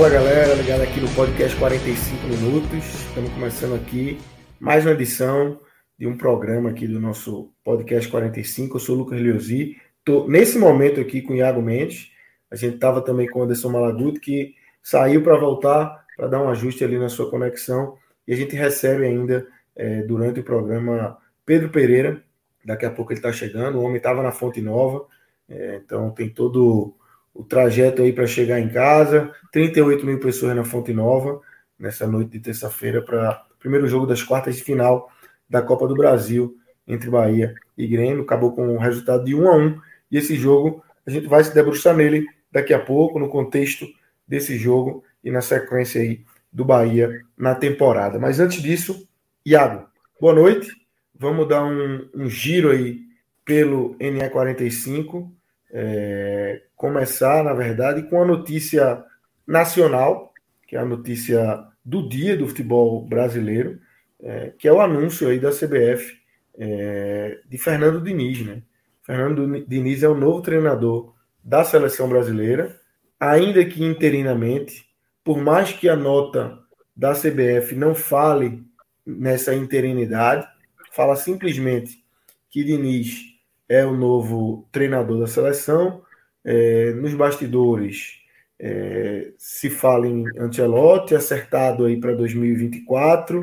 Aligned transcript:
Fala 0.00 0.08
galera, 0.08 0.54
ligado 0.54 0.80
aqui 0.80 0.98
no 0.98 1.14
podcast 1.14 1.54
45 1.58 2.26
minutos. 2.26 2.84
Estamos 3.06 3.30
começando 3.34 3.74
aqui 3.74 4.18
mais 4.58 4.86
uma 4.86 4.92
edição 4.92 5.60
de 5.98 6.06
um 6.06 6.16
programa 6.16 6.70
aqui 6.70 6.88
do 6.88 6.98
nosso 6.98 7.52
podcast 7.62 8.10
45. 8.10 8.76
Eu 8.76 8.80
sou 8.80 8.94
o 8.94 8.98
Lucas 9.00 9.20
Liosi. 9.20 9.76
Estou 9.98 10.26
nesse 10.26 10.58
momento 10.58 11.02
aqui 11.02 11.20
com 11.20 11.34
o 11.34 11.36
Iago 11.36 11.60
Mendes. 11.60 12.12
A 12.50 12.56
gente 12.56 12.76
estava 12.76 13.02
também 13.02 13.28
com 13.28 13.40
o 13.40 13.42
Anderson 13.42 13.68
Malaguto, 13.68 14.22
que 14.22 14.54
saiu 14.82 15.22
para 15.22 15.36
voltar 15.36 16.06
para 16.16 16.28
dar 16.28 16.42
um 16.42 16.48
ajuste 16.48 16.82
ali 16.82 16.98
na 16.98 17.10
sua 17.10 17.28
conexão. 17.28 17.98
E 18.26 18.32
a 18.32 18.36
gente 18.36 18.56
recebe 18.56 19.04
ainda 19.04 19.46
é, 19.76 20.00
durante 20.04 20.40
o 20.40 20.44
programa 20.44 21.18
Pedro 21.44 21.68
Pereira. 21.68 22.24
Daqui 22.64 22.86
a 22.86 22.90
pouco 22.90 23.12
ele 23.12 23.18
está 23.18 23.32
chegando. 23.32 23.76
O 23.76 23.82
homem 23.82 23.98
estava 23.98 24.22
na 24.22 24.32
Fonte 24.32 24.62
Nova, 24.62 25.06
é, 25.46 25.76
então 25.84 26.10
tem 26.10 26.30
todo 26.30 26.96
o 27.34 27.44
trajeto 27.44 28.02
aí 28.02 28.12
para 28.12 28.26
chegar 28.26 28.60
em 28.60 28.68
casa. 28.68 29.32
38 29.52 30.04
mil 30.04 30.18
pessoas 30.20 30.54
na 30.54 30.64
Fonte 30.64 30.92
Nova, 30.92 31.40
nessa 31.78 32.06
noite 32.06 32.32
de 32.32 32.40
terça-feira, 32.40 33.02
para 33.02 33.44
o 33.50 33.58
primeiro 33.58 33.86
jogo 33.88 34.06
das 34.06 34.22
quartas 34.22 34.56
de 34.56 34.62
final 34.62 35.10
da 35.48 35.62
Copa 35.62 35.86
do 35.86 35.94
Brasil 35.94 36.56
entre 36.86 37.10
Bahia 37.10 37.54
e 37.76 37.86
Grêmio. 37.86 38.22
Acabou 38.22 38.52
com 38.52 38.76
o 38.76 38.78
resultado 38.78 39.24
de 39.24 39.34
1 39.34 39.48
a 39.48 39.56
1 39.56 39.80
E 40.10 40.18
esse 40.18 40.34
jogo 40.36 40.82
a 41.06 41.10
gente 41.10 41.26
vai 41.26 41.42
se 41.42 41.54
debruçar 41.54 41.96
nele 41.96 42.26
daqui 42.52 42.74
a 42.74 42.78
pouco, 42.78 43.18
no 43.18 43.28
contexto 43.28 43.86
desse 44.26 44.56
jogo 44.56 45.04
e 45.22 45.30
na 45.30 45.40
sequência 45.40 46.00
aí 46.00 46.24
do 46.52 46.64
Bahia 46.64 47.20
na 47.36 47.54
temporada. 47.54 48.18
Mas 48.18 48.40
antes 48.40 48.62
disso, 48.62 49.08
Iago, 49.44 49.86
boa 50.20 50.34
noite. 50.34 50.70
Vamos 51.14 51.48
dar 51.48 51.64
um, 51.64 52.08
um 52.14 52.28
giro 52.28 52.70
aí 52.70 53.00
pelo 53.44 53.94
NE45 53.96 55.30
é, 55.72 56.62
começar, 56.76 57.44
na 57.44 57.52
verdade, 57.52 58.02
com 58.02 58.22
a 58.22 58.26
notícia 58.26 59.04
nacional, 59.46 60.32
que 60.66 60.76
é 60.76 60.78
a 60.78 60.84
notícia 60.84 61.64
do 61.84 62.08
dia 62.08 62.36
do 62.36 62.46
futebol 62.46 63.04
brasileiro, 63.04 63.80
é, 64.22 64.52
que 64.58 64.68
é 64.68 64.72
o 64.72 64.80
anúncio 64.80 65.28
aí 65.28 65.38
da 65.38 65.50
CBF 65.50 66.18
é, 66.58 67.40
de 67.48 67.58
Fernando 67.58 68.02
Diniz. 68.02 68.44
Né? 68.44 68.62
Fernando 69.02 69.64
Diniz 69.66 70.02
é 70.02 70.08
o 70.08 70.14
novo 70.14 70.42
treinador 70.42 71.14
da 71.42 71.64
seleção 71.64 72.08
brasileira, 72.08 72.78
ainda 73.18 73.64
que 73.64 73.82
interinamente, 73.82 74.84
por 75.24 75.38
mais 75.38 75.72
que 75.72 75.88
a 75.88 75.96
nota 75.96 76.58
da 76.94 77.14
CBF 77.14 77.74
não 77.74 77.94
fale 77.94 78.62
nessa 79.06 79.54
interinidade, 79.54 80.46
fala 80.92 81.16
simplesmente 81.16 82.04
que 82.50 82.62
Diniz 82.62 83.29
é 83.70 83.86
o 83.86 83.96
novo 83.96 84.66
treinador 84.72 85.20
da 85.20 85.28
seleção. 85.28 86.02
É, 86.44 86.92
nos 86.94 87.14
bastidores 87.14 88.18
é, 88.58 89.30
se 89.38 89.70
fala 89.70 90.08
em 90.08 90.24
Ancelotti, 90.36 91.14
acertado 91.14 91.84
aí 91.84 92.00
para 92.00 92.12
2024, 92.16 93.40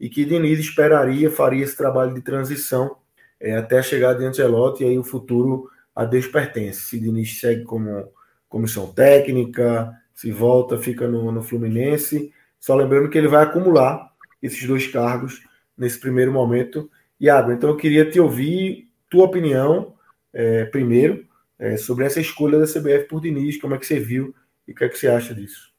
e 0.00 0.10
que 0.10 0.24
Diniz 0.24 0.58
esperaria, 0.58 1.30
faria 1.30 1.62
esse 1.62 1.76
trabalho 1.76 2.12
de 2.12 2.20
transição 2.20 2.96
é, 3.38 3.56
até 3.56 3.78
a 3.78 3.82
chegada 3.82 4.18
de 4.18 4.24
Ancelotti, 4.24 4.82
e 4.82 4.88
aí 4.88 4.98
o 4.98 5.04
futuro 5.04 5.70
a 5.94 6.04
Deus 6.04 6.26
pertence. 6.26 6.80
Se 6.80 6.98
Diniz 6.98 7.38
segue 7.38 7.62
como 7.62 8.10
comissão 8.48 8.92
técnica, 8.92 9.94
se 10.12 10.32
volta, 10.32 10.78
fica 10.78 11.06
no, 11.06 11.30
no 11.30 11.42
Fluminense, 11.42 12.32
só 12.58 12.74
lembrando 12.74 13.08
que 13.08 13.16
ele 13.16 13.28
vai 13.28 13.44
acumular 13.44 14.10
esses 14.42 14.66
dois 14.66 14.88
cargos 14.88 15.44
nesse 15.78 16.00
primeiro 16.00 16.32
momento. 16.32 16.90
Iago, 17.20 17.52
então 17.52 17.70
eu 17.70 17.76
queria 17.76 18.10
te 18.10 18.18
ouvir 18.18 18.89
tua 19.10 19.24
opinião, 19.24 19.94
é, 20.32 20.64
primeiro, 20.66 21.28
é, 21.58 21.76
sobre 21.76 22.06
essa 22.06 22.20
escolha 22.20 22.58
da 22.58 22.64
CBF 22.64 23.08
por 23.08 23.20
Diniz, 23.20 23.60
como 23.60 23.74
é 23.74 23.78
que 23.78 23.86
você 23.86 24.00
viu 24.00 24.34
e 24.66 24.72
o 24.72 24.74
que 24.74 24.84
é 24.84 24.88
que 24.88 24.96
você 24.96 25.08
acha 25.08 25.34
disso? 25.34 25.70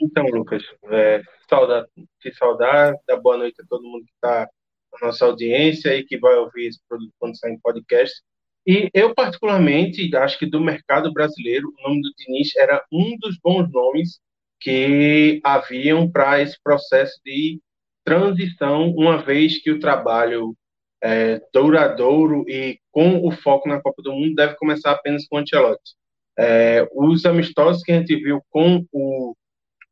Então, 0.00 0.26
Lucas, 0.26 0.62
é, 0.90 1.22
saudar, 1.48 1.86
te 2.20 2.34
saudar, 2.34 2.94
dar 3.06 3.16
boa 3.16 3.38
noite 3.38 3.60
a 3.60 3.66
todo 3.66 3.82
mundo 3.82 4.04
que 4.04 4.12
está 4.12 4.48
na 4.92 5.06
nossa 5.06 5.24
audiência 5.24 5.96
e 5.96 6.04
que 6.04 6.18
vai 6.18 6.34
ouvir 6.36 6.66
esse 6.66 6.80
produto 6.88 7.12
quando 7.18 7.38
sair 7.38 7.52
em 7.52 7.60
podcast. 7.60 8.14
E 8.66 8.88
eu, 8.94 9.14
particularmente, 9.14 10.14
acho 10.16 10.38
que 10.38 10.46
do 10.46 10.60
mercado 10.60 11.12
brasileiro, 11.12 11.68
o 11.68 11.88
nome 11.88 12.02
do 12.02 12.12
Diniz 12.16 12.54
era 12.56 12.84
um 12.92 13.16
dos 13.18 13.36
bons 13.42 13.70
nomes 13.70 14.20
que 14.60 15.40
haviam 15.42 16.08
para 16.10 16.40
esse 16.40 16.56
processo 16.62 17.20
de 17.24 17.60
transição, 18.04 18.90
uma 18.90 19.18
vez 19.18 19.60
que 19.60 19.70
o 19.70 19.80
trabalho 19.80 20.54
é, 21.02 21.40
douradouro 21.52 22.44
e 22.48 22.78
com 22.92 23.26
o 23.26 23.30
foco 23.32 23.68
na 23.68 23.80
Copa 23.80 24.00
do 24.02 24.12
Mundo 24.12 24.34
deve 24.36 24.54
começar 24.54 24.92
apenas 24.92 25.26
com 25.26 25.36
o 25.36 25.38
Ancelotti. 25.40 25.94
É, 26.38 26.88
os 26.94 27.26
amistosos 27.26 27.82
que 27.82 27.92
a 27.92 27.96
gente 27.96 28.14
viu 28.16 28.40
com 28.48 28.86
o, 28.92 29.34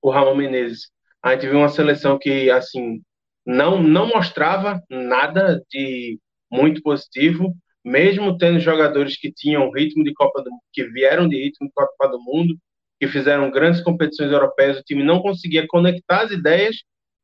o 0.00 0.10
Ramon 0.10 0.36
Menezes, 0.36 0.90
a 1.22 1.32
gente 1.32 1.48
viu 1.48 1.58
uma 1.58 1.68
seleção 1.68 2.18
que 2.18 2.50
assim 2.50 3.02
não 3.44 3.82
não 3.82 4.06
mostrava 4.06 4.80
nada 4.88 5.62
de 5.70 6.18
muito 6.50 6.80
positivo, 6.82 7.54
mesmo 7.84 8.38
tendo 8.38 8.60
jogadores 8.60 9.18
que 9.18 9.32
tinham 9.32 9.70
ritmo 9.70 10.04
de 10.04 10.12
Copa 10.14 10.42
do 10.42 10.50
que 10.72 10.84
vieram 10.84 11.28
de 11.28 11.36
ritmo 11.36 11.66
de 11.66 11.72
Copa 11.74 12.08
do 12.08 12.20
Mundo, 12.20 12.56
que 13.00 13.08
fizeram 13.08 13.50
grandes 13.50 13.80
competições 13.80 14.30
europeias, 14.30 14.78
o 14.78 14.82
time 14.82 15.02
não 15.02 15.20
conseguia 15.20 15.66
conectar 15.66 16.22
as 16.22 16.30
ideias 16.30 16.76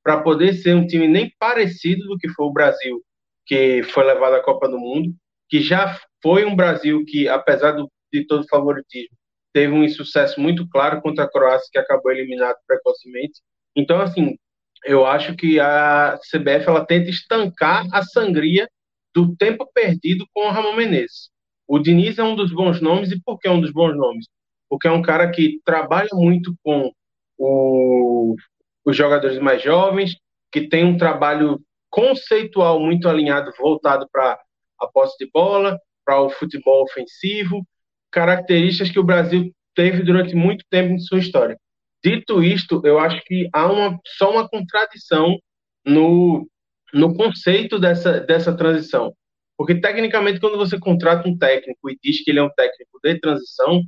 para 0.03 0.23
poder 0.23 0.55
ser 0.55 0.75
um 0.75 0.87
time 0.87 1.07
nem 1.07 1.33
parecido 1.39 2.07
do 2.07 2.17
que 2.19 2.29
foi 2.31 2.47
o 2.47 2.53
Brasil 2.53 3.03
que 3.47 3.83
foi 3.85 4.05
levado 4.05 4.35
à 4.35 4.43
Copa 4.43 4.69
do 4.69 4.79
Mundo, 4.79 5.15
que 5.49 5.61
já 5.61 5.99
foi 6.23 6.45
um 6.45 6.57
Brasil 6.57 7.05
que, 7.07 7.29
apesar 7.29 7.73
do, 7.73 7.91
de 8.13 8.27
todo 8.27 8.49
favoritismo, 8.49 9.17
teve 9.53 9.73
um 9.73 9.85
insucesso 9.85 10.41
muito 10.41 10.69
claro 10.69 11.01
contra 11.01 11.25
a 11.25 11.31
Croácia, 11.31 11.69
que 11.73 11.79
acabou 11.79 12.13
eliminado 12.13 12.57
precocemente. 12.67 13.41
Então, 13.75 14.01
assim, 14.01 14.37
eu 14.85 15.07
acho 15.07 15.35
que 15.35 15.59
a 15.59 16.19
CBF 16.31 16.69
ela 16.69 16.85
tenta 16.85 17.09
estancar 17.09 17.87
a 17.93 18.03
sangria 18.03 18.69
do 19.15 19.35
tempo 19.37 19.67
perdido 19.73 20.27
com 20.35 20.47
o 20.47 20.51
Ramon 20.51 20.75
Menezes. 20.75 21.31
O 21.67 21.79
Diniz 21.79 22.19
é 22.19 22.23
um 22.23 22.37
dos 22.37 22.53
bons 22.53 22.81
nomes, 22.81 23.11
e 23.11 23.21
por 23.21 23.39
que 23.39 23.49
é 23.49 23.51
um 23.51 23.61
dos 23.61 23.73
bons 23.73 23.97
nomes? 23.97 24.27
Porque 24.69 24.89
é 24.89 24.93
um 24.93 25.03
cara 25.03 25.31
que 25.31 25.61
trabalha 25.65 26.11
muito 26.13 26.55
com 26.63 26.93
o, 27.39 28.37
os 28.85 28.97
jogadores 28.97 29.39
mais 29.39 29.63
jovens, 29.63 30.17
que 30.53 30.69
tem 30.69 30.85
um 30.85 30.97
trabalho 30.97 31.61
conceitual 31.97 32.79
muito 32.79 33.09
alinhado, 33.09 33.51
voltado 33.59 34.07
para 34.13 34.39
a 34.79 34.87
posse 34.87 35.17
de 35.19 35.31
bola, 35.33 35.79
para 36.05 36.21
o 36.21 36.29
futebol 36.29 36.83
ofensivo, 36.83 37.67
características 38.13 38.91
que 38.91 38.99
o 38.99 39.05
Brasil 39.05 39.51
teve 39.75 40.03
durante 40.03 40.35
muito 40.35 40.63
tempo 40.71 40.93
em 40.93 40.99
sua 40.99 41.19
história. 41.19 41.57
Dito 42.05 42.43
isto, 42.43 42.83
eu 42.85 42.99
acho 42.99 43.23
que 43.25 43.49
há 43.51 43.67
uma, 43.73 43.99
só 44.19 44.31
uma 44.31 44.47
contradição 44.47 45.39
no, 45.87 46.47
no 46.93 47.17
conceito 47.17 47.79
dessa, 47.79 48.21
dessa 48.21 48.55
transição. 48.55 49.15
Porque, 49.57 49.81
tecnicamente, 49.81 50.39
quando 50.39 50.59
você 50.59 50.79
contrata 50.79 51.27
um 51.27 51.37
técnico 51.37 51.89
e 51.89 51.97
diz 52.03 52.23
que 52.23 52.31
ele 52.31 52.41
é 52.41 52.43
um 52.43 52.51
técnico 52.51 53.01
de 53.03 53.19
transição, 53.19 53.81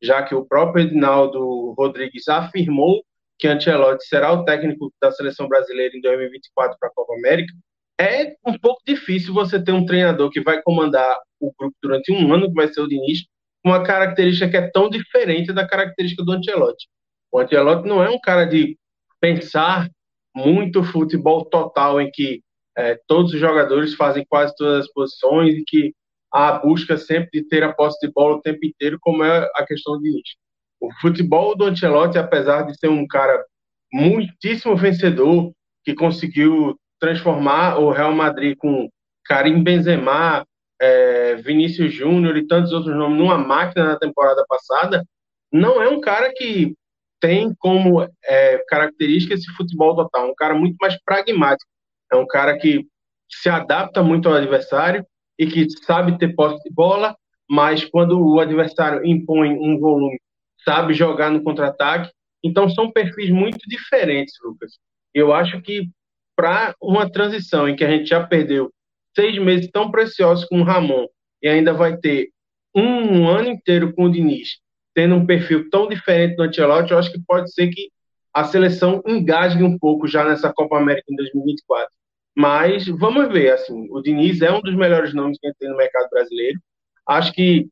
já 0.00 0.22
que 0.22 0.36
o 0.36 0.46
próprio 0.46 0.84
Edinaldo 0.84 1.74
Rodrigues 1.76 2.28
afirmou 2.28 3.02
que 3.38 3.46
Ancelotti 3.46 4.06
será 4.06 4.32
o 4.32 4.44
técnico 4.44 4.92
da 5.00 5.10
seleção 5.10 5.48
brasileira 5.48 5.96
em 5.96 6.00
2024 6.00 6.76
para 6.78 6.88
a 6.88 6.92
Copa 6.92 7.14
América, 7.14 7.52
é 7.98 8.34
um 8.46 8.58
pouco 8.58 8.82
difícil 8.86 9.32
você 9.32 9.62
ter 9.62 9.72
um 9.72 9.86
treinador 9.86 10.30
que 10.30 10.40
vai 10.40 10.60
comandar 10.62 11.18
o 11.40 11.52
grupo 11.58 11.74
durante 11.82 12.12
um 12.12 12.32
ano, 12.32 12.48
que 12.48 12.54
vai 12.54 12.68
ser 12.68 12.80
o 12.80 12.88
Diniz, 12.88 13.24
com 13.62 13.70
uma 13.70 13.82
característica 13.82 14.48
que 14.48 14.56
é 14.56 14.70
tão 14.70 14.88
diferente 14.88 15.52
da 15.52 15.66
característica 15.66 16.22
do 16.22 16.32
Ancelotti. 16.32 16.88
O 17.32 17.40
Ancelotti 17.40 17.88
não 17.88 18.02
é 18.02 18.10
um 18.10 18.20
cara 18.20 18.44
de 18.44 18.78
pensar 19.20 19.88
muito 20.34 20.84
futebol 20.84 21.44
total, 21.44 22.00
em 22.00 22.10
que 22.10 22.42
é, 22.76 22.98
todos 23.06 23.32
os 23.32 23.40
jogadores 23.40 23.94
fazem 23.94 24.24
quase 24.28 24.54
todas 24.56 24.84
as 24.84 24.92
posições 24.92 25.54
e 25.54 25.64
que 25.66 25.94
a 26.30 26.52
busca 26.52 26.98
sempre 26.98 27.40
de 27.40 27.48
ter 27.48 27.62
a 27.62 27.72
posse 27.72 27.98
de 28.06 28.12
bola 28.12 28.36
o 28.36 28.42
tempo 28.42 28.64
inteiro, 28.64 28.98
como 29.00 29.24
é 29.24 29.48
a 29.54 29.64
questão 29.64 29.94
do 29.94 30.02
Diniz. 30.02 30.36
O 30.80 30.92
futebol 31.00 31.56
do 31.56 31.64
Ancelotti, 31.64 32.18
apesar 32.18 32.62
de 32.62 32.78
ser 32.78 32.88
um 32.88 33.06
cara 33.06 33.44
muitíssimo 33.92 34.76
vencedor, 34.76 35.52
que 35.84 35.94
conseguiu 35.94 36.76
transformar 36.98 37.78
o 37.78 37.90
Real 37.90 38.12
Madrid 38.12 38.56
com 38.58 38.88
Karim 39.24 39.62
Benzema, 39.62 40.44
é, 40.80 41.36
Vinícius 41.36 41.94
Júnior 41.94 42.36
e 42.36 42.46
tantos 42.46 42.72
outros 42.72 42.94
nomes 42.94 43.18
numa 43.18 43.38
máquina 43.38 43.86
na 43.86 43.98
temporada 43.98 44.44
passada, 44.48 45.04
não 45.52 45.80
é 45.82 45.88
um 45.88 46.00
cara 46.00 46.32
que 46.34 46.74
tem 47.20 47.54
como 47.58 48.02
é, 48.24 48.58
característica 48.68 49.34
esse 49.34 49.50
futebol 49.52 49.96
total, 49.96 50.30
um 50.30 50.34
cara 50.34 50.54
muito 50.54 50.76
mais 50.80 51.00
pragmático, 51.02 51.70
é 52.12 52.16
um 52.16 52.26
cara 52.26 52.58
que 52.58 52.86
se 53.28 53.48
adapta 53.48 54.02
muito 54.02 54.28
ao 54.28 54.34
adversário 54.34 55.04
e 55.38 55.46
que 55.46 55.68
sabe 55.84 56.18
ter 56.18 56.34
posse 56.34 56.62
de 56.62 56.72
bola, 56.72 57.16
mas 57.48 57.84
quando 57.84 58.20
o 58.20 58.40
adversário 58.40 59.04
impõe 59.04 59.50
um 59.52 59.78
volume, 59.78 60.18
sabe 60.66 60.94
jogar 60.94 61.30
no 61.30 61.42
contra-ataque. 61.42 62.10
Então 62.42 62.68
são 62.68 62.90
perfis 62.90 63.30
muito 63.30 63.58
diferentes, 63.68 64.34
Lucas. 64.42 64.78
Eu 65.14 65.32
acho 65.32 65.60
que 65.62 65.88
para 66.34 66.74
uma 66.80 67.10
transição 67.10 67.68
em 67.68 67.76
que 67.76 67.84
a 67.84 67.90
gente 67.90 68.08
já 68.08 68.24
perdeu 68.24 68.70
seis 69.14 69.38
meses 69.38 69.70
tão 69.72 69.90
preciosos 69.90 70.44
com 70.44 70.60
o 70.60 70.64
Ramon 70.64 71.06
e 71.42 71.48
ainda 71.48 71.72
vai 71.72 71.96
ter 71.96 72.28
um 72.74 73.26
ano 73.26 73.48
inteiro 73.48 73.94
com 73.94 74.04
o 74.04 74.12
Diniz, 74.12 74.58
tendo 74.94 75.14
um 75.14 75.24
perfil 75.24 75.70
tão 75.70 75.88
diferente 75.88 76.36
do 76.36 76.42
Ancelotti, 76.42 76.92
eu 76.92 76.98
acho 76.98 77.10
que 77.10 77.20
pode 77.26 77.50
ser 77.52 77.68
que 77.68 77.90
a 78.34 78.44
seleção 78.44 79.02
engasgue 79.06 79.62
um 79.62 79.78
pouco 79.78 80.06
já 80.06 80.22
nessa 80.22 80.52
Copa 80.52 80.76
América 80.76 81.06
em 81.10 81.16
2024. 81.16 81.88
Mas 82.36 82.86
vamos 82.86 83.32
ver, 83.32 83.54
assim, 83.54 83.86
o 83.90 84.02
Diniz 84.02 84.42
é 84.42 84.52
um 84.52 84.60
dos 84.60 84.74
melhores 84.74 85.14
nomes 85.14 85.38
que 85.40 85.50
tem 85.58 85.70
no 85.70 85.76
mercado 85.76 86.10
brasileiro. 86.10 86.60
Acho 87.08 87.32
que 87.32 87.66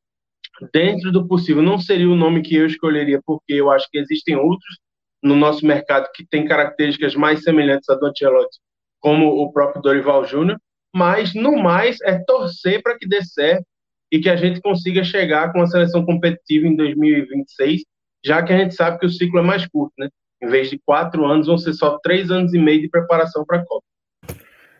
dentro 0.72 1.10
do 1.10 1.26
possível 1.26 1.62
não 1.62 1.78
seria 1.78 2.08
o 2.08 2.16
nome 2.16 2.42
que 2.42 2.56
eu 2.56 2.66
escolheria, 2.66 3.20
porque 3.24 3.54
eu 3.54 3.70
acho 3.70 3.88
que 3.90 3.98
existem 3.98 4.36
outros 4.36 4.78
no 5.22 5.34
nosso 5.34 5.66
mercado 5.66 6.08
que 6.14 6.26
têm 6.26 6.46
características 6.46 7.14
mais 7.14 7.42
semelhantes 7.42 7.88
a 7.88 7.94
do 7.94 8.06
Ancelotti, 8.06 8.58
como 9.00 9.26
o 9.26 9.52
próprio 9.52 9.82
Dorival 9.82 10.24
Júnior, 10.24 10.58
mas 10.94 11.34
no 11.34 11.56
mais 11.56 11.98
é 12.02 12.18
torcer 12.24 12.82
para 12.82 12.96
que 12.96 13.08
dê 13.08 13.24
certo 13.24 13.64
e 14.12 14.20
que 14.20 14.28
a 14.28 14.36
gente 14.36 14.60
consiga 14.60 15.02
chegar 15.02 15.50
com 15.50 15.58
uma 15.58 15.66
seleção 15.66 16.04
competitiva 16.04 16.66
em 16.66 16.76
2026, 16.76 17.82
já 18.24 18.42
que 18.42 18.52
a 18.52 18.58
gente 18.58 18.74
sabe 18.74 18.98
que 18.98 19.06
o 19.06 19.10
ciclo 19.10 19.40
é 19.40 19.42
mais 19.42 19.66
curto, 19.66 19.92
né? 19.98 20.08
Em 20.42 20.46
vez 20.46 20.70
de 20.70 20.78
quatro 20.84 21.24
anos, 21.24 21.46
vão 21.46 21.58
ser 21.58 21.72
só 21.72 21.98
três 21.98 22.30
anos 22.30 22.52
e 22.54 22.58
meio 22.58 22.80
de 22.80 22.88
preparação 22.88 23.44
para 23.44 23.58
a 23.58 23.64
Copa. 23.64 23.84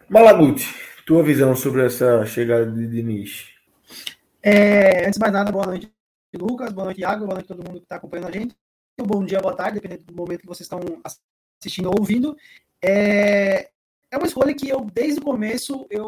Malaguti, 0.08 0.66
tua 1.06 1.22
visão 1.22 1.56
sobre 1.56 1.84
essa 1.84 2.24
chegada 2.26 2.70
de 2.70 2.86
Diniz? 2.86 3.53
É, 4.46 5.06
antes 5.06 5.14
de 5.14 5.20
mais 5.20 5.32
nada, 5.32 5.50
boa 5.50 5.64
noite, 5.64 5.91
Lucas, 6.38 6.70
boa 6.70 6.85
noite, 6.85 7.00
Iago, 7.00 7.25
boa 7.25 7.37
noite 7.37 7.50
a 7.50 7.56
todo 7.56 7.67
mundo 7.67 7.79
que 7.79 7.87
está 7.87 7.96
acompanhando 7.96 8.29
a 8.29 8.31
gente. 8.31 8.55
Um 9.00 9.06
bom 9.06 9.25
dia, 9.25 9.41
boa 9.41 9.56
tarde, 9.56 9.81
dependendo 9.81 10.05
do 10.05 10.14
momento 10.14 10.43
que 10.43 10.46
vocês 10.46 10.67
estão 10.67 10.81
assistindo 11.58 11.87
ou 11.87 11.99
ouvindo. 11.99 12.37
É, 12.85 13.70
é 14.11 14.19
uma 14.19 14.26
escolha 14.26 14.55
que 14.55 14.69
eu, 14.69 14.85
desde 14.85 15.19
o 15.19 15.25
começo, 15.25 15.87
eu, 15.88 16.06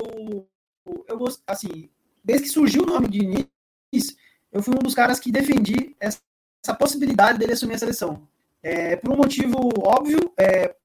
eu 0.85 1.25
assim, 1.47 1.89
desde 2.23 2.45
que 2.45 2.53
surgiu 2.53 2.83
o 2.83 2.87
nome 2.87 3.09
de 3.09 3.21
Diniz, 3.21 4.15
eu 4.53 4.63
fui 4.63 4.75
um 4.75 4.83
dos 4.83 4.95
caras 4.95 5.19
que 5.19 5.33
defendi 5.33 5.97
essa, 5.99 6.21
essa 6.63 6.75
possibilidade 6.75 7.39
dele 7.39 7.55
assumir 7.55 7.77
a 7.77 7.79
seleção. 7.79 8.29
É, 8.63 8.97
por 8.97 9.13
um 9.13 9.17
motivo 9.17 9.57
óbvio, 9.83 10.31
é, 10.37 10.77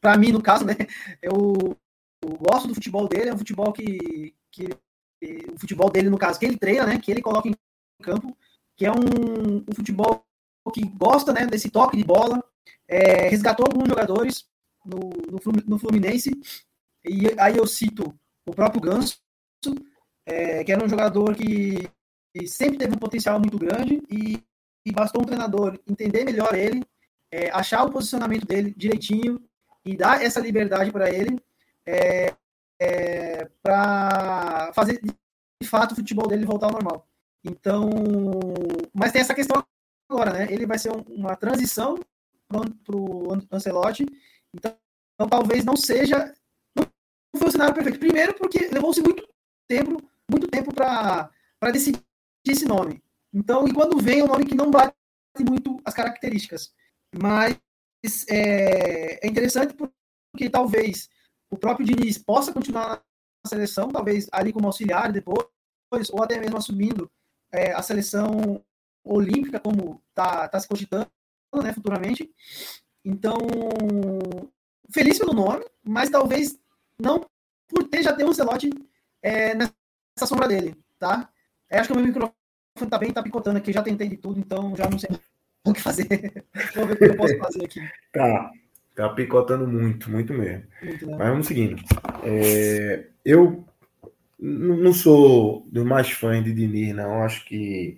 para 0.00 0.18
mim, 0.18 0.32
no 0.32 0.42
caso, 0.42 0.64
né, 0.64 0.74
eu 1.22 1.76
eu 2.20 2.30
gosto 2.30 2.66
do 2.66 2.74
futebol 2.74 3.06
dele, 3.06 3.30
é 3.30 3.34
um 3.34 3.38
futebol 3.38 3.72
que, 3.72 4.34
que 4.50 4.68
o 5.22 5.58
futebol 5.58 5.90
dele, 5.90 6.10
no 6.10 6.18
caso, 6.18 6.38
que 6.38 6.46
ele 6.46 6.56
treina, 6.56 6.86
né, 6.86 6.98
que 6.98 7.10
ele 7.10 7.22
coloca 7.22 7.48
em 7.48 7.54
campo, 8.02 8.36
que 8.76 8.86
é 8.86 8.92
um, 8.92 9.58
um 9.68 9.74
futebol 9.74 10.24
que 10.72 10.84
gosta 10.86 11.32
né, 11.32 11.46
desse 11.46 11.70
toque 11.70 11.96
de 11.96 12.04
bola, 12.04 12.42
é, 12.86 13.28
resgatou 13.28 13.66
alguns 13.66 13.88
jogadores 13.88 14.46
no, 14.84 15.10
no, 15.66 15.78
Fluminense, 15.78 16.30
e 17.04 17.26
aí 17.38 17.56
eu 17.56 17.66
cito 17.66 18.14
o 18.46 18.52
próprio 18.52 18.80
Ganso, 18.80 19.18
é, 20.26 20.62
que 20.62 20.72
era 20.72 20.84
um 20.84 20.88
jogador 20.88 21.34
que, 21.34 21.88
sempre 22.46 22.78
teve 22.78 22.94
um 22.94 22.98
potencial 22.98 23.40
muito 23.40 23.58
grande 23.58 24.00
e, 24.08 24.40
e 24.86 24.92
bastou 24.92 25.22
um 25.22 25.24
treinador 25.24 25.78
entender 25.88 26.24
melhor 26.24 26.54
ele, 26.54 26.84
é, 27.32 27.50
achar 27.50 27.84
o 27.84 27.90
posicionamento 27.90 28.46
dele 28.46 28.72
direitinho 28.76 29.42
e 29.84 29.96
dar 29.96 30.22
essa 30.22 30.38
liberdade 30.38 30.92
para 30.92 31.10
ele 31.10 31.36
é, 31.84 32.32
é, 32.80 33.46
para 33.62 34.72
fazer 34.72 35.00
de 35.00 35.68
fato 35.68 35.92
o 35.92 35.96
futebol 35.96 36.26
dele 36.26 36.46
voltar 36.46 36.66
ao 36.66 36.72
normal. 36.72 37.08
Então, 37.44 37.90
mas 38.94 39.12
tem 39.12 39.20
essa 39.20 39.34
questão 39.34 39.64
agora, 40.10 40.32
né? 40.32 40.46
Ele 40.50 40.66
vai 40.66 40.78
ser 40.78 40.90
uma 41.08 41.36
transição 41.36 41.98
para 42.48 42.96
o 42.96 43.32
Ancelotti, 43.52 44.06
então, 44.54 44.76
então, 45.14 45.28
talvez 45.28 45.64
não 45.64 45.76
seja 45.76 46.32
não 46.76 46.86
foi 47.36 47.48
o 47.48 47.50
cenário 47.50 47.74
perfeito. 47.74 47.98
Primeiro, 47.98 48.34
porque 48.34 48.68
levou-se 48.68 49.02
muito 49.02 49.28
tempo, 49.68 50.02
muito 50.30 50.48
tempo 50.48 50.72
para 50.72 51.30
decidir 51.72 52.02
esse 52.46 52.64
nome. 52.64 53.02
Então, 53.32 53.66
e 53.68 53.74
quando 53.74 54.00
vem 54.00 54.20
é 54.20 54.24
um 54.24 54.28
nome 54.28 54.46
que 54.46 54.54
não 54.54 54.70
bate 54.70 54.94
muito 55.46 55.80
as 55.84 55.92
características, 55.92 56.72
mas 57.20 57.58
é, 58.28 59.26
é 59.26 59.28
interessante 59.28 59.74
porque 59.74 60.48
talvez 60.48 61.08
o 61.50 61.56
próprio 61.56 61.86
Diniz 61.86 62.18
possa 62.18 62.52
continuar 62.52 63.02
na 63.44 63.48
seleção, 63.48 63.88
talvez 63.88 64.28
ali 64.32 64.52
como 64.52 64.66
auxiliar 64.66 65.12
depois, 65.12 65.46
ou 66.12 66.22
até 66.22 66.38
mesmo 66.38 66.56
assumindo 66.56 67.10
é, 67.52 67.72
a 67.72 67.82
seleção 67.82 68.62
olímpica, 69.04 69.58
como 69.58 70.02
está 70.10 70.48
tá 70.48 70.60
se 70.60 70.68
cogitando 70.68 71.08
né, 71.62 71.72
futuramente. 71.72 72.30
Então, 73.04 73.38
feliz 74.90 75.18
pelo 75.18 75.32
nome, 75.32 75.64
mas 75.82 76.10
talvez 76.10 76.58
não 77.00 77.24
por 77.68 77.84
ter 77.84 78.02
já 78.02 78.12
ter 78.12 78.24
um 78.24 78.32
Celote 78.32 78.70
é, 79.22 79.54
nessa 79.54 80.26
sombra 80.26 80.48
dele, 80.48 80.76
tá? 80.98 81.30
É, 81.70 81.78
acho 81.78 81.88
que 81.88 81.92
o 81.92 81.96
meu 81.96 82.06
microfone 82.06 82.34
tá 82.90 82.98
bem, 82.98 83.12
tá 83.12 83.22
picotando 83.22 83.58
aqui, 83.58 83.72
já 83.72 83.82
tentei 83.82 84.08
de 84.08 84.16
tudo, 84.16 84.38
então 84.38 84.74
já 84.74 84.88
não 84.88 84.98
sei 84.98 85.10
o 85.64 85.72
que 85.72 85.80
fazer. 85.80 86.06
Vou 86.74 86.86
ver 86.86 86.94
o 86.94 86.98
que 86.98 87.04
eu 87.04 87.16
posso 87.16 87.38
fazer 87.38 87.64
aqui. 87.64 87.80
Tá. 88.12 88.50
Tá 88.98 89.08
picotando 89.08 89.64
muito, 89.64 90.10
muito 90.10 90.34
mesmo. 90.34 90.64
Muito 90.82 91.08
Mas 91.08 91.28
vamos 91.28 91.46
seguindo. 91.46 91.80
É, 92.24 93.04
eu 93.24 93.64
não 94.36 94.92
sou 94.92 95.64
dos 95.70 95.84
mais 95.84 96.10
fãs 96.10 96.42
de 96.42 96.52
Diniz, 96.52 96.96
não. 96.96 97.22
Acho 97.22 97.44
que. 97.44 97.96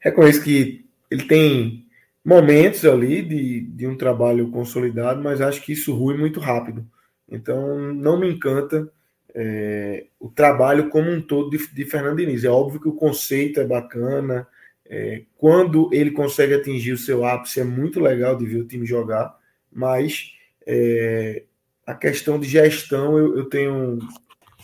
Reconheço 0.00 0.42
que 0.42 0.86
ele 1.10 1.24
tem 1.24 1.84
momentos 2.24 2.86
ali 2.86 3.20
de, 3.20 3.60
de 3.60 3.86
um 3.86 3.94
trabalho 3.94 4.50
consolidado, 4.50 5.22
mas 5.22 5.42
acho 5.42 5.60
que 5.60 5.74
isso 5.74 5.94
rui 5.94 6.16
muito 6.16 6.40
rápido. 6.40 6.86
Então, 7.30 7.92
não 7.92 8.18
me 8.18 8.32
encanta 8.32 8.90
é, 9.34 10.06
o 10.18 10.30
trabalho 10.30 10.88
como 10.88 11.10
um 11.10 11.20
todo 11.20 11.50
de, 11.50 11.58
de 11.74 11.84
Fernando 11.84 12.16
Diniz. 12.16 12.42
É 12.42 12.48
óbvio 12.48 12.80
que 12.80 12.88
o 12.88 12.96
conceito 12.96 13.60
é 13.60 13.66
bacana. 13.66 14.48
É, 14.86 15.24
quando 15.36 15.90
ele 15.92 16.10
consegue 16.10 16.54
atingir 16.54 16.92
o 16.92 16.98
seu 16.98 17.22
ápice, 17.22 17.60
é 17.60 17.64
muito 17.64 18.00
legal 18.00 18.34
de 18.34 18.46
ver 18.46 18.62
o 18.62 18.66
time 18.66 18.86
jogar 18.86 19.36
mas 19.76 20.32
é, 20.66 21.44
a 21.86 21.94
questão 21.94 22.40
de 22.40 22.48
gestão 22.48 23.18
eu, 23.18 23.36
eu, 23.36 23.44
tenho 23.44 23.98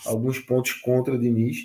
alguns 0.05 0.39
pontos 0.39 0.73
contra 0.73 1.17
Diniz. 1.17 1.57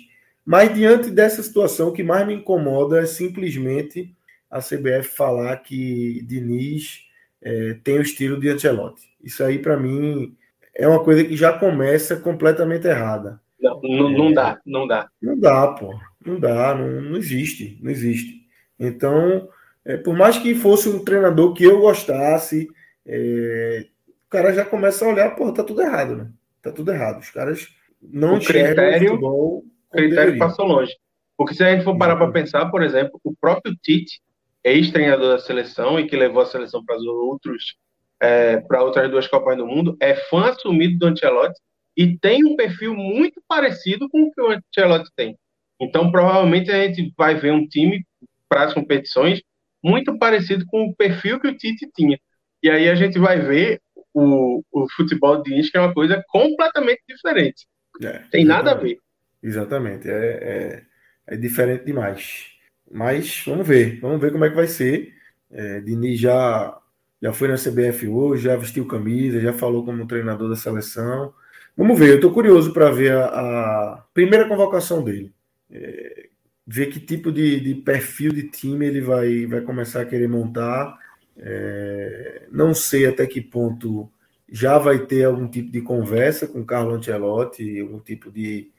Mas 0.45 0.73
diante 0.73 1.09
dessa 1.09 1.41
situação, 1.41 1.89
o 1.89 1.91
que 1.91 2.03
mais 2.03 2.25
me 2.25 2.35
incomoda 2.35 3.01
é 3.01 3.05
simplesmente 3.05 4.15
a 4.49 4.59
CBF 4.59 5.09
falar 5.09 5.57
que 5.57 6.23
Diniz 6.25 7.01
é, 7.41 7.73
tem 7.83 7.97
o 7.97 8.01
estilo 8.01 8.39
de 8.39 8.49
Ancelotti. 8.49 9.01
Isso 9.23 9.43
aí, 9.43 9.59
para 9.59 9.77
mim, 9.77 10.35
é 10.75 10.87
uma 10.87 11.03
coisa 11.03 11.23
que 11.23 11.35
já 11.35 11.51
começa 11.51 12.15
completamente 12.15 12.87
errada. 12.87 13.41
Não, 13.59 13.81
não, 13.81 14.09
não 14.09 14.33
dá, 14.33 14.59
não 14.65 14.87
dá. 14.87 15.09
Não 15.21 15.37
dá, 15.37 15.67
pô. 15.67 15.99
Não 16.25 16.39
dá, 16.39 16.75
não, 16.75 17.01
não 17.01 17.17
existe, 17.17 17.77
não 17.81 17.91
existe. 17.91 18.47
Então, 18.79 19.49
é, 19.83 19.97
por 19.97 20.15
mais 20.15 20.37
que 20.37 20.55
fosse 20.55 20.87
um 20.87 21.03
treinador 21.03 21.53
que 21.53 21.63
eu 21.63 21.79
gostasse, 21.79 22.69
é, 23.05 23.85
o 24.25 24.29
cara 24.29 24.53
já 24.53 24.65
começa 24.65 25.05
a 25.05 25.07
olhar, 25.07 25.35
pô, 25.35 25.51
tá 25.51 25.63
tudo 25.63 25.81
errado, 25.81 26.15
né? 26.15 26.31
Tá 26.61 26.71
tudo 26.71 26.91
errado. 26.91 27.19
Os 27.19 27.29
caras 27.29 27.67
não 28.01 28.37
o 28.37 28.43
critério, 28.43 29.19
o 29.21 29.63
critério 29.91 30.37
passou 30.37 30.65
longe. 30.65 30.95
Porque 31.37 31.53
se 31.53 31.63
a 31.63 31.71
gente 31.71 31.83
for 31.83 31.97
parar 31.97 32.15
para 32.15 32.31
pensar, 32.31 32.69
por 32.69 32.83
exemplo, 32.83 33.19
o 33.23 33.33
próprio 33.33 33.75
Tite, 33.81 34.21
ex-treinador 34.63 35.29
da 35.29 35.39
seleção 35.39 35.99
e 35.99 36.07
que 36.07 36.15
levou 36.15 36.41
a 36.41 36.45
seleção 36.45 36.83
para 36.83 36.97
outros 36.97 37.77
é, 38.19 38.57
para 38.57 38.83
outras 38.83 39.09
duas 39.09 39.27
Copas 39.27 39.55
do 39.57 39.65
Mundo, 39.65 39.95
é 39.99 40.13
fã 40.13 40.49
assumido 40.49 40.99
do 40.99 41.07
Ancelotti 41.07 41.59
e 41.95 42.17
tem 42.17 42.43
um 42.45 42.55
perfil 42.55 42.93
muito 42.93 43.41
parecido 43.47 44.09
com 44.09 44.23
o 44.23 44.31
que 44.31 44.41
o 44.41 44.51
Ancelotti 44.51 45.09
tem. 45.15 45.37
Então, 45.79 46.11
provavelmente 46.11 46.69
a 46.69 46.85
gente 46.85 47.13
vai 47.17 47.35
ver 47.35 47.53
um 47.53 47.65
time 47.65 48.05
para 48.49 48.65
as 48.65 48.73
competições 48.73 49.41
muito 49.81 50.17
parecido 50.17 50.65
com 50.67 50.87
o 50.87 50.95
perfil 50.95 51.39
que 51.39 51.47
o 51.47 51.55
Tite 51.55 51.89
tinha. 51.95 52.19
E 52.61 52.69
aí 52.69 52.89
a 52.89 52.95
gente 52.95 53.17
vai 53.17 53.39
ver 53.39 53.81
o, 54.13 54.63
o 54.71 54.87
futebol 54.95 55.41
de 55.41 55.53
Inch, 55.53 55.71
que 55.71 55.77
é 55.77 55.81
uma 55.81 55.93
coisa 55.93 56.23
completamente 56.27 57.01
diferente. 57.07 57.67
É, 58.01 58.19
Tem 58.31 58.45
nada 58.45 58.71
a 58.71 58.75
ver. 58.75 58.97
Exatamente. 59.41 60.09
É, 60.09 60.13
é, 60.13 60.83
é 61.27 61.37
diferente 61.37 61.85
demais. 61.85 62.47
Mas 62.91 63.43
vamos 63.45 63.67
ver, 63.67 63.99
vamos 63.99 64.19
ver 64.19 64.31
como 64.31 64.45
é 64.45 64.49
que 64.49 64.55
vai 64.55 64.67
ser. 64.67 65.13
É, 65.51 65.79
Diniz 65.81 66.19
já, 66.19 66.77
já 67.21 67.33
foi 67.33 67.47
na 67.47 67.55
CBF 67.55 68.07
hoje, 68.07 68.43
já 68.43 68.55
vestiu 68.55 68.85
camisa, 68.87 69.39
já 69.39 69.53
falou 69.53 69.85
como 69.85 70.07
treinador 70.07 70.49
da 70.49 70.55
seleção. 70.55 71.33
Vamos 71.77 71.97
ver, 71.97 72.09
eu 72.09 72.15
estou 72.15 72.33
curioso 72.33 72.73
para 72.73 72.91
ver 72.91 73.13
a, 73.13 73.25
a, 73.25 74.03
primeira 74.13 74.47
convocação 74.47 75.03
dele. 75.03 75.33
É, 75.71 76.27
ver 76.67 76.87
que 76.87 76.99
tipo 76.99 77.31
de, 77.31 77.59
de, 77.59 77.75
perfil 77.75 78.31
de 78.31 78.43
time 78.49 78.85
ele 78.85 79.01
vai, 79.01 79.45
vai 79.45 79.61
começar 79.61 80.01
a 80.01 80.05
querer 80.05 80.27
montar. 80.27 80.97
É, 81.41 82.47
não 82.51 82.73
sei 82.73 83.05
até 83.05 83.25
que 83.25 83.39
ponto 83.39 84.11
já 84.51 84.77
vai 84.77 84.99
ter 84.99 85.23
algum 85.23 85.47
tipo 85.47 85.71
de 85.71 85.81
conversa 85.81 86.47
com 86.47 86.61
o 86.61 86.65
Carlo 86.65 86.93
Ancelotti, 86.93 87.79
algum 87.79 87.99
tipo 87.99 88.31
de. 88.31 88.69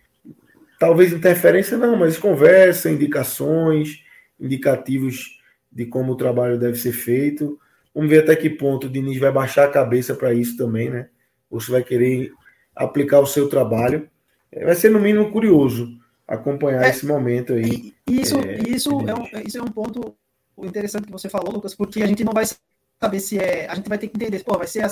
Talvez 0.78 1.12
interferência 1.12 1.76
não, 1.76 1.96
mas 1.96 2.18
conversa, 2.18 2.90
indicações, 2.90 4.02
indicativos 4.38 5.38
de 5.70 5.86
como 5.86 6.12
o 6.12 6.16
trabalho 6.16 6.58
deve 6.58 6.76
ser 6.76 6.92
feito. 6.92 7.58
Vamos 7.94 8.10
ver 8.10 8.22
até 8.22 8.34
que 8.36 8.48
ponto 8.48 8.86
o 8.86 8.90
Diniz 8.90 9.18
vai 9.18 9.32
baixar 9.32 9.64
a 9.64 9.70
cabeça 9.70 10.14
para 10.14 10.32
isso 10.32 10.56
também, 10.56 10.90
né? 10.90 11.08
Ou 11.50 11.60
se 11.60 11.70
vai 11.70 11.82
querer 11.82 12.32
aplicar 12.74 13.20
o 13.20 13.26
seu 13.26 13.48
trabalho. 13.48 14.08
É, 14.50 14.64
vai 14.64 14.74
ser, 14.74 14.90
no 14.90 15.00
mínimo, 15.00 15.30
curioso 15.30 16.00
acompanhar 16.26 16.84
é, 16.84 16.90
esse 16.90 17.04
momento 17.04 17.52
aí. 17.52 17.92
Isso 18.06 18.38
é, 18.38 18.58
isso, 18.68 18.90
é 19.08 19.14
um, 19.14 19.42
isso 19.44 19.58
é 19.58 19.62
um 19.62 19.70
ponto 19.70 20.14
interessante 20.66 21.06
que 21.06 21.12
você 21.12 21.28
falou, 21.28 21.52
Lucas, 21.52 21.74
porque 21.74 22.02
a 22.02 22.06
gente 22.06 22.24
não 22.24 22.32
vai 22.32 22.44
saber 23.00 23.20
se 23.20 23.38
é. 23.38 23.68
A 23.68 23.74
gente 23.74 23.88
vai 23.88 23.98
ter 23.98 24.08
que 24.08 24.16
entender, 24.16 24.42
pô, 24.44 24.56
vai 24.56 24.66
ser 24.66 24.84
a 24.84 24.90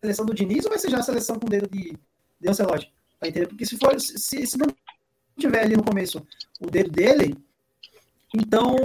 seleção 0.00 0.26
do 0.26 0.34
Diniz 0.34 0.64
ou 0.64 0.70
vai 0.70 0.78
ser 0.78 0.90
já 0.90 0.98
a 0.98 1.02
seleção 1.02 1.38
com 1.38 1.46
o 1.46 1.50
dedo 1.50 1.68
de, 1.68 1.96
de 2.40 2.48
Ancelotti? 2.48 2.92
Tá? 3.18 3.26
Porque 3.48 3.66
se 3.66 3.76
for, 3.76 3.98
se, 4.00 4.46
se 4.46 4.58
não 4.58 4.66
tiver 5.38 5.60
ali 5.62 5.76
no 5.76 5.84
começo 5.84 6.26
o 6.60 6.70
dedo 6.70 6.90
dele, 6.90 7.36
então, 8.34 8.76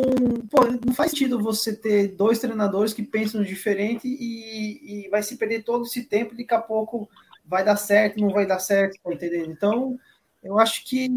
pô, 0.50 0.66
não 0.86 0.94
faz 0.94 1.12
sentido 1.12 1.42
você 1.42 1.76
ter 1.76 2.10
dois 2.10 2.40
treinadores 2.40 2.94
que 2.94 3.04
pensam 3.04 3.44
diferente 3.44 4.08
e, 4.08 5.06
e 5.06 5.10
vai 5.10 5.22
se 5.22 5.38
perder 5.38 5.64
todo 5.64 5.86
esse 5.86 6.04
tempo, 6.04 6.36
daqui 6.36 6.54
a 6.54 6.60
pouco 6.60 7.08
vai 7.46 7.64
dar 7.64 7.76
certo, 7.76 8.20
não 8.20 8.32
vai 8.32 8.48
dar 8.48 8.60
certo, 8.60 9.00
tá 9.04 9.14
entendendo? 9.14 9.52
Então, 9.52 10.00
eu 10.44 10.58
acho 10.60 10.84
que 10.84 11.08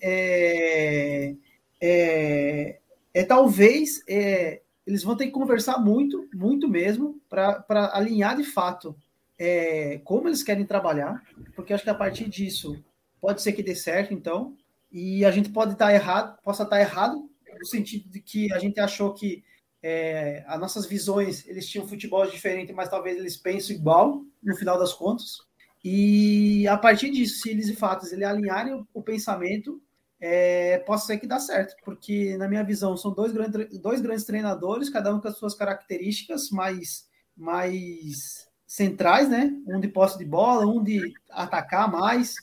é, 0.00 1.34
é, 1.80 2.78
é 3.14 3.24
talvez 3.24 4.02
é, 4.08 4.60
eles 4.84 5.02
vão 5.02 5.16
ter 5.16 5.26
que 5.26 5.32
conversar 5.32 5.78
muito, 5.78 6.28
muito 6.34 6.68
mesmo, 6.68 7.20
para 7.30 7.64
alinhar 7.94 8.36
de 8.36 8.44
fato 8.44 8.94
é, 9.38 10.00
como 10.04 10.28
eles 10.28 10.42
querem 10.42 10.66
trabalhar, 10.66 11.22
porque 11.54 11.72
acho 11.72 11.84
que 11.84 11.90
a 11.90 11.94
partir 11.94 12.28
disso 12.28 12.84
pode 13.20 13.40
ser 13.40 13.52
que 13.52 13.62
dê 13.62 13.74
certo, 13.74 14.12
então, 14.12 14.56
e 14.92 15.24
a 15.24 15.30
gente 15.30 15.48
pode 15.48 15.72
estar 15.72 15.86
tá 15.86 15.94
errado, 15.94 16.38
possa 16.42 16.64
estar 16.64 16.76
tá 16.76 16.82
errado, 16.82 17.30
no 17.58 17.66
sentido 17.66 18.10
de 18.10 18.20
que 18.20 18.52
a 18.52 18.58
gente 18.58 18.78
achou 18.80 19.14
que 19.14 19.42
é, 19.82 20.44
as 20.46 20.58
nossas 20.58 20.86
visões, 20.86 21.46
eles 21.46 21.68
tinham 21.68 21.86
futebol 21.86 22.26
diferente, 22.26 22.72
mas 22.72 22.88
talvez 22.88 23.16
eles 23.16 23.36
pensem 23.36 23.76
igual, 23.76 24.22
no 24.42 24.56
final 24.56 24.78
das 24.78 24.92
contas. 24.92 25.38
E 25.84 26.66
a 26.66 26.78
partir 26.78 27.10
disso, 27.10 27.40
se 27.40 27.50
eles 27.50 27.66
de 27.66 27.76
fato 27.76 28.06
eles 28.06 28.26
alinharem 28.26 28.72
o, 28.72 28.86
o 28.94 29.02
pensamento, 29.02 29.80
é, 30.26 30.78
pode 30.78 31.04
ser 31.04 31.18
que 31.18 31.26
dá 31.26 31.38
certo, 31.38 31.76
porque 31.84 32.34
na 32.38 32.48
minha 32.48 32.64
visão 32.64 32.96
são 32.96 33.12
dois, 33.12 33.30
grandes 33.30 33.78
dois 33.78 34.00
grandes 34.00 34.24
treinadores, 34.24 34.88
cada 34.88 35.14
um 35.14 35.20
com 35.20 35.28
as 35.28 35.36
suas 35.36 35.54
características 35.54 36.48
mais, 36.48 37.06
mais 37.36 38.48
centrais, 38.66 39.28
né? 39.28 39.52
Um 39.66 39.78
de 39.78 39.86
posse 39.86 40.16
de 40.16 40.24
bola, 40.24 40.64
um 40.64 40.82
de 40.82 41.12
atacar 41.30 41.92
mais. 41.92 42.36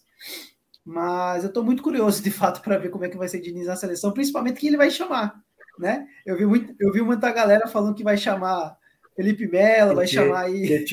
Mas 0.86 1.44
eu 1.44 1.48
estou 1.48 1.64
muito 1.64 1.82
curioso, 1.82 2.22
de 2.22 2.30
fato, 2.30 2.62
para 2.62 2.78
ver 2.78 2.90
como 2.90 3.04
é 3.04 3.10
que 3.10 3.18
vai 3.18 3.28
ser 3.28 3.42
Diniz 3.42 3.66
na 3.66 3.76
seleção, 3.76 4.12
principalmente 4.12 4.60
quem 4.60 4.68
ele 4.68 4.78
vai 4.78 4.92
chamar, 4.92 5.34
né? 5.80 6.08
Eu 6.24 6.38
vi, 6.38 6.46
muito, 6.46 6.76
eu 6.80 6.92
vi 6.92 7.02
muita 7.02 7.32
galera 7.32 7.68
falando 7.68 7.96
que 7.96 8.04
vai 8.04 8.16
chamar 8.16 8.78
Felipe 9.16 9.48
Melo, 9.48 9.96
vai 9.96 10.06
chamar 10.06 10.42
aí. 10.42 10.86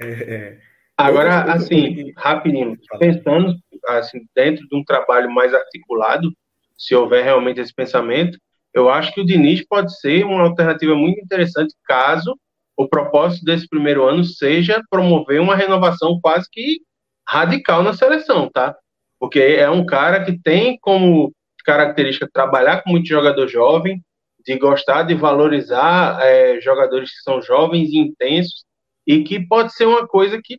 É, 0.00 0.06
é. 0.06 0.73
Agora, 0.96 1.52
assim, 1.52 2.12
rapidinho, 2.16 2.78
pensando 2.98 3.56
assim, 3.86 4.20
dentro 4.34 4.66
de 4.68 4.76
um 4.76 4.84
trabalho 4.84 5.30
mais 5.30 5.52
articulado, 5.52 6.32
se 6.76 6.94
houver 6.94 7.24
realmente 7.24 7.60
esse 7.60 7.74
pensamento, 7.74 8.38
eu 8.72 8.88
acho 8.88 9.12
que 9.12 9.20
o 9.20 9.26
Diniz 9.26 9.66
pode 9.66 9.98
ser 9.98 10.24
uma 10.24 10.42
alternativa 10.42 10.94
muito 10.94 11.20
interessante 11.20 11.74
caso 11.84 12.36
o 12.76 12.88
propósito 12.88 13.44
desse 13.44 13.68
primeiro 13.68 14.04
ano 14.04 14.24
seja 14.24 14.82
promover 14.90 15.40
uma 15.40 15.54
renovação 15.54 16.18
quase 16.20 16.48
que 16.50 16.80
radical 17.26 17.82
na 17.82 17.92
seleção, 17.92 18.50
tá? 18.52 18.76
Porque 19.18 19.38
é 19.38 19.70
um 19.70 19.86
cara 19.86 20.24
que 20.24 20.38
tem 20.40 20.76
como 20.80 21.32
característica 21.64 22.28
trabalhar 22.32 22.82
com 22.82 22.90
muito 22.90 23.06
jogador 23.06 23.48
jovem, 23.48 24.02
de 24.44 24.58
gostar 24.58 25.04
de 25.04 25.14
valorizar 25.14 26.18
é, 26.20 26.60
jogadores 26.60 27.10
que 27.10 27.22
são 27.22 27.40
jovens 27.40 27.90
e 27.90 27.98
intensos 27.98 28.64
e 29.06 29.22
que 29.22 29.40
pode 29.46 29.72
ser 29.72 29.86
uma 29.86 30.06
coisa 30.06 30.38
que 30.42 30.58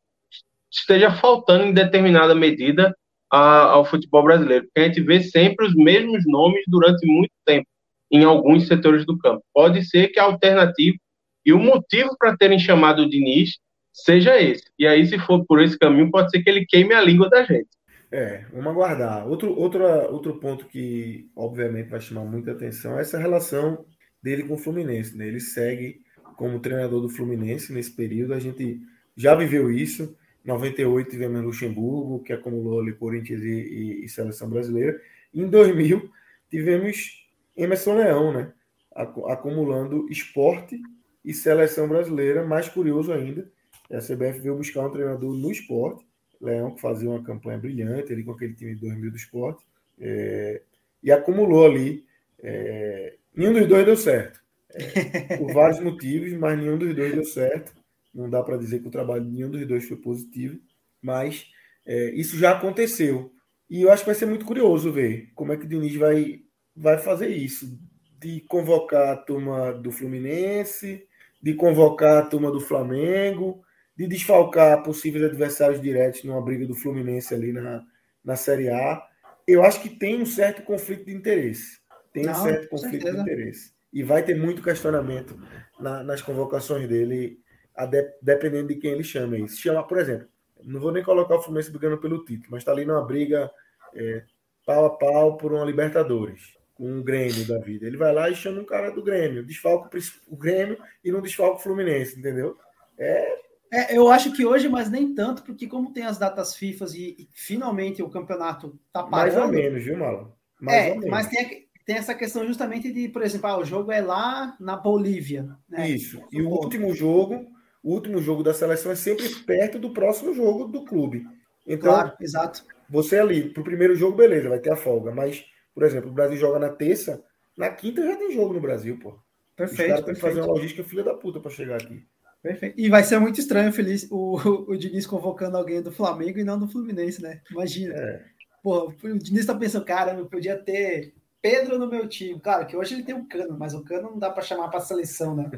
esteja 0.80 1.12
faltando 1.12 1.66
em 1.66 1.74
determinada 1.74 2.36
medida 2.36 2.96
a, 3.32 3.64
ao 3.72 3.86
futebol 3.86 4.24
brasileiro, 4.24 4.66
porque 4.66 4.80
a 4.80 4.84
gente 4.84 5.02
vê 5.02 5.22
sempre 5.22 5.66
os 5.66 5.76
mesmos 5.76 6.24
nomes 6.26 6.64
durante 6.68 7.06
muito 7.06 7.32
tempo 7.46 7.68
em 8.12 8.24
alguns 8.24 8.68
setores 8.68 9.06
do 9.06 9.18
campo. 9.18 9.44
Pode 9.54 9.84
ser 9.86 10.10
que 10.10 10.20
a 10.20 10.24
alternativa 10.24 10.98
e 11.46 11.54
o 11.54 11.60
motivo 11.60 12.16
para 12.18 12.36
terem 12.38 12.60
chamado 12.60 13.04
o 13.04 13.10
Diniz 13.10 13.58
seja 13.94 14.42
esse. 14.42 14.64
E 14.78 14.86
aí, 14.86 15.06
se 15.06 15.18
for 15.20 15.46
por 15.46 15.62
esse 15.62 15.78
caminho, 15.78 16.12
pode 16.12 16.32
ser 16.32 16.44
que 16.44 16.50
ele 16.50 16.66
queime 16.66 16.94
a 16.94 17.02
língua 17.02 17.30
da 17.30 17.44
gente. 17.44 17.70
É, 18.12 18.46
vamos 18.52 18.68
aguardar. 18.68 19.28
Outro, 19.28 19.58
outro, 19.58 19.84
outro 20.12 20.40
ponto 20.40 20.66
que, 20.66 21.30
obviamente, 21.36 21.90
vai 21.90 22.02
chamar 22.02 22.26
muita 22.26 22.52
atenção 22.52 22.98
é 22.98 23.02
essa 23.02 23.18
relação 23.18 23.86
dele 24.22 24.44
com 24.44 24.56
o 24.56 24.58
Fluminense. 24.58 25.16
Né? 25.18 25.28
Ele 25.28 25.40
segue 25.40 26.02
como 26.36 26.60
treinador 26.60 27.02
do 27.02 27.10
Fluminense 27.10 27.72
nesse 27.72 27.96
período. 27.96 28.34
A 28.34 28.40
gente 28.40 28.80
já 29.16 29.36
viveu 29.36 29.72
isso. 29.72 30.16
Em 30.46 30.48
98 30.48 31.10
tivemos 31.10 31.44
Luxemburgo, 31.44 32.24
que 32.24 32.32
acumulou 32.32 32.80
ali 32.80 32.94
Corinthians 32.94 33.42
e, 33.42 33.48
e, 33.48 34.06
e 34.06 34.10
Seleção 34.10 34.48
Brasileira. 34.48 35.02
Em 35.34 35.48
2000 35.48 36.10
tivemos 36.50 37.28
Emerson 37.58 37.96
Leão, 37.96 38.32
né? 38.32 38.54
acumulando 38.96 40.08
esporte 40.10 40.80
e 41.24 41.34
seleção 41.34 41.88
brasileira. 41.88 42.46
Mais 42.46 42.70
curioso 42.70 43.12
ainda, 43.12 43.50
a 43.92 43.98
CBF 43.98 44.40
veio 44.40 44.56
buscar 44.56 44.88
um 44.88 44.92
treinador 44.92 45.34
no 45.34 45.52
esporte 45.52 46.06
Leão, 46.40 46.72
que 46.72 46.82
fazia 46.82 47.10
uma 47.10 47.24
campanha 47.24 47.58
brilhante 47.58 48.14
ali 48.14 48.24
com 48.24 48.32
aquele 48.32 48.54
time 48.54 48.76
de 48.76 48.82
2000 48.82 49.12
do 49.12 49.18
esporte, 49.18 49.66
é, 50.00 50.62
e 51.04 51.12
acumulou 51.12 51.66
ali. 51.66 52.06
É, 52.40 53.16
nenhum 53.36 53.54
dos 53.54 53.68
dois 53.68 53.86
deu 53.86 53.98
certo. 53.98 54.44
É, 54.70 55.38
por 55.38 55.54
vários 55.54 55.80
motivos, 55.80 56.34
mas 56.34 56.58
nenhum 56.58 56.78
dos 56.78 56.96
dois 56.96 57.14
deu 57.14 57.24
certo. 57.24 57.74
Não 58.16 58.30
dá 58.30 58.42
para 58.42 58.58
dizer 58.58 58.80
que 58.80 58.88
o 58.88 58.92
trabalho 58.92 59.26
de 59.26 59.32
nenhum 59.32 59.50
dos 59.52 59.68
dois 59.68 59.86
foi 59.86 59.98
positivo, 59.98 60.58
mas 61.02 61.46
é, 61.86 62.12
isso 62.12 62.38
já 62.38 62.52
aconteceu. 62.52 63.32
E 63.70 63.82
eu 63.82 63.92
acho 63.92 64.04
que 64.04 64.10
vai 64.10 64.16
ser 64.16 64.26
muito 64.26 64.46
curioso 64.46 64.92
ver 64.92 65.32
como 65.36 65.52
é 65.52 65.58
que 65.58 65.66
o 65.66 65.68
Diniz 65.68 65.96
vai, 65.96 66.40
vai 66.76 66.98
fazer 66.98 67.28
isso. 67.28 67.78
De 68.18 68.42
convocar 68.42 69.10
a 69.10 69.18
turma 69.18 69.74
do 69.74 69.92
Fluminense, 69.92 71.06
de 71.42 71.54
convocar 71.54 72.24
a 72.24 72.26
turma 72.26 72.52
do 72.52 72.62
Flamengo, 72.62 73.62
de 73.96 74.08
desfalcar 74.08 74.82
possíveis 74.82 75.24
adversários 75.24 75.82
diretos 75.82 76.24
numa 76.24 76.42
briga 76.42 76.66
do 76.66 76.76
Fluminense 76.76 77.34
ali 77.34 77.52
na, 77.52 77.84
na 78.24 78.36
Série 78.36 78.70
A. 78.70 79.02
Eu 79.48 79.64
acho 79.64 79.82
que 79.82 79.90
tem 79.90 80.22
um 80.22 80.26
certo 80.26 80.64
conflito 80.64 81.06
de 81.06 81.14
interesse. 81.14 81.80
Tem 82.12 82.24
Não, 82.24 82.32
um 82.32 82.44
certo 82.44 82.70
conflito 82.70 83.04
certeza. 83.04 83.16
de 83.16 83.22
interesse. 83.22 83.74
E 83.94 84.04
vai 84.04 84.24
ter 84.24 84.36
muito 84.36 84.64
questionamento 84.64 85.38
na, 85.80 86.04
nas 86.04 86.22
convocações 86.22 86.88
dele, 86.88 87.40
de, 87.84 88.14
dependendo 88.22 88.68
de 88.68 88.76
quem 88.76 88.92
ele 88.92 89.04
chama. 89.04 89.36
Se 89.48 89.58
chamar, 89.58 89.84
por 89.84 89.98
exemplo, 89.98 90.28
não 90.64 90.80
vou 90.80 90.92
nem 90.92 91.04
colocar 91.04 91.36
o 91.36 91.42
Fluminense 91.42 91.72
brigando 91.72 91.98
pelo 91.98 92.24
título, 92.24 92.50
mas 92.52 92.62
está 92.62 92.72
ali 92.72 92.86
numa 92.86 93.04
briga 93.04 93.52
é, 93.94 94.24
pau 94.66 94.86
a 94.86 94.90
pau 94.92 95.38
por 95.38 95.52
uma 95.52 95.66
Libertadores, 95.66 96.58
com 96.74 96.90
um 96.90 97.04
Grêmio 97.04 97.46
da 97.48 97.60
vida. 97.60 97.86
Ele 97.86 97.98
vai 97.98 98.14
lá 98.14 98.30
e 98.30 98.36
chama 98.36 98.62
um 98.62 98.66
cara 98.66 98.92
do 98.92 99.04
Grêmio, 99.04 99.46
desfalca 99.46 99.90
o 100.28 100.38
Grêmio 100.38 100.78
e 101.04 101.12
não 101.12 101.22
desfalca 101.22 101.58
o 101.58 101.64
Fluminense, 101.64 102.18
entendeu? 102.18 102.58
É 102.98 103.46
é, 103.76 103.98
eu 103.98 104.10
acho 104.10 104.32
que 104.32 104.46
hoje, 104.46 104.70
mas 104.70 104.90
nem 104.90 105.14
tanto, 105.14 105.44
porque 105.44 105.68
como 105.68 105.92
tem 105.92 106.04
as 106.04 106.18
datas 106.18 106.56
FIFA 106.56 106.86
e, 106.96 107.16
e 107.20 107.30
finalmente 107.34 108.02
o 108.02 108.10
campeonato 108.10 108.80
tá 108.92 109.04
parando... 109.04 109.36
Mais 109.36 109.46
ou 109.46 109.52
menos, 109.52 109.84
viu, 109.84 109.98
Malo? 109.98 110.34
Mais 110.62 110.78
é, 110.78 111.10
mas 111.10 111.28
tem, 111.28 111.68
tem 111.86 111.98
essa 111.98 112.16
questão 112.16 112.46
justamente 112.46 112.92
de, 112.92 113.10
por 113.10 113.22
exemplo, 113.22 113.48
ah, 113.48 113.60
o 113.60 113.66
jogo 113.66 113.92
é 113.92 114.00
lá 114.00 114.56
na 114.62 114.78
Bolívia. 114.78 115.50
Né? 115.68 115.90
Isso. 115.90 116.22
E 116.32 116.42
o 116.42 116.50
último 116.50 116.94
jogo, 116.96 117.48
o 117.86 117.94
último 117.94 118.20
jogo 118.20 118.42
da 118.42 118.52
seleção 118.52 118.92
é 118.92 118.96
sempre 118.96 119.30
perto 119.46 119.78
do 119.78 119.92
próximo 119.92 120.34
jogo 120.34 120.66
do 120.66 120.84
clube. 120.84 121.24
Então, 121.68 121.94
claro, 121.94 122.14
exato. 122.20 122.66
Você 122.90 123.20
ali, 123.20 123.54
pro 123.54 123.64
primeiro 123.64 123.96
jogo, 123.96 124.18
beleza, 124.18 124.50
vai 124.50 124.58
ter 124.58 124.72
a 124.72 124.76
folga. 124.76 125.12
Mas, 125.12 125.46
por 125.72 125.84
exemplo, 125.84 126.10
o 126.10 126.14
Brasil 126.14 126.36
joga 126.36 126.58
na 126.58 126.70
terça, 126.70 127.24
na 127.56 127.70
quinta 127.70 128.04
já 128.04 128.16
tem 128.18 128.32
jogo 128.32 128.56
no 128.56 128.60
Brasil, 128.60 128.98
pô. 129.00 129.20
Perfeito. 129.56 129.82
Os 129.82 129.88
caras 129.88 130.06
têm 130.06 130.14
que 130.16 130.20
fazer 130.20 130.42
uma 130.42 130.54
logística 130.54 130.84
filha 130.84 131.04
da 131.04 131.14
puta 131.14 131.40
para 131.40 131.52
chegar 131.52 131.76
aqui. 131.76 132.04
Perfeito. 132.42 132.80
E 132.80 132.90
vai 132.90 133.04
ser 133.04 133.20
muito 133.20 133.40
estranho 133.40 133.72
feliz, 133.72 134.08
o, 134.12 134.36
o 134.68 134.76
Diniz 134.76 135.06
convocando 135.06 135.56
alguém 135.56 135.80
do 135.80 135.92
Flamengo 135.92 136.40
e 136.40 136.44
não 136.44 136.58
do 136.58 136.68
Fluminense, 136.68 137.22
né? 137.22 137.42
Imagina. 137.52 137.94
É. 137.94 138.26
Pô, 138.64 138.92
o 139.04 139.20
Diniz 139.20 139.46
tá 139.46 139.54
pensando, 139.54 139.86
cara, 139.86 140.16
eu 140.16 140.26
podia 140.26 140.58
ter 140.58 141.14
Pedro 141.40 141.78
no 141.78 141.88
meu 141.88 142.10
time. 142.10 142.40
Claro 142.40 142.66
que 142.66 142.76
hoje 142.76 142.96
ele 142.96 143.04
tem 143.04 143.14
o 143.14 143.20
um 143.20 143.28
Cano, 143.28 143.56
mas 143.60 143.76
o 143.76 143.84
Cano 143.84 144.10
não 144.10 144.18
dá 144.18 144.32
para 144.32 144.42
chamar 144.42 144.70
para 144.70 144.80
seleção, 144.80 145.36
né? 145.36 145.52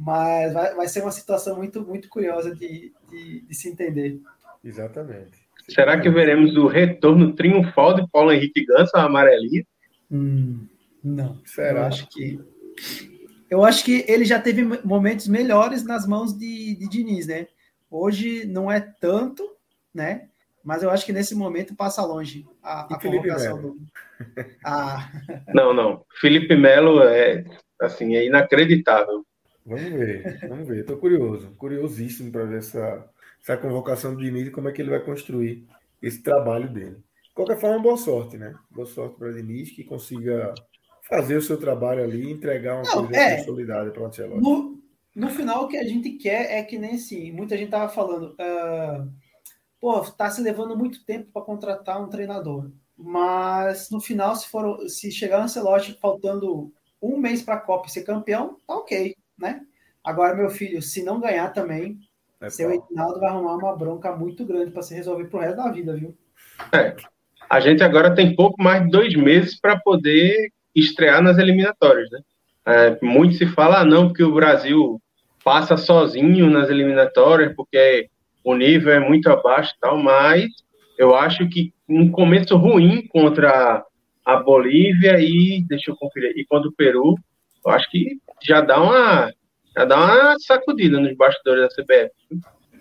Mas 0.00 0.54
vai, 0.54 0.74
vai 0.74 0.88
ser 0.88 1.02
uma 1.02 1.12
situação 1.12 1.56
muito, 1.56 1.82
muito 1.82 2.08
curiosa 2.08 2.54
de, 2.54 2.90
de, 3.10 3.40
de 3.42 3.54
se 3.54 3.68
entender. 3.68 4.18
Exatamente. 4.64 5.38
Será 5.68 6.00
que 6.00 6.08
veremos 6.08 6.56
o 6.56 6.66
retorno 6.66 7.34
triunfal 7.34 7.94
de 7.94 8.08
Paulo 8.10 8.32
Henrique 8.32 8.64
Ganso, 8.64 8.96
a 8.96 9.04
amarelinha? 9.04 9.62
Hum, 10.10 10.66
não. 11.04 11.38
Será? 11.44 11.80
Eu 11.80 11.84
acho 11.84 12.08
que 12.08 12.40
eu 13.50 13.64
acho 13.64 13.84
que 13.84 14.04
ele 14.08 14.24
já 14.24 14.40
teve 14.40 14.62
momentos 14.84 15.28
melhores 15.28 15.84
nas 15.84 16.06
mãos 16.06 16.32
de, 16.32 16.76
de 16.76 16.88
Diniz, 16.88 17.26
né? 17.26 17.48
Hoje 17.90 18.46
não 18.46 18.70
é 18.70 18.80
tanto, 18.80 19.42
né? 19.92 20.28
Mas 20.64 20.82
eu 20.82 20.90
acho 20.90 21.04
que 21.04 21.12
nesse 21.12 21.34
momento 21.34 21.74
passa 21.74 22.02
longe 22.02 22.46
a, 22.62 22.94
a 22.94 22.98
convocação 22.98 23.60
do. 23.60 23.78
Ah. 24.64 25.10
Não, 25.52 25.74
não. 25.74 26.04
Felipe 26.20 26.56
Melo 26.56 27.02
é 27.02 27.44
assim, 27.80 28.14
é 28.14 28.24
inacreditável. 28.24 29.26
Vamos 29.70 29.92
ver, 29.92 30.48
vamos 30.48 30.66
ver. 30.66 30.80
Estou 30.80 30.96
curioso, 30.96 31.54
curiosíssimo 31.56 32.32
para 32.32 32.44
ver 32.44 32.58
essa, 32.58 33.08
essa 33.40 33.56
convocação 33.56 34.16
do 34.16 34.20
Diniz 34.20 34.48
e 34.48 34.50
como 34.50 34.68
é 34.68 34.72
que 34.72 34.82
ele 34.82 34.90
vai 34.90 34.98
construir 34.98 35.64
esse 36.02 36.20
trabalho 36.24 36.68
dele. 36.68 36.96
De 37.22 37.32
qualquer 37.32 37.56
forma, 37.60 37.78
boa 37.78 37.96
sorte, 37.96 38.36
né? 38.36 38.52
Boa 38.68 38.86
sorte 38.86 39.16
para 39.16 39.30
Diniz 39.30 39.70
que 39.70 39.84
consiga 39.84 40.52
fazer 41.08 41.36
o 41.36 41.42
seu 41.42 41.56
trabalho 41.56 42.02
ali 42.02 42.24
e 42.24 42.32
entregar 42.32 42.74
uma 42.74 42.82
Não, 42.82 43.06
coisa 43.06 43.16
é, 43.16 43.36
consolidada 43.36 43.92
para 43.92 44.02
o 44.02 44.06
Ancelotti. 44.06 44.42
No, 44.42 44.82
no 45.14 45.30
final, 45.30 45.64
o 45.64 45.68
que 45.68 45.76
a 45.76 45.84
gente 45.84 46.10
quer 46.14 46.50
é 46.50 46.64
que 46.64 46.76
nem 46.76 46.96
assim, 46.96 47.30
muita 47.30 47.56
gente 47.56 47.70
tava 47.70 47.88
falando. 47.88 48.32
Uh, 48.32 49.08
pô, 49.80 50.00
tá 50.00 50.28
se 50.32 50.42
levando 50.42 50.76
muito 50.76 51.04
tempo 51.04 51.30
para 51.32 51.42
contratar 51.42 52.02
um 52.02 52.08
treinador. 52.08 52.72
Mas 52.96 53.88
no 53.88 54.00
final, 54.00 54.34
se 54.34 54.48
for 54.48 54.88
se 54.88 55.12
chegar 55.12 55.38
o 55.38 55.44
Ancelotti 55.44 55.96
faltando 56.00 56.72
um 57.00 57.18
mês 57.18 57.40
para 57.40 57.54
a 57.54 57.60
Copa 57.60 57.86
e 57.86 57.90
ser 57.92 58.02
campeão, 58.02 58.56
tá 58.66 58.74
ok, 58.74 59.14
né? 59.40 59.60
Agora, 60.04 60.34
meu 60.34 60.50
filho, 60.50 60.80
se 60.80 61.02
não 61.02 61.20
ganhar 61.20 61.48
também, 61.50 61.98
é 62.40 62.48
seu 62.48 62.70
Edinaldo 62.70 63.20
vai 63.20 63.28
arrumar 63.28 63.56
uma 63.56 63.76
bronca 63.76 64.14
muito 64.16 64.44
grande 64.44 64.70
para 64.70 64.82
se 64.82 64.94
resolver 64.94 65.24
pro 65.24 65.40
resto 65.40 65.56
da 65.56 65.70
vida, 65.70 65.94
viu? 65.94 66.16
É. 66.72 66.96
A 67.48 67.60
gente 67.60 67.82
agora 67.82 68.14
tem 68.14 68.34
pouco 68.34 68.62
mais 68.62 68.84
de 68.84 68.90
dois 68.90 69.14
meses 69.14 69.58
para 69.60 69.78
poder 69.78 70.50
estrear 70.74 71.22
nas 71.22 71.36
eliminatórias, 71.36 72.08
né? 72.10 72.20
É, 72.66 72.98
muito 73.02 73.34
se 73.34 73.46
fala, 73.46 73.80
ah, 73.80 73.84
não, 73.84 74.08
porque 74.08 74.22
o 74.22 74.34
Brasil 74.34 75.00
passa 75.42 75.76
sozinho 75.76 76.48
nas 76.48 76.68
eliminatórias, 76.68 77.54
porque 77.54 78.08
o 78.44 78.54
nível 78.54 78.92
é 78.92 79.00
muito 79.00 79.28
abaixo 79.28 79.74
e 79.76 79.80
tal, 79.80 79.98
mas 79.98 80.46
eu 80.98 81.14
acho 81.14 81.48
que 81.48 81.72
um 81.88 82.10
começo 82.10 82.56
ruim 82.56 83.06
contra 83.08 83.84
a 84.24 84.36
Bolívia 84.36 85.18
e, 85.18 85.64
deixa 85.66 85.90
eu 85.90 85.96
conferir, 85.96 86.32
e 86.36 86.44
contra 86.44 86.68
o 86.68 86.72
Peru, 86.72 87.16
eu 87.64 87.72
acho 87.72 87.90
que 87.90 88.18
já 88.42 88.60
dá 88.60 88.80
uma, 88.80 89.32
já 89.76 89.84
dá 89.84 89.96
uma 89.96 90.38
sacudida 90.38 90.98
nos 90.98 91.16
bastidores 91.16 91.62
da 91.62 91.82
CBF. 91.82 92.12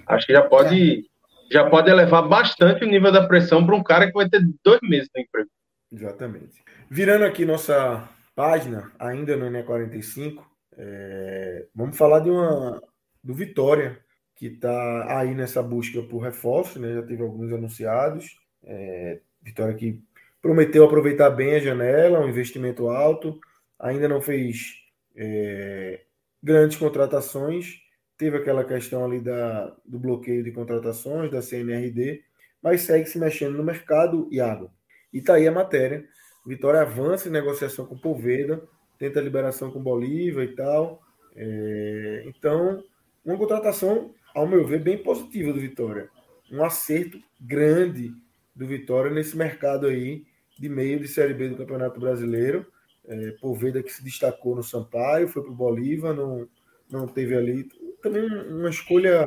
Acho 0.08 0.26
que 0.26 0.34
já 0.34 0.42
pode, 0.42 1.06
já 1.52 1.70
pode 1.70 1.90
elevar 1.90 2.28
bastante 2.28 2.84
o 2.84 2.88
nível 2.88 3.12
da 3.12 3.28
pressão 3.28 3.66
para 3.66 3.76
um 3.76 3.84
cara 3.84 4.08
que 4.08 4.14
vai 4.14 4.30
ter 4.30 4.42
dois 4.64 4.80
meses 4.82 5.10
no 5.16 5.22
emprego. 5.22 5.50
Exatamente. 5.92 6.64
Virando 6.90 7.26
aqui 7.26 7.46
nossa 7.46 8.08
página, 8.36 8.92
ainda 8.98 9.36
no 9.36 9.46
ENE 9.48 9.64
45, 9.64 10.50
é, 10.78 11.66
vamos 11.76 11.98
falar 11.98 12.20
de 12.20 12.30
uma 12.30 12.82
do 13.24 13.34
Vitória, 13.34 14.00
que 14.36 14.48
está 14.48 15.20
aí 15.20 15.36
nessa 15.36 15.62
busca 15.62 16.02
por 16.02 16.20
reforço, 16.20 16.80
né? 16.80 16.94
já 16.94 17.04
teve 17.04 17.22
alguns 17.22 17.52
anunciados. 17.52 18.26
É, 18.64 19.20
Vitória 19.42 19.74
que 19.74 20.02
prometeu 20.42 20.86
aproveitar 20.86 21.30
bem 21.30 21.56
a 21.56 21.60
janela, 21.60 22.20
um 22.20 22.30
investimento 22.30 22.88
alto, 22.90 23.40
ainda 23.80 24.08
não 24.08 24.22
fez 24.22 24.76
é, 25.16 26.02
grandes 26.44 26.78
contratações, 26.78 27.82
teve 28.18 28.38
aquela 28.38 28.64
questão 28.64 29.06
ali 29.06 29.20
da, 29.20 29.76
do 29.86 29.98
bloqueio 29.98 30.44
de 30.44 30.52
contratações, 30.52 31.32
da 31.32 31.42
CNRD, 31.42 32.22
mas 32.62 32.82
segue 32.82 33.08
se 33.08 33.18
mexendo 33.18 33.58
no 33.58 33.64
mercado, 33.64 34.28
Iago. 34.32 34.70
E 35.14 35.22
tá 35.22 35.36
aí 35.36 35.48
a 35.48 35.52
matéria. 35.52 36.06
Vitória 36.46 36.82
avança 36.82 37.30
em 37.30 37.32
negociação 37.32 37.86
com 37.86 37.98
Poveda, 37.98 38.62
tenta 38.98 39.22
liberação 39.22 39.72
com 39.72 39.82
Bolívia 39.82 40.44
e 40.44 40.56
tal. 40.56 41.02
É, 41.36 42.24
então, 42.26 42.84
uma 43.24 43.38
contratação 43.38 44.14
ao 44.34 44.48
meu 44.48 44.66
ver, 44.66 44.80
bem 44.80 44.98
positiva 44.98 45.54
do 45.54 45.60
Vitória. 45.60 46.10
Um 46.52 46.64
acerto 46.64 47.22
grande 47.40 48.12
do 48.56 48.68
Vitória 48.68 49.12
nesse 49.12 49.38
mercado 49.38 49.88
aí 49.88 50.26
de 50.58 50.68
meio 50.68 51.00
de 51.00 51.08
Série 51.08 51.34
B 51.34 51.50
do 51.50 51.58
Campeonato 51.58 52.00
Brasileiro. 52.00 52.66
É, 53.06 53.32
Poveda 53.42 53.82
que 53.82 53.92
se 53.92 54.04
destacou 54.04 54.56
no 54.56 54.64
Sampaio, 54.64 55.28
foi 55.28 55.42
para 55.42 55.52
o 55.52 55.56
Bolívar, 55.56 56.14
não, 56.14 56.48
não 56.90 57.08
teve 57.08 57.36
ali. 57.36 57.68
Também 58.02 58.26
uma 58.26 58.70
escolha 58.70 59.26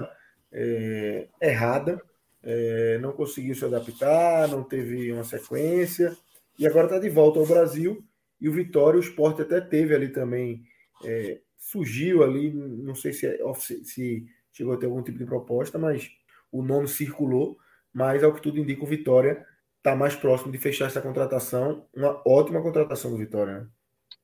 é, 0.53 1.29
errada, 1.41 2.01
é, 2.43 2.99
não 2.99 3.13
conseguiu 3.13 3.55
se 3.55 3.65
adaptar, 3.65 4.49
não 4.49 4.63
teve 4.63 5.13
uma 5.13 5.25
sequência, 5.25 6.17
e 6.59 6.67
agora 6.67 6.87
está 6.87 6.99
de 6.99 7.09
volta 7.09 7.39
ao 7.39 7.47
Brasil. 7.47 8.05
E 8.41 8.49
o 8.49 8.53
Vitória, 8.53 8.99
o 8.99 9.03
esporte 9.03 9.43
até 9.43 9.61
teve 9.61 9.95
ali 9.95 10.09
também, 10.09 10.65
é, 11.05 11.41
surgiu 11.57 12.23
ali, 12.23 12.53
não 12.53 12.95
sei 12.95 13.13
se, 13.13 13.27
é, 13.27 13.39
se 13.55 14.27
chegou 14.53 14.75
a 14.75 14.77
ter 14.77 14.87
algum 14.87 15.03
tipo 15.03 15.19
de 15.19 15.25
proposta, 15.25 15.79
mas 15.79 16.11
o 16.51 16.63
nome 16.63 16.89
circulou. 16.89 17.57
Mas, 17.93 18.25
ao 18.25 18.33
que 18.33 18.41
tudo 18.41 18.59
indica, 18.59 18.83
o 18.83 18.87
Vitória 18.87 19.45
está 19.83 19.97
mais 19.97 20.15
próximo 20.15 20.53
de 20.53 20.59
fechar 20.59 20.87
essa 20.87 21.03
contratação. 21.03 21.85
Uma 21.95 22.23
ótima 22.25 22.63
contratação 22.63 23.11
do 23.11 23.17
Vitória. 23.19 23.61
Né? 23.61 23.67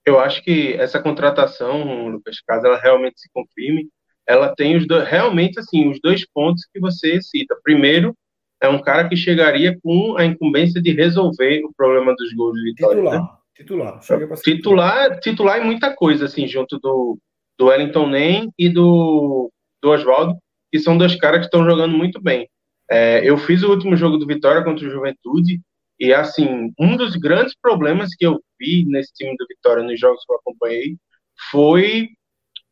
Eu 0.07 0.21
acho 0.21 0.43
que 0.43 0.75
essa 0.75 1.03
contratação, 1.03 2.09
Lucas, 2.09 2.41
caso 2.41 2.67
ela 2.67 2.79
realmente 2.79 3.21
se 3.21 3.29
confirme, 3.33 3.89
ela 4.27 4.55
tem 4.55 4.77
os 4.77 4.87
dois, 4.87 5.09
realmente 5.09 5.59
assim 5.59 5.91
os 5.91 5.99
dois 6.01 6.25
pontos 6.33 6.65
que 6.73 6.79
você 6.79 7.21
cita. 7.21 7.59
Primeiro, 7.63 8.17
é 8.61 8.69
um 8.69 8.81
cara 8.81 9.09
que 9.09 9.17
chegaria 9.17 9.77
com 9.83 10.17
a 10.17 10.25
incumbência 10.25 10.81
de 10.81 10.93
resolver 10.93 11.63
o 11.65 11.73
problema 11.77 12.15
dos 12.15 12.33
gols 12.33 12.55
de 12.55 12.71
Vitória. 12.71 12.97
Titular, 12.97 13.21
né? 13.21 13.29
titular. 13.55 14.01
Titular, 14.43 15.21
titular 15.21 15.61
e 15.61 15.65
muita 15.65 15.95
coisa, 15.95 16.27
assim, 16.27 16.47
junto 16.47 16.79
do, 16.79 17.19
do 17.59 17.67
Wellington 17.67 18.09
Nem 18.09 18.53
e 18.57 18.69
do 18.69 19.51
do 19.81 19.91
Oswaldo, 19.91 20.37
que 20.73 20.79
são 20.79 20.99
dois 20.99 21.15
caras 21.15 21.41
que 21.41 21.47
estão 21.47 21.65
jogando 21.65 21.97
muito 21.97 22.21
bem. 22.21 22.49
É, 22.91 23.29
eu 23.29 23.37
fiz 23.37 23.63
o 23.63 23.71
último 23.71 23.97
jogo 23.97 24.17
do 24.17 24.27
Vitória 24.27 24.65
contra 24.65 24.87
o 24.87 24.91
Juventude, 24.91 25.61
e 26.01 26.13
assim, 26.13 26.73
um 26.79 26.97
dos 26.97 27.17
grandes 27.17 27.55
problemas 27.61 28.15
que 28.15 28.25
eu 28.25 28.41
vi 28.59 28.85
nesse 28.87 29.13
time 29.13 29.37
do 29.37 29.47
Vitória 29.47 29.83
nos 29.83 29.99
jogos 29.99 30.25
que 30.25 30.33
eu 30.33 30.37
acompanhei 30.37 30.97
foi 31.51 32.09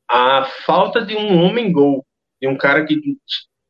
a 0.09 0.45
falta 0.65 1.05
de 1.05 1.17
um 1.17 1.43
homem-gol, 1.43 2.05
de 2.41 2.49
um 2.49 2.57
cara 2.57 2.85
que 2.87 3.01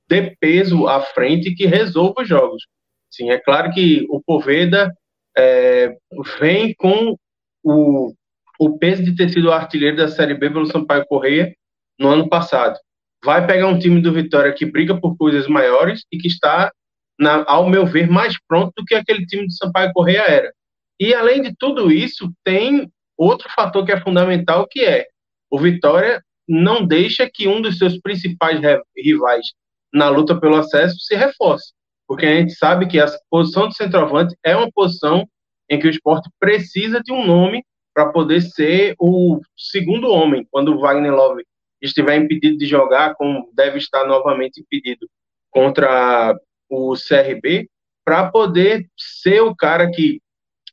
dê 0.09 0.37
peso 0.39 0.87
à 0.87 1.01
frente 1.01 1.49
e 1.49 1.55
que 1.55 1.67
resolva 1.67 2.23
os 2.23 2.29
jogos. 2.29 2.63
Sim, 3.11 3.31
é 3.31 3.39
claro 3.39 3.73
que 3.73 4.07
o 4.11 4.21
Poveda 4.23 4.93
é, 5.37 5.97
vem 6.39 6.75
com 6.75 7.17
o, 7.63 8.13
o 8.59 8.79
peso 8.79 9.03
de 9.03 9.17
ter 9.17 9.31
sido 9.31 9.51
artilheiro 9.51 9.97
da 9.97 10.09
Série 10.09 10.35
B 10.35 10.51
pelo 10.51 10.67
Sampaio 10.67 11.07
Correia 11.07 11.55
no 11.99 12.09
ano 12.09 12.29
passado 12.29 12.79
vai 13.27 13.45
pegar 13.45 13.67
um 13.67 13.77
time 13.77 14.01
do 14.01 14.13
Vitória 14.13 14.53
que 14.53 14.65
briga 14.65 14.99
por 15.01 15.17
coisas 15.17 15.49
maiores 15.49 16.05
e 16.13 16.17
que 16.17 16.29
está, 16.29 16.71
na, 17.19 17.45
ao 17.49 17.69
meu 17.69 17.85
ver, 17.85 18.09
mais 18.09 18.39
pronto 18.47 18.73
do 18.77 18.85
que 18.85 18.95
aquele 18.95 19.27
time 19.27 19.49
de 19.49 19.57
Sampaio 19.57 19.93
Correia 19.93 20.23
era. 20.29 20.53
E 21.01 21.13
além 21.13 21.43
de 21.43 21.53
tudo 21.59 21.91
isso, 21.91 22.33
tem 22.45 22.89
outro 23.19 23.49
fator 23.53 23.85
que 23.85 23.91
é 23.91 24.01
fundamental, 24.01 24.65
que 24.71 24.85
é 24.85 25.07
o 25.51 25.59
Vitória 25.59 26.23
não 26.49 26.87
deixa 26.87 27.29
que 27.29 27.49
um 27.49 27.61
dos 27.61 27.79
seus 27.79 27.99
principais 27.99 28.61
rivais 28.97 29.47
na 29.93 30.09
luta 30.09 30.39
pelo 30.39 30.55
acesso 30.55 30.97
se 31.01 31.17
reforce, 31.17 31.73
porque 32.07 32.27
a 32.27 32.37
gente 32.37 32.55
sabe 32.55 32.87
que 32.87 33.01
a 33.01 33.07
posição 33.29 33.69
de 33.69 33.77
centroavante 33.77 34.37
é 34.45 34.55
uma 34.57 34.71
posição 34.71 35.29
em 35.69 35.81
que 35.81 35.89
o 35.89 35.91
esporte 35.91 36.31
precisa 36.39 37.01
de 37.03 37.13
um 37.13 37.27
nome 37.27 37.65
para 37.93 38.13
poder 38.13 38.41
ser 38.43 38.95
o 39.01 39.41
segundo 39.57 40.11
homem, 40.11 40.47
quando 40.49 40.73
o 40.73 40.79
Wagner 40.79 41.13
Love 41.13 41.45
estiver 41.81 42.17
impedido 42.17 42.57
de 42.57 42.67
jogar, 42.67 43.15
como 43.15 43.51
deve 43.55 43.79
estar 43.79 44.07
novamente 44.07 44.61
impedido 44.61 45.09
contra 45.51 46.39
o 46.69 46.95
CRB, 46.95 47.69
para 48.05 48.31
poder 48.31 48.89
ser 48.97 49.41
o 49.41 49.55
cara 49.55 49.91
que 49.91 50.21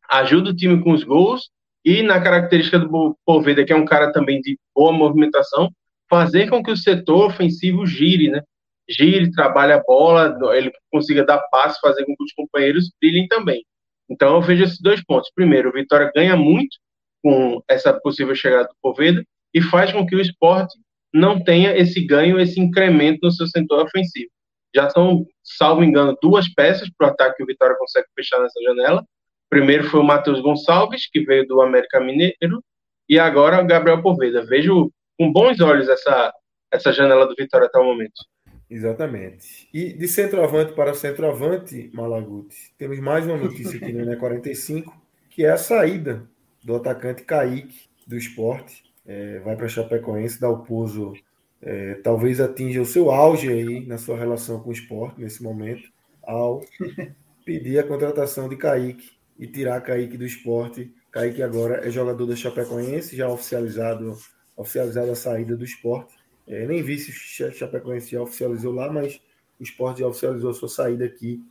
ajuda 0.09 0.51
o 0.51 0.55
time 0.55 0.81
com 0.83 0.91
os 0.91 1.03
gols 1.03 1.49
e 1.83 2.03
na 2.03 2.21
característica 2.21 2.79
do 2.79 3.17
Poveda, 3.25 3.65
que 3.65 3.73
é 3.73 3.75
um 3.75 3.85
cara 3.85 4.11
também 4.11 4.39
de 4.39 4.57
boa 4.73 4.91
movimentação, 4.91 5.69
fazer 6.09 6.49
com 6.49 6.63
que 6.63 6.71
o 6.71 6.77
setor 6.77 7.25
ofensivo 7.25 7.85
gire, 7.85 8.29
né? 8.29 8.41
Gire, 8.89 9.31
trabalhe 9.31 9.73
a 9.73 9.81
bola, 9.81 10.37
ele 10.55 10.71
consiga 10.91 11.25
dar 11.25 11.39
passe, 11.49 11.79
fazer 11.81 12.05
com 12.05 12.15
que 12.15 12.23
os 12.23 12.33
companheiros 12.33 12.91
brilhem 13.01 13.27
também. 13.27 13.65
Então 14.09 14.35
eu 14.35 14.41
vejo 14.41 14.63
esses 14.63 14.79
dois 14.79 15.03
pontos. 15.03 15.31
Primeiro, 15.33 15.69
o 15.69 15.73
Vitória 15.73 16.11
ganha 16.13 16.35
muito 16.35 16.77
com 17.23 17.61
essa 17.67 17.93
possível 17.93 18.35
chegada 18.35 18.65
do 18.65 18.75
Poveda 18.81 19.23
e 19.53 19.61
faz 19.61 19.91
com 19.91 20.05
que 20.05 20.15
o 20.15 20.21
esporte 20.21 20.77
não 21.13 21.41
tenha 21.43 21.77
esse 21.77 22.03
ganho, 22.05 22.39
esse 22.39 22.59
incremento 22.59 23.19
no 23.23 23.31
seu 23.31 23.47
setor 23.47 23.85
ofensivo. 23.85 24.31
Já 24.75 24.89
são, 24.89 25.25
salvo 25.43 25.83
engano, 25.83 26.17
duas 26.21 26.51
peças 26.51 26.89
para 26.97 27.07
o 27.07 27.11
ataque 27.11 27.37
que 27.37 27.43
o 27.43 27.45
Vitória 27.45 27.75
consegue 27.77 28.07
fechar 28.15 28.41
nessa 28.41 28.59
janela. 28.61 29.05
Primeiro 29.49 29.83
foi 29.83 29.99
o 29.99 30.03
Matheus 30.03 30.41
Gonçalves, 30.41 31.07
que 31.11 31.23
veio 31.23 31.45
do 31.45 31.61
América 31.61 31.99
Mineiro, 31.99 32.63
e 33.07 33.19
agora 33.19 33.61
o 33.61 33.67
Gabriel 33.67 34.01
Poveda. 34.01 34.43
Vejo 34.45 34.91
com 35.19 35.31
bons 35.31 35.59
olhos 35.61 35.87
essa, 35.87 36.33
essa 36.71 36.91
janela 36.91 37.27
do 37.27 37.35
Vitória 37.35 37.67
até 37.67 37.77
o 37.77 37.85
momento. 37.85 38.19
Exatamente. 38.67 39.69
E 39.71 39.93
de 39.93 40.07
centroavante 40.07 40.73
para 40.73 40.95
centroavante, 40.95 41.91
Malaguti, 41.93 42.73
temos 42.75 42.99
mais 42.99 43.27
uma 43.27 43.37
notícia 43.37 43.77
aqui 43.77 43.93
no 43.93 44.17
45, 44.17 44.99
que 45.29 45.45
é 45.45 45.51
a 45.51 45.57
saída 45.57 46.27
do 46.63 46.75
atacante 46.75 47.23
Kaique 47.23 47.87
do 48.07 48.17
esporte. 48.17 48.83
É, 49.05 49.39
vai 49.39 49.55
para 49.55 49.67
Chapecoense, 49.67 50.39
dá 50.39 50.49
o 50.49 50.63
pouso, 50.63 51.13
é, 51.61 51.95
talvez 51.95 52.39
atinja 52.39 52.81
o 52.81 52.85
seu 52.85 53.11
auge 53.11 53.49
aí 53.49 53.85
na 53.85 53.97
sua 53.97 54.17
relação 54.17 54.59
com 54.59 54.69
o 54.69 54.73
esporte 54.73 55.19
nesse 55.19 55.43
momento, 55.43 55.89
ao 56.21 56.63
pedir 57.45 57.79
a 57.79 57.83
contratação 57.83 58.47
de 58.47 58.55
Kaique 58.55 59.11
e 59.37 59.47
tirar 59.47 59.81
Kaique 59.81 60.17
do 60.17 60.25
esporte. 60.25 60.93
Kaique 61.11 61.43
agora 61.43 61.85
é 61.85 61.91
jogador 61.91 62.25
da 62.25 62.35
Chapecoense, 62.35 63.15
já 63.15 63.27
oficializado, 63.27 64.17
oficializado 64.55 65.11
a 65.11 65.15
saída 65.15 65.55
do 65.55 65.63
esporte. 65.63 66.13
É, 66.47 66.65
nem 66.65 66.81
vi 66.81 66.97
se 66.97 67.11
o 67.43 67.51
Chapecoense 67.51 68.11
já 68.11 68.21
oficializou 68.21 68.73
lá, 68.73 68.91
mas 68.91 69.21
o 69.59 69.63
esporte 69.63 69.99
já 69.99 70.07
oficializou 70.07 70.49
a 70.49 70.53
sua 70.53 70.69
saída 70.69 71.05
aqui. 71.05 71.41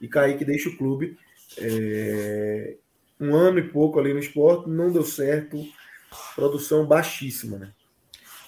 E 0.00 0.08
Kaique 0.08 0.44
deixa 0.44 0.68
o 0.68 0.76
clube. 0.76 1.16
É, 1.58 2.76
um 3.20 3.34
ano 3.34 3.58
e 3.58 3.68
pouco 3.68 3.98
ali 3.98 4.12
no 4.12 4.18
esporte, 4.18 4.68
não 4.68 4.92
deu 4.92 5.04
certo. 5.04 5.64
Produção 6.34 6.86
baixíssima, 6.86 7.58
né? 7.58 7.72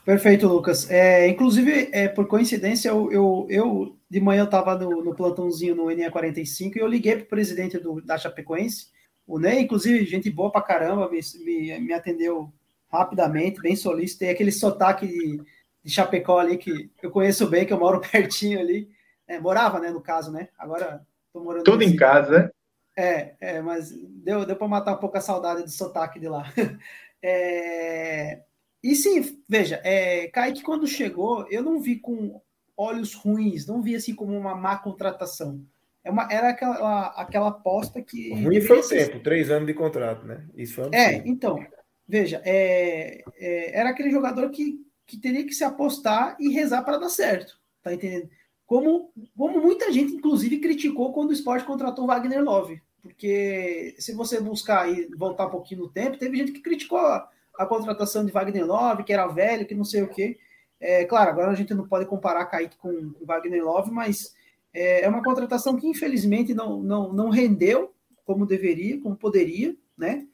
Perfeito, 0.05 0.47
Lucas. 0.47 0.89
É, 0.91 1.27
inclusive, 1.27 1.89
é, 1.93 2.07
por 2.09 2.27
coincidência, 2.29 2.89
eu, 2.89 3.11
eu, 3.11 3.47
eu 3.51 3.97
de 4.09 4.21
manhã 4.21 4.43
eu 4.43 4.45
estava 4.45 4.77
no, 4.77 5.03
no, 5.03 5.15
plantãozinho 5.15 5.75
no 5.75 5.87
NE45 5.87 6.77
e 6.77 6.79
eu 6.79 6.87
liguei 6.87 7.17
para 7.17 7.25
o 7.25 7.29
presidente 7.29 7.77
do, 7.79 8.01
da 8.01 8.17
Chapecoense, 8.17 8.87
o 9.27 9.39
Ney, 9.41 9.63
inclusive, 9.63 10.05
gente 10.05 10.31
boa 10.31 10.53
pra 10.53 10.63
caramba, 10.63 11.11
me, 11.11 11.21
me, 11.45 11.81
me 11.81 11.93
atendeu 11.93 12.53
rapidamente, 12.89 13.61
bem 13.61 13.75
solícito. 13.75 14.21
Tem 14.21 14.31
aquele 14.31 14.53
sotaque 14.53 15.07
de, 15.07 15.43
de 15.83 15.91
Chapecó 15.91 16.39
ali 16.39 16.57
que 16.57 16.91
eu 17.03 17.11
conheço 17.11 17.49
bem, 17.49 17.67
que 17.67 17.73
eu 17.73 17.81
moro 17.81 18.01
pertinho 18.13 18.61
ali. 18.61 18.89
É, 19.27 19.41
morava, 19.41 19.81
né, 19.81 19.91
no 19.91 20.01
caso, 20.01 20.31
né? 20.31 20.49
Agora 20.57 21.05
tô 21.33 21.43
morando. 21.43 21.65
Tudo 21.65 21.83
em 21.83 21.97
casa, 21.97 22.31
né? 22.31 22.51
É, 22.97 23.35
é, 23.41 23.61
mas 23.61 23.91
deu, 23.91 24.47
deu 24.47 24.57
para 24.57 24.69
matar 24.69 24.95
um 24.95 24.99
pouco 24.99 25.19
a 25.19 25.21
saudade 25.21 25.63
do 25.63 25.71
sotaque 25.71 26.21
de 26.21 26.29
lá. 26.29 26.51
É, 27.29 28.41
e 28.81 28.95
sim, 28.95 29.43
veja, 29.49 29.81
é, 29.83 30.29
Kaique, 30.29 30.63
quando 30.63 30.87
chegou, 30.87 31.45
eu 31.51 31.61
não 31.61 31.81
vi 31.81 31.97
com 31.97 32.41
olhos 32.77 33.15
ruins, 33.15 33.67
não 33.67 33.83
vi 33.83 33.97
assim 33.97 34.15
como 34.15 34.37
uma 34.37 34.55
má 34.55 34.77
contratação. 34.77 35.61
É 36.05 36.11
uma, 36.11 36.29
era 36.31 36.51
aquela, 36.51 37.07
aquela 37.21 37.49
aposta 37.49 38.01
que. 38.01 38.33
Ruim 38.33 38.61
foi 38.61 38.79
o 38.79 38.89
tempo, 38.89 39.19
três 39.19 39.51
anos 39.51 39.67
de 39.67 39.75
contrato, 39.75 40.25
né? 40.25 40.47
Isso 40.55 40.75
foi 40.75 40.89
É, 40.93 41.17
então, 41.27 41.59
veja, 42.07 42.41
é, 42.45 43.25
é, 43.37 43.77
era 43.77 43.91
aquele 43.91 44.11
jogador 44.11 44.51
que, 44.51 44.79
que 45.05 45.17
teria 45.17 45.45
que 45.45 45.53
se 45.53 45.65
apostar 45.65 46.37
e 46.39 46.53
rezar 46.53 46.85
para 46.85 46.99
dar 46.99 47.09
certo, 47.09 47.59
tá 47.83 47.93
entendendo? 47.93 48.31
Como, 48.65 49.13
como 49.37 49.61
muita 49.61 49.93
gente, 49.93 50.13
inclusive, 50.13 50.61
criticou 50.61 51.13
quando 51.13 51.31
o 51.31 51.33
esporte 51.33 51.65
contratou 51.65 52.07
Wagner 52.07 52.45
Love. 52.45 52.81
Porque 53.07 53.95
se 53.99 54.13
você 54.13 54.41
buscar 54.41 54.91
e 54.91 55.09
voltar 55.17 55.47
um 55.47 55.51
pouquinho 55.51 55.83
no 55.83 55.89
tempo, 55.89 56.19
teve 56.19 56.37
gente 56.37 56.53
que 56.53 56.61
criticou 56.61 56.99
a, 56.99 57.29
a 57.59 57.67
contratação 57.67 58.25
de 58.25 58.33
Wagner 58.33 58.67
Love, 58.67 59.05
que 59.05 59.13
era 59.13 59.27
velho, 59.27 59.67
que 59.67 59.75
não 59.75 59.85
sei 59.85 60.03
o 60.03 60.09
quê. 60.09 60.39
É, 60.79 61.05
claro, 61.05 61.31
agora 61.31 61.51
a 61.51 61.55
gente 61.55 61.73
não 61.73 61.89
pode 61.89 62.07
comparar 62.07 62.47
Kaique 62.47 62.77
com 62.77 62.91
o 62.91 63.25
Wagner 63.25 63.65
Love, 63.65 63.91
mas 63.91 64.35
é, 64.73 65.03
é 65.03 65.09
uma 65.09 65.23
contratação 65.23 65.77
que 65.77 65.87
infelizmente 65.87 66.53
não, 66.53 66.83
não, 66.83 67.13
não 67.13 67.31
rendeu 67.31 67.95
como 68.25 68.45
deveria, 68.45 69.01
como 69.01 69.17
poderia, 69.17 69.75
né? 69.97 70.27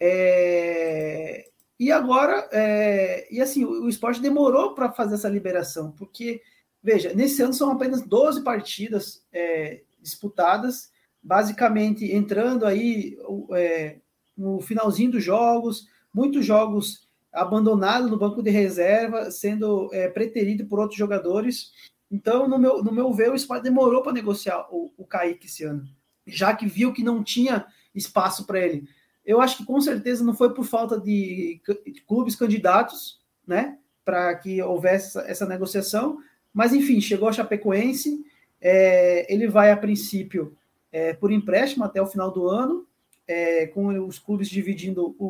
É, 0.00 1.48
e 1.78 1.92
agora, 1.92 2.48
é, 2.52 3.28
e 3.30 3.40
assim, 3.40 3.64
o, 3.64 3.84
o 3.84 3.88
esporte 3.88 4.20
demorou 4.20 4.74
para 4.74 4.90
fazer 4.92 5.14
essa 5.14 5.28
liberação, 5.28 5.92
porque, 5.92 6.42
veja, 6.82 7.12
nesse 7.14 7.42
ano 7.42 7.52
são 7.52 7.70
apenas 7.70 8.02
12 8.02 8.42
partidas 8.42 9.22
é, 9.32 9.82
disputadas, 10.00 10.90
basicamente 11.26 12.04
entrando 12.12 12.64
aí 12.64 13.18
é, 13.50 13.96
no 14.36 14.60
finalzinho 14.60 15.10
dos 15.10 15.24
jogos, 15.24 15.88
muitos 16.14 16.46
jogos 16.46 17.04
abandonados 17.32 18.08
no 18.08 18.16
banco 18.16 18.40
de 18.40 18.48
reserva, 18.48 19.28
sendo 19.32 19.90
é, 19.92 20.08
preterido 20.08 20.66
por 20.66 20.78
outros 20.78 20.96
jogadores. 20.96 21.72
Então, 22.08 22.48
no 22.48 22.58
meu, 22.60 22.80
no 22.82 22.92
meu 22.92 23.12
ver, 23.12 23.32
o 23.32 23.34
Sport 23.34 23.60
demorou 23.64 24.02
para 24.02 24.12
negociar 24.12 24.68
o, 24.70 24.92
o 24.96 25.04
Kaique 25.04 25.46
esse 25.46 25.64
ano, 25.64 25.84
já 26.24 26.54
que 26.54 26.64
viu 26.64 26.92
que 26.92 27.02
não 27.02 27.24
tinha 27.24 27.66
espaço 27.92 28.46
para 28.46 28.60
ele. 28.60 28.88
Eu 29.24 29.40
acho 29.40 29.56
que 29.56 29.66
com 29.66 29.80
certeza 29.80 30.24
não 30.24 30.32
foi 30.32 30.54
por 30.54 30.64
falta 30.64 31.00
de, 31.00 31.60
de 31.84 32.00
clubes 32.02 32.36
candidatos, 32.36 33.20
né, 33.44 33.78
para 34.04 34.32
que 34.36 34.62
houvesse 34.62 35.18
essa, 35.18 35.28
essa, 35.28 35.46
negociação, 35.46 36.18
mas 36.54 36.72
enfim, 36.72 37.00
chegou 37.00 37.28
a 37.28 37.32
Chapecoense, 37.32 38.24
é, 38.60 39.32
ele 39.32 39.48
vai 39.48 39.72
a 39.72 39.76
princípio 39.76 40.56
é, 40.96 41.12
por 41.12 41.30
empréstimo 41.30 41.84
até 41.84 42.00
o 42.00 42.06
final 42.06 42.30
do 42.30 42.48
ano, 42.48 42.86
é, 43.28 43.66
com 43.66 43.86
os 44.06 44.18
clubes 44.18 44.48
dividindo 44.48 45.14
o, 45.18 45.24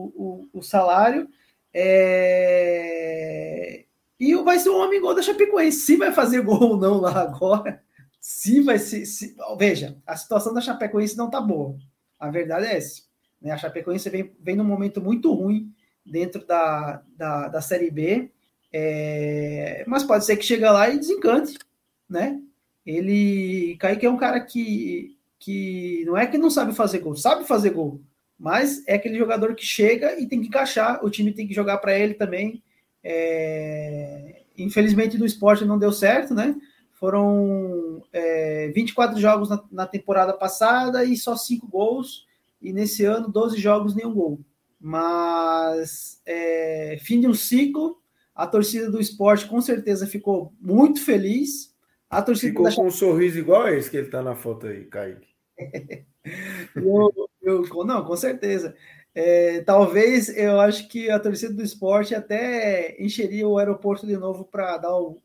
o, 0.52 0.60
o 0.60 0.62
salário. 0.62 1.28
É, 1.74 2.94
e 4.18 4.32
vai 4.36 4.60
ser 4.60 4.70
um 4.70 4.76
homem 4.76 5.00
gol 5.00 5.12
da 5.12 5.22
Chapecoense. 5.22 5.80
Se 5.80 5.96
vai 5.96 6.12
fazer 6.12 6.42
gol 6.42 6.62
ou 6.62 6.76
não 6.76 7.00
lá 7.00 7.20
agora, 7.20 7.82
se 8.20 8.60
vai 8.60 8.78
ser. 8.78 9.04
Se, 9.06 9.34
veja, 9.58 9.96
a 10.06 10.16
situação 10.16 10.54
da 10.54 10.60
Chapecoense 10.60 11.16
não 11.16 11.28
tá 11.28 11.40
boa. 11.40 11.76
A 12.16 12.30
verdade 12.30 12.66
é 12.66 12.76
essa. 12.76 13.02
Né? 13.42 13.50
A 13.50 13.58
Chapecoense 13.58 14.08
vem, 14.08 14.32
vem 14.38 14.54
num 14.54 14.62
momento 14.62 15.00
muito 15.00 15.34
ruim 15.34 15.74
dentro 16.04 16.46
da, 16.46 17.02
da, 17.16 17.48
da 17.48 17.60
Série 17.60 17.90
B. 17.90 18.30
É, 18.72 19.82
mas 19.88 20.04
pode 20.04 20.24
ser 20.24 20.36
que 20.36 20.44
chegue 20.44 20.64
lá 20.64 20.88
e 20.88 20.96
desencante, 20.96 21.58
né? 22.08 22.40
Ele. 22.86 23.76
Kaique 23.80 24.06
é 24.06 24.10
um 24.10 24.16
cara 24.16 24.38
que 24.38 25.15
que 25.46 26.02
não 26.04 26.16
é 26.16 26.26
que 26.26 26.36
não 26.36 26.50
sabe 26.50 26.74
fazer 26.74 26.98
gol, 26.98 27.14
sabe 27.14 27.46
fazer 27.46 27.70
gol, 27.70 28.02
mas 28.36 28.82
é 28.84 28.96
aquele 28.96 29.16
jogador 29.16 29.54
que 29.54 29.64
chega 29.64 30.20
e 30.20 30.26
tem 30.26 30.40
que 30.40 30.48
encaixar, 30.48 31.04
o 31.04 31.08
time 31.08 31.32
tem 31.32 31.46
que 31.46 31.54
jogar 31.54 31.78
para 31.78 31.96
ele 31.96 32.14
também. 32.14 32.64
É... 33.04 34.42
Infelizmente 34.58 35.16
no 35.16 35.24
esporte 35.24 35.64
não 35.64 35.78
deu 35.78 35.92
certo, 35.92 36.34
né? 36.34 36.56
Foram 36.94 38.02
é, 38.12 38.72
24 38.74 39.20
jogos 39.20 39.48
na, 39.48 39.62
na, 39.70 39.86
temporada 39.86 40.32
passada 40.32 41.04
e 41.04 41.16
só 41.16 41.36
5 41.36 41.68
gols, 41.68 42.26
e 42.60 42.72
nesse 42.72 43.04
ano 43.04 43.30
12 43.30 43.60
jogos, 43.60 43.94
nenhum 43.94 44.14
gol. 44.14 44.40
Mas 44.80 46.20
é, 46.26 46.98
fim 47.02 47.20
de 47.20 47.28
um 47.28 47.34
ciclo, 47.34 47.98
a 48.34 48.48
torcida 48.48 48.90
do 48.90 49.00
esporte 49.00 49.46
com 49.46 49.60
certeza 49.60 50.08
ficou 50.08 50.52
muito 50.58 51.04
feliz 51.04 51.76
a 52.08 52.22
torcida 52.22 52.52
Ficou 52.52 52.72
com 52.72 52.86
um 52.86 52.90
sorriso 52.90 53.38
igual 53.38 53.62
a 53.62 53.72
esse 53.72 53.90
que 53.90 53.96
ele 53.96 54.08
tá 54.08 54.22
na 54.22 54.34
foto 54.34 54.66
aí, 54.66 54.84
Kaique. 54.84 55.35
Eu, 56.74 57.28
eu, 57.42 57.84
não, 57.84 58.04
com 58.04 58.16
certeza. 58.16 58.74
É, 59.14 59.60
talvez 59.62 60.28
eu 60.36 60.60
acho 60.60 60.88
que 60.88 61.10
a 61.10 61.18
torcida 61.18 61.54
do 61.54 61.62
esporte 61.62 62.14
até 62.14 62.94
encheria 63.02 63.48
o 63.48 63.58
aeroporto 63.58 64.06
de 64.06 64.16
novo 64.16 64.44
para 64.44 64.76
dar 64.76 64.94
o. 64.94 65.22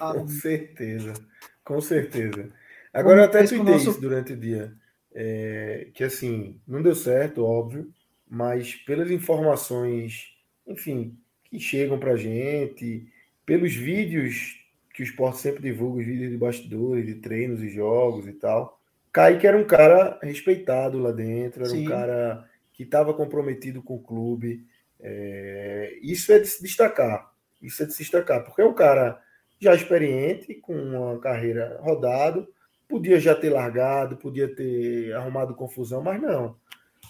A... 0.00 0.14
Com 0.14 0.28
certeza, 0.28 1.12
com 1.62 1.80
certeza. 1.80 2.50
Agora 2.92 3.20
eu 3.20 3.24
até 3.24 3.44
tuitei 3.44 3.74
nosso... 3.74 3.90
isso 3.90 4.00
durante 4.00 4.32
o 4.32 4.36
dia. 4.36 4.72
É, 5.14 5.88
que 5.94 6.04
assim, 6.04 6.60
não 6.66 6.82
deu 6.82 6.94
certo, 6.94 7.44
óbvio, 7.44 7.90
mas 8.28 8.74
pelas 8.74 9.10
informações, 9.10 10.34
enfim, 10.66 11.18
que 11.44 11.58
chegam 11.58 11.98
para 11.98 12.16
gente, 12.16 13.06
pelos 13.44 13.74
vídeos 13.74 14.56
que 14.92 15.02
o 15.02 15.04
esporte 15.04 15.38
sempre 15.38 15.62
divulga 15.62 16.00
os 16.00 16.06
vídeos 16.06 16.30
de 16.30 16.38
bastidores, 16.38 17.04
de 17.04 17.16
treinos 17.16 17.62
e 17.62 17.68
jogos 17.68 18.26
e 18.26 18.32
tal. 18.32 18.75
Kaique 19.16 19.46
era 19.46 19.56
um 19.56 19.64
cara 19.64 20.18
respeitado 20.22 20.98
lá 20.98 21.10
dentro, 21.10 21.62
era 21.62 21.70
Sim. 21.70 21.86
um 21.86 21.88
cara 21.88 22.44
que 22.70 22.82
estava 22.82 23.14
comprometido 23.14 23.82
com 23.82 23.94
o 23.94 24.02
clube. 24.02 24.66
É... 25.00 25.98
isso 26.02 26.30
é 26.30 26.38
de 26.38 26.46
se 26.46 26.62
destacar. 26.62 27.32
Isso 27.62 27.82
é 27.82 27.86
de 27.86 27.94
se 27.94 28.00
destacar, 28.00 28.44
porque 28.44 28.60
é 28.60 28.66
um 28.66 28.74
cara 28.74 29.18
já 29.58 29.74
experiente, 29.74 30.56
com 30.56 30.74
uma 30.74 31.18
carreira 31.18 31.78
rodado, 31.80 32.46
podia 32.86 33.18
já 33.18 33.34
ter 33.34 33.48
largado, 33.48 34.18
podia 34.18 34.54
ter 34.54 35.14
arrumado 35.14 35.54
confusão, 35.54 36.02
mas 36.02 36.20
não. 36.20 36.54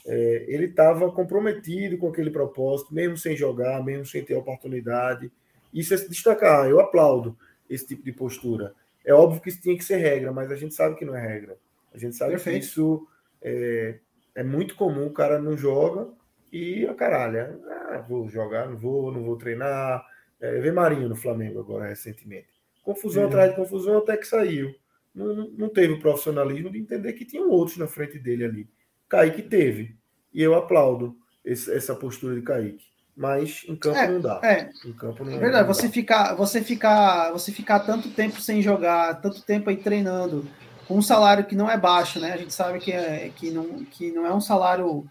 É, 0.07 0.45
ele 0.47 0.66
estava 0.66 1.11
comprometido 1.11 1.99
com 1.99 2.09
aquele 2.09 2.31
propósito, 2.31 2.95
mesmo 2.95 3.16
sem 3.16 3.37
jogar, 3.37 3.85
mesmo 3.85 4.07
sem 4.07 4.25
ter 4.25 4.37
oportunidade. 4.37 5.33
Isso 5.75 5.92
é 5.92 5.97
se 5.97 6.09
destacar, 6.09 6.71
eu 6.71 6.79
aplaudo 6.79 7.37
esse 7.69 7.85
tipo 7.85 8.05
de 8.05 8.12
postura. 8.12 8.73
É 9.05 9.12
óbvio 9.12 9.40
que 9.40 9.49
isso 9.49 9.61
tinha 9.61 9.77
que 9.77 9.83
ser 9.83 9.97
regra, 9.97 10.31
mas 10.31 10.53
a 10.53 10.55
gente 10.55 10.73
sabe 10.73 10.95
que 10.95 11.05
não 11.05 11.16
é 11.16 11.21
regra. 11.21 11.59
A 11.96 11.98
gente 11.98 12.14
sabe 12.14 12.32
Perfeito. 12.32 12.61
que 12.61 12.66
isso 12.66 13.09
é, 13.42 13.98
é, 14.35 14.42
muito 14.44 14.74
comum, 14.76 15.06
o 15.06 15.12
cara 15.12 15.40
não 15.40 15.56
joga 15.56 16.09
e 16.52 16.87
a 16.87 16.94
caralho, 16.94 17.61
ah, 17.68 18.04
vou 18.06 18.28
jogar, 18.28 18.68
não 18.68 18.76
vou, 18.76 19.11
não 19.11 19.24
vou 19.24 19.37
treinar. 19.37 20.04
É, 20.40 20.61
vê 20.61 20.70
Marinho 20.70 21.09
no 21.09 21.16
Flamengo 21.16 21.59
agora 21.61 21.88
recentemente. 21.88 22.48
Confusão 22.82 23.22
uhum. 23.22 23.28
atrás 23.28 23.50
de 23.50 23.56
confusão 23.56 23.98
até 23.98 24.16
que 24.16 24.26
saiu. 24.26 24.74
não, 25.14 25.50
não 25.50 25.68
teve 25.68 25.94
o 25.94 26.00
profissionalismo 26.00 26.70
de 26.70 26.78
entender 26.78 27.14
que 27.14 27.24
tinham 27.24 27.48
outros 27.48 27.78
na 27.78 27.87
frente 27.87 28.18
dele 28.18 28.44
ali. 28.44 28.68
Kaique 29.09 29.42
teve. 29.42 29.96
E 30.32 30.42
eu 30.42 30.54
aplaudo 30.54 31.16
esse, 31.44 31.72
essa 31.72 31.94
postura 31.94 32.35
de 32.35 32.42
Kaique. 32.42 32.85
Mas 33.16 33.64
em 33.66 33.74
campo 33.74 33.96
É, 33.98 34.09
não 34.09 34.20
dá. 34.20 34.40
É, 34.44 34.70
Em 34.85 34.92
campo 34.92 35.24
não 35.24 35.32
É 35.32 35.38
verdade, 35.38 35.66
não 35.66 35.74
você 35.74 35.87
dá. 35.87 35.92
ficar, 35.92 36.35
você 36.35 36.61
ficar, 36.62 37.32
você 37.32 37.50
ficar 37.50 37.80
tanto 37.80 38.11
tempo 38.11 38.38
sem 38.40 38.61
jogar, 38.61 39.22
tanto 39.22 39.42
tempo 39.42 39.70
aí 39.70 39.76
treinando, 39.78 40.44
com 40.87 40.96
um 40.99 41.03
salário 41.03 41.44
que 41.46 41.57
não 41.57 41.70
é 41.70 41.77
baixo, 41.77 42.20
né? 42.20 42.33
A 42.33 42.37
gente 42.37 42.55
sabe 42.55 42.79
que, 42.79 42.92
é, 42.92 43.31
que, 43.35 43.51
não, 43.51 43.85
que 43.85 44.11
não 44.12 44.27
é 44.27 44.33
um 44.35 44.40
salário 44.40 45.09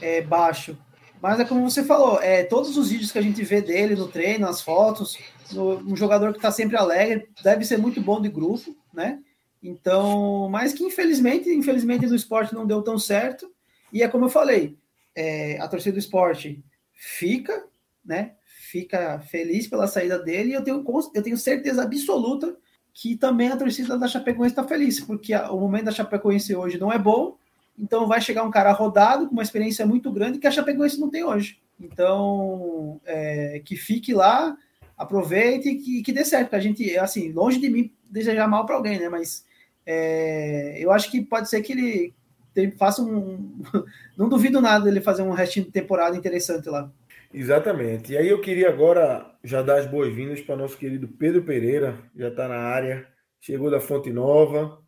é, 0.00 0.20
baixo. 0.20 0.76
Mas 1.20 1.38
é 1.38 1.44
como 1.44 1.70
você 1.70 1.84
falou, 1.84 2.20
é, 2.20 2.42
todos 2.42 2.76
os 2.76 2.90
vídeos 2.90 3.12
que 3.12 3.18
a 3.18 3.22
gente 3.22 3.42
vê 3.44 3.60
dele 3.60 3.94
no 3.94 4.08
treino, 4.08 4.48
as 4.48 4.60
fotos, 4.60 5.16
no- 5.52 5.78
um 5.78 5.96
jogador 5.96 6.32
que 6.32 6.38
está 6.38 6.50
sempre 6.50 6.76
alegre, 6.76 7.28
deve 7.44 7.64
ser 7.64 7.78
muito 7.78 8.00
bom 8.00 8.20
de 8.20 8.28
grupo, 8.28 8.76
né? 8.92 9.20
Então, 9.62 10.48
mas 10.50 10.72
que 10.72 10.82
infelizmente, 10.82 11.48
infelizmente 11.48 12.06
no 12.06 12.16
esporte 12.16 12.52
não 12.54 12.66
deu 12.66 12.82
tão 12.82 12.98
certo. 12.98 13.48
E 13.92 14.02
é 14.02 14.08
como 14.08 14.24
eu 14.24 14.28
falei, 14.28 14.76
é, 15.14 15.56
a 15.60 15.68
torcida 15.68 15.92
do 15.92 16.00
esporte 16.00 16.60
fica, 16.92 17.64
né? 18.04 18.32
Fica 18.44 19.20
feliz 19.20 19.68
pela 19.68 19.86
saída 19.86 20.18
dele 20.18 20.50
e 20.50 20.54
eu 20.54 20.64
tenho, 20.64 20.84
eu 21.14 21.22
tenho 21.22 21.36
certeza 21.36 21.82
absoluta 21.84 22.56
que 22.94 23.16
também 23.16 23.48
a 23.48 23.56
torcida 23.56 23.98
da 23.98 24.06
Chapecoense 24.06 24.52
está 24.52 24.64
feliz, 24.64 25.00
porque 25.00 25.34
o 25.34 25.58
momento 25.58 25.86
da 25.86 25.92
Chapecoense 25.92 26.54
hoje 26.54 26.78
não 26.78 26.92
é 26.92 26.98
bom, 26.98 27.36
então 27.78 28.06
vai 28.06 28.20
chegar 28.20 28.42
um 28.44 28.50
cara 28.50 28.72
rodado, 28.72 29.26
com 29.26 29.32
uma 29.32 29.42
experiência 29.42 29.86
muito 29.86 30.10
grande 30.10 30.38
que 30.38 30.46
a 30.46 30.50
Chapecoense 30.50 31.00
não 31.00 31.10
tem 31.10 31.24
hoje. 31.24 31.58
Então, 31.80 33.00
é, 33.04 33.60
que 33.64 33.76
fique 33.76 34.12
lá, 34.12 34.56
aproveite 34.96 35.68
e 35.68 35.76
que, 35.76 36.02
que 36.02 36.12
dê 36.12 36.24
certo, 36.24 36.44
porque 36.44 36.56
a 36.56 36.60
gente, 36.60 36.98
assim, 36.98 37.32
longe 37.32 37.58
de 37.58 37.68
mim 37.68 37.90
desejar 38.10 38.46
mal 38.46 38.66
para 38.66 38.76
alguém, 38.76 38.98
né? 39.00 39.08
Mas 39.08 39.44
é, 39.86 40.76
eu 40.78 40.92
acho 40.92 41.10
que 41.10 41.22
pode 41.22 41.48
ser 41.48 41.62
que 41.62 41.72
ele 41.72 42.14
tem- 42.54 42.70
faça 42.70 43.02
um. 43.02 43.52
Não 44.16 44.28
duvido 44.28 44.60
nada 44.60 44.84
dele 44.84 45.00
fazer 45.00 45.22
um 45.22 45.32
restinho 45.32 45.66
de 45.66 45.72
temporada 45.72 46.16
interessante 46.16 46.68
lá. 46.68 46.90
Exatamente. 47.32 48.12
E 48.12 48.16
aí 48.16 48.28
eu 48.28 48.40
queria 48.40 48.68
agora 48.68 49.34
já 49.42 49.62
dar 49.62 49.78
as 49.78 49.86
boas-vindas 49.86 50.40
para 50.40 50.56
nosso 50.56 50.76
querido 50.76 51.08
Pedro 51.08 51.42
Pereira, 51.44 51.98
já 52.14 52.28
está 52.28 52.48
na 52.48 52.56
área, 52.56 53.06
chegou 53.40 53.70
da 53.70 53.80
Fonte 53.80 54.12
Nova. 54.12 54.78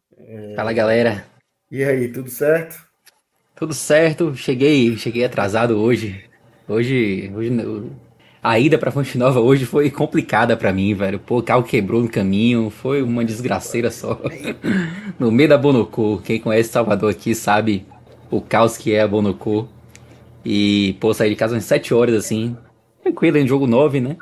Fala 0.56 0.72
galera, 0.72 1.24
E 1.70 1.84
aí, 1.84 2.10
tudo 2.10 2.30
certo? 2.30 2.76
tudo 3.54 3.74
certo? 3.74 4.34
Cheguei, 4.34 4.96
cheguei 4.96 5.24
atrasado 5.24 5.78
hoje. 5.80 6.24
Hoje, 6.68 7.30
hoje 7.34 7.50
a 8.42 8.58
ida 8.58 8.78
pra 8.78 8.90
Fonte 8.90 9.16
Nova 9.18 9.40
hoje 9.40 9.64
foi 9.66 9.90
complicada 9.90 10.56
pra 10.56 10.72
mim, 10.72 10.94
velho. 10.94 11.18
Pô, 11.18 11.38
o 11.38 11.42
carro 11.42 11.62
quebrou 11.62 12.02
no 12.02 12.08
caminho, 12.10 12.70
foi 12.70 13.02
uma 13.02 13.24
desgraceira 13.24 13.90
só. 13.90 14.20
No 15.18 15.30
meio 15.30 15.48
da 15.48 15.56
Bonocô, 15.56 16.20
quem 16.24 16.40
conhece 16.40 16.70
Salvador 16.70 17.10
aqui 17.10 17.34
sabe 17.34 17.86
o 18.30 18.40
caos 18.40 18.76
que 18.76 18.92
é 18.92 19.00
a 19.00 19.08
Bonocô. 19.08 19.68
E, 20.44 20.96
pô, 21.00 21.12
saí 21.14 21.30
de 21.30 21.36
casa 21.36 21.54
umas 21.54 21.64
7 21.64 21.94
horas 21.94 22.14
assim, 22.14 22.56
tranquilo 23.02 23.38
em 23.38 23.46
jogo 23.46 23.66
9, 23.66 24.00
né? 24.00 24.16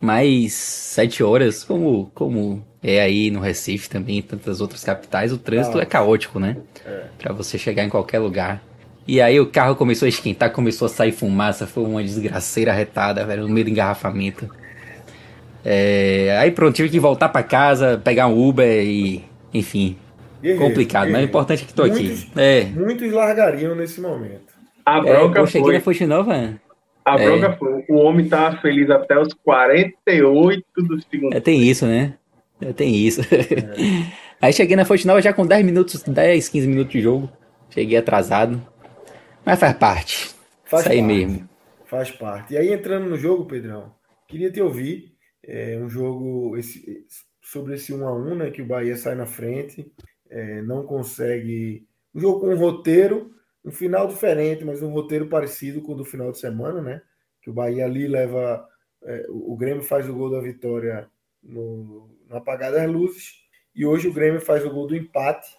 Mas 0.00 0.52
7 0.52 1.22
horas, 1.22 1.64
como, 1.64 2.10
como 2.14 2.64
é 2.82 3.00
aí 3.00 3.30
no 3.30 3.40
Recife 3.40 3.88
também, 3.88 4.18
em 4.18 4.22
tantas 4.22 4.60
outras 4.60 4.84
capitais, 4.84 5.32
o 5.32 5.38
trânsito 5.38 5.78
Ah. 5.78 5.82
é 5.82 5.86
caótico, 5.86 6.38
né? 6.38 6.56
Pra 7.18 7.32
você 7.32 7.56
chegar 7.58 7.82
em 7.84 7.88
qualquer 7.88 8.18
lugar. 8.18 8.62
E 9.06 9.20
aí 9.20 9.38
o 9.40 9.46
carro 9.46 9.74
começou 9.76 10.06
a 10.06 10.08
esquentar, 10.08 10.50
começou 10.52 10.86
a 10.86 10.88
sair 10.88 11.12
fumaça, 11.12 11.66
foi 11.66 11.84
uma 11.84 12.02
desgraceira 12.02 12.72
retada, 12.72 13.24
velho, 13.24 13.42
no 13.42 13.48
meio 13.52 13.64
do 13.64 13.70
engarrafamento. 13.70 14.48
É, 15.64 16.36
aí 16.40 16.50
pronto, 16.50 16.74
tive 16.74 16.88
que 16.90 17.00
voltar 17.00 17.28
pra 17.30 17.42
casa, 17.42 18.00
pegar 18.02 18.26
um 18.26 18.48
Uber 18.48 18.84
e, 18.84 19.24
enfim, 19.52 19.96
Guerreiro, 20.42 20.62
complicado, 20.62 21.02
mas 21.04 21.08
o 21.08 21.12
guerreiro. 21.12 21.28
importante 21.30 21.64
é 21.64 21.66
que 21.66 21.72
tô 21.74 21.82
aqui. 21.84 22.02
Muitos- 22.02 22.26
É, 22.36 22.64
Muitos 22.64 23.12
largariam 23.12 23.74
nesse 23.74 24.00
momento. 24.00 24.53
A 24.84 24.98
é 24.98 25.00
bronca 25.02 25.38
eu 25.40 25.46
cheguei 25.46 25.64
foi. 25.64 25.74
na 25.74 25.80
Fonte 25.80 26.06
Nova, 26.06 26.60
A 27.04 27.20
é. 27.20 27.24
bronca 27.26 27.56
foi. 27.56 27.84
O 27.88 27.96
homem 27.96 28.28
tava 28.28 28.56
feliz 28.60 28.90
até 28.90 29.18
os 29.18 29.32
48 29.34 30.64
do 30.76 31.00
segundo. 31.02 31.34
é, 31.34 31.40
tem 31.40 31.62
isso, 31.62 31.86
né? 31.86 32.14
É, 32.60 32.72
tem 32.72 32.94
isso. 32.94 33.20
Aí 34.40 34.52
cheguei 34.52 34.76
na 34.76 34.84
Fonte 34.84 35.06
Nova 35.06 35.20
já 35.22 35.32
com 35.32 35.46
10 35.46 35.64
minutos, 35.64 36.02
10, 36.02 36.48
15 36.48 36.66
minutos 36.68 36.92
de 36.92 37.00
jogo. 37.00 37.30
Cheguei 37.70 37.96
atrasado. 37.98 38.60
Mas 39.44 39.58
faz 39.58 39.72
parte. 39.76 40.30
Faz 40.64 40.82
Isso 40.84 40.92
aí 40.92 40.98
parte. 41.00 41.14
mesmo. 41.14 41.48
Faz 41.86 42.10
parte. 42.10 42.54
E 42.54 42.56
aí, 42.56 42.72
entrando 42.72 43.08
no 43.08 43.16
jogo, 43.16 43.44
Pedrão, 43.46 43.92
queria 44.28 44.50
te 44.50 44.60
ouvir. 44.60 45.12
É, 45.46 45.78
um 45.82 45.88
jogo 45.88 46.56
esse- 46.56 47.04
sobre 47.42 47.74
esse 47.74 47.92
1 47.92 48.06
a 48.06 48.14
1 48.14 48.34
né? 48.36 48.50
Que 48.50 48.62
o 48.62 48.66
Bahia 48.66 48.96
sai 48.96 49.14
na 49.14 49.26
frente, 49.26 49.86
é, 50.30 50.62
não 50.62 50.84
consegue. 50.84 51.84
Um 52.14 52.20
jogo 52.20 52.40
com 52.40 52.48
um 52.54 52.56
roteiro, 52.56 53.30
um 53.64 53.70
final 53.70 54.06
diferente, 54.06 54.64
mas 54.64 54.82
um 54.82 54.90
roteiro 54.90 55.28
parecido 55.28 55.80
com 55.80 55.92
o 55.92 55.96
do 55.96 56.04
final 56.04 56.30
de 56.30 56.38
semana, 56.38 56.82
né? 56.82 57.02
Que 57.40 57.50
o 57.50 57.52
Bahia 57.52 57.84
ali 57.84 58.06
leva. 58.06 58.68
é, 59.02 59.26
o 59.28 59.56
Grêmio 59.56 59.82
faz 59.82 60.08
o 60.08 60.14
gol 60.14 60.30
da 60.30 60.40
vitória 60.40 61.08
no, 61.42 62.10
no 62.28 62.36
apagar 62.36 62.72
das 62.72 62.88
luzes. 62.90 63.42
E 63.74 63.84
hoje 63.84 64.08
o 64.08 64.12
Grêmio 64.12 64.40
faz 64.40 64.64
o 64.64 64.70
gol 64.70 64.86
do 64.86 64.96
empate 64.96 65.56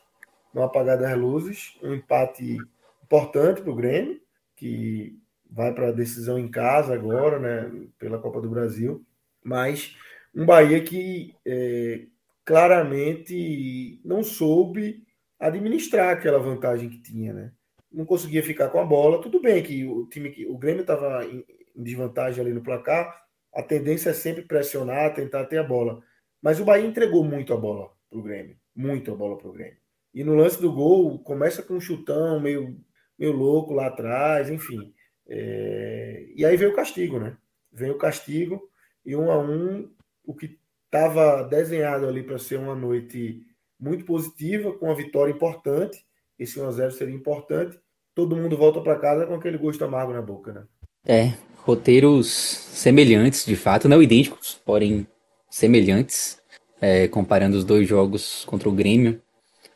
no 0.54 0.64
apagar 0.64 0.98
das 0.98 1.18
luzes. 1.18 1.78
Um 1.82 1.94
empate 1.96 2.58
importante 3.04 3.62
para 3.62 3.72
o 3.72 3.76
Grêmio, 3.76 4.22
que 4.56 5.20
vai 5.50 5.74
para 5.74 5.90
a 5.90 5.92
decisão 5.92 6.40
em 6.40 6.48
casa 6.48 6.94
agora, 6.94 7.40
né, 7.40 7.88
pela 8.00 8.20
Copa 8.20 8.42
do 8.42 8.50
Brasil, 8.50 9.06
mas 9.44 9.96
um 10.34 10.46
Bahia 10.46 10.84
que 10.84 11.36
é, 11.46 12.08
claramente 12.44 14.02
não 14.04 14.24
soube 14.24 15.06
administrar 15.40 16.10
aquela 16.10 16.40
vantagem 16.40 16.90
que 16.90 17.02
tinha, 17.02 17.32
né? 17.32 17.52
Não 17.96 18.06
conseguia 18.06 18.44
ficar 18.44 18.70
com 18.70 18.80
a 18.80 18.86
bola. 18.86 19.22
Tudo 19.22 19.42
bem 19.42 19.64
que 19.64 19.86
o 19.86 20.06
time 20.08 20.30
que 20.30 20.46
o 20.46 20.58
Grêmio 20.58 20.82
estava 20.82 21.26
em, 21.26 21.46
em 21.76 21.84
desvantagem 21.84 22.42
ali 22.42 22.54
no 22.54 22.62
placar, 22.62 23.24
a 23.54 23.64
tendência 23.64 24.10
é 24.10 24.14
sempre 24.14 24.44
pressionar, 24.44 25.14
tentar 25.14 25.46
ter 25.46 25.58
a 25.58 25.64
bola. 25.64 26.02
Mas 26.42 26.60
o 26.60 26.66
Bahia 26.66 26.86
entregou 26.86 27.24
muito 27.24 27.54
a 27.54 27.58
bola 27.58 27.90
para 28.10 28.20
o 28.20 28.22
Grêmio, 28.22 28.58
muito 28.76 29.12
a 29.12 29.16
bola 29.16 29.38
para 29.38 29.48
o 29.48 29.54
Grêmio. 29.54 29.78
E 30.14 30.24
no 30.24 30.36
lance 30.36 30.62
do 30.62 30.72
gol 30.72 31.20
começa 31.20 31.64
com 31.64 31.76
um 31.76 31.82
chutão 31.82 32.40
meio 32.40 32.78
meio 33.18 33.32
louco 33.32 33.74
lá 33.74 33.88
atrás, 33.88 34.50
enfim. 34.50 34.94
É, 35.28 36.28
E 36.36 36.46
aí 36.46 36.58
veio 36.58 36.72
o 36.72 36.76
castigo, 36.76 37.20
né? 37.20 37.38
Veio 37.72 37.94
o 37.94 37.98
castigo 37.98 38.70
e 39.06 39.16
um 39.16 39.32
a 39.32 39.40
um, 39.40 39.90
o 40.24 40.34
que 40.34 40.60
estava 40.86 41.44
desenhado 41.44 42.08
ali 42.08 42.24
para 42.24 42.38
ser 42.38 42.58
uma 42.58 42.76
noite 42.76 43.46
muito 43.80 44.06
positiva, 44.06 44.74
com 44.74 44.88
uma 44.88 44.96
vitória 44.96 45.32
importante. 45.32 46.06
Esse 46.38 46.60
1 46.60 46.68
a 46.68 46.72
0 46.72 46.92
seria 46.92 47.16
importante. 47.16 47.80
Todo 48.16 48.36
mundo 48.36 48.58
volta 48.58 48.82
para 48.82 48.98
casa 49.00 49.28
com 49.28 49.36
aquele 49.36 49.58
gosto 49.58 49.84
amargo 49.84 50.14
na 50.14 50.22
boca, 50.22 50.54
né? 50.54 50.64
É, 51.06 51.34
roteiros 51.58 52.28
semelhantes, 52.28 53.46
de 53.46 53.56
fato, 53.56 53.88
não 53.88 54.02
idênticos, 54.02 54.60
porém 54.66 55.06
semelhantes, 55.50 56.42
é, 56.82 57.08
comparando 57.08 57.58
os 57.58 57.64
dois 57.64 57.88
jogos 57.88 58.44
contra 58.46 58.70
o 58.70 58.72
Grêmio, 58.72 59.22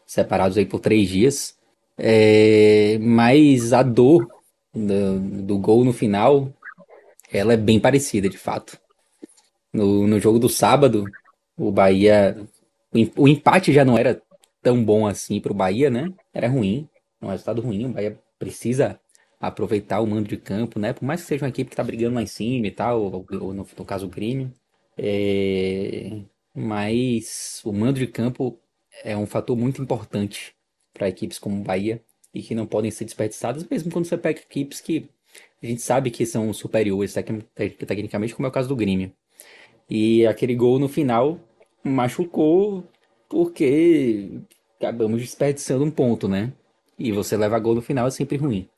separados 0.05 0.57
aí 0.57 0.65
por 0.65 0.79
três 0.79 1.09
dias. 1.09 1.57
É, 1.97 2.97
mas 2.99 3.73
a 3.73 3.83
dor 3.83 4.29
do, 4.73 5.19
do 5.43 5.57
gol 5.59 5.83
no 5.85 5.93
final, 5.93 6.51
ela 7.31 7.53
é 7.53 7.57
bem 7.57 7.79
parecida, 7.79 8.29
de 8.29 8.37
fato. 8.37 8.79
No, 9.71 10.07
no 10.07 10.19
jogo 10.19 10.39
do 10.39 10.49
sábado, 10.49 11.05
o 11.57 11.71
Bahia, 11.71 12.37
o, 12.91 12.97
em- 12.97 13.11
o 13.17 13.27
empate 13.27 13.71
já 13.71 13.85
não 13.85 13.97
era 13.97 14.21
tão 14.61 14.83
bom 14.83 15.05
assim 15.07 15.39
para 15.39 15.51
o 15.51 15.55
Bahia, 15.55 15.89
né? 15.89 16.11
Era 16.33 16.47
ruim, 16.47 16.87
um 17.21 17.27
resultado 17.29 17.61
ruim. 17.61 17.85
O 17.85 17.89
Bahia 17.89 18.17
precisa 18.39 18.99
aproveitar 19.39 20.01
o 20.01 20.07
mando 20.07 20.29
de 20.29 20.37
campo, 20.37 20.79
né? 20.79 20.93
Por 20.93 21.05
mais 21.05 21.21
que 21.21 21.27
seja 21.27 21.45
uma 21.45 21.49
equipe 21.49 21.69
que 21.69 21.75
tá 21.75 21.83
brigando 21.83 22.15
lá 22.15 22.23
em 22.23 22.27
cima 22.27 22.67
e 22.67 22.71
tal, 22.71 23.01
ou, 23.03 23.25
ou 23.41 23.53
no, 23.53 23.67
no 23.77 23.85
caso 23.85 24.07
o 24.07 24.09
Grêmio. 24.09 24.53
É, 24.97 26.21
Mas 26.53 27.61
o 27.63 27.71
mando 27.71 27.99
de 27.99 28.07
campo 28.07 28.59
é 29.03 29.15
um 29.17 29.25
fator 29.25 29.55
muito 29.57 29.81
importante 29.81 30.53
para 30.93 31.07
equipes 31.09 31.39
como 31.39 31.63
Bahia 31.63 32.03
e 32.33 32.41
que 32.43 32.53
não 32.55 32.65
podem 32.67 32.91
ser 32.91 33.05
desperdiçadas, 33.05 33.63
mesmo 33.65 33.91
quando 33.91 34.05
você 34.05 34.17
pega 34.17 34.39
equipes 34.41 34.81
que 34.81 35.09
a 35.61 35.65
gente 35.65 35.81
sabe 35.81 36.11
que 36.11 36.25
são 36.25 36.51
superiores 36.53 37.13
tec- 37.13 37.43
tec- 37.55 37.77
tecnicamente, 37.85 38.35
como 38.35 38.45
é 38.47 38.49
o 38.49 38.51
caso 38.53 38.67
do 38.69 38.75
Grêmio. 38.75 39.11
E 39.89 40.25
aquele 40.27 40.55
gol 40.55 40.79
no 40.79 40.87
final 40.87 41.39
machucou 41.83 42.83
porque 43.29 44.41
acabamos 44.79 45.21
desperdiçando 45.21 45.83
um 45.85 45.91
ponto, 45.91 46.27
né? 46.27 46.53
E 46.99 47.11
você 47.13 47.37
leva 47.37 47.59
gol 47.59 47.75
no 47.75 47.81
final 47.83 48.07
é 48.07 48.11
sempre 48.11 48.37
ruim. 48.37 48.69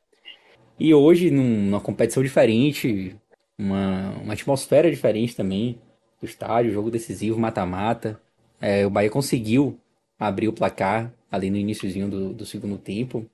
E 0.80 0.94
hoje, 0.94 1.32
num- 1.32 1.66
numa 1.66 1.82
competição 1.82 2.24
diferente, 2.24 3.16
uma, 3.58 4.12
uma 4.22 4.34
atmosfera 4.34 4.90
diferente 4.90 5.36
também 5.36 5.80
do 6.22 6.26
estádio, 6.26 6.72
jogo 6.72 6.92
decisivo, 6.92 7.40
mata-mata. 7.40 8.20
É, 8.60 8.86
o 8.86 8.90
Bahia 8.90 9.10
conseguiu 9.10 9.80
abrir 10.20 10.48
o 10.48 10.54
placar 10.54 11.14
ali 11.32 11.50
no 11.50 11.58
iniciozinho 11.58 12.10
do, 12.10 12.34
do 12.34 12.46
segundo 12.46 12.78
tempo. 12.78 13.26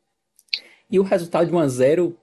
E 0.90 1.00
o 1.00 1.04
resultado 1.04 1.48
de 1.48 1.54
1 1.56 1.60
a 1.60 1.68
0 1.68 2.18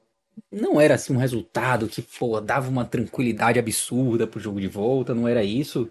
não 0.50 0.80
era 0.80 0.94
assim 0.94 1.14
um 1.14 1.18
resultado 1.18 1.88
que, 1.88 2.02
pô, 2.02 2.40
dava 2.40 2.68
uma 2.68 2.84
tranquilidade 2.84 3.58
absurda 3.58 4.26
pro 4.26 4.40
jogo 4.40 4.60
de 4.60 4.68
volta, 4.68 5.14
não 5.14 5.28
era 5.28 5.44
isso. 5.44 5.88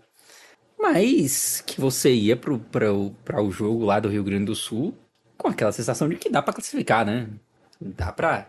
mas 0.80 1.62
que 1.62 1.80
você 1.82 2.14
ia 2.14 2.36
para 2.38 2.94
o 2.94 3.52
jogo 3.52 3.86
lá 3.86 4.00
do 4.00 4.10
Rio 4.10 4.24
Grande 4.24 4.46
do 4.46 4.56
Sul 4.56 4.96
com 5.43 5.49
aquela 5.49 5.73
sensação 5.73 6.08
de 6.08 6.15
que 6.15 6.29
dá 6.29 6.41
para 6.41 6.53
classificar, 6.53 7.06
né? 7.06 7.27
Dá 7.79 8.12
para 8.12 8.47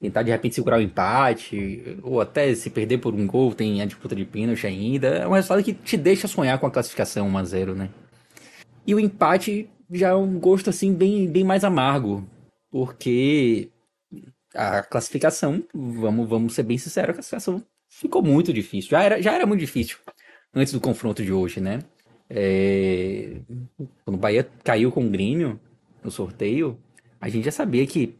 tentar 0.00 0.22
de 0.22 0.30
repente 0.30 0.56
segurar 0.56 0.78
o 0.78 0.82
empate, 0.82 1.98
ou 2.02 2.20
até 2.20 2.54
se 2.54 2.68
perder 2.68 2.98
por 2.98 3.14
um 3.14 3.26
gol, 3.26 3.54
tem 3.54 3.80
a 3.80 3.86
disputa 3.86 4.14
de 4.16 4.24
pênalti 4.24 4.66
ainda. 4.66 5.06
É 5.08 5.28
um 5.28 5.32
resultado 5.32 5.62
que 5.62 5.72
te 5.72 5.96
deixa 5.96 6.26
sonhar 6.26 6.58
com 6.58 6.66
a 6.66 6.70
classificação 6.70 7.28
1 7.28 7.38
a 7.38 7.44
0 7.44 7.74
né? 7.76 7.88
E 8.86 8.94
o 8.94 9.00
empate 9.00 9.70
já 9.90 10.08
é 10.08 10.14
um 10.14 10.38
gosto 10.38 10.68
assim 10.68 10.92
bem, 10.92 11.28
bem 11.28 11.44
mais 11.44 11.62
amargo, 11.62 12.26
porque 12.70 13.70
a 14.54 14.82
classificação, 14.82 15.62
vamos, 15.72 16.28
vamos 16.28 16.54
ser 16.54 16.64
bem 16.64 16.76
sinceros, 16.76 17.10
a 17.10 17.14
classificação 17.14 17.64
ficou 17.88 18.22
muito 18.22 18.52
difícil. 18.52 18.90
Já 18.90 19.02
era, 19.02 19.22
já 19.22 19.32
era 19.32 19.46
muito 19.46 19.60
difícil 19.60 19.96
antes 20.52 20.72
do 20.72 20.80
confronto 20.80 21.22
de 21.22 21.32
hoje, 21.32 21.60
né? 21.60 21.80
É... 22.28 23.36
Quando 24.04 24.16
o 24.16 24.20
Bahia 24.20 24.48
caiu 24.64 24.90
com 24.90 25.04
o 25.04 25.10
Grêmio 25.10 25.60
no 26.02 26.10
sorteio, 26.10 26.78
a 27.20 27.28
gente 27.28 27.44
já 27.44 27.52
sabia 27.52 27.86
que 27.86 28.14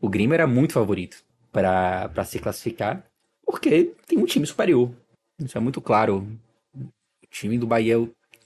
o 0.00 0.08
Grêmio 0.08 0.34
era 0.34 0.46
muito 0.46 0.72
favorito 0.72 1.24
para 1.50 2.24
se 2.24 2.38
classificar, 2.38 3.04
porque 3.46 3.92
tem 4.06 4.18
um 4.18 4.26
time 4.26 4.46
superior. 4.46 4.90
Isso 5.38 5.56
é 5.56 5.60
muito 5.60 5.80
claro. 5.80 6.26
O 6.76 7.26
time 7.30 7.58
do 7.58 7.66
Bahia 7.66 7.96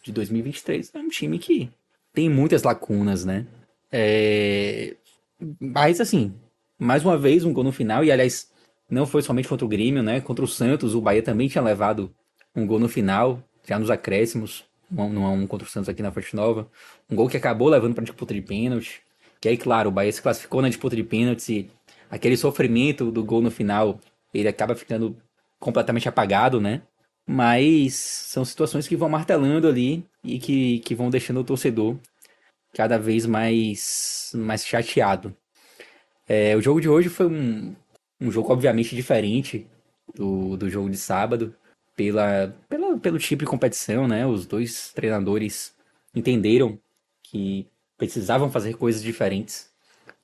de 0.03 0.13
2023 0.13 0.95
é 0.95 0.99
um 0.99 1.09
time 1.09 1.39
que 1.39 1.71
tem 2.13 2.29
muitas 2.29 2.63
lacunas, 2.63 3.25
né? 3.25 3.47
É... 3.91 4.95
Mas, 5.61 6.01
assim, 6.01 6.35
mais 6.79 7.05
uma 7.05 7.17
vez, 7.17 7.45
um 7.45 7.53
gol 7.53 7.65
no 7.65 7.73
final, 7.73 8.05
e 8.05 8.13
aliás, 8.13 8.51
não 8.91 9.07
foi 9.07 9.23
somente 9.23 9.49
contra 9.49 9.65
o 9.65 9.69
Grêmio, 9.69 10.03
né? 10.03 10.21
Contra 10.21 10.45
o 10.45 10.49
Santos, 10.49 10.95
o 10.95 11.01
Bahia 11.01 11.23
também 11.23 11.49
tinha 11.49 11.63
levado 11.63 12.15
um 12.55 12.67
gol 12.67 12.79
no 12.79 12.89
final, 12.89 13.43
já 13.67 13.79
nos 13.79 13.91
acréscimos, 13.91 14.65
não 14.91 15.27
há 15.27 15.31
um 15.31 15.47
contra 15.47 15.67
o 15.67 15.71
Santos 15.71 15.89
aqui 15.89 16.03
na 16.03 16.13
Fonte 16.13 16.35
Nova. 16.35 16.69
Um 17.11 17.17
gol 17.17 17.29
que 17.29 17.37
acabou 17.37 17.69
levando 17.69 17.95
para 17.95 18.03
a 18.03 18.05
disputa 18.05 18.35
de 18.35 18.43
pênalti. 18.43 19.03
Que 19.41 19.49
aí, 19.49 19.57
claro, 19.57 19.89
o 19.89 19.93
Bahia 19.93 20.13
se 20.13 20.23
classificou 20.23 20.63
na 20.63 20.69
disputa 20.69 20.97
de 20.97 21.05
pênaltis 21.05 21.49
e 21.49 21.71
aquele 22.11 22.37
sofrimento 22.37 23.11
do 23.11 23.25
gol 23.25 23.41
no 23.41 23.51
final, 23.51 24.01
ele 24.33 24.49
acaba 24.49 24.75
ficando 24.75 25.17
completamente 25.61 26.09
apagado, 26.09 26.61
né? 26.61 26.83
Mas 27.27 27.95
são 27.95 28.45
situações 28.45 28.89
que 28.89 28.97
vão 28.97 29.09
martelando 29.09 29.69
ali 29.69 30.05
e 30.25 30.39
que, 30.39 30.81
que 30.81 30.95
vão 30.95 31.11
deixando 31.11 31.41
o 31.41 31.45
torcedor 31.45 31.97
cada 32.75 32.99
vez 32.99 33.27
mais, 33.27 34.33
mais 34.35 34.67
chateado. 34.67 35.37
É, 36.27 36.57
o 36.57 36.61
jogo 36.61 36.81
de 36.81 36.89
hoje 36.89 37.09
foi 37.09 37.27
um, 37.27 37.75
um 38.21 38.31
jogo 38.31 38.53
obviamente 38.53 38.95
diferente 38.97 39.67
do, 40.15 40.57
do 40.57 40.69
jogo 40.71 40.91
de 40.91 40.97
sábado, 40.97 41.55
pela, 41.97 42.55
pela, 42.69 42.88
pelo 42.99 43.19
tipo 43.19 43.45
de 43.45 43.51
competição, 43.51 44.07
né? 44.07 44.27
Os 44.27 44.47
dois 44.47 44.93
treinadores 44.93 45.75
entenderam 46.15 46.79
que 47.23 47.67
precisavam 47.97 48.51
fazer 48.51 48.75
coisas 48.75 49.03
diferentes 49.03 49.69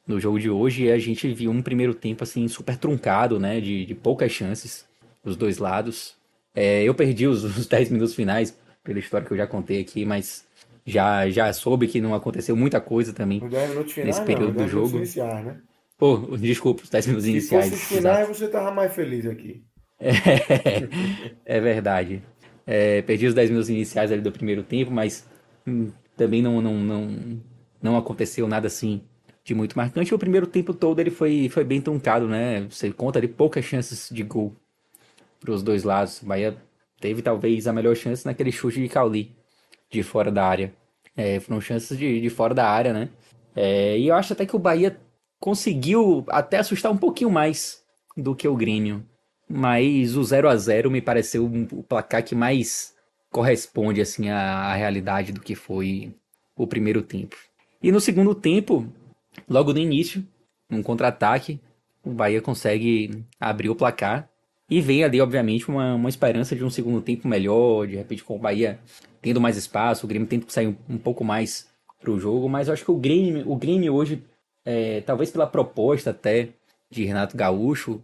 no 0.06 0.20
jogo 0.20 0.38
de 0.38 0.50
hoje 0.50 0.84
e 0.84 0.92
a 0.92 0.98
gente 0.98 1.32
viu 1.32 1.50
um 1.50 1.62
primeiro 1.62 1.94
tempo 1.94 2.22
assim 2.22 2.46
super 2.46 2.76
truncado, 2.76 3.40
né, 3.40 3.60
de, 3.60 3.84
de 3.86 3.94
poucas 3.94 4.30
chances 4.30 4.86
dos 5.22 5.36
dois 5.36 5.58
lados. 5.58 6.14
É, 6.54 6.82
eu 6.82 6.94
perdi 6.94 7.26
os, 7.26 7.42
os 7.58 7.66
10 7.66 7.90
minutos 7.90 8.14
finais 8.14 8.56
pela 8.82 8.98
história 8.98 9.26
que 9.26 9.32
eu 9.32 9.36
já 9.36 9.46
contei 9.46 9.80
aqui, 9.80 10.04
mas 10.04 10.44
já 10.86 11.28
já 11.30 11.50
soube 11.52 11.88
que 11.88 12.00
não 12.00 12.14
aconteceu 12.14 12.54
muita 12.54 12.80
coisa 12.80 13.12
também 13.14 13.40
nesse 14.04 14.22
período 14.22 14.58
não, 14.58 14.64
do 14.64 14.68
jogo. 14.68 14.98
Iniciais, 14.98 15.44
né? 15.44 15.56
Pô, 15.96 16.36
desculpa, 16.36 16.82
os 16.82 16.90
10 16.90 17.06
minutos 17.06 17.26
iniciais. 17.26 17.64
Se 17.66 17.70
fosse 17.70 17.82
os 17.82 17.98
finais, 17.98 18.28
você 18.28 18.48
tava 18.48 18.70
mais 18.70 18.94
feliz 18.94 19.26
aqui. 19.26 19.64
É, 21.46 21.56
é 21.56 21.60
verdade. 21.60 22.22
É, 22.66 23.02
perdi 23.02 23.26
os 23.26 23.34
10 23.34 23.50
minutos 23.50 23.68
iniciais 23.68 24.10
ali 24.10 24.22
do 24.22 24.32
primeiro 24.32 24.62
tempo, 24.62 24.90
mas 24.90 25.26
hum, 25.66 25.90
também 26.16 26.42
não, 26.42 26.60
não, 26.62 26.74
não, 26.78 27.40
não 27.82 27.96
aconteceu 27.96 28.48
nada 28.48 28.66
assim 28.66 29.02
de 29.44 29.54
muito 29.54 29.76
marcante. 29.76 30.14
O 30.14 30.18
primeiro 30.18 30.46
tempo 30.46 30.72
todo 30.72 30.98
ele 31.00 31.10
foi, 31.10 31.48
foi 31.50 31.64
bem 31.64 31.80
truncado, 31.80 32.26
né? 32.26 32.66
Você 32.70 32.90
conta 32.90 33.18
ali 33.18 33.28
poucas 33.28 33.64
chances 33.64 34.08
de 34.10 34.22
gol 34.22 34.54
para 35.38 35.52
os 35.52 35.62
dois 35.62 35.84
lados. 35.84 36.22
O 36.22 36.26
Bahia 36.26 36.56
teve 37.00 37.20
talvez 37.20 37.66
a 37.66 37.72
melhor 37.72 37.94
chance 37.94 38.24
naquele 38.24 38.50
chute 38.50 38.80
de 38.80 38.88
Cauli 38.88 39.32
de 39.90 40.02
fora 40.02 40.32
da 40.32 40.46
área. 40.46 40.72
É, 41.16 41.38
foram 41.40 41.60
chances 41.60 41.96
de, 41.98 42.20
de 42.20 42.30
fora 42.30 42.54
da 42.54 42.66
área, 42.68 42.92
né? 42.92 43.10
É, 43.54 43.98
e 43.98 44.08
eu 44.08 44.14
acho 44.14 44.32
até 44.32 44.46
que 44.46 44.56
o 44.56 44.58
Bahia 44.58 44.98
conseguiu 45.38 46.24
até 46.28 46.58
assustar 46.58 46.90
um 46.90 46.96
pouquinho 46.96 47.30
mais 47.30 47.84
do 48.16 48.34
que 48.34 48.48
o 48.48 48.56
Grêmio. 48.56 49.04
Mas 49.48 50.16
o 50.16 50.24
0 50.24 50.48
a 50.48 50.56
0 50.56 50.90
me 50.90 51.00
pareceu 51.00 51.44
o 51.44 51.82
placar 51.82 52.24
que 52.24 52.34
mais 52.34 52.94
corresponde 53.30 54.00
assim 54.00 54.28
à, 54.28 54.38
à 54.38 54.74
realidade 54.74 55.32
do 55.32 55.40
que 55.40 55.54
foi 55.54 56.14
o 56.56 56.66
primeiro 56.66 57.02
tempo. 57.02 57.36
E 57.82 57.92
no 57.92 58.00
segundo 58.00 58.34
tempo, 58.34 58.86
logo 59.48 59.72
no 59.72 59.78
início, 59.78 60.24
num 60.70 60.82
contra-ataque, 60.82 61.60
o 62.04 62.10
Bahia 62.10 62.40
consegue 62.40 63.24
abrir 63.40 63.70
o 63.70 63.74
placar. 63.74 64.28
E 64.70 64.80
vem 64.80 65.04
ali, 65.04 65.20
obviamente, 65.20 65.68
uma, 65.68 65.94
uma 65.94 66.08
esperança 66.08 66.56
de 66.56 66.64
um 66.64 66.70
segundo 66.70 67.00
tempo 67.02 67.28
melhor, 67.28 67.86
de 67.86 67.96
repente 67.96 68.24
com 68.24 68.36
o 68.36 68.38
Bahia 68.38 68.78
tendo 69.20 69.40
mais 69.40 69.56
espaço, 69.56 70.04
o 70.04 70.08
Grêmio 70.08 70.28
tendo 70.28 70.46
que 70.46 70.52
sair 70.52 70.68
um, 70.68 70.76
um 70.88 70.98
pouco 70.98 71.24
mais 71.24 71.68
para 72.00 72.10
o 72.10 72.20
jogo, 72.20 72.48
mas 72.48 72.68
eu 72.68 72.74
acho 72.74 72.84
que 72.84 72.90
o 72.90 72.96
Grêmio, 72.96 73.50
o 73.50 73.56
Grêmio 73.56 73.94
hoje, 73.94 74.22
é, 74.64 75.00
talvez 75.00 75.30
pela 75.30 75.46
proposta 75.46 76.10
até 76.10 76.50
de 76.90 77.04
Renato 77.04 77.36
Gaúcho, 77.36 78.02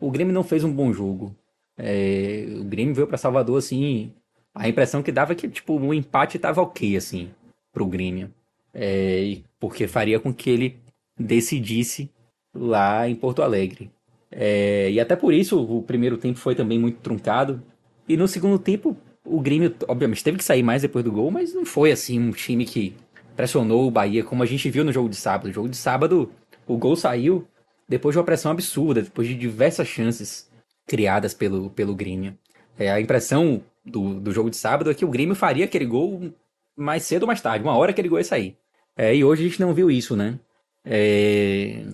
o 0.00 0.10
Grêmio 0.10 0.34
não 0.34 0.44
fez 0.44 0.64
um 0.64 0.72
bom 0.72 0.92
jogo. 0.92 1.34
É, 1.78 2.46
o 2.58 2.64
Grêmio 2.64 2.94
veio 2.94 3.06
para 3.06 3.18
Salvador 3.18 3.58
assim, 3.58 4.12
a 4.54 4.68
impressão 4.68 5.02
que 5.02 5.12
dava 5.12 5.32
é 5.32 5.36
que 5.36 5.48
tipo 5.48 5.78
o 5.78 5.94
empate 5.94 6.36
estava 6.36 6.62
ok 6.62 6.96
assim 6.96 7.30
pro 7.72 7.86
Grêmio 7.86 8.30
é, 8.78 9.38
porque 9.58 9.88
faria 9.88 10.20
com 10.20 10.32
que 10.34 10.50
ele 10.50 10.76
decidisse 11.18 12.10
lá 12.54 13.08
em 13.08 13.14
Porto 13.14 13.42
Alegre. 13.42 13.90
É, 14.30 14.90
e 14.90 15.00
até 15.00 15.16
por 15.16 15.32
isso 15.32 15.58
o 15.58 15.82
primeiro 15.82 16.18
tempo 16.18 16.38
foi 16.38 16.54
também 16.54 16.78
muito 16.78 16.98
truncado. 16.98 17.62
E 18.06 18.16
no 18.16 18.28
segundo 18.28 18.58
tempo, 18.58 18.94
o 19.24 19.40
Grêmio, 19.40 19.74
obviamente, 19.88 20.22
teve 20.22 20.36
que 20.36 20.44
sair 20.44 20.62
mais 20.62 20.82
depois 20.82 21.04
do 21.04 21.10
gol, 21.10 21.30
mas 21.30 21.54
não 21.54 21.64
foi 21.64 21.90
assim 21.90 22.20
um 22.20 22.32
time 22.32 22.66
que 22.66 22.94
pressionou 23.34 23.86
o 23.86 23.90
Bahia, 23.90 24.22
como 24.22 24.42
a 24.42 24.46
gente 24.46 24.68
viu 24.68 24.84
no 24.84 24.92
jogo 24.92 25.08
de 25.08 25.16
sábado. 25.16 25.48
No 25.48 25.54
jogo 25.54 25.68
de 25.70 25.76
sábado, 25.76 26.30
o 26.66 26.76
gol 26.76 26.96
saiu 26.96 27.46
depois 27.88 28.14
de 28.14 28.18
uma 28.18 28.24
pressão 28.24 28.50
absurda, 28.50 29.02
depois 29.02 29.28
de 29.28 29.34
diversas 29.34 29.86
chances 29.86 30.50
criadas 30.86 31.34
pelo, 31.34 31.70
pelo 31.70 31.94
Grêmio. 31.94 32.36
É, 32.78 32.90
a 32.90 33.00
impressão 33.00 33.62
do, 33.84 34.20
do 34.20 34.32
jogo 34.32 34.50
de 34.50 34.56
sábado 34.56 34.90
é 34.90 34.94
que 34.94 35.04
o 35.04 35.10
Grêmio 35.10 35.34
faria 35.34 35.64
aquele 35.64 35.86
gol 35.86 36.32
mais 36.76 37.04
cedo 37.04 37.22
ou 37.22 37.26
mais 37.26 37.40
tarde, 37.40 37.64
uma 37.64 37.76
hora 37.76 37.92
que 37.92 38.00
ele 38.00 38.08
gol 38.08 38.18
ia 38.18 38.24
sair. 38.24 38.56
É, 38.96 39.14
e 39.14 39.24
hoje 39.24 39.44
a 39.44 39.48
gente 39.48 39.60
não 39.60 39.74
viu 39.74 39.90
isso, 39.90 40.16
né? 40.16 40.38
É, 40.84 41.84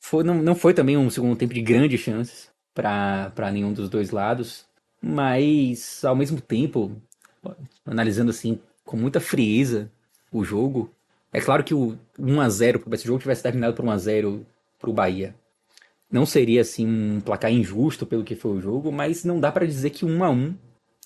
foi, 0.00 0.24
não, 0.24 0.34
não 0.34 0.54
foi 0.54 0.72
também 0.72 0.96
um 0.96 1.10
segundo 1.10 1.36
tempo 1.36 1.54
de 1.54 1.60
grandes 1.60 2.00
chances 2.00 2.50
para 2.74 3.50
nenhum 3.52 3.72
dos 3.72 3.88
dois 3.88 4.10
lados, 4.10 4.64
mas 5.02 6.04
ao 6.04 6.16
mesmo 6.16 6.40
tempo, 6.40 6.92
analisando 7.84 8.30
assim 8.30 8.60
com 8.84 8.96
muita 8.96 9.20
frieza 9.20 9.90
o 10.32 10.44
jogo, 10.44 10.90
é 11.32 11.40
claro 11.40 11.62
que 11.62 11.74
o 11.74 11.98
1 12.18 12.40
a 12.40 12.48
0 12.48 12.82
se 12.96 13.04
o 13.04 13.06
jogo 13.06 13.18
tivesse 13.18 13.42
terminado 13.42 13.74
por 13.74 13.84
1 13.84 13.90
a 13.90 13.98
0 13.98 14.46
para 14.78 14.90
o 14.90 14.92
Bahia, 14.92 15.34
não 16.10 16.24
seria 16.24 16.62
assim 16.62 16.86
um 16.86 17.20
placar 17.20 17.52
injusto 17.52 18.06
pelo 18.06 18.24
que 18.24 18.34
foi 18.34 18.52
o 18.52 18.60
jogo, 18.60 18.90
mas 18.90 19.24
não 19.24 19.38
dá 19.38 19.52
para 19.52 19.66
dizer 19.66 19.90
que 19.90 20.04
1 20.04 20.24
a 20.24 20.30
1 20.30 20.54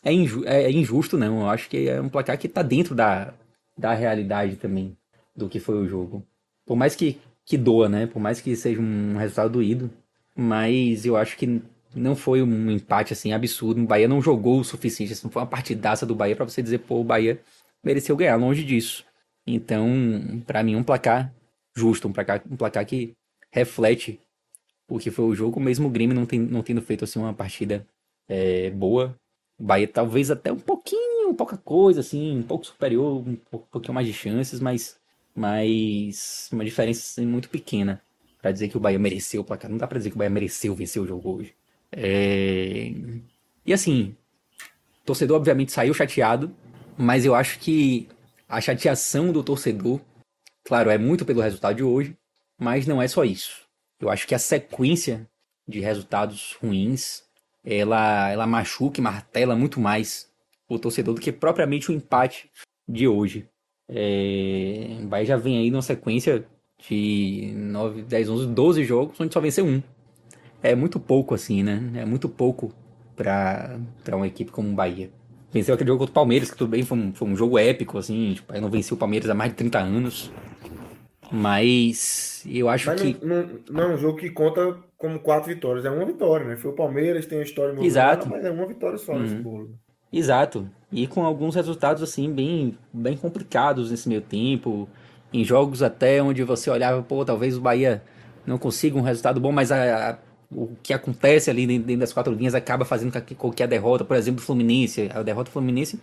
é, 0.04 0.12
inju 0.12 0.42
é, 0.44 0.70
injusto, 0.70 1.16
não. 1.16 1.40
Eu 1.40 1.50
acho 1.50 1.68
que 1.68 1.88
é 1.88 2.00
um 2.00 2.08
placar 2.08 2.38
que 2.38 2.46
está 2.46 2.62
dentro 2.62 2.94
da, 2.94 3.34
da 3.76 3.94
realidade 3.94 4.56
também 4.56 4.96
do 5.34 5.48
que 5.48 5.60
foi 5.60 5.76
o 5.76 5.88
jogo. 5.88 6.24
Por 6.66 6.76
mais 6.76 6.94
que, 6.94 7.18
que 7.44 7.56
doa, 7.56 7.88
né? 7.88 8.06
Por 8.06 8.20
mais 8.20 8.40
que 8.40 8.54
seja 8.56 8.80
um 8.80 9.16
resultado 9.16 9.50
doído. 9.50 9.90
Mas 10.34 11.04
eu 11.04 11.16
acho 11.16 11.36
que 11.36 11.62
não 11.94 12.16
foi 12.16 12.42
um 12.42 12.70
empate 12.70 13.12
assim 13.12 13.32
absurdo. 13.32 13.82
O 13.82 13.86
Bahia 13.86 14.08
não 14.08 14.22
jogou 14.22 14.60
o 14.60 14.64
suficiente. 14.64 15.12
Assim, 15.12 15.24
não 15.24 15.30
foi 15.30 15.42
uma 15.42 15.48
partidaça 15.48 16.06
do 16.06 16.14
Bahia 16.14 16.36
para 16.36 16.48
você 16.48 16.62
dizer, 16.62 16.78
pô, 16.78 17.00
o 17.00 17.04
Bahia 17.04 17.40
mereceu 17.82 18.16
ganhar. 18.16 18.36
Longe 18.36 18.64
disso. 18.64 19.04
Então, 19.46 20.42
para 20.46 20.62
mim, 20.62 20.76
um 20.76 20.82
placar 20.82 21.32
justo. 21.76 22.08
Um 22.08 22.12
placar, 22.12 22.42
um 22.50 22.56
placar 22.56 22.84
que 22.86 23.14
reflete 23.52 24.18
o 24.88 24.98
que 24.98 25.10
foi 25.10 25.26
o 25.26 25.34
jogo. 25.34 25.60
Mesmo 25.60 25.86
o 25.86 25.90
Grêmio 25.90 26.16
não, 26.16 26.26
tem, 26.26 26.40
não 26.40 26.62
tendo 26.62 26.82
feito 26.82 27.04
assim 27.04 27.20
uma 27.20 27.34
partida 27.34 27.86
é, 28.28 28.70
boa. 28.70 29.16
O 29.58 29.64
Bahia 29.64 29.86
talvez 29.86 30.30
até 30.30 30.50
um 30.50 30.58
pouquinho, 30.58 31.34
pouca 31.34 31.56
coisa, 31.56 32.00
assim, 32.00 32.38
um 32.38 32.42
pouco 32.42 32.66
superior, 32.66 33.22
um 33.26 33.36
pouquinho 33.70 33.94
mais 33.94 34.06
de 34.06 34.12
chances, 34.12 34.58
mas 34.58 35.00
mas 35.34 36.50
uma 36.52 36.64
diferença 36.64 37.00
assim, 37.00 37.26
muito 37.26 37.48
pequena 37.48 38.02
para 38.40 38.52
dizer 38.52 38.68
que 38.68 38.76
o 38.76 38.80
Bahia 38.80 38.98
mereceu 38.98 39.42
o 39.42 39.44
placar. 39.44 39.70
Não 39.70 39.78
dá 39.78 39.86
para 39.86 39.98
dizer 39.98 40.10
que 40.10 40.16
o 40.16 40.18
Bahia 40.18 40.30
mereceu 40.30 40.74
vencer 40.74 41.00
o 41.00 41.06
jogo 41.06 41.36
hoje. 41.36 41.54
É... 41.90 42.92
E 43.64 43.72
assim, 43.72 44.16
torcedor 45.04 45.36
obviamente 45.36 45.72
saiu 45.72 45.94
chateado, 45.94 46.54
mas 46.98 47.24
eu 47.24 47.34
acho 47.34 47.58
que 47.60 48.08
a 48.48 48.60
chateação 48.60 49.32
do 49.32 49.42
torcedor, 49.42 50.00
claro, 50.64 50.90
é 50.90 50.98
muito 50.98 51.24
pelo 51.24 51.40
resultado 51.40 51.76
de 51.76 51.82
hoje, 51.82 52.16
mas 52.62 52.86
não 52.86 53.02
é 53.02 53.08
só 53.08 53.24
isso. 53.24 53.62
Eu 54.00 54.08
acho 54.08 54.26
que 54.26 54.34
a 54.34 54.38
sequência 54.38 55.28
de 55.66 55.80
resultados 55.80 56.56
ruins, 56.62 57.22
ela, 57.64 58.30
ela 58.30 58.46
machuca 58.46 59.00
e 59.00 59.02
martela 59.02 59.56
muito 59.56 59.80
mais 59.80 60.30
o 60.68 60.78
torcedor 60.78 61.14
do 61.14 61.20
que 61.20 61.32
propriamente 61.32 61.90
o 61.90 61.94
empate 61.94 62.50
de 62.88 63.06
hoje. 63.06 63.48
É, 63.88 64.98
o 65.02 65.06
Bahia 65.06 65.26
já 65.26 65.36
vem 65.36 65.58
aí 65.58 65.70
numa 65.70 65.82
sequência 65.82 66.46
de 66.88 67.52
9, 67.54 68.02
10, 68.02 68.28
11, 68.28 68.46
12 68.48 68.84
jogos 68.84 69.20
onde 69.20 69.32
só 69.32 69.40
venceu 69.40 69.66
um. 69.66 69.82
É 70.62 70.74
muito 70.74 70.98
pouco 70.98 71.34
assim, 71.34 71.62
né? 71.62 71.82
É 71.96 72.04
muito 72.04 72.28
pouco 72.28 72.72
para 73.16 73.76
uma 74.12 74.26
equipe 74.26 74.50
como 74.50 74.70
o 74.70 74.74
Bahia. 74.74 75.10
Venceu 75.52 75.74
aquele 75.74 75.88
jogo 75.88 75.98
contra 75.98 76.12
o 76.12 76.14
Palmeiras, 76.14 76.50
que 76.50 76.56
tudo 76.56 76.70
bem, 76.70 76.82
foi 76.82 76.96
um, 76.96 77.12
foi 77.12 77.28
um 77.28 77.36
jogo 77.36 77.58
épico, 77.58 77.98
assim. 77.98 78.34
Tipo, 78.34 78.58
não 78.58 78.70
venceu 78.70 78.96
o 78.96 78.98
Palmeiras 78.98 79.28
há 79.28 79.34
mais 79.34 79.50
de 79.50 79.58
30 79.58 79.78
anos. 79.78 80.32
Mas 81.32 82.44
eu 82.46 82.68
acho 82.68 82.86
Mas 82.88 83.00
que. 83.00 83.16
Não, 83.24 83.42
não, 83.42 83.60
não, 83.70 83.82
é 83.84 83.94
um 83.94 83.96
jogo 83.96 84.18
que 84.18 84.28
conta 84.30 84.76
como 84.98 85.18
quatro 85.18 85.48
vitórias. 85.48 85.84
É 85.84 85.90
uma 85.90 86.04
vitória, 86.04 86.46
né? 86.46 86.56
Foi 86.56 86.70
o 86.70 86.74
Palmeiras, 86.74 87.24
tem 87.24 87.38
a 87.38 87.42
história 87.42 87.74
Exato. 87.82 88.28
mas 88.28 88.44
é 88.44 88.50
uma 88.50 88.66
vitória 88.66 88.98
só 88.98 89.12
uhum. 89.12 89.20
nesse 89.20 89.34
bolo. 89.36 89.70
Exato. 90.12 90.68
E 90.92 91.06
com 91.06 91.24
alguns 91.24 91.54
resultados, 91.54 92.02
assim, 92.02 92.30
bem, 92.30 92.76
bem 92.92 93.16
complicados 93.16 93.90
nesse 93.90 94.08
meio 94.08 94.20
tempo. 94.20 94.86
Em 95.32 95.42
jogos 95.42 95.82
até 95.82 96.22
onde 96.22 96.44
você 96.44 96.68
olhava, 96.68 97.02
pô, 97.02 97.24
talvez 97.24 97.56
o 97.56 97.60
Bahia 97.62 98.02
não 98.46 98.58
consiga 98.58 98.98
um 98.98 99.02
resultado 99.02 99.40
bom, 99.40 99.50
mas 99.50 99.72
a, 99.72 100.10
a, 100.10 100.18
o 100.54 100.76
que 100.82 100.92
acontece 100.92 101.48
ali 101.48 101.66
dentro 101.66 102.00
das 102.00 102.12
quatro 102.12 102.34
linhas 102.34 102.54
acaba 102.54 102.84
fazendo 102.84 103.12
com 103.38 103.50
que 103.50 103.62
a 103.62 103.66
derrota, 103.66 104.04
por 104.04 104.14
exemplo, 104.14 104.42
do 104.42 104.44
Fluminense, 104.44 105.10
a 105.14 105.22
derrota 105.22 105.48
do 105.48 105.52
Fluminense 105.54 105.98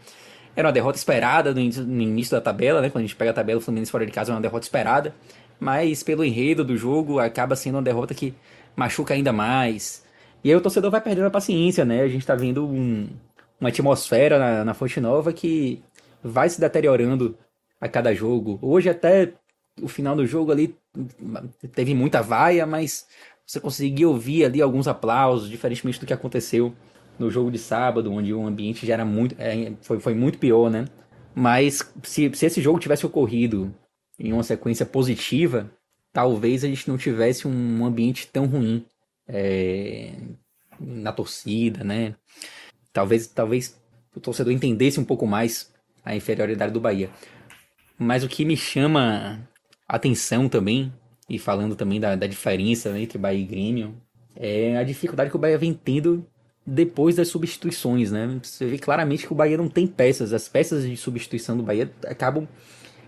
era 0.59 0.67
uma 0.67 0.73
derrota 0.73 0.97
esperada 0.97 1.53
no 1.53 1.59
início, 1.61 1.83
no 1.83 2.01
início 2.01 2.31
da 2.35 2.41
tabela, 2.41 2.81
né? 2.81 2.89
Quando 2.89 3.03
a 3.03 3.07
gente 3.07 3.15
pega 3.15 3.31
a 3.31 3.33
tabela, 3.33 3.59
o 3.59 3.61
Fluminense 3.61 3.89
fora 3.89 4.05
de 4.05 4.11
casa 4.11 4.31
é 4.31 4.35
uma 4.35 4.41
derrota 4.41 4.65
esperada, 4.65 5.15
mas 5.57 6.03
pelo 6.03 6.23
enredo 6.23 6.65
do 6.65 6.75
jogo 6.75 7.17
acaba 7.17 7.55
sendo 7.55 7.75
uma 7.75 7.81
derrota 7.81 8.13
que 8.13 8.33
machuca 8.75 9.13
ainda 9.13 9.31
mais. 9.31 10.03
E 10.43 10.49
aí 10.49 10.55
o 10.55 10.61
torcedor 10.61 10.91
vai 10.91 10.99
perdendo 10.99 11.27
a 11.27 11.31
paciência, 11.31 11.85
né? 11.85 12.01
A 12.01 12.09
gente 12.09 12.25
tá 12.25 12.35
vendo 12.35 12.65
um, 12.65 13.07
uma 13.59 13.69
atmosfera 13.69 14.37
na, 14.37 14.65
na 14.65 14.73
Fonte 14.73 14.99
Nova 14.99 15.31
que 15.31 15.81
vai 16.21 16.49
se 16.49 16.59
deteriorando 16.59 17.37
a 17.79 17.87
cada 17.87 18.13
jogo. 18.13 18.59
Hoje 18.61 18.89
até 18.89 19.31
o 19.81 19.87
final 19.87 20.13
do 20.13 20.25
jogo 20.25 20.51
ali 20.51 20.75
teve 21.73 21.95
muita 21.95 22.21
vaia, 22.21 22.65
mas 22.65 23.07
você 23.45 23.61
conseguiu 23.61 24.09
ouvir 24.09 24.43
ali 24.43 24.61
alguns 24.61 24.89
aplausos, 24.89 25.49
diferentemente 25.49 26.01
do 26.01 26.05
que 26.05 26.13
aconteceu 26.13 26.73
no 27.19 27.29
jogo 27.29 27.51
de 27.51 27.57
sábado, 27.57 28.11
onde 28.11 28.33
o 28.33 28.47
ambiente 28.47 28.85
já 28.85 28.93
era 28.93 29.05
muito. 29.05 29.35
É, 29.37 29.73
foi, 29.81 29.99
foi 29.99 30.13
muito 30.13 30.37
pior, 30.39 30.69
né? 30.69 30.85
Mas 31.35 31.93
se, 32.03 32.31
se 32.33 32.45
esse 32.45 32.61
jogo 32.61 32.79
tivesse 32.79 33.05
ocorrido 33.05 33.73
em 34.17 34.33
uma 34.33 34.43
sequência 34.43 34.85
positiva, 34.85 35.69
talvez 36.11 36.63
a 36.63 36.67
gente 36.67 36.87
não 36.87 36.97
tivesse 36.97 37.47
um 37.47 37.85
ambiente 37.85 38.27
tão 38.27 38.45
ruim 38.45 38.85
é, 39.27 40.13
na 40.79 41.11
torcida, 41.11 41.83
né? 41.83 42.15
Talvez, 42.91 43.27
talvez 43.27 43.79
o 44.15 44.19
torcedor 44.19 44.51
entendesse 44.51 44.99
um 44.99 45.05
pouco 45.05 45.27
mais 45.27 45.71
a 46.03 46.15
inferioridade 46.15 46.73
do 46.73 46.79
Bahia. 46.79 47.09
Mas 47.97 48.23
o 48.23 48.29
que 48.29 48.45
me 48.45 48.57
chama 48.57 49.47
atenção 49.87 50.49
também, 50.49 50.91
e 51.29 51.37
falando 51.37 51.75
também 51.75 51.99
da, 51.99 52.15
da 52.15 52.27
diferença 52.27 52.91
né, 52.91 53.01
entre 53.01 53.17
Bahia 53.17 53.39
e 53.39 53.45
Grêmio, 53.45 53.95
é 54.35 54.77
a 54.77 54.83
dificuldade 54.83 55.29
que 55.29 55.35
o 55.35 55.39
Bahia 55.39 55.57
vem 55.57 55.73
tendo 55.73 56.25
depois 56.69 57.15
das 57.15 57.27
substituições, 57.27 58.11
né? 58.11 58.39
Você 58.43 58.67
vê 58.67 58.77
claramente 58.77 59.25
que 59.25 59.33
o 59.33 59.35
Bahia 59.35 59.57
não 59.57 59.67
tem 59.67 59.87
peças. 59.87 60.31
As 60.31 60.47
peças 60.47 60.83
de 60.87 60.95
substituição 60.95 61.57
do 61.57 61.63
Bahia 61.63 61.91
acabam 62.05 62.47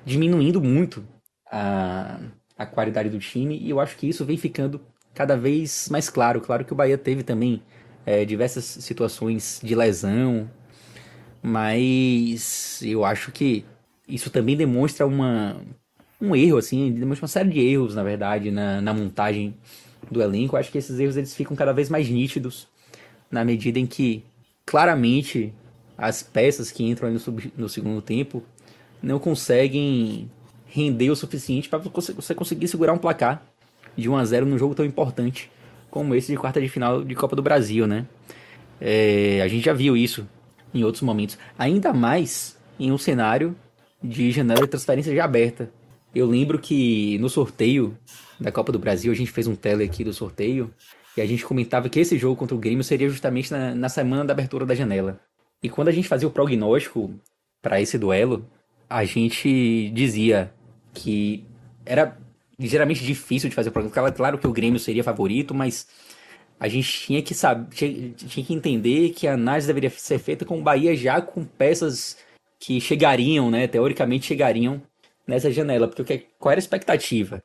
diminuindo 0.03 0.59
muito 0.59 1.03
a, 1.51 2.19
a 2.57 2.65
qualidade 2.65 3.09
do 3.09 3.19
time 3.19 3.59
e 3.59 3.69
eu 3.69 3.79
acho 3.79 3.95
que 3.97 4.09
isso 4.09 4.25
vem 4.25 4.35
ficando 4.35 4.81
cada 5.13 5.37
vez 5.37 5.89
mais 5.89 6.09
claro. 6.09 6.41
Claro 6.41 6.65
que 6.65 6.73
o 6.73 6.75
Bahia 6.75 6.97
teve 6.97 7.21
também 7.21 7.61
é, 8.03 8.25
diversas 8.25 8.65
situações 8.65 9.61
de 9.63 9.75
lesão, 9.75 10.49
mas 11.43 12.81
eu 12.81 13.05
acho 13.05 13.31
que 13.31 13.63
isso 14.07 14.31
também 14.31 14.57
demonstra 14.57 15.05
uma, 15.05 15.61
um 16.19 16.35
erro, 16.35 16.57
assim, 16.57 16.91
demonstra 16.91 17.25
uma 17.25 17.29
série 17.29 17.49
de 17.49 17.59
erros, 17.59 17.93
na 17.93 18.03
verdade, 18.03 18.49
na, 18.49 18.81
na 18.81 18.91
montagem 18.91 19.55
do 20.09 20.19
elenco. 20.19 20.55
Eu 20.55 20.59
acho 20.59 20.71
que 20.71 20.79
esses 20.79 20.99
erros 20.99 21.15
eles 21.15 21.35
ficam 21.35 21.55
cada 21.55 21.71
vez 21.71 21.89
mais 21.89 22.09
nítidos 22.09 22.67
na 23.31 23.45
medida 23.45 23.79
em 23.79 23.85
que, 23.85 24.23
claramente, 24.65 25.53
as 25.97 26.21
peças 26.21 26.71
que 26.71 26.83
entram 26.83 27.09
no, 27.11 27.19
sub, 27.19 27.53
no 27.57 27.69
segundo 27.69 28.01
tempo 28.01 28.43
não 29.01 29.19
conseguem 29.19 30.29
render 30.67 31.09
o 31.09 31.15
suficiente 31.15 31.69
para 31.69 31.79
você 31.79 32.35
conseguir 32.35 32.67
segurar 32.67 32.93
um 32.93 32.97
placar 32.97 33.43
de 33.95 34.09
1 34.09 34.15
a 34.15 34.25
0 34.25 34.45
num 34.45 34.57
jogo 34.57 34.75
tão 34.75 34.85
importante 34.85 35.49
como 35.89 36.15
esse 36.15 36.31
de 36.31 36.37
quarta 36.37 36.61
de 36.61 36.69
final 36.69 37.03
de 37.03 37.13
Copa 37.13 37.35
do 37.35 37.41
Brasil, 37.41 37.85
né? 37.85 38.05
É, 38.79 39.41
a 39.43 39.47
gente 39.47 39.65
já 39.65 39.73
viu 39.73 39.95
isso 39.95 40.27
em 40.73 40.83
outros 40.83 41.03
momentos, 41.03 41.37
ainda 41.59 41.93
mais 41.93 42.57
em 42.79 42.91
um 42.91 42.97
cenário 42.97 43.55
de 44.01 44.31
janela 44.31 44.61
de 44.61 44.67
transferência 44.67 45.13
já 45.13 45.25
aberta. 45.25 45.69
Eu 46.15 46.25
lembro 46.25 46.57
que 46.57 47.17
no 47.19 47.29
sorteio 47.29 47.95
da 48.39 48.51
Copa 48.51 48.71
do 48.71 48.79
Brasil, 48.79 49.11
a 49.11 49.15
gente 49.15 49.31
fez 49.31 49.47
um 49.47 49.55
tele 49.55 49.83
aqui 49.83 50.03
do 50.03 50.13
sorteio, 50.13 50.73
e 51.15 51.21
a 51.21 51.25
gente 51.25 51.45
comentava 51.45 51.89
que 51.89 51.99
esse 51.99 52.17
jogo 52.17 52.35
contra 52.35 52.55
o 52.55 52.59
Grêmio 52.59 52.83
seria 52.83 53.09
justamente 53.09 53.51
na, 53.51 53.75
na 53.75 53.89
semana 53.89 54.25
da 54.25 54.33
abertura 54.33 54.65
da 54.65 54.75
janela. 54.75 55.19
E 55.61 55.69
quando 55.69 55.89
a 55.89 55.91
gente 55.91 56.07
fazia 56.07 56.27
o 56.27 56.31
prognóstico 56.31 57.13
para 57.61 57.81
esse 57.81 57.97
duelo, 57.97 58.45
a 58.89 59.03
gente 59.03 59.89
dizia 59.93 60.53
que 60.93 61.45
era 61.85 62.17
ligeiramente 62.57 63.03
difícil 63.03 63.49
de 63.49 63.55
fazer 63.55 63.69
o 63.69 63.71
prognóstico. 63.71 64.15
Claro 64.15 64.37
que 64.37 64.47
o 64.47 64.53
Grêmio 64.53 64.79
seria 64.79 65.03
favorito, 65.03 65.53
mas 65.53 65.87
a 66.59 66.67
gente 66.67 66.87
tinha 66.87 67.21
que 67.21 67.33
saber, 67.33 67.75
tinha, 67.75 68.11
tinha 68.11 68.45
que 68.45 68.53
entender 68.53 69.09
que 69.09 69.27
a 69.27 69.33
análise 69.33 69.67
deveria 69.67 69.89
ser 69.89 70.19
feita 70.19 70.45
com 70.45 70.59
o 70.59 70.63
Bahia 70.63 70.95
já 70.95 71.21
com 71.21 71.43
peças 71.43 72.17
que 72.59 72.79
chegariam, 72.79 73.49
né, 73.49 73.67
teoricamente 73.67 74.27
chegariam 74.27 74.81
nessa 75.25 75.51
janela, 75.51 75.87
porque 75.87 76.27
qual 76.37 76.51
era 76.51 76.59
a 76.59 76.63
expectativa? 76.63 77.43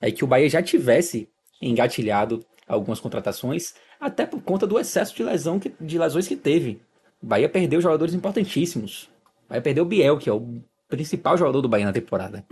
É 0.00 0.10
que 0.10 0.22
o 0.22 0.26
Bahia 0.26 0.48
já 0.50 0.62
tivesse 0.62 1.28
engatilhado 1.60 2.44
algumas 2.66 3.00
contratações, 3.00 3.74
até 4.00 4.26
por 4.26 4.42
conta 4.42 4.66
do 4.66 4.78
excesso 4.78 5.14
de 5.14 5.22
lesão 5.22 5.58
que, 5.58 5.72
de 5.80 5.98
lesões 5.98 6.26
que 6.26 6.36
teve. 6.36 6.80
Bahia 7.22 7.48
perdeu 7.48 7.80
jogadores 7.80 8.14
importantíssimos. 8.14 9.08
Bahia 9.48 9.62
perdeu 9.62 9.84
o 9.84 9.86
Biel, 9.86 10.18
que 10.18 10.28
é 10.28 10.32
o 10.32 10.60
principal 10.88 11.36
jogador 11.36 11.60
do 11.60 11.68
Bahia 11.68 11.86
na 11.86 11.92
temporada. 11.92 12.44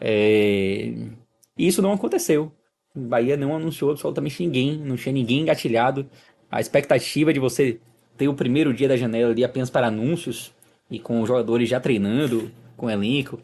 É... 0.00 0.92
E 1.56 1.66
isso 1.66 1.82
não 1.82 1.92
aconteceu. 1.92 2.52
Bahia 2.94 3.36
não 3.36 3.54
anunciou 3.54 3.90
absolutamente 3.90 4.42
ninguém, 4.42 4.76
não 4.76 4.96
tinha 4.96 5.12
ninguém 5.12 5.40
engatilhado. 5.40 6.08
A 6.50 6.60
expectativa 6.60 7.32
de 7.32 7.38
você 7.38 7.80
ter 8.16 8.28
o 8.28 8.34
primeiro 8.34 8.74
dia 8.74 8.88
da 8.88 8.96
janela 8.96 9.30
ali 9.30 9.44
apenas 9.44 9.70
para 9.70 9.86
anúncios 9.86 10.52
e 10.90 10.98
com 10.98 11.20
os 11.20 11.28
jogadores 11.28 11.68
já 11.68 11.78
treinando 11.78 12.50
com 12.76 12.86
o 12.86 12.90
elenco 12.90 13.40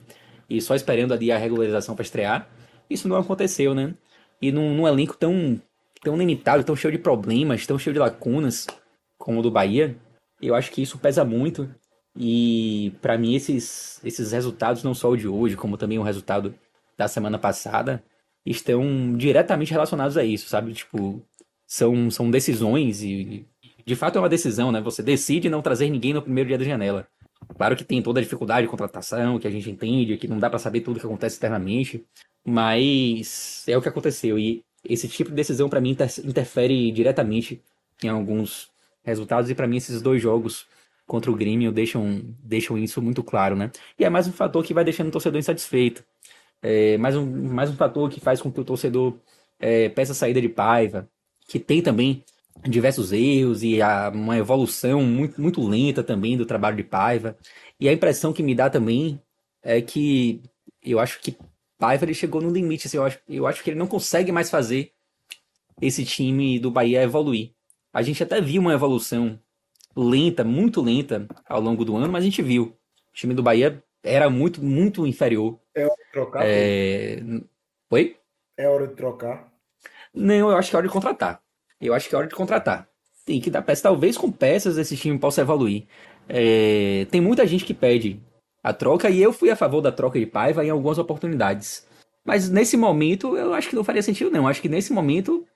e 0.49 0.61
só 0.61 0.75
esperando 0.75 1.13
ali 1.13 1.31
a 1.31 1.39
regularização 1.39 1.95
para 1.95 2.03
estrear, 2.03 2.49
isso 2.89 3.09
não 3.09 3.17
aconteceu, 3.17 3.75
né? 3.75 3.95
E 4.41 4.53
num, 4.53 4.75
num, 4.75 4.87
elenco 4.87 5.17
tão, 5.17 5.61
tão 6.05 6.17
limitado, 6.17 6.63
tão 6.63 6.77
cheio 6.77 6.93
de 6.93 6.99
problemas, 6.99 7.67
tão 7.67 7.79
cheio 7.79 7.95
de 7.95 7.99
lacunas 7.99 8.67
como 9.19 9.41
o 9.41 9.43
do 9.43 9.51
Bahia, 9.51 9.97
eu 10.41 10.55
acho 10.55 10.71
que 10.71 10.83
isso 10.83 10.99
pesa 10.99 11.25
muito. 11.25 11.69
E 12.17 12.93
para 13.01 13.19
mim 13.19 13.35
esses, 13.35 14.01
esses 14.05 14.31
resultados, 14.31 14.85
não 14.85 14.95
só 14.95 15.11
o 15.11 15.17
de 15.17 15.27
hoje, 15.27 15.57
como 15.57 15.77
também 15.77 15.99
o 15.99 16.03
resultado 16.03 16.55
da 16.97 17.09
semana 17.09 17.39
passada, 17.39 18.05
estão 18.47 19.17
diretamente 19.17 19.73
relacionados 19.73 20.17
a 20.17 20.23
isso, 20.23 20.49
sabe? 20.49 20.73
Tipo, 20.75 21.21
são, 21.67 22.11
são 22.11 22.31
decisões 22.31 23.03
e 23.03 23.47
de 23.85 23.97
fato 23.97 24.17
é 24.17 24.21
uma 24.21 24.29
decisão, 24.29 24.71
né? 24.71 24.81
Você 24.81 25.03
decide 25.03 25.49
não 25.49 25.63
trazer 25.63 25.91
ninguém 25.91 26.13
no 26.13 26.23
primeiro 26.23 26.49
dia 26.49 26.59
da 26.59 26.65
janela. 26.65 27.09
Claro 27.57 27.77
que 27.77 27.85
tem 27.85 28.01
toda 28.03 28.21
a 28.21 28.23
dificuldade 28.23 28.67
de 28.67 28.71
contratação, 28.71 29.39
que 29.39 29.47
a 29.47 29.51
gente 29.51 29.71
entende, 29.71 30.17
que 30.17 30.29
não 30.29 30.39
dá 30.39 30.49
para 30.49 30.59
saber 30.59 30.81
tudo 30.81 31.01
que 31.01 31.07
acontece 31.07 31.37
internamente, 31.37 32.05
mas 32.45 33.65
é 33.67 33.77
o 33.77 33.83
que 33.83 33.89
aconteceu. 33.89 34.39
E 34.39 34.65
esse 34.85 35.09
tipo 35.09 35.31
de 35.31 35.37
decisão, 35.37 35.69
para 35.69 35.81
mim, 35.81 35.91
inter 35.91 36.11
interfere 36.25 36.93
diretamente 36.93 37.63
em 38.03 38.09
alguns 38.09 38.71
resultados. 39.03 39.51
E 39.51 39.55
para 39.55 39.67
mim, 39.67 39.77
esses 39.77 40.03
dois 40.03 40.21
jogos 40.21 40.67
contra 41.07 41.31
o 41.31 41.37
Grêmio 41.37 41.73
deixam, 41.73 42.23
deixam 42.43 42.79
isso 42.79 43.01
muito 43.03 43.23
claro, 43.23 43.57
né? 43.57 43.71
E 43.99 44.05
é 44.05 44.11
mais 44.11 44.27
um 44.27 44.33
fator 44.33 44.65
que 44.65 44.75
vai 44.75 44.85
deixando 44.85 45.09
o 45.09 45.13
torcedor 45.13 45.39
insatisfeito. 45.39 46.05
É 46.63 46.97
mais, 46.99 47.17
um, 47.17 47.27
mais 47.53 47.71
um 47.71 47.77
fator 47.77 48.09
que 48.11 48.21
faz 48.21 48.41
com 48.41 48.51
que 48.51 48.61
o 48.61 48.65
torcedor 48.65 49.19
é, 49.61 49.89
peça 49.91 50.15
saída 50.15 50.41
de 50.41 50.49
Paiva, 50.49 51.09
que 51.47 51.59
tem 51.59 51.83
também 51.83 52.25
diversos 52.63 53.13
erros 53.13 53.63
e 53.63 53.83
a, 53.83 54.11
uma 54.15 54.39
evolução 54.39 55.03
muito, 55.03 55.41
muito 55.41 55.67
lenta 55.67 56.03
também 56.03 56.37
do 56.37 56.47
trabalho 56.47 56.77
de 56.77 56.85
Paiva. 56.85 57.37
E 57.79 57.89
a 57.89 57.93
impressão 57.93 58.33
que 58.33 58.43
me 58.43 58.55
dá 58.55 58.71
também 58.71 59.21
é 59.63 59.81
que 59.81 60.41
eu 60.83 60.99
acho 60.99 61.21
que 61.21 61.37
Paiva 61.79 62.05
ele 62.05 62.15
chegou 62.15 62.41
no 62.41 62.51
limite. 62.51 62.87
Assim, 62.87 62.97
eu, 62.97 63.05
acho, 63.05 63.19
eu 63.29 63.47
acho 63.47 63.63
que 63.63 63.71
ele 63.71 63.79
não 63.79 63.87
consegue 63.87 64.33
mais 64.33 64.51
fazer 64.51 64.93
esse 65.81 66.05
time 66.05 66.59
do 66.59 66.71
Bahia 66.71 67.03
evoluir. 67.03 67.53
A 67.93 68.03
gente 68.03 68.23
até 68.23 68.41
viu 68.41 68.61
uma 68.61 68.73
evolução 68.73 69.39
lenta, 69.97 70.45
muito 70.45 70.81
lenta 70.81 71.27
ao 71.49 71.61
longo 71.61 71.85
do 71.85 71.97
ano, 71.97 72.11
mas 72.11 72.23
a 72.23 72.27
gente 72.27 72.43
viu. 72.43 72.77
O 73.11 73.13
time 73.13 73.35
do 73.35 73.43
Bahia 73.43 73.83
era 74.03 74.29
muito, 74.29 74.63
muito 74.63 75.07
inferior. 75.07 75.59
É 75.75 75.85
hora 75.85 75.95
de 75.95 76.13
trocar? 76.13 76.43
É... 76.45 77.23
Oi? 77.91 78.17
É 78.57 78.69
hora 78.69 78.87
de 78.87 78.95
trocar? 78.95 79.53
Não, 80.13 80.51
eu 80.51 80.57
acho 80.57 80.71
que 80.71 80.77
é 80.77 80.79
hora 80.79 80.87
de 80.87 80.93
contratar. 80.93 81.41
Eu 81.81 81.95
acho 81.95 82.09
que 82.09 82.15
é 82.15 82.19
hora 82.19 82.27
de 82.27 82.35
contratar. 82.35 82.89
Tem 83.25 83.41
que 83.41 83.51
dar 83.51 83.63
peça. 83.63 83.83
Talvez 83.83 84.17
com 84.17 84.31
peças 84.31 84.77
esse 84.77 84.97
time 84.97 85.19
possa 85.19 85.41
evoluir. 85.41 85.87
É, 86.29 87.07
tem 87.11 87.21
muita 87.21 87.47
gente 87.47 87.65
que 87.65 87.75
pede 87.75 88.21
a 88.65 88.73
troca 88.73 89.11
e 89.11 89.23
eu 89.23 89.31
fui 89.31 89.51
a 89.51 89.57
favor 89.57 89.83
da 89.83 89.93
troca 89.93 90.19
de 90.19 90.25
Paiva 90.25 90.65
em 90.65 90.71
algumas 90.71 90.97
oportunidades. 90.97 91.87
Mas 92.25 92.49
nesse 92.49 92.79
momento 92.79 93.37
eu 93.37 93.53
acho 93.53 93.69
que 93.69 93.77
não 93.77 93.85
faria 93.85 94.03
sentido 94.03 94.31
não. 94.31 94.49
Acho 94.49 94.63
que 94.63 94.71
nesse 94.71 94.91
momento 94.91 95.47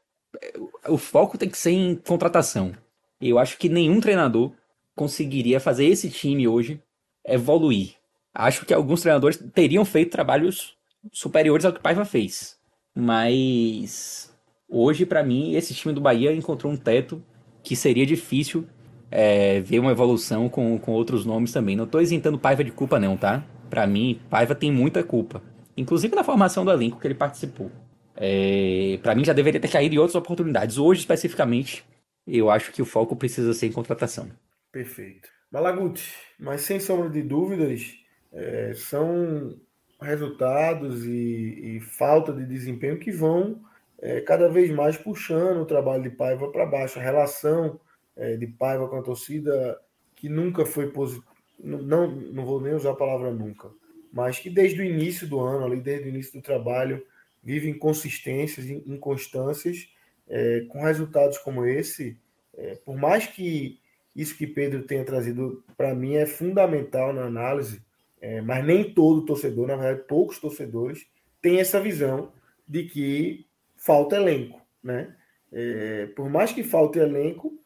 o 0.87 0.99
foco 0.99 1.39
tem 1.39 1.49
que 1.49 1.57
ser 1.57 1.71
em 1.71 1.97
contratação. 1.97 2.75
Eu 3.19 3.39
acho 3.39 3.57
que 3.57 3.71
nenhum 3.71 3.99
treinador 3.99 4.53
conseguiria 4.95 5.59
fazer 5.59 5.87
esse 5.87 6.11
time 6.11 6.47
hoje 6.47 6.83
evoluir. 7.27 7.95
Acho 8.35 8.67
que 8.67 8.75
alguns 8.75 9.01
treinadores 9.01 9.43
teriam 9.55 9.87
feito 9.87 10.11
trabalhos 10.11 10.77
superiores 11.11 11.65
ao 11.65 11.73
que 11.73 11.81
Paiva 11.81 12.05
fez. 12.05 12.59
Mas 12.95 14.31
hoje, 14.69 15.07
para 15.07 15.23
mim, 15.23 15.55
esse 15.55 15.73
time 15.73 15.95
do 15.95 16.01
Bahia 16.01 16.33
encontrou 16.35 16.71
um 16.71 16.77
teto 16.77 17.25
que 17.63 17.75
seria 17.75 18.05
difícil 18.05 18.69
é, 19.11 19.61
ver 19.61 19.79
uma 19.79 19.91
evolução 19.91 20.49
com, 20.49 20.79
com 20.79 20.93
outros 20.93 21.25
nomes 21.25 21.53
também. 21.53 21.77
Não 21.77 21.87
tô 21.87 22.01
isentando 22.01 22.39
Paiva 22.39 22.65
de 22.65 22.71
culpa, 22.71 22.99
não, 22.99 23.17
tá? 23.17 23.45
Para 23.71 23.87
mim, 23.87 24.21
Paiva 24.29 24.55
tem 24.55 24.73
muita 24.73 25.03
culpa. 25.03 25.43
Inclusive 25.77 26.15
na 26.15 26.25
formação 26.25 26.65
do 26.65 26.71
elenco 26.71 26.99
que 26.99 27.07
ele 27.07 27.15
participou. 27.15 27.71
É, 28.17 28.99
para 29.03 29.15
mim 29.15 29.25
já 29.25 29.33
deveria 29.33 29.61
ter 29.61 29.71
caído 29.71 29.95
em 29.95 29.99
outras 29.99 30.17
oportunidades. 30.17 30.77
Hoje, 30.77 31.01
especificamente, 31.01 31.85
eu 32.27 32.51
acho 32.51 32.73
que 32.73 32.83
o 32.83 32.87
foco 32.87 33.15
precisa 33.15 33.55
ser 33.55 33.67
em 33.67 33.73
contratação. 33.73 34.29
Perfeito. 34.73 35.29
Malaguti, 35.51 36.15
mas 36.39 36.63
sem 36.63 36.79
sombra 36.79 37.09
de 37.09 37.23
dúvidas, 37.23 37.95
é, 38.33 38.73
são 38.75 39.57
resultados 40.01 41.07
e, 41.07 41.77
e, 41.77 41.81
falta 41.81 42.33
de 42.33 42.45
desempenho 42.45 42.99
que 42.99 43.11
vão 43.11 43.61
é, 44.01 44.21
cada 44.21 44.49
vez 44.49 44.71
mais 44.71 44.97
puxando 44.97 45.63
o 45.63 45.67
trabalho 45.67 46.03
de 46.03 46.11
Paiva 46.11 46.51
para 46.53 46.67
baixo. 46.67 46.99
A 46.99 47.03
relação 47.03 47.81
é, 48.19 48.37
de 48.37 48.47
Paiva 48.47 48.89
com 48.89 48.97
a 48.97 49.03
torcida 49.03 49.81
que 50.14 50.29
nunca 50.29 50.66
foi 50.66 50.91
positiva, 50.91 51.25
não, 51.59 52.11
não 52.11 52.45
vou 52.45 52.61
nem 52.61 52.75
usar 52.75 52.91
a 52.91 52.97
palavra 52.97 53.33
nunca, 53.33 53.71
mas 54.12 54.39
que 54.39 54.51
desde 54.51 54.81
o 54.81 54.85
início 54.85 55.27
do 55.27 55.41
ano, 55.41 55.64
ali, 55.64 55.81
desde 55.81 56.09
o 56.09 56.11
início 56.11 56.33
do 56.35 56.43
trabalho, 56.43 57.05
vive 57.43 57.69
inconsistências, 57.69 58.69
inconstâncias, 58.69 59.89
é, 60.29 60.66
com 60.69 60.83
resultados 60.83 61.39
como 61.39 61.64
esse, 61.64 62.19
é, 62.55 62.75
por 62.85 62.97
mais 62.97 63.27
que 63.27 63.81
isso 64.14 64.37
que 64.37 64.47
Pedro 64.47 64.83
tenha 64.83 65.05
trazido 65.05 65.64
para 65.77 65.95
mim 65.95 66.14
é 66.14 66.27
fundamental 66.27 67.12
na 67.12 67.23
análise, 67.23 67.81
é, 68.21 68.41
mas 68.41 68.64
nem 68.64 68.93
todo 68.93 69.25
torcedor, 69.25 69.69
na 69.69 69.77
verdade, 69.77 70.07
poucos 70.09 70.39
torcedores 70.39 71.07
têm 71.41 71.61
essa 71.61 71.81
visão 71.81 72.33
de 72.66 72.85
que 72.85 73.47
falta 73.77 74.16
elenco, 74.16 74.61
né? 74.83 75.14
É, 75.51 76.07
por 76.16 76.29
mais 76.29 76.53
que 76.53 76.62
falte 76.62 76.99
elenco, 76.99 77.59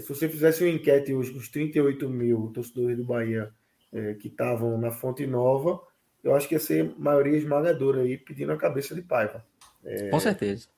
se 0.00 0.08
você 0.08 0.28
fizesse 0.28 0.62
uma 0.62 0.70
enquete 0.70 1.14
hoje 1.14 1.32
com 1.32 1.38
os 1.38 1.48
38 1.48 2.08
mil 2.08 2.50
torcedores 2.54 2.96
do 2.96 3.04
Bahia 3.04 3.50
é, 3.92 4.14
que 4.14 4.28
estavam 4.28 4.78
na 4.78 4.90
Fonte 4.90 5.26
Nova, 5.26 5.80
eu 6.22 6.34
acho 6.34 6.48
que 6.48 6.54
ia 6.54 6.60
ser 6.60 6.92
maioria 6.98 7.36
esmagadora 7.36 8.02
aí 8.02 8.18
pedindo 8.18 8.52
a 8.52 8.56
cabeça 8.56 8.94
de 8.94 9.02
Paiva. 9.02 9.44
É, 9.84 10.08
Com 10.10 10.20
certeza. 10.20 10.68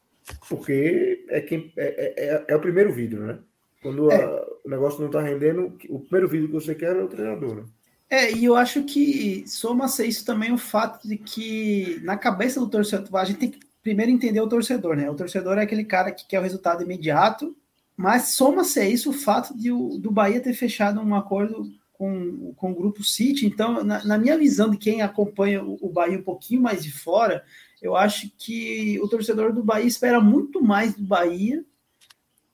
Porque 0.49 1.25
é, 1.29 1.41
quem, 1.41 1.73
é, 1.77 2.15
é, 2.17 2.45
é 2.49 2.57
o 2.57 2.61
primeiro 2.61 2.93
vídeo, 2.93 3.21
né? 3.21 3.39
Quando 3.83 4.11
é. 4.11 4.23
a, 4.23 4.47
o 4.65 4.69
negócio 4.69 5.01
não 5.01 5.07
está 5.07 5.21
rendendo, 5.21 5.77
o 5.89 6.01
primeiro 6.01 6.29
vídeo 6.29 6.49
que 6.49 6.55
você 6.55 6.75
quer 6.75 6.95
é 6.95 7.03
o 7.03 7.09
treinador. 7.09 7.57
Né? 7.57 7.65
É, 8.09 8.33
e 8.33 8.45
eu 8.45 8.55
acho 8.55 8.85
que 8.85 9.45
soma-se 9.47 10.07
isso 10.07 10.25
também 10.25 10.53
o 10.53 10.59
fato 10.59 11.07
de 11.09 11.17
que 11.17 12.01
na 12.03 12.17
cabeça 12.17 12.61
do 12.61 12.69
torcedor, 12.69 13.17
a 13.17 13.25
gente 13.25 13.39
tem 13.39 13.51
que 13.51 13.61
primeiro 13.83 14.13
entender 14.13 14.41
o 14.41 14.49
torcedor, 14.49 14.97
né? 14.97 15.09
O 15.11 15.15
torcedor 15.15 15.59
é 15.59 15.63
aquele 15.63 15.85
cara 15.85 16.11
que 16.11 16.27
quer 16.27 16.39
o 16.39 16.43
resultado 16.43 16.83
imediato, 16.83 17.57
mas 18.01 18.29
soma-se 18.35 18.83
isso 18.89 19.11
o 19.11 19.13
fato 19.13 19.55
de 19.55 19.71
o, 19.71 19.99
do 19.99 20.11
Bahia 20.11 20.41
ter 20.41 20.55
fechado 20.55 20.99
um 21.03 21.15
acordo 21.15 21.71
com, 21.93 22.55
com 22.55 22.73
o 22.73 22.75
grupo 22.75 23.05
City. 23.05 23.45
Então, 23.45 23.85
na, 23.85 24.03
na 24.03 24.17
minha 24.17 24.39
visão 24.39 24.71
de 24.71 24.79
quem 24.79 25.03
acompanha 25.03 25.63
o, 25.63 25.77
o, 25.83 25.93
Bahia 25.93 26.19
um 26.19 26.23
pouquinho 26.23 26.63
mais 26.63 26.83
de 26.83 26.91
fora, 26.91 27.45
eu 27.83 27.95
acho 27.95 28.33
que 28.39 28.99
o 29.03 29.07
torcedor 29.07 29.53
do 29.53 29.63
Bahia 29.63 29.87
espera 29.87 30.19
muito 30.19 30.63
mais 30.63 30.95
do 30.95 31.03
Bahia 31.03 31.63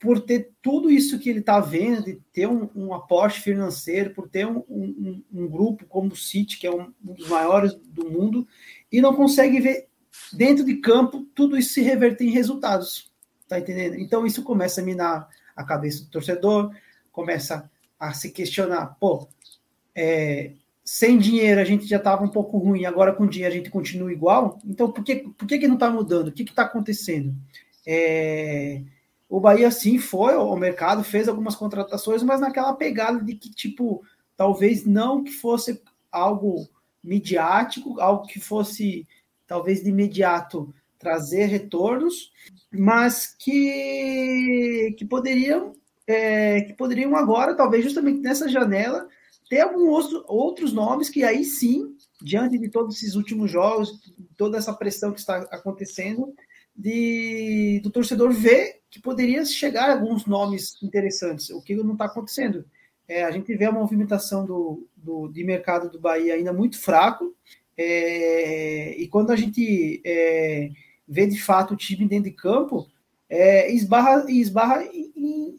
por 0.01 0.18
ter 0.18 0.51
tudo 0.61 0.90
isso 0.90 1.16
que 1.20 1.30
ele 1.30 1.38
está 1.38 1.61
vendo, 1.61 2.07
de 2.07 2.20
ter 2.32 2.49
um, 2.49 2.68
um, 2.74 2.92
aporte 2.92 3.40
financeiro, 3.40 4.11
por 4.11 4.28
ter 4.28 4.49
um, 4.49 4.64
um, 4.68 5.22
um, 5.32 5.47
grupo 5.47 5.86
como 5.86 6.09
o 6.09 6.16
City, 6.16 6.59
que 6.59 6.66
é 6.66 6.74
um, 6.74 6.92
dos 7.01 7.28
maiores 7.28 7.72
do 7.72 8.11
mundo, 8.11 8.49
e 8.90 9.01
não 9.01 9.14
consegue 9.14 9.61
ver 9.61 9.86
dentro 10.32 10.64
de 10.64 10.74
campo 10.78 11.24
tudo 11.36 11.57
isso 11.57 11.74
se 11.74 11.82
reverter 11.82 12.24
em 12.24 12.30
resultados. 12.30 13.14
Tá 13.49 13.59
entendendo? 13.59 13.97
Então 13.97 14.26
isso 14.26 14.42
começa 14.42 14.80
a 14.80 14.84
minar 14.84 15.28
a 15.55 15.64
cabeça 15.64 16.05
do 16.05 16.11
torcedor, 16.11 16.74
começa 17.12 17.70
a 17.99 18.12
se 18.12 18.30
questionar, 18.30 18.97
pô, 19.01 19.26
é, 19.94 20.53
sem 20.84 21.18
dinheiro 21.18 21.61
a 21.61 21.64
gente 21.64 21.86
já 21.86 21.97
estava 21.97 22.22
um 22.22 22.28
pouco 22.28 22.59
ruim, 22.59 22.84
agora 22.84 23.12
com 23.12 23.26
dinheiro 23.26 23.55
a 23.55 23.57
gente 23.57 23.70
continua 23.70 24.12
igual. 24.12 24.59
Então, 24.64 24.90
por 24.90 25.03
que, 25.03 25.16
por 25.36 25.47
que, 25.47 25.59
que 25.59 25.66
não 25.66 25.74
está 25.74 25.90
mudando? 25.90 26.28
O 26.28 26.32
que 26.32 26.42
está 26.42 26.62
acontecendo? 26.62 27.34
É, 27.86 28.82
o 29.28 29.40
Bahia, 29.40 29.70
sim, 29.70 29.99
foi 29.99 30.34
ao 30.34 30.57
mercado, 30.57 31.03
fez 31.03 31.28
algumas 31.28 31.57
contratações, 31.57 32.22
mas 32.22 32.40
naquela 32.40 32.74
pegada 32.74 33.20
de 33.20 33.34
que, 33.34 33.51
tipo, 33.51 34.05
talvez 34.36 34.84
não 34.84 35.24
que 35.24 35.32
fosse 35.32 35.82
algo 36.12 36.68
midiático, 37.03 38.01
algo 38.01 38.26
que 38.26 38.38
fosse, 38.38 39.07
talvez, 39.47 39.82
de 39.82 39.90
imediato 39.90 40.72
trazer 41.07 41.47
retornos, 41.47 42.33
mas 42.73 43.33
que, 43.39 44.93
que 44.99 45.05
poderiam 45.05 45.73
é, 46.05 46.63
que 46.63 46.73
poderiam 46.73 47.15
agora, 47.15 47.55
talvez 47.55 47.85
justamente 47.85 48.19
nessa 48.19 48.49
janela, 48.49 49.09
ter 49.49 49.61
alguns 49.61 50.13
outros 50.27 50.73
nomes 50.73 51.09
que 51.09 51.23
aí 51.23 51.45
sim, 51.45 51.97
diante 52.21 52.59
de 52.59 52.69
todos 52.69 52.97
esses 52.97 53.15
últimos 53.15 53.53
jogos, 53.53 54.01
toda 54.37 54.59
essa 54.59 54.73
pressão 54.73 55.13
que 55.13 55.21
está 55.21 55.37
acontecendo, 55.53 56.35
de, 56.75 57.81
do 57.85 57.91
torcedor 57.91 58.33
ver 58.33 58.81
que 58.91 59.01
poderia 59.01 59.45
chegar 59.45 59.91
alguns 59.91 60.27
nomes 60.27 60.77
interessantes, 60.83 61.51
o 61.51 61.63
que 61.63 61.77
não 61.77 61.93
está 61.93 62.07
acontecendo. 62.07 62.65
É, 63.07 63.23
a 63.23 63.31
gente 63.31 63.55
vê 63.55 63.67
a 63.67 63.73
movimentação 63.73 64.45
do, 64.45 64.89
do, 64.97 65.29
de 65.29 65.45
mercado 65.45 65.89
do 65.89 66.01
Bahia 66.01 66.35
ainda 66.35 66.53
muito 66.53 66.81
fraco, 66.81 67.33
é, 67.77 68.97
e 68.97 69.07
quando 69.09 69.31
a 69.31 69.37
gente 69.37 70.01
é, 70.05 70.71
vê 71.07 71.27
de 71.27 71.41
fato 71.41 71.75
o 71.75 71.77
time 71.77 72.07
dentro 72.07 72.31
de 72.31 72.37
campo, 72.37 72.89
é, 73.29 73.73
esbarra, 73.73 74.25
esbarra 74.31 74.85
em, 74.85 75.13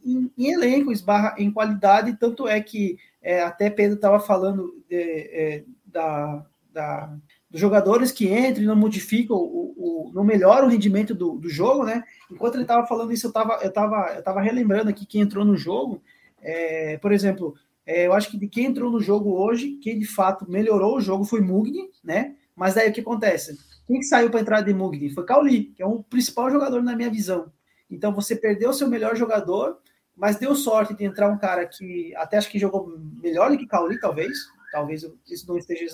em, 0.06 0.32
em, 0.38 0.54
elenco, 0.54 0.92
esbarra 0.92 1.36
em 1.38 1.52
qualidade, 1.52 2.18
tanto 2.18 2.48
é 2.48 2.60
que 2.62 2.98
é, 3.22 3.42
até 3.42 3.70
Pedro 3.70 3.96
estava 3.96 4.20
falando 4.20 4.74
de, 4.90 4.96
é, 4.96 5.64
da, 5.86 6.46
da, 6.72 7.18
dos 7.50 7.60
jogadores 7.60 8.12
que 8.12 8.28
entram 8.34 8.64
e 8.64 8.68
não 8.68 8.76
modificam, 8.76 9.36
o, 9.36 9.74
o, 9.78 10.12
não 10.14 10.24
melhoram 10.24 10.68
o 10.68 10.72
rendimento 10.72 11.14
do, 11.14 11.38
do 11.38 11.50
jogo, 11.50 11.84
né? 11.84 12.04
Enquanto 12.32 12.56
ele 12.56 12.64
estava 12.64 12.88
falando 12.88 13.12
isso, 13.12 13.28
eu 13.28 13.30
estava 13.30 13.60
eu 13.62 13.72
tava, 13.72 14.14
eu 14.16 14.24
tava 14.24 14.42
relembrando 14.42 14.90
aqui 14.90 15.06
quem 15.06 15.22
entrou 15.22 15.44
no 15.44 15.58
jogo. 15.58 16.02
É, 16.42 16.98
por 17.00 17.12
exemplo, 17.12 17.56
é, 17.86 18.08
eu 18.08 18.14
acho 18.14 18.30
que 18.30 18.38
de 18.38 18.48
quem 18.48 18.66
entrou 18.66 18.92
no 18.92 19.02
jogo 19.02 19.34
hoje, 19.34 19.78
quem 19.82 19.98
de 19.98 20.06
fato 20.06 20.50
melhorou 20.50 20.98
o 20.98 21.02
jogo 21.02 21.24
foi 21.24 21.42
Mugni, 21.42 21.90
né? 22.04 22.36
Mas 22.56 22.78
aí 22.78 22.90
o 22.90 22.94
que 22.94 23.02
acontece? 23.02 23.58
Quem 23.88 24.00
que 24.00 24.06
saiu 24.06 24.30
para 24.30 24.42
entrar 24.42 24.62
de 24.62 24.74
Mugni? 24.74 25.10
Foi 25.10 25.26
Cauli, 25.26 25.66
que 25.76 25.82
é 25.82 25.86
o 25.86 26.04
principal 26.04 26.52
jogador 26.52 26.84
na 26.84 26.96
minha 26.96 27.10
visão. 27.10 27.52
Então 27.90 28.14
você 28.14 28.36
perdeu 28.36 28.70
o 28.70 28.74
seu 28.74 28.90
melhor 28.90 29.16
jogador, 29.16 29.78
mas 30.16 30.38
deu 30.38 30.54
sorte 30.56 30.94
de 30.94 31.06
entrar 31.06 31.30
um 31.30 31.38
cara 31.38 31.66
que 31.66 32.14
até 32.18 32.38
acho 32.38 32.50
que 32.50 32.60
jogou 32.60 32.94
melhor 33.24 33.50
do 33.50 33.58
que 33.58 33.66
Cauli, 33.66 33.98
talvez. 34.00 34.38
Talvez 34.72 35.10
isso 35.30 35.48
não 35.48 35.58
esteja 35.58 35.86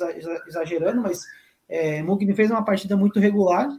exagerando, 0.47 1.01
mas 1.01 1.21
é, 1.69 2.01
Mugni 2.01 2.33
fez 2.33 2.49
uma 2.49 2.65
partida 2.65 2.97
muito 2.97 3.19
regular. 3.19 3.69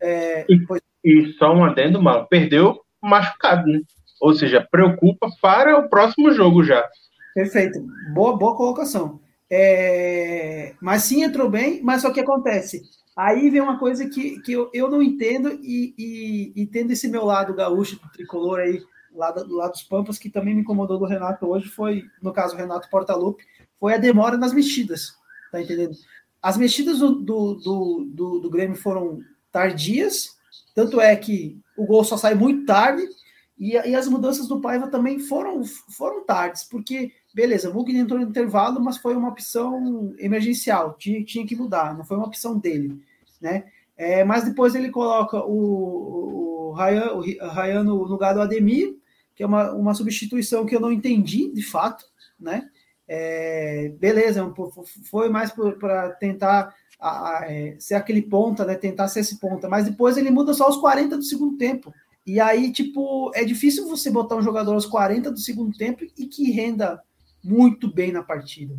É, 0.00 0.44
e, 0.48 0.58
depois... 0.58 0.82
e 1.04 1.32
só 1.34 1.54
um 1.54 1.64
adendo, 1.64 2.02
mal, 2.02 2.26
perdeu 2.26 2.80
machucado, 3.00 3.66
né? 3.66 3.80
Ou 4.20 4.34
seja, 4.34 4.66
preocupa 4.68 5.28
para 5.40 5.78
o 5.78 5.88
próximo 5.88 6.32
jogo 6.32 6.64
já. 6.64 6.86
Perfeito, 7.34 7.80
boa, 8.12 8.36
boa 8.36 8.56
colocação. 8.56 9.20
É, 9.50 10.74
mas 10.80 11.02
sim 11.02 11.24
entrou 11.24 11.50
bem, 11.50 11.82
mas 11.82 12.04
o 12.04 12.12
que 12.12 12.20
acontece? 12.20 12.82
Aí 13.16 13.50
vem 13.50 13.60
uma 13.60 13.78
coisa 13.78 14.08
que, 14.08 14.40
que 14.40 14.52
eu, 14.52 14.70
eu 14.72 14.88
não 14.88 15.02
entendo 15.02 15.50
e, 15.62 15.94
e, 15.98 16.52
e 16.62 16.66
tendo 16.66 16.92
esse 16.92 17.08
meu 17.08 17.24
lado 17.24 17.54
gaúcho, 17.54 18.00
tricolor 18.12 18.60
aí, 18.60 18.82
lá, 19.14 19.30
do, 19.30 19.56
lá 19.56 19.68
dos 19.68 19.82
Pampas, 19.82 20.18
que 20.18 20.30
também 20.30 20.54
me 20.54 20.60
incomodou 20.60 20.98
do 20.98 21.04
Renato 21.04 21.46
hoje, 21.46 21.68
foi, 21.68 22.04
no 22.22 22.32
caso, 22.32 22.54
o 22.54 22.58
Renato 22.58 22.88
Portaluppi, 22.88 23.44
foi 23.78 23.94
a 23.94 23.98
demora 23.98 24.36
nas 24.36 24.52
mexidas, 24.52 25.14
tá 25.50 25.60
entendendo? 25.60 25.96
As 26.40 26.56
mexidas 26.56 26.98
do, 27.00 27.16
do, 27.16 27.54
do, 27.54 28.04
do, 28.14 28.38
do 28.40 28.50
Grêmio 28.50 28.76
foram 28.76 29.20
tardias, 29.50 30.38
tanto 30.74 31.00
é 31.00 31.14
que 31.16 31.58
o 31.76 31.84
gol 31.86 32.04
só 32.04 32.16
sai 32.16 32.34
muito 32.34 32.64
tarde, 32.64 33.02
e, 33.58 33.72
e 33.72 33.94
as 33.94 34.08
mudanças 34.08 34.48
do 34.48 34.60
Paiva 34.60 34.88
também 34.88 35.18
foram, 35.18 35.62
foram 35.96 36.24
tardes, 36.24 36.64
porque, 36.64 37.12
beleza, 37.34 37.70
o 37.70 37.74
Mugni 37.74 37.98
entrou 37.98 38.18
no 38.18 38.26
intervalo, 38.28 38.80
mas 38.80 38.96
foi 38.96 39.14
uma 39.14 39.28
opção 39.28 40.14
emergencial, 40.18 40.94
tinha, 40.98 41.24
tinha 41.24 41.46
que 41.46 41.56
mudar, 41.56 41.96
não 41.96 42.04
foi 42.04 42.16
uma 42.16 42.26
opção 42.26 42.58
dele 42.58 43.00
né? 43.40 43.64
É, 43.96 44.24
mas 44.24 44.44
depois 44.44 44.74
ele 44.74 44.90
coloca 44.90 45.38
o, 45.44 46.70
o, 46.70 46.72
Ryan, 46.72 47.12
o 47.12 47.20
Ryan 47.20 47.84
no 47.84 48.02
lugar 48.04 48.34
do 48.34 48.40
Ademir, 48.40 48.96
que 49.34 49.42
é 49.42 49.46
uma, 49.46 49.72
uma 49.72 49.94
substituição 49.94 50.66
que 50.66 50.74
eu 50.74 50.80
não 50.80 50.92
entendi, 50.92 51.50
de 51.52 51.62
fato, 51.62 52.04
né? 52.38 52.68
é, 53.12 53.88
beleza, 53.98 54.54
foi 55.02 55.28
mais 55.28 55.50
para 55.50 56.10
tentar 56.10 56.72
a, 56.98 57.38
a, 57.38 57.52
é, 57.52 57.74
ser 57.80 57.96
aquele 57.96 58.22
ponta, 58.22 58.64
né? 58.64 58.76
Tentar 58.76 59.08
ser 59.08 59.20
esse 59.20 59.40
ponta, 59.40 59.68
mas 59.68 59.86
depois 59.86 60.16
ele 60.16 60.30
muda 60.30 60.54
só 60.54 60.66
aos 60.66 60.76
40 60.76 61.16
do 61.16 61.24
segundo 61.24 61.58
tempo. 61.58 61.92
E 62.24 62.38
aí, 62.38 62.70
tipo, 62.70 63.32
é 63.34 63.44
difícil 63.44 63.88
você 63.88 64.12
botar 64.12 64.36
um 64.36 64.42
jogador 64.42 64.74
aos 64.74 64.86
40 64.86 65.32
do 65.32 65.40
segundo 65.40 65.76
tempo 65.76 66.04
e 66.16 66.26
que 66.26 66.52
renda 66.52 67.02
muito 67.42 67.92
bem 67.92 68.12
na 68.12 68.22
partida. 68.22 68.76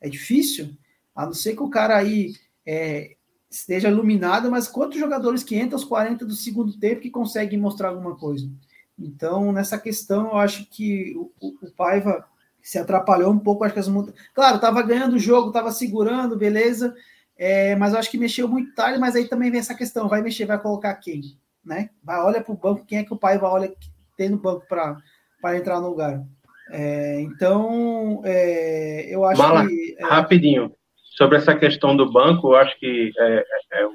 É 0.00 0.08
difícil, 0.08 0.76
a 1.14 1.26
não 1.26 1.32
ser 1.32 1.54
que 1.54 1.62
o 1.62 1.70
cara 1.70 1.96
aí 1.96 2.34
é, 2.66 3.16
esteja 3.50 3.88
iluminado, 3.88 4.50
mas 4.50 4.68
quantos 4.68 4.98
jogadores 4.98 5.42
que 5.42 5.56
entram 5.56 5.78
aos 5.78 5.84
40 5.84 6.26
do 6.26 6.34
segundo 6.34 6.78
tempo 6.78 7.00
que 7.00 7.10
conseguem 7.10 7.58
mostrar 7.58 7.88
alguma 7.88 8.16
coisa? 8.16 8.50
Então, 8.98 9.52
nessa 9.52 9.78
questão, 9.78 10.28
eu 10.28 10.36
acho 10.36 10.66
que 10.66 11.14
o, 11.16 11.32
o, 11.40 11.70
Paiva 11.72 12.24
se 12.62 12.78
atrapalhou 12.78 13.32
um 13.32 13.38
pouco. 13.38 13.64
Acho 13.64 13.74
que 13.74 13.80
as 13.80 13.88
Claro, 14.32 14.56
estava 14.56 14.82
ganhando 14.82 15.16
o 15.16 15.18
jogo, 15.18 15.48
estava 15.48 15.72
segurando, 15.72 16.36
beleza. 16.36 16.94
É, 17.36 17.74
mas 17.76 17.92
eu 17.92 17.98
acho 17.98 18.10
que 18.10 18.18
mexeu 18.18 18.46
muito 18.46 18.74
tarde, 18.74 18.98
mas 18.98 19.16
aí 19.16 19.28
também 19.28 19.50
vem 19.50 19.60
essa 19.60 19.74
questão: 19.74 20.08
vai 20.08 20.22
mexer, 20.22 20.46
vai 20.46 20.60
colocar 20.60 20.94
quem? 20.94 21.36
Né? 21.64 21.90
Vai, 22.02 22.20
olha 22.20 22.42
para 22.42 22.52
o 22.52 22.56
banco, 22.56 22.84
quem 22.84 22.98
é 22.98 23.04
que 23.04 23.12
o 23.12 23.18
pai 23.18 23.38
vai 23.38 23.50
olha 23.50 23.74
tem 24.16 24.28
no 24.28 24.38
banco 24.38 24.66
para 24.68 25.56
entrar 25.56 25.80
no 25.80 25.88
lugar. 25.88 26.24
É, 26.70 27.20
então, 27.20 28.22
é, 28.24 29.14
eu 29.14 29.24
acho 29.24 29.68
que. 29.68 29.96
É, 29.98 30.04
rapidinho, 30.06 30.72
sobre 31.16 31.38
essa 31.38 31.54
questão 31.54 31.96
do 31.96 32.10
banco, 32.10 32.48
eu 32.48 32.56
acho 32.56 32.78
que 32.78 33.12
é, 33.18 33.44
é, 33.72 33.86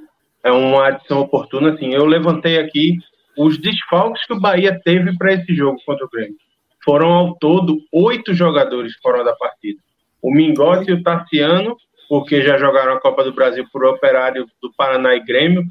é 0.45 0.51
uma 0.51 0.87
adição 0.87 1.19
oportuna. 1.19 1.73
Assim, 1.73 1.93
eu 1.93 2.05
levantei 2.05 2.57
aqui 2.57 2.97
os 3.37 3.57
desfalques 3.57 4.25
que 4.25 4.33
o 4.33 4.39
Bahia 4.39 4.79
teve 4.83 5.17
para 5.17 5.33
esse 5.33 5.53
jogo 5.55 5.79
contra 5.85 6.05
o 6.05 6.09
Grêmio. 6.09 6.35
Foram 6.83 7.11
ao 7.11 7.35
todo 7.35 7.79
oito 7.91 8.33
jogadores 8.33 8.93
fora 9.01 9.23
da 9.23 9.33
partida. 9.33 9.79
O 10.21 10.33
Mingote 10.33 10.91
e 10.91 10.93
o 10.93 11.03
Tarciano, 11.03 11.77
porque 12.07 12.41
já 12.41 12.57
jogaram 12.57 12.93
a 12.93 12.99
Copa 12.99 13.23
do 13.23 13.33
Brasil 13.33 13.65
por 13.71 13.85
Operário 13.85 14.45
do 14.61 14.71
Paraná 14.73 15.15
e 15.15 15.23
Grêmio, 15.23 15.63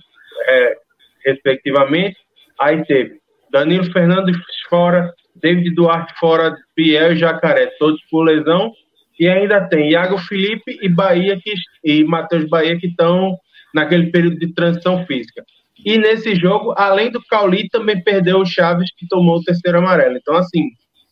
é, 0.47 0.79
respectivamente. 1.25 2.17
Aí 2.59 2.85
teve 2.85 3.19
Danilo 3.51 3.91
Fernandes 3.93 4.37
fora, 4.69 5.13
David 5.41 5.75
Duarte 5.75 6.13
fora, 6.19 6.57
Piel 6.75 7.13
e 7.13 7.17
Jacaré, 7.17 7.67
todos 7.79 8.01
por 8.11 8.25
lesão. 8.25 8.73
E 9.19 9.29
ainda 9.29 9.61
tem 9.61 9.91
Iago 9.91 10.19
Felipe 10.19 10.79
e 10.81 10.89
Bahia 10.89 11.39
que, 11.43 11.53
e 11.85 12.05
Matheus 12.05 12.49
Bahia 12.49 12.79
que 12.79 12.87
estão 12.87 13.37
naquele 13.75 14.11
período 14.11 14.39
de 14.39 14.53
transição 14.55 15.05
física. 15.07 15.45
E 15.85 15.97
nesse 15.99 16.35
jogo, 16.35 16.75
além 16.77 17.11
do 17.11 17.23
Cauli, 17.25 17.69
também 17.69 18.03
perdeu 18.03 18.39
o 18.39 18.47
Chaves, 18.47 18.91
que 18.97 19.07
tomou 19.09 19.39
o 19.39 19.43
terceiro 19.43 19.79
amarelo. 19.79 20.17
Então, 20.17 20.37
assim, 20.37 20.67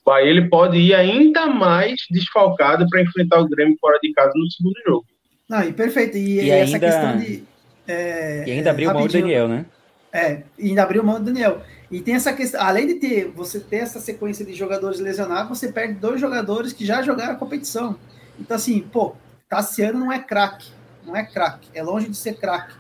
o 0.05 0.11
Bahia 0.11 0.31
ele 0.31 0.49
pode 0.49 0.77
ir 0.77 0.95
ainda 0.95 1.47
mais 1.47 1.95
desfalcado 2.11 2.87
para 2.89 3.03
enfrentar 3.03 3.41
o 3.41 3.49
Grêmio 3.49 3.77
fora 3.81 3.99
de 4.03 4.13
casa 4.13 4.33
no 4.35 4.51
segundo 4.51 4.75
jogo. 4.87 5.07
Não, 5.49 5.63
e 5.63 5.73
perfeito. 5.73 6.17
E, 6.17 6.41
e 6.41 6.51
essa 6.51 6.75
ainda... 6.75 6.87
questão 6.87 7.17
de. 7.19 7.45
É, 7.89 8.45
e 8.49 8.51
ainda 8.51 8.71
abriu 8.71 8.93
mão 8.93 9.07
do 9.07 9.13
Daniel, 9.13 9.47
né? 9.47 9.65
É, 10.13 10.43
e 10.59 10.69
ainda 10.71 10.83
abriu 10.83 11.05
mão 11.05 11.21
do 11.21 11.27
Daniel. 11.27 11.63
E 11.91 12.01
tem 12.01 12.15
essa 12.15 12.33
questão, 12.33 12.61
além 12.61 12.87
de 12.87 12.95
ter 12.95 13.31
você 13.31 13.61
ter 13.61 13.77
essa 13.77 14.01
sequência 14.01 14.45
de 14.45 14.55
jogadores 14.55 14.99
lesionados, 14.99 15.59
você 15.59 15.71
perde 15.71 15.95
dois 15.95 16.21
jogadores 16.21 16.73
que 16.73 16.85
já 16.85 17.03
jogaram 17.03 17.35
a 17.35 17.37
competição. 17.37 17.97
Então, 18.39 18.57
assim, 18.57 18.81
pô, 18.81 19.15
Tassiano 19.49 20.01
não 20.01 20.13
é 20.13 20.19
craque, 20.19 20.71
não 21.05 21.15
é 21.15 21.25
craque, 21.25 21.69
é 21.73 21.83
longe 21.83 22.09
de 22.09 22.17
ser 22.17 22.39
craque. 22.39 22.75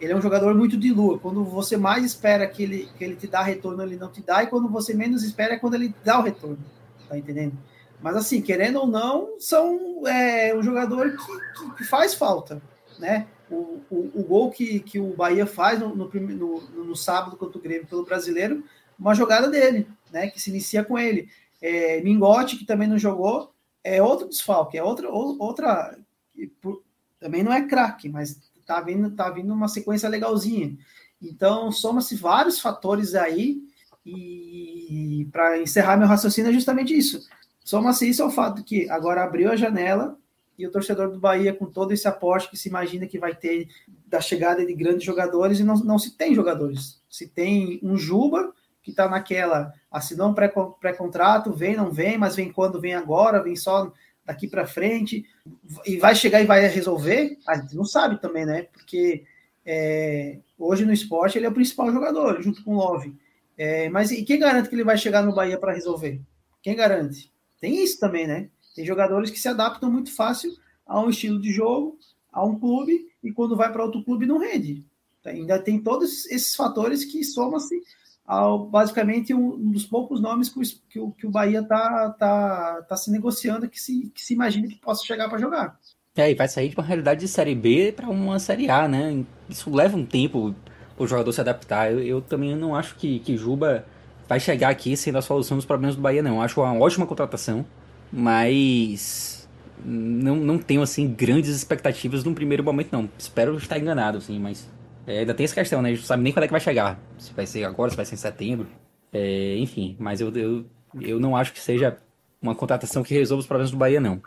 Ele 0.00 0.12
é 0.12 0.16
um 0.16 0.20
jogador 0.20 0.54
muito 0.54 0.76
de 0.76 0.92
lua. 0.92 1.18
Quando 1.18 1.44
você 1.44 1.76
mais 1.76 2.04
espera 2.04 2.46
que 2.46 2.62
ele, 2.62 2.88
que 2.96 3.04
ele 3.04 3.16
te 3.16 3.26
dá 3.26 3.42
retorno, 3.42 3.82
ele 3.82 3.96
não 3.96 4.10
te 4.10 4.22
dá, 4.22 4.42
e 4.42 4.46
quando 4.46 4.68
você 4.68 4.94
menos 4.94 5.22
espera 5.22 5.54
é 5.54 5.58
quando 5.58 5.74
ele 5.74 5.94
dá 6.04 6.18
o 6.18 6.22
retorno. 6.22 6.58
Tá 7.08 7.16
entendendo? 7.16 7.56
Mas 8.00 8.16
assim, 8.16 8.42
querendo 8.42 8.80
ou 8.80 8.86
não, 8.86 9.38
são 9.38 10.06
é, 10.06 10.54
um 10.54 10.62
jogador 10.62 11.12
que, 11.12 11.76
que, 11.76 11.84
faz 11.84 12.14
falta, 12.14 12.60
né? 12.98 13.26
O, 13.50 13.80
o, 13.90 14.10
o, 14.14 14.24
gol 14.24 14.50
que, 14.50 14.80
que 14.80 14.98
o 14.98 15.14
Bahia 15.14 15.46
faz 15.46 15.78
no, 15.78 15.94
no, 15.94 16.10
no, 16.10 16.60
no, 16.84 16.96
sábado 16.96 17.36
contra 17.36 17.58
o 17.58 17.60
Grêmio 17.60 17.86
pelo 17.86 18.04
brasileiro, 18.04 18.64
uma 18.98 19.14
jogada 19.14 19.48
dele, 19.48 19.86
né? 20.10 20.28
Que 20.28 20.40
se 20.40 20.50
inicia 20.50 20.84
com 20.84 20.98
ele. 20.98 21.28
É, 21.62 22.00
Mingote, 22.02 22.56
que 22.56 22.66
também 22.66 22.88
não 22.88 22.98
jogou, 22.98 23.52
é 23.84 24.02
outro 24.02 24.28
desfalque, 24.28 24.76
é 24.76 24.82
outra, 24.82 25.08
outra 25.08 25.96
também 27.20 27.42
não 27.42 27.52
é 27.52 27.66
craque, 27.66 28.08
mas 28.08 28.40
tá 28.66 28.80
vindo, 28.80 29.10
tá 29.10 29.30
vindo 29.30 29.52
uma 29.52 29.68
sequência 29.68 30.08
legalzinha. 30.08 30.76
Então, 31.22 31.70
soma-se 31.72 32.14
vários 32.16 32.60
fatores 32.60 33.14
aí, 33.14 33.62
e 34.04 35.28
para 35.32 35.60
encerrar 35.60 35.96
meu 35.96 36.06
raciocínio 36.06 36.50
é 36.50 36.54
justamente 36.54 36.96
isso. 36.96 37.26
Soma-se 37.64 38.08
isso 38.08 38.22
ao 38.22 38.30
fato 38.30 38.62
que 38.62 38.88
agora 38.90 39.24
abriu 39.24 39.50
a 39.50 39.56
janela 39.56 40.18
e 40.58 40.66
o 40.66 40.70
torcedor 40.70 41.10
do 41.10 41.18
Bahia, 41.18 41.52
com 41.52 41.66
todo 41.66 41.92
esse 41.92 42.08
aporte 42.08 42.48
que 42.48 42.56
se 42.56 42.68
imagina 42.68 43.06
que 43.06 43.18
vai 43.18 43.34
ter 43.34 43.68
da 44.06 44.20
chegada 44.20 44.64
de 44.64 44.74
grandes 44.74 45.04
jogadores, 45.04 45.60
e 45.60 45.64
não, 45.64 45.74
não 45.76 45.98
se 45.98 46.16
tem 46.16 46.34
jogadores. 46.34 47.02
Se 47.08 47.28
tem 47.28 47.78
um 47.82 47.96
Juba, 47.96 48.52
que 48.82 48.90
está 48.90 49.08
naquela, 49.08 49.72
assinou 49.90 50.28
um 50.28 50.34
pré-contrato, 50.80 51.52
vem, 51.52 51.76
não 51.76 51.90
vem, 51.90 52.16
mas 52.16 52.36
vem 52.36 52.52
quando 52.52 52.80
vem 52.80 52.94
agora, 52.94 53.42
vem 53.42 53.56
só 53.56 53.92
daqui 54.24 54.48
para 54.48 54.66
frente, 54.66 55.24
e 55.84 55.96
vai 55.96 56.14
chegar 56.14 56.40
e 56.40 56.46
vai 56.46 56.66
resolver, 56.66 57.36
a 57.46 57.56
gente 57.56 57.76
não 57.76 57.84
sabe 57.84 58.20
também, 58.20 58.46
né? 58.46 58.62
Porque 58.72 59.24
é, 59.64 60.38
hoje 60.58 60.84
no 60.84 60.92
esporte 60.92 61.38
ele 61.38 61.46
é 61.46 61.48
o 61.48 61.54
principal 61.54 61.92
jogador, 61.92 62.40
junto 62.40 62.62
com 62.62 62.74
o 62.74 62.76
Love. 62.76 63.14
É, 63.58 63.88
mas 63.88 64.10
e 64.10 64.22
quem 64.22 64.38
garante 64.38 64.68
que 64.68 64.74
ele 64.74 64.84
vai 64.84 64.96
chegar 64.96 65.22
no 65.22 65.34
Bahia 65.34 65.58
para 65.58 65.72
resolver? 65.72 66.20
Quem 66.62 66.76
garante? 66.76 67.32
Tem 67.60 67.82
isso 67.82 67.98
também, 67.98 68.26
né? 68.26 68.48
Tem 68.76 68.84
jogadores 68.84 69.30
que 69.30 69.40
se 69.40 69.48
adaptam 69.48 69.90
muito 69.90 70.14
fácil 70.14 70.52
a 70.86 71.00
um 71.00 71.10
estilo 71.10 71.40
de 71.40 71.50
jogo, 71.50 71.98
a 72.32 72.44
um 72.44 72.58
clube, 72.58 73.08
e 73.24 73.32
quando 73.32 73.56
vai 73.56 73.72
para 73.72 73.82
outro 73.82 74.04
clube 74.04 74.26
não 74.26 74.38
rende. 74.38 74.84
Ainda 75.24 75.58
tem 75.58 75.82
todos 75.82 76.26
esses 76.26 76.54
fatores 76.54 77.04
que 77.04 77.24
somam-se 77.24 77.82
ao 78.24 78.66
basicamente 78.66 79.32
um 79.32 79.70
dos 79.70 79.84
poucos 79.84 80.20
nomes 80.20 80.48
que 80.88 81.00
o, 81.00 81.10
que 81.12 81.26
o, 81.26 81.30
Bahia 81.30 81.62
tá, 81.62 82.10
tá, 82.18 82.82
tá 82.88 82.96
se 82.96 83.10
negociando 83.10 83.68
que 83.68 83.80
se, 83.80 84.10
que 84.14 84.22
se 84.22 84.34
imagina 84.34 84.68
que 84.68 84.76
possa 84.76 85.04
chegar 85.04 85.28
para 85.28 85.38
jogar. 85.38 85.78
É, 86.14 86.30
e 86.30 86.34
vai 86.34 86.48
sair 86.48 86.68
de 86.68 86.76
uma 86.76 86.84
realidade 86.84 87.20
de 87.20 87.28
Série 87.28 87.54
B 87.54 87.92
para 87.92 88.08
uma 88.08 88.38
Série 88.38 88.70
A, 88.70 88.88
né? 88.88 89.24
Isso 89.48 89.70
leva 89.70 89.96
um 89.96 90.06
tempo 90.06 90.54
o 90.98 91.06
jogador 91.06 91.32
se 91.32 91.40
adaptar. 91.40 91.92
Eu, 91.92 92.02
eu, 92.02 92.20
também 92.20 92.54
não 92.56 92.74
acho 92.74 92.96
que, 92.96 93.18
que 93.20 93.36
Juba 93.36 93.84
vai 94.28 94.40
chegar 94.40 94.70
aqui 94.70 94.96
sendo 94.96 95.18
a 95.18 95.22
solução 95.22 95.56
dos 95.56 95.66
problemas 95.66 95.94
do 95.94 96.02
Bahia, 96.02 96.22
não. 96.22 96.36
Eu 96.36 96.42
acho 96.42 96.60
uma 96.60 96.74
ótima 96.78 97.06
contratação, 97.06 97.66
mas 98.16 99.46
não, 99.84 100.36
não 100.36 100.56
tenho, 100.58 100.80
assim, 100.80 101.06
grandes 101.06 101.54
expectativas 101.54 102.24
num 102.24 102.32
primeiro 102.32 102.64
momento, 102.64 102.88
não. 102.90 103.10
Espero 103.18 103.54
estar 103.58 103.78
enganado, 103.78 104.16
assim, 104.16 104.38
mas 104.38 104.66
é, 105.06 105.18
ainda 105.18 105.34
tem 105.34 105.44
essa 105.44 105.54
questão, 105.54 105.82
né? 105.82 105.90
A 105.90 105.92
gente 105.92 106.00
não 106.00 106.06
sabe 106.06 106.22
nem 106.22 106.32
quando 106.32 106.44
é 106.44 106.46
que 106.46 106.52
vai 106.52 106.60
chegar. 106.60 106.98
Se 107.18 107.34
vai 107.34 107.46
ser 107.46 107.64
agora, 107.64 107.90
se 107.90 107.96
vai 107.96 108.06
ser 108.06 108.14
em 108.14 108.18
setembro. 108.18 108.66
É, 109.12 109.56
enfim, 109.58 109.96
mas 109.98 110.22
eu, 110.22 110.34
eu, 110.34 110.64
eu 110.98 111.20
não 111.20 111.36
acho 111.36 111.52
que 111.52 111.60
seja 111.60 111.98
uma 112.40 112.54
contratação 112.54 113.02
que 113.02 113.12
resolva 113.12 113.40
os 113.40 113.46
problemas 113.46 113.70
do 113.70 113.76
Bahia, 113.76 114.00
não. 114.00 114.22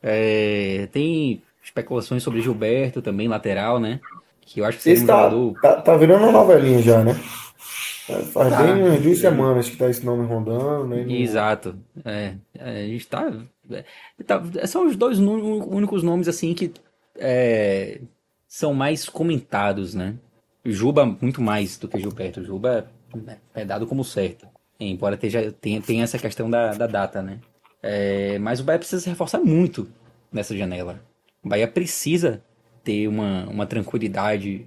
É, 0.00 0.88
tem 0.92 1.42
especulações 1.60 2.22
sobre 2.22 2.40
Gilberto 2.40 3.02
também, 3.02 3.26
lateral, 3.26 3.80
né? 3.80 3.98
Que 4.42 4.60
eu 4.60 4.64
acho 4.64 4.76
que 4.76 4.84
seria 4.84 4.94
esse 4.94 5.04
um 5.04 5.08
tá, 5.08 5.22
jogador... 5.24 5.60
tá, 5.60 5.80
tá 5.80 5.96
virando 5.96 6.22
uma 6.22 6.32
novelinha 6.32 6.80
já, 6.80 7.02
né? 7.02 7.20
É, 8.08 8.22
faz 8.22 8.50
tá, 8.50 8.62
bem 8.62 9.00
duas 9.00 9.18
semanas 9.18 9.68
que 9.68 9.76
tá 9.76 9.88
esse 9.88 10.04
nome 10.04 10.26
rondando, 10.26 10.88
né? 10.88 11.10
Exato. 11.10 11.76
É, 12.04 12.34
é, 12.54 12.84
a 12.84 12.86
gente 12.86 13.06
tá, 13.06 13.32
é, 13.70 13.84
tá. 14.26 14.42
São 14.66 14.86
os 14.86 14.96
dois 14.96 15.18
únicos 15.18 16.02
nomes 16.02 16.28
assim 16.28 16.52
que 16.52 16.72
é, 17.16 18.00
são 18.46 18.74
mais 18.74 19.08
comentados, 19.08 19.94
né? 19.94 20.16
Juba 20.64 21.06
muito 21.06 21.40
mais 21.40 21.78
do 21.78 21.88
que 21.88 21.98
Gilberto. 21.98 22.44
Juba 22.44 22.90
é 23.54 23.64
dado 23.64 23.86
como 23.86 24.04
certo. 24.04 24.46
Embora 24.78 25.16
tenha, 25.16 25.52
tenha, 25.52 25.80
tenha 25.80 26.04
essa 26.04 26.18
questão 26.18 26.50
da, 26.50 26.72
da 26.74 26.86
data, 26.86 27.22
né? 27.22 27.38
É, 27.82 28.38
mas 28.38 28.60
o 28.60 28.64
Bahia 28.64 28.78
precisa 28.78 29.00
se 29.00 29.08
reforçar 29.08 29.40
muito 29.40 29.88
nessa 30.32 30.56
janela. 30.56 31.00
O 31.42 31.48
Bahia 31.48 31.68
precisa 31.68 32.42
ter 32.82 33.08
uma, 33.08 33.46
uma 33.46 33.66
tranquilidade 33.66 34.66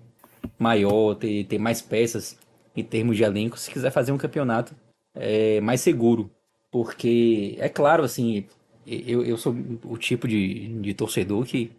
maior, 0.58 1.16
ter, 1.16 1.44
ter 1.46 1.60
mais 1.60 1.82
peças 1.82 2.38
em 2.78 2.84
termos 2.84 3.18
de 3.18 3.24
elenco, 3.24 3.58
se 3.58 3.72
quiser 3.72 3.92
fazer 3.92 4.12
um 4.12 4.18
campeonato 4.18 4.76
é, 5.16 5.60
mais 5.62 5.82
seguro. 5.82 6.30
Porque, 6.72 7.56
é 7.60 7.68
claro, 7.68 8.04
assim, 8.04 8.46
eu, 8.86 9.26
eu 9.26 9.38
sou 9.38 9.56
o 9.84 9.98
tipo 9.98 10.28
de, 10.28 10.68
de 10.80 10.94
torcedor 10.94 11.46
que 11.46 11.72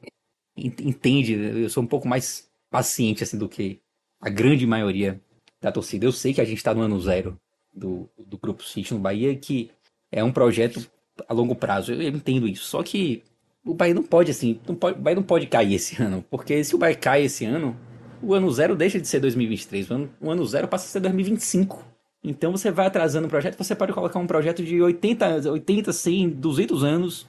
entende, 0.57 1.35
eu 1.35 1.71
sou 1.71 1.83
um 1.83 1.87
pouco 1.87 2.09
mais 2.09 2.51
paciente 2.69 3.23
assim 3.23 3.39
do 3.39 3.49
que 3.49 3.79
a 4.21 4.29
grande 4.29 4.67
maioria 4.67 5.21
da 5.61 5.71
torcida. 5.71 6.05
Eu 6.05 6.13
sei 6.13 6.35
que 6.35 6.41
a 6.41 6.45
gente 6.45 6.59
está 6.59 6.75
no 6.75 6.83
ano 6.83 7.01
zero 7.01 7.39
do, 7.73 8.09
do 8.19 8.37
Grupo 8.37 8.65
City 8.65 8.93
no 8.93 9.01
Bahia, 9.01 9.35
que 9.37 9.71
é 10.11 10.23
um 10.25 10.33
projeto 10.33 10.85
a 11.29 11.33
longo 11.33 11.55
prazo. 11.55 11.93
Eu, 11.93 12.03
eu 12.03 12.09
entendo 12.09 12.49
isso. 12.49 12.65
Só 12.65 12.83
que 12.83 13.23
o 13.65 13.75
Bahia 13.75 13.95
não 13.95 14.03
pode, 14.03 14.31
assim, 14.31 14.61
não 14.67 14.75
pode, 14.75 14.99
o 14.99 15.03
Bahia 15.03 15.17
não 15.17 15.23
pode 15.23 15.47
cair 15.47 15.75
esse 15.75 16.03
ano. 16.03 16.25
Porque 16.29 16.63
se 16.65 16.75
o 16.75 16.79
Bahia 16.79 16.97
cai 16.97 17.23
esse 17.23 17.45
ano, 17.45 17.77
o 18.23 18.35
ano 18.35 18.51
zero 18.51 18.77
deixa 18.77 19.01
de 19.01 19.07
ser 19.07 19.21
2023. 19.21 19.91
O 19.91 19.95
ano, 19.95 20.11
o 20.21 20.31
ano 20.31 20.47
zero 20.47 20.69
passa 20.69 20.87
a 20.87 20.89
ser 20.89 21.01
2025. 21.01 21.85
Então 22.23 22.53
você 22.53 22.71
vai 22.71 22.87
atrasando 22.87 23.27
o 23.27 23.31
projeto, 23.31 23.57
você 23.57 23.75
pode 23.75 23.93
colocar 23.93 24.19
um 24.19 24.27
projeto 24.27 24.63
de 24.63 24.81
80, 24.81 25.51
80 25.51 25.93
100, 25.93 26.31
200 26.31 26.85
anos 26.85 27.27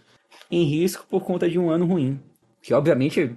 em 0.49 0.63
risco 0.63 1.05
por 1.09 1.23
conta 1.23 1.49
de 1.49 1.59
um 1.59 1.69
ano 1.69 1.85
ruim. 1.85 2.19
Que 2.61 2.73
obviamente 2.73 3.35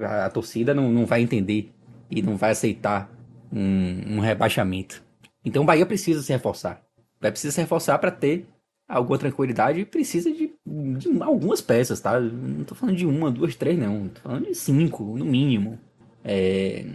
a, 0.00 0.26
a 0.26 0.30
torcida 0.30 0.74
não, 0.74 0.90
não 0.90 1.06
vai 1.06 1.20
entender 1.20 1.70
e 2.10 2.22
não 2.22 2.36
vai 2.36 2.50
aceitar 2.50 3.10
um, 3.52 4.16
um 4.16 4.20
rebaixamento. 4.20 5.02
Então 5.44 5.62
o 5.62 5.66
Bahia 5.66 5.84
precisa 5.84 6.22
se 6.22 6.32
reforçar. 6.32 6.82
Vai 7.20 7.30
precisar 7.30 7.52
se 7.52 7.60
reforçar 7.60 7.98
para 7.98 8.10
ter 8.10 8.46
alguma 8.88 9.18
tranquilidade 9.18 9.80
e 9.80 9.84
precisa 9.84 10.30
de, 10.30 10.52
de, 10.66 11.22
algumas 11.22 11.60
peças, 11.60 12.00
tá? 12.00 12.18
Não 12.20 12.64
tô 12.64 12.74
falando 12.74 12.96
de 12.96 13.06
uma, 13.06 13.30
duas, 13.30 13.56
três, 13.56 13.78
não. 13.78 14.08
Tô 14.08 14.20
falando 14.20 14.46
de 14.46 14.54
cinco, 14.54 15.16
no 15.16 15.24
mínimo. 15.24 15.78
É, 16.24 16.86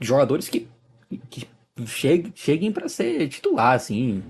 jogadores 0.00 0.48
que, 0.48 0.68
que 1.28 1.46
cheguem, 1.84 2.32
cheguem 2.34 2.72
para 2.72 2.88
ser 2.88 3.28
titular, 3.28 3.74
assim. 3.74 4.22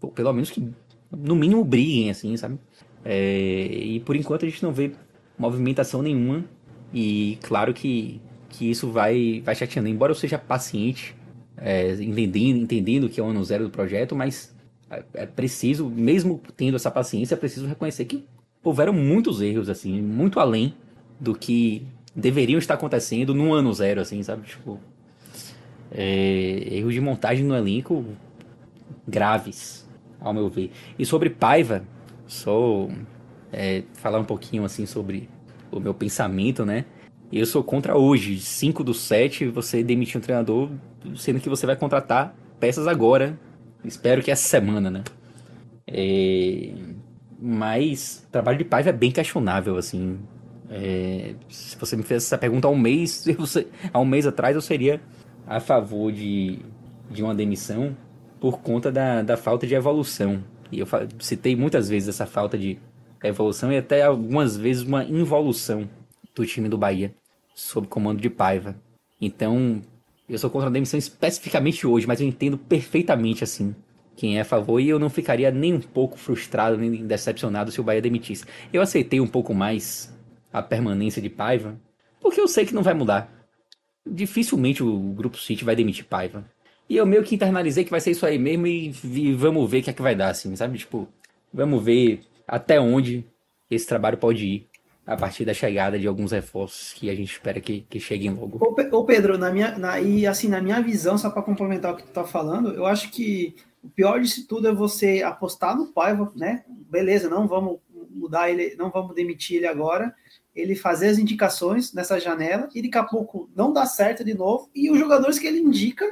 Ou 0.00 0.10
pelo 0.10 0.32
menos 0.32 0.50
que, 0.50 0.66
no 1.10 1.36
mínimo, 1.36 1.64
briguem, 1.64 2.10
assim, 2.10 2.36
sabe? 2.36 2.58
É, 3.04 3.66
e 3.66 4.00
por 4.00 4.16
enquanto 4.16 4.44
a 4.44 4.48
gente 4.48 4.62
não 4.62 4.72
vê 4.72 4.92
movimentação 5.38 6.02
nenhuma. 6.02 6.44
E 6.92 7.38
claro 7.42 7.72
que, 7.72 8.20
que 8.48 8.70
isso 8.70 8.90
vai, 8.90 9.42
vai 9.44 9.54
chateando. 9.54 9.88
Embora 9.88 10.12
eu 10.12 10.16
seja 10.16 10.38
paciente, 10.38 11.14
é, 11.56 11.92
entendendo, 11.92 12.62
entendendo 12.62 13.08
que 13.08 13.20
é 13.20 13.22
o 13.22 13.26
ano 13.26 13.44
zero 13.44 13.64
do 13.64 13.70
projeto, 13.70 14.16
mas 14.16 14.54
é, 14.90 15.04
é 15.14 15.26
preciso, 15.26 15.88
mesmo 15.88 16.40
tendo 16.56 16.76
essa 16.76 16.90
paciência, 16.90 17.34
é 17.34 17.38
preciso 17.38 17.66
reconhecer 17.66 18.04
que 18.06 18.24
houveram 18.62 18.92
muitos 18.92 19.40
erros, 19.40 19.68
assim, 19.68 20.00
muito 20.00 20.40
além 20.40 20.74
do 21.18 21.34
que 21.34 21.86
deveriam 22.14 22.58
estar 22.58 22.74
acontecendo 22.74 23.34
no 23.34 23.52
ano 23.52 23.72
zero, 23.72 24.00
assim, 24.00 24.22
sabe? 24.22 24.46
Tipo, 24.46 24.78
é, 25.90 26.68
erros 26.70 26.94
de 26.94 27.00
montagem 27.00 27.44
no 27.44 27.54
elenco 27.54 28.04
graves, 29.06 29.88
ao 30.20 30.32
meu 30.32 30.48
ver. 30.48 30.70
E 30.98 31.04
sobre 31.04 31.30
Paiva, 31.30 31.82
só 32.26 32.88
é, 33.52 33.82
falar 33.94 34.18
um 34.18 34.24
pouquinho, 34.24 34.64
assim, 34.64 34.86
sobre 34.86 35.28
o 35.70 35.80
meu 35.80 35.94
pensamento, 35.94 36.64
né? 36.64 36.84
Eu 37.32 37.46
sou 37.46 37.62
contra 37.62 37.96
hoje, 37.96 38.40
5 38.40 38.82
do 38.82 38.92
7, 38.92 39.46
você 39.46 39.84
demitir 39.84 40.16
um 40.16 40.20
treinador, 40.20 40.68
sendo 41.16 41.40
que 41.40 41.48
você 41.48 41.64
vai 41.64 41.76
contratar 41.76 42.34
peças 42.58 42.88
agora 42.88 43.38
Espero 43.84 44.22
que 44.22 44.30
essa 44.30 44.46
semana, 44.46 44.90
né? 44.90 45.04
É... 45.86 46.72
Mas 47.40 48.24
o 48.26 48.30
trabalho 48.30 48.58
de 48.58 48.64
Paiva 48.64 48.90
é 48.90 48.92
bem 48.92 49.10
questionável, 49.10 49.76
assim. 49.76 50.18
É... 50.70 51.34
Se 51.48 51.76
você 51.76 51.96
me 51.96 52.02
fez 52.02 52.24
essa 52.24 52.38
pergunta 52.38 52.68
há 52.68 52.70
um 52.70 52.78
mês, 52.78 53.26
eu, 53.28 53.36
há 53.92 53.98
um 53.98 54.04
mês 54.04 54.26
atrás 54.26 54.54
eu 54.54 54.62
seria 54.62 55.00
a 55.46 55.60
favor 55.60 56.12
de, 56.12 56.60
de 57.10 57.22
uma 57.22 57.34
demissão 57.34 57.96
por 58.40 58.60
conta 58.60 58.90
da, 58.90 59.22
da 59.22 59.36
falta 59.36 59.66
de 59.66 59.74
evolução. 59.74 60.42
E 60.70 60.78
eu 60.78 60.86
citei 61.18 61.56
muitas 61.56 61.88
vezes 61.88 62.08
essa 62.08 62.26
falta 62.26 62.56
de 62.56 62.78
evolução 63.22 63.72
e 63.72 63.76
até 63.76 64.02
algumas 64.02 64.56
vezes 64.56 64.82
uma 64.82 65.04
involução 65.04 65.88
do 66.34 66.46
time 66.46 66.68
do 66.68 66.78
Bahia 66.78 67.12
sob 67.54 67.86
comando 67.88 68.20
de 68.20 68.30
Paiva. 68.30 68.76
Então, 69.20 69.82
eu 70.28 70.38
sou 70.38 70.48
contra 70.48 70.68
a 70.68 70.72
demissão 70.72 70.96
especificamente 70.96 71.86
hoje, 71.86 72.06
mas 72.06 72.20
eu 72.20 72.26
entendo 72.26 72.56
perfeitamente 72.56 73.44
assim 73.44 73.74
quem 74.16 74.38
é 74.38 74.42
a 74.42 74.44
favor 74.44 74.80
e 74.80 74.88
eu 74.88 74.98
não 74.98 75.08
ficaria 75.08 75.50
nem 75.50 75.74
um 75.74 75.80
pouco 75.80 76.18
frustrado 76.18 76.76
nem 76.76 77.06
decepcionado 77.06 77.70
se 77.70 77.80
o 77.80 77.84
Bahia 77.84 78.02
demitisse. 78.02 78.44
Eu 78.72 78.82
aceitei 78.82 79.20
um 79.20 79.26
pouco 79.26 79.54
mais 79.54 80.14
a 80.52 80.62
permanência 80.62 81.20
de 81.20 81.28
Paiva, 81.28 81.78
porque 82.20 82.40
eu 82.40 82.48
sei 82.48 82.66
que 82.66 82.74
não 82.74 82.82
vai 82.82 82.94
mudar. 82.94 83.30
Dificilmente 84.06 84.82
o 84.82 84.98
Grupo 85.12 85.38
City 85.38 85.64
vai 85.64 85.76
demitir 85.76 86.04
Paiva. 86.04 86.44
E 86.88 86.96
eu 86.96 87.06
meio 87.06 87.22
que 87.22 87.34
internalizei 87.34 87.84
que 87.84 87.90
vai 87.90 88.00
ser 88.00 88.10
isso 88.10 88.26
aí 88.26 88.38
mesmo 88.38 88.66
e, 88.66 88.92
e 89.04 89.32
vamos 89.32 89.70
ver 89.70 89.78
o 89.78 89.82
que 89.82 89.90
é 89.90 89.92
que 89.92 90.02
vai 90.02 90.14
dar, 90.14 90.30
assim, 90.30 90.54
sabe? 90.56 90.78
Tipo, 90.78 91.08
vamos 91.52 91.82
ver 91.84 92.22
até 92.46 92.80
onde 92.80 93.24
esse 93.70 93.86
trabalho 93.86 94.18
pode 94.18 94.44
ir 94.44 94.70
a 95.06 95.16
partir 95.16 95.44
da 95.44 95.54
chegada 95.54 95.98
de 95.98 96.06
alguns 96.06 96.32
reforços 96.32 96.92
que 96.92 97.08
a 97.08 97.14
gente 97.14 97.32
espera 97.32 97.60
que, 97.60 97.82
que 97.88 97.98
cheguem 97.98 98.30
logo. 98.30 98.58
Ô, 98.92 99.04
Pedro, 99.04 99.38
na 99.38 99.50
minha, 99.50 99.78
na, 99.78 100.00
e 100.00 100.26
assim, 100.26 100.48
na 100.48 100.60
minha 100.60 100.80
visão, 100.80 101.16
só 101.16 101.30
para 101.30 101.42
complementar 101.42 101.92
o 101.92 101.96
que 101.96 102.02
tu 102.02 102.12
tá 102.12 102.24
falando, 102.24 102.72
eu 102.72 102.86
acho 102.86 103.10
que 103.10 103.54
o 103.82 103.88
pior 103.88 104.20
disso 104.20 104.46
tudo 104.46 104.68
é 104.68 104.72
você 104.72 105.22
apostar 105.22 105.76
no 105.76 105.86
Paiva, 105.86 106.30
né? 106.36 106.64
Beleza, 106.68 107.28
não 107.28 107.48
vamos 107.48 107.78
mudar 108.10 108.50
ele, 108.50 108.76
não 108.76 108.90
vamos 108.90 109.14
demitir 109.14 109.56
ele 109.58 109.66
agora, 109.66 110.14
ele 110.60 110.74
fazer 110.74 111.08
as 111.08 111.18
indicações 111.18 111.92
nessa 111.92 112.18
janela 112.18 112.68
e 112.74 112.82
daqui 112.82 112.98
a 112.98 113.04
pouco 113.04 113.50
não 113.54 113.72
dá 113.72 113.86
certo 113.86 114.24
de 114.24 114.34
novo, 114.34 114.70
e 114.74 114.90
os 114.90 114.98
jogadores 114.98 115.38
que 115.38 115.46
ele 115.46 115.60
indica, 115.60 116.04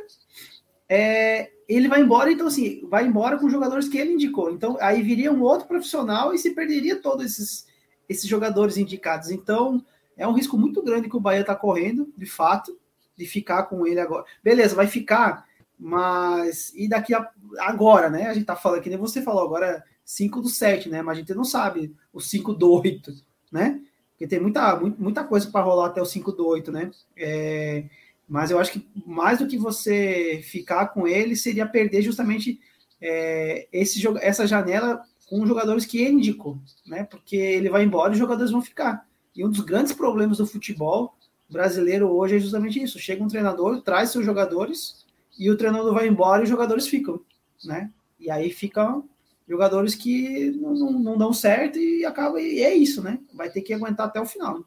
é, 0.88 1.50
ele 1.68 1.88
vai 1.88 2.00
embora, 2.00 2.32
então 2.32 2.46
assim, 2.46 2.86
vai 2.88 3.06
embora 3.06 3.38
com 3.38 3.46
os 3.46 3.52
jogadores 3.52 3.88
que 3.88 3.98
ele 3.98 4.12
indicou. 4.12 4.50
Então 4.50 4.76
aí 4.80 5.02
viria 5.02 5.32
um 5.32 5.42
outro 5.42 5.68
profissional 5.68 6.34
e 6.34 6.38
se 6.38 6.54
perderia 6.54 6.96
todos 6.96 7.24
esses 7.24 7.68
esses 8.08 8.28
jogadores 8.28 8.76
indicados. 8.76 9.30
Então, 9.30 9.84
é 10.16 10.26
um 10.26 10.32
risco 10.32 10.56
muito 10.56 10.82
grande 10.82 11.08
que 11.08 11.16
o 11.16 11.20
Bahia 11.20 11.42
está 11.42 11.54
correndo, 11.54 12.12
de 12.16 12.26
fato, 12.26 12.76
de 13.16 13.26
ficar 13.26 13.64
com 13.64 13.86
ele 13.86 14.00
agora. 14.00 14.24
Beleza, 14.42 14.74
vai 14.74 14.86
ficar, 14.86 15.44
mas 15.78 16.72
e 16.74 16.88
daqui 16.88 17.14
a 17.14 17.30
agora, 17.58 18.08
né? 18.08 18.26
A 18.26 18.34
gente 18.34 18.46
tá 18.46 18.56
falando 18.56 18.82
que 18.82 18.88
nem 18.88 18.98
você 18.98 19.22
falou 19.22 19.44
agora 19.44 19.84
5 20.04 20.40
do 20.40 20.48
7, 20.48 20.88
né? 20.88 21.02
Mas 21.02 21.18
a 21.18 21.20
gente 21.20 21.34
não 21.34 21.44
sabe 21.44 21.94
o 22.12 22.20
5 22.20 22.54
do 22.54 22.72
8, 22.72 23.12
né? 23.52 23.80
Porque 24.18 24.26
tem 24.26 24.40
muita, 24.40 24.74
muita 24.98 25.22
coisa 25.22 25.48
para 25.48 25.64
rolar 25.64 25.86
até 25.86 26.02
o 26.02 26.04
5 26.04 26.32
do 26.32 26.44
8, 26.44 26.72
né? 26.72 26.90
É, 27.16 27.84
mas 28.28 28.50
eu 28.50 28.58
acho 28.58 28.72
que 28.72 28.84
mais 29.06 29.38
do 29.38 29.46
que 29.46 29.56
você 29.56 30.40
ficar 30.42 30.88
com 30.88 31.06
ele 31.06 31.36
seria 31.36 31.64
perder 31.64 32.02
justamente 32.02 32.60
é, 33.00 33.68
esse, 33.72 34.04
essa 34.20 34.44
janela 34.44 35.00
com 35.28 35.40
os 35.40 35.48
jogadores 35.48 35.86
que 35.86 35.98
ele 35.98 36.16
indicou, 36.16 36.58
né? 36.84 37.04
Porque 37.04 37.36
ele 37.36 37.70
vai 37.70 37.84
embora 37.84 38.10
e 38.10 38.14
os 38.14 38.18
jogadores 38.18 38.50
vão 38.50 38.60
ficar. 38.60 39.06
E 39.36 39.44
um 39.44 39.50
dos 39.50 39.60
grandes 39.60 39.92
problemas 39.92 40.38
do 40.38 40.46
futebol 40.48 41.14
brasileiro 41.48 42.10
hoje 42.10 42.34
é 42.34 42.40
justamente 42.40 42.82
isso: 42.82 42.98
chega 42.98 43.22
um 43.22 43.28
treinador, 43.28 43.82
traz 43.82 44.10
seus 44.10 44.24
jogadores 44.24 45.06
e 45.38 45.48
o 45.48 45.56
treinador 45.56 45.94
vai 45.94 46.08
embora 46.08 46.40
e 46.40 46.42
os 46.42 46.50
jogadores 46.50 46.88
ficam, 46.88 47.20
né? 47.64 47.88
E 48.18 48.32
aí 48.32 48.50
ficam 48.50 49.08
jogadores 49.48 49.94
que 49.94 50.50
não, 50.50 50.74
não, 50.74 50.92
não 50.92 51.18
dão 51.18 51.32
certo 51.32 51.78
e 51.78 52.04
acaba 52.04 52.40
e 52.40 52.62
é 52.62 52.74
isso, 52.74 53.02
né? 53.02 53.18
Vai 53.34 53.50
ter 53.50 53.62
que 53.62 53.72
aguentar 53.72 54.06
até 54.06 54.20
o 54.20 54.26
final. 54.26 54.62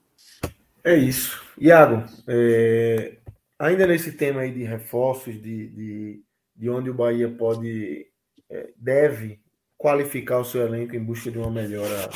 É 0.84 0.96
isso. 0.96 1.42
Iago, 1.58 2.04
é, 2.28 3.18
ainda 3.60 3.86
nesse 3.86 4.14
tema 4.14 4.42
aí 4.42 4.52
de 4.52 4.64
reforços, 4.64 5.40
de, 5.40 5.68
de, 5.68 6.24
de 6.56 6.70
onde 6.70 6.90
o 6.90 6.94
Bahia 6.94 7.30
pode, 7.30 8.08
é, 8.50 8.72
deve 8.76 9.40
qualificar 9.78 10.40
o 10.40 10.46
seu 10.46 10.62
elenco 10.62 10.96
em 10.96 11.04
busca 11.04 11.30
de 11.30 11.38
uma 11.38 11.52
melhora 11.52 12.10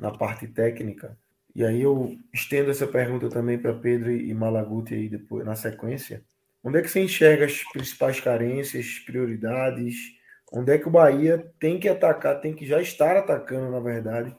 na 0.00 0.10
parte 0.10 0.46
técnica. 0.46 1.18
E 1.54 1.64
aí 1.64 1.82
eu 1.82 2.16
estendo 2.32 2.70
essa 2.70 2.86
pergunta 2.86 3.28
também 3.28 3.58
para 3.58 3.72
Pedro 3.72 4.10
e 4.10 4.32
Malaguti 4.34 4.94
aí 4.94 5.08
depois 5.08 5.44
na 5.44 5.54
sequência. 5.54 6.22
Onde 6.62 6.78
é 6.78 6.82
que 6.82 6.88
você 6.88 7.00
enxerga 7.00 7.46
as 7.46 7.62
principais 7.72 8.20
carências, 8.20 8.98
prioridades? 8.98 10.15
Onde 10.52 10.72
é 10.72 10.78
que 10.78 10.88
o 10.88 10.90
Bahia 10.90 11.52
tem 11.58 11.78
que 11.78 11.88
atacar, 11.88 12.40
tem 12.40 12.54
que 12.54 12.64
já 12.64 12.80
estar 12.80 13.16
atacando, 13.16 13.70
na 13.70 13.80
verdade? 13.80 14.36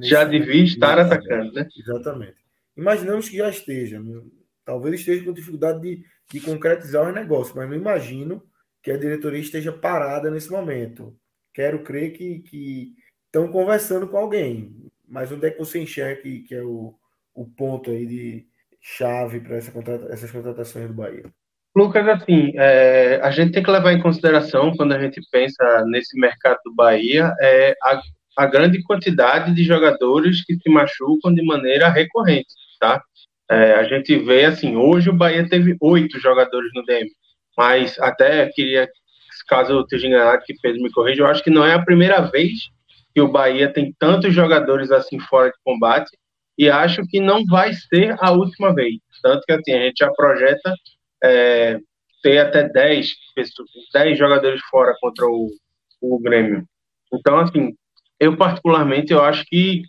Já 0.00 0.24
devia 0.24 0.64
estar 0.64 0.98
atacando, 0.98 1.52
né? 1.52 1.68
Exatamente. 1.76 2.36
Imaginamos 2.76 3.28
que 3.28 3.36
já 3.36 3.50
esteja. 3.50 4.02
Talvez 4.64 5.00
esteja 5.00 5.24
com 5.24 5.32
dificuldade 5.32 5.80
de, 5.80 6.04
de 6.30 6.40
concretizar 6.40 7.06
os 7.06 7.14
negócios, 7.14 7.54
mas 7.54 7.68
não 7.68 7.76
imagino 7.76 8.42
que 8.82 8.90
a 8.90 8.96
diretoria 8.96 9.40
esteja 9.40 9.72
parada 9.72 10.30
nesse 10.30 10.50
momento 10.50 11.14
quero 11.52 11.82
crer 11.82 12.12
que, 12.12 12.40
que 12.40 12.94
estão 13.26 13.50
conversando 13.50 14.08
com 14.08 14.16
alguém. 14.16 14.74
Mas 15.06 15.30
onde 15.32 15.46
é 15.46 15.50
que 15.50 15.58
você 15.58 15.80
enxerga 15.80 16.22
que, 16.22 16.40
que 16.40 16.54
é 16.54 16.62
o, 16.62 16.94
o 17.34 17.46
ponto 17.46 17.90
aí 17.90 18.06
de 18.06 18.46
chave 18.80 19.40
para 19.40 19.56
essa 19.56 19.72
contrata, 19.72 20.06
essas 20.12 20.30
contratações 20.30 20.88
do 20.88 20.94
Bahia? 20.94 21.24
Lucas, 21.74 22.06
assim, 22.08 22.52
é, 22.56 23.20
a 23.22 23.30
gente 23.30 23.52
tem 23.52 23.62
que 23.62 23.70
levar 23.70 23.92
em 23.92 24.02
consideração, 24.02 24.74
quando 24.76 24.92
a 24.92 25.00
gente 25.00 25.20
pensa 25.30 25.84
nesse 25.86 26.18
mercado 26.18 26.58
do 26.64 26.74
Bahia, 26.74 27.32
é 27.40 27.74
a, 27.82 28.00
a 28.38 28.46
grande 28.46 28.82
quantidade 28.82 29.54
de 29.54 29.62
jogadores 29.62 30.44
que 30.44 30.56
se 30.56 30.68
machucam 30.68 31.32
de 31.32 31.44
maneira 31.44 31.88
recorrente, 31.88 32.52
tá? 32.80 33.00
É, 33.48 33.74
a 33.74 33.84
gente 33.84 34.16
vê, 34.18 34.44
assim, 34.44 34.76
hoje 34.76 35.10
o 35.10 35.16
Bahia 35.16 35.48
teve 35.48 35.76
oito 35.80 36.18
jogadores 36.20 36.70
no 36.74 36.84
DM, 36.84 37.08
mas 37.56 37.98
até 38.00 38.46
queria 38.48 38.88
caso 39.50 39.72
eu 39.72 39.80
esteja 39.80 40.06
enganado, 40.06 40.44
que 40.44 40.54
Pedro 40.62 40.80
me 40.80 40.92
corrija, 40.92 41.22
eu 41.22 41.26
acho 41.26 41.42
que 41.42 41.50
não 41.50 41.64
é 41.64 41.74
a 41.74 41.84
primeira 41.84 42.20
vez 42.20 42.52
que 43.12 43.20
o 43.20 43.26
Bahia 43.26 43.72
tem 43.72 43.92
tantos 43.98 44.32
jogadores 44.32 44.92
assim 44.92 45.18
fora 45.18 45.48
de 45.48 45.56
combate, 45.64 46.10
e 46.56 46.70
acho 46.70 47.02
que 47.08 47.20
não 47.20 47.44
vai 47.46 47.72
ser 47.72 48.14
a 48.20 48.30
última 48.30 48.72
vez. 48.72 48.96
Tanto 49.22 49.42
que 49.44 49.52
assim, 49.52 49.72
a 49.72 49.82
gente 49.86 49.98
já 49.98 50.10
projeta 50.12 50.74
é, 51.22 51.78
ter 52.22 52.38
até 52.38 52.68
10, 52.68 53.08
10 53.92 54.18
jogadores 54.18 54.60
fora 54.70 54.94
contra 55.00 55.26
o, 55.26 55.48
o 56.00 56.18
Grêmio. 56.20 56.64
Então, 57.12 57.38
assim, 57.38 57.74
eu 58.18 58.36
particularmente 58.36 59.12
eu 59.12 59.22
acho 59.22 59.44
que 59.46 59.82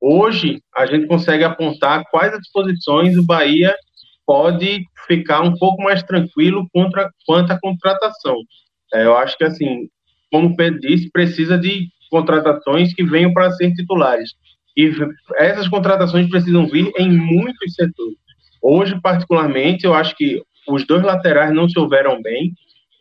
hoje 0.00 0.62
a 0.74 0.86
gente 0.86 1.06
consegue 1.06 1.44
apontar 1.44 2.04
quais 2.10 2.32
as 2.32 2.48
posições 2.50 3.16
o 3.16 3.24
Bahia 3.24 3.74
pode 4.26 4.84
ficar 5.06 5.40
um 5.40 5.56
pouco 5.56 5.82
mais 5.82 6.02
tranquilo 6.02 6.68
contra, 6.72 7.10
quanto 7.26 7.50
à 7.50 7.58
contratação. 7.58 8.36
É, 8.92 9.04
eu 9.06 9.16
acho 9.16 9.36
que, 9.38 9.44
assim, 9.44 9.88
como 10.30 10.48
o 10.48 10.56
Pedro 10.56 10.80
disse, 10.80 11.10
precisa 11.10 11.58
de 11.58 11.88
contratações 12.10 12.94
que 12.94 13.02
venham 13.02 13.32
para 13.32 13.50
ser 13.52 13.72
titulares. 13.72 14.32
E 14.76 14.92
essas 15.36 15.66
contratações 15.66 16.28
precisam 16.28 16.66
vir 16.66 16.92
em 16.98 17.10
muitos 17.10 17.74
setores. 17.74 18.18
Hoje, 18.62 19.00
particularmente, 19.00 19.84
eu 19.84 19.94
acho 19.94 20.14
que 20.14 20.42
os 20.68 20.86
dois 20.86 21.02
laterais 21.02 21.52
não 21.52 21.68
se 21.68 21.78
houveram 21.78 22.20
bem. 22.20 22.52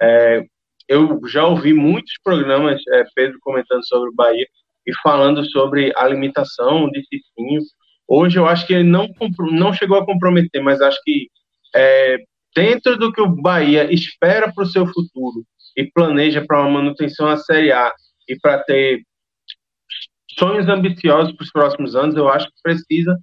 É, 0.01 0.43
eu 0.87 1.19
já 1.27 1.45
ouvi 1.45 1.73
muitos 1.73 2.13
programas, 2.23 2.81
é, 2.89 3.03
Pedro 3.13 3.37
comentando 3.41 3.85
sobre 3.85 4.09
o 4.09 4.15
Bahia 4.15 4.47
e 4.85 4.93
falando 5.03 5.43
sobre 5.49 5.91
a 5.95 6.07
limitação 6.07 6.89
de 6.89 7.01
Cicinho. 7.05 7.61
Hoje 8.07 8.39
eu 8.39 8.47
acho 8.47 8.65
que 8.65 8.73
ele 8.73 8.89
não, 8.89 9.07
não 9.51 9.73
chegou 9.73 9.97
a 9.97 10.05
comprometer, 10.05 10.61
mas 10.61 10.81
acho 10.81 10.97
que 11.03 11.27
é, 11.75 12.17
dentro 12.55 12.97
do 12.97 13.11
que 13.11 13.21
o 13.21 13.27
Bahia 13.27 13.93
espera 13.93 14.51
para 14.53 14.63
o 14.63 14.67
seu 14.67 14.87
futuro 14.87 15.43
e 15.75 15.85
planeja 15.91 16.43
para 16.45 16.61
uma 16.61 16.81
manutenção 16.81 17.27
na 17.27 17.37
Série 17.37 17.71
A 17.71 17.91
e 18.27 18.39
para 18.39 18.59
ter 18.63 19.01
sonhos 20.39 20.67
ambiciosos 20.69 21.33
para 21.35 21.43
os 21.43 21.51
próximos 21.51 21.95
anos, 21.95 22.15
eu 22.15 22.29
acho 22.29 22.47
que 22.47 22.61
precisa 22.63 23.17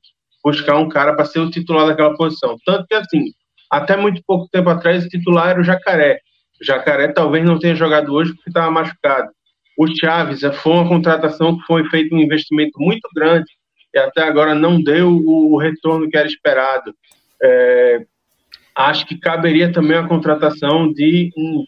buscar 0.45 0.77
um 0.77 0.89
cara 0.89 1.15
para 1.15 1.25
ser 1.25 1.41
o 1.41 1.51
titular 1.51 1.87
daquela 1.87 2.17
posição. 2.17 2.57
Tanto 2.67 2.87
que, 2.87 2.95
assim, 2.95 3.33
até 3.77 3.97
muito 3.97 4.23
pouco 4.27 4.49
tempo 4.51 4.71
atrás, 4.71 5.05
o 5.05 5.09
titular 5.09 5.51
era 5.51 5.61
o 5.61 5.65
Jacaré. 5.65 6.21
O 6.61 6.65
Jacaré 6.65 7.09
talvez 7.09 7.45
não 7.45 7.59
tenha 7.59 7.75
jogado 7.75 8.13
hoje 8.13 8.33
porque 8.33 8.51
estava 8.51 8.71
machucado. 8.71 9.31
O 9.77 9.87
Chaves 9.89 10.43
foi 10.63 10.73
uma 10.73 10.89
contratação 10.89 11.59
que 11.59 11.67
foi 11.67 11.85
feito 11.91 12.15
um 12.15 12.21
investimento 12.21 12.79
muito 12.79 13.09
grande 13.15 13.51
e 13.93 13.99
até 13.99 14.23
agora 14.23 14.55
não 14.55 14.81
deu 14.81 15.11
o 15.11 15.57
retorno 15.59 16.09
que 16.09 16.17
era 16.17 16.27
esperado. 16.27 16.95
É, 17.43 18.07
acho 18.77 19.07
que 19.07 19.19
caberia 19.19 19.73
também 19.73 19.97
a 19.97 20.07
contratação 20.07 20.93
de 20.93 21.31
um, 21.37 21.65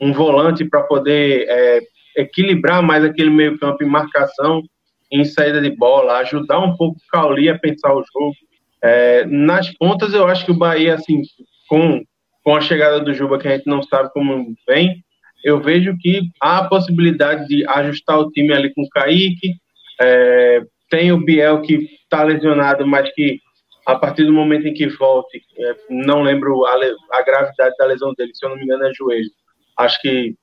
um 0.00 0.12
volante 0.12 0.64
para 0.64 0.82
poder 0.82 1.46
é, 1.48 1.80
equilibrar 2.16 2.82
mais 2.82 3.04
aquele 3.04 3.30
meio 3.30 3.58
campo 3.58 3.84
em 3.84 3.88
marcação, 3.88 4.62
em 5.10 5.24
saída 5.24 5.60
de 5.60 5.70
bola, 5.70 6.18
ajudar 6.18 6.60
um 6.60 6.76
pouco 6.76 6.96
o 6.98 7.10
Cauli 7.10 7.48
a 7.48 7.58
pensar 7.58 7.92
o 7.92 8.04
jogo. 8.12 8.34
É, 8.82 9.26
nas 9.26 9.70
pontas, 9.76 10.14
eu 10.14 10.26
acho 10.26 10.44
que 10.44 10.52
o 10.52 10.58
Bahia, 10.58 10.94
assim, 10.94 11.22
com, 11.70 12.02
com 12.42 12.56
a 12.56 12.60
chegada 12.60 12.98
do 12.98 13.14
Juba, 13.14 13.38
que 13.38 13.46
a 13.46 13.56
gente 13.56 13.68
não 13.68 13.80
sabe 13.80 14.10
como 14.12 14.52
vem, 14.66 15.04
eu 15.44 15.60
vejo 15.60 15.96
que 15.98 16.22
há 16.42 16.58
a 16.58 16.68
possibilidade 16.68 17.46
de 17.46 17.64
ajustar 17.66 18.18
o 18.18 18.28
time 18.30 18.52
ali 18.52 18.74
com 18.74 18.82
o 18.82 18.88
Kaique, 18.88 19.54
é, 20.00 20.62
tem 20.90 21.12
o 21.12 21.24
Biel 21.24 21.62
que 21.62 21.88
está 22.02 22.24
lesionado, 22.24 22.84
mas 22.84 23.08
que 23.14 23.38
a 23.86 23.94
partir 23.94 24.24
do 24.24 24.32
momento 24.32 24.66
em 24.66 24.74
que 24.74 24.88
volte, 24.88 25.42
é, 25.58 25.76
não 25.88 26.22
lembro 26.22 26.66
a, 26.66 26.74
a, 27.12 27.22
gravidade 27.22 27.76
da 27.78 27.86
lesão 27.86 28.12
dele, 28.18 28.32
se 28.34 28.44
eu 28.44 28.50
não 28.50 28.56
me 28.56 28.64
engano 28.64 28.84
é 28.84 28.92
joelho. 28.92 29.30
Acho 29.78 30.00
que 30.02 30.34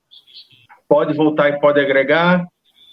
pode 0.87 1.13
voltar 1.13 1.49
e 1.49 1.59
pode 1.59 1.79
agregar. 1.79 2.45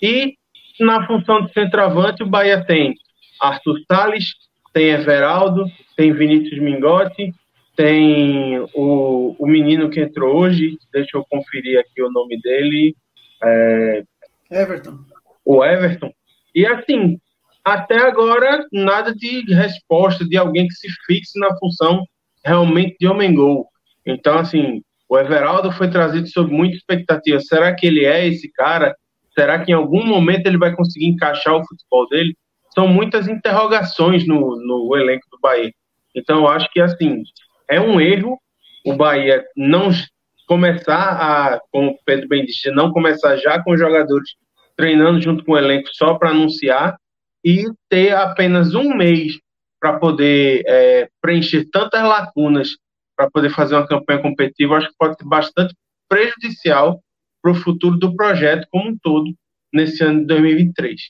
E 0.03 0.35
na 0.80 1.07
função 1.07 1.43
de 1.43 1.53
centroavante, 1.53 2.22
o 2.22 2.26
Bahia 2.26 2.62
tem 2.64 2.95
Arthur 3.41 3.78
Salles, 3.91 4.35
tem 4.72 4.91
Everaldo, 4.91 5.66
tem 5.97 6.12
Vinícius 6.12 6.61
Mingotti, 6.61 7.32
tem 7.77 8.61
o, 8.75 9.35
o 9.39 9.47
menino 9.47 9.91
que 9.91 10.01
entrou 10.01 10.37
hoje, 10.37 10.79
deixa 10.93 11.16
eu 11.16 11.25
conferir 11.29 11.79
aqui 11.79 12.03
o 12.03 12.11
nome 12.11 12.41
dele. 12.41 12.97
É, 13.43 14.05
Everton. 14.51 14.99
O 15.45 15.64
Everton. 15.64 16.12
E 16.55 16.64
assim, 16.64 17.18
até 17.64 17.97
agora, 17.99 18.66
nada 18.72 19.14
de 19.14 19.43
resposta 19.53 20.25
de 20.25 20.37
alguém 20.37 20.68
que 20.68 20.75
se 20.75 20.89
fixe 21.07 21.39
na 21.39 21.57
função 21.59 22.05
realmente 22.45 22.97
de 23.01 23.09
homem-gol. 23.09 23.66
Então, 24.07 24.39
assim, 24.39 24.83
o 25.09 25.18
Everaldo 25.18 25.72
foi 25.72 25.91
trazido 25.91 26.29
sob 26.29 26.53
muita 26.53 26.77
expectativa. 26.77 27.41
Será 27.41 27.75
que 27.75 27.87
ele 27.87 28.05
é 28.05 28.27
esse 28.27 28.51
cara? 28.53 28.95
Será 29.35 29.64
que 29.64 29.72
em 29.72 29.75
algum 29.75 30.05
momento 30.05 30.47
ele 30.47 30.59
vai 30.59 30.75
conseguir 30.75 31.07
encaixar 31.07 31.55
o 31.55 31.66
futebol 31.66 32.07
dele? 32.09 32.37
São 32.75 32.87
muitas 32.87 33.27
interrogações 33.27 34.27
no, 34.27 34.57
no 34.57 34.97
elenco 34.97 35.27
do 35.31 35.39
Bahia. 35.41 35.72
Então, 36.14 36.41
eu 36.41 36.49
acho 36.49 36.70
que, 36.70 36.81
assim, 36.81 37.22
é 37.69 37.81
um 37.81 38.01
erro 38.01 38.39
o 38.85 38.95
Bahia 38.95 39.45
não 39.57 39.91
começar 40.47 40.95
a, 40.95 41.61
como 41.71 41.93
o 41.93 41.99
Pedro 42.05 42.29
bem 42.29 42.45
disse, 42.45 42.71
não 42.71 42.93
começar 42.93 43.37
já 43.37 43.62
com 43.62 43.73
os 43.73 43.81
jogadores 43.81 44.31
treinando 44.77 45.21
junto 45.21 45.45
com 45.45 45.53
o 45.53 45.59
elenco 45.59 45.89
só 45.93 46.15
para 46.15 46.31
anunciar 46.31 46.99
e 47.43 47.65
ter 47.89 48.15
apenas 48.15 48.75
um 48.75 48.95
mês 48.95 49.39
para 49.81 49.99
poder 49.99 50.62
é, 50.67 51.09
preencher 51.21 51.69
tantas 51.71 52.03
lacunas 52.03 52.77
para 53.17 53.31
poder 53.31 53.51
fazer 53.51 53.77
uma 53.77 53.87
campanha 53.87 54.21
competitiva, 54.21 54.77
acho 54.77 54.89
que 54.89 54.97
pode 54.99 55.17
ser 55.17 55.25
bastante 55.25 55.75
prejudicial 56.09 57.01
para 57.41 57.53
o 57.53 57.55
futuro 57.55 57.97
do 57.97 58.15
projeto 58.17 58.67
como 58.71 58.91
um 58.91 58.99
todo 58.99 59.33
nesse 59.73 60.03
ano 60.03 60.21
de 60.21 60.27
2023. 60.27 61.01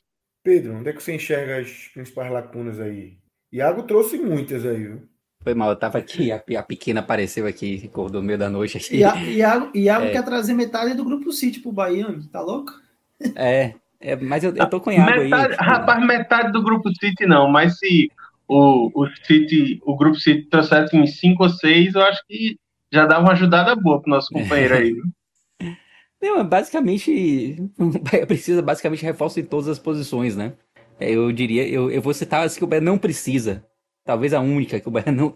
Pedro, 0.42 0.74
onde 0.74 0.90
é 0.90 0.92
que 0.92 1.02
você 1.02 1.14
enxerga 1.14 1.58
as 1.58 1.88
principais 1.94 2.30
lacunas 2.30 2.78
aí? 2.78 3.16
Iago 3.52 3.84
trouxe 3.84 4.18
muitas 4.18 4.66
aí, 4.66 4.76
viu? 4.76 5.08
Foi 5.44 5.52
mal, 5.52 5.68
eu 5.68 5.76
tava 5.76 5.98
aqui, 5.98 6.32
a, 6.32 6.36
a 6.36 6.62
pequena 6.62 7.00
apareceu 7.00 7.46
aqui, 7.46 7.82
acordou 7.84 8.22
no 8.22 8.26
meio 8.26 8.38
da 8.38 8.48
noite 8.48 8.78
aqui. 8.78 8.96
Iago, 8.96 9.70
Iago 9.74 10.06
é. 10.06 10.10
quer 10.10 10.24
trazer 10.24 10.54
metade 10.54 10.94
do 10.94 11.04
grupo 11.04 11.30
City 11.30 11.60
pro 11.60 11.70
Bahia, 11.70 12.06
tá 12.32 12.40
louco? 12.40 12.72
É, 13.36 13.74
é, 14.00 14.16
mas 14.16 14.42
eu, 14.42 14.56
eu 14.56 14.66
tô 14.70 14.80
com 14.80 14.90
Iago 14.90 15.20
metade, 15.20 15.44
aí. 15.44 15.50
Tipo... 15.50 15.62
Rapaz, 15.62 16.06
metade 16.06 16.50
do 16.50 16.62
grupo 16.62 16.88
City 16.98 17.26
não, 17.26 17.46
mas 17.46 17.78
se 17.78 18.10
o, 18.48 18.90
o 18.94 19.06
City, 19.22 19.82
o 19.84 19.94
grupo 19.94 20.18
City 20.18 20.48
trouxesse 20.48 20.96
em 20.96 21.06
5 21.06 21.42
ou 21.42 21.50
6, 21.50 21.94
eu 21.94 22.02
acho 22.02 22.26
que 22.26 22.58
já 22.90 23.04
dá 23.04 23.18
uma 23.18 23.32
ajudada 23.32 23.76
boa 23.76 24.00
pro 24.00 24.10
nosso 24.10 24.32
companheiro 24.32 24.74
aí. 24.74 24.96
Não, 26.22 26.42
basicamente, 26.42 27.58
precisa 28.26 28.62
basicamente 28.62 29.04
reforço 29.04 29.38
em 29.38 29.44
todas 29.44 29.68
as 29.68 29.78
posições, 29.78 30.34
né? 30.34 30.54
É, 30.98 31.10
eu 31.10 31.30
diria, 31.30 31.68
eu, 31.68 31.90
eu 31.90 32.00
vou 32.00 32.14
citar 32.14 32.46
as 32.46 32.56
que 32.56 32.64
o 32.64 32.66
Bahia 32.66 32.80
não 32.80 32.96
precisa. 32.96 33.62
Talvez 34.04 34.34
a 34.34 34.40
única 34.40 34.80
que 34.80 34.88
o 34.88 34.90
Bahia 34.90 35.10
não. 35.12 35.34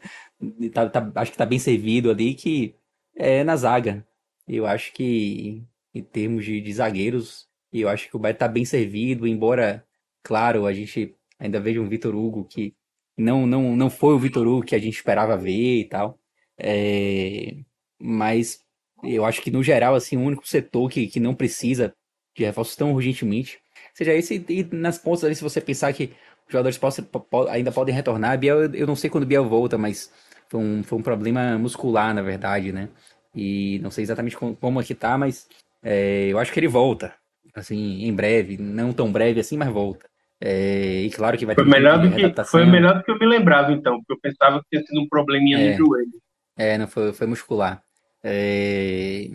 Tá, 0.73 0.89
tá, 0.89 1.13
acho 1.17 1.33
que 1.33 1.39
tá 1.39 1.47
bem 1.47 1.59
servido 1.59 2.11
ali, 2.11 2.35
que 2.35 2.75
é 3.17 3.43
na 3.45 3.57
zaga. 3.57 4.07
Eu 4.47 4.67
acho 4.67 4.93
que, 4.93 5.63
em 5.95 6.03
termos 6.03 6.45
de, 6.45 6.61
de 6.61 6.73
zagueiros, 6.73 7.49
eu 7.73 7.89
acho 7.89 8.09
que 8.09 8.17
o 8.17 8.19
Bahia 8.19 8.35
tá 8.35 8.49
bem 8.49 8.65
servido, 8.65 9.27
embora, 9.27 9.85
claro, 10.23 10.67
a 10.67 10.73
gente 10.73 11.15
ainda 11.39 11.61
veja 11.61 11.81
um 11.81 11.89
Vitor 11.89 12.15
Hugo 12.15 12.45
que 12.45 12.75
não, 13.17 13.47
não, 13.47 13.77
não 13.77 13.91
foi 13.91 14.15
o 14.15 14.19
Vitor 14.19 14.47
Hugo 14.47 14.65
que 14.65 14.75
a 14.75 14.79
gente 14.79 14.95
esperava 14.95 15.37
ver 15.37 15.81
e 15.81 15.85
tal. 15.85 16.19
É, 16.59 17.57
mas 18.01 18.61
eu 19.03 19.25
acho 19.25 19.43
que, 19.43 19.51
no 19.51 19.63
geral, 19.63 19.95
assim, 19.95 20.17
o 20.17 20.21
único 20.21 20.47
setor 20.47 20.91
que, 20.91 21.07
que 21.07 21.21
não 21.21 21.35
precisa 21.35 21.95
de 22.37 22.45
reforços 22.45 22.77
tão 22.77 22.93
urgentemente 22.95 23.61
seja 23.95 24.15
esse. 24.15 24.45
E 24.49 24.65
nas 24.75 24.99
pontas 24.99 25.25
ali, 25.25 25.35
se 25.35 25.43
você 25.43 25.61
pensar 25.61 25.93
que 25.93 26.13
jogadores 26.49 26.79
possam, 26.79 27.07
ainda 27.51 27.71
podem 27.71 27.95
retornar, 27.95 28.39
Biel, 28.39 28.75
eu 28.75 28.87
não 28.87 28.97
sei 28.97 29.11
quando 29.11 29.27
Biel 29.27 29.49
volta, 29.49 29.77
mas 29.79 30.13
foi 30.49 30.61
um, 30.61 30.83
foi 30.83 30.99
um 30.99 31.03
problema 31.03 31.59
muscular, 31.59 32.15
na 32.15 32.23
verdade, 32.23 32.73
né? 32.73 32.89
E 33.35 33.79
não 33.81 33.91
sei 33.91 34.03
exatamente 34.03 34.37
como, 34.37 34.57
como 34.57 34.81
é 34.81 34.85
que 34.85 34.95
tá, 34.95 35.17
mas 35.19 35.47
é, 35.83 36.29
eu 36.29 36.39
acho 36.39 36.53
que 36.53 36.59
ele 36.59 36.69
volta 36.69 37.15
assim, 37.59 38.05
em 38.05 38.15
breve, 38.15 38.57
não 38.57 38.93
tão 38.93 39.11
breve 39.11 39.41
assim, 39.41 39.57
mas 39.57 39.69
volta. 39.69 40.09
É, 40.41 41.03
e 41.03 41.11
claro 41.11 41.37
que 41.37 41.45
vai 41.45 41.55
foi 41.55 41.65
ter 41.65 41.71
melhor 41.71 41.99
do 41.99 42.15
que 42.15 42.45
Foi 42.45 42.65
melhor 42.65 42.99
do 42.99 43.03
que 43.03 43.11
eu 43.11 43.19
me 43.19 43.27
lembrava, 43.27 43.73
então, 43.73 43.99
porque 43.99 44.13
eu 44.13 44.21
pensava 44.21 44.61
que 44.61 44.67
tinha 44.71 44.87
sido 44.87 45.01
um 45.01 45.09
probleminha 45.09 45.59
é, 45.59 45.71
no 45.71 45.77
joelho. 45.77 46.13
É, 46.57 46.79
não, 46.79 46.87
foi, 46.87 47.13
foi 47.13 47.27
muscular. 47.27 47.83
É, 48.23 49.29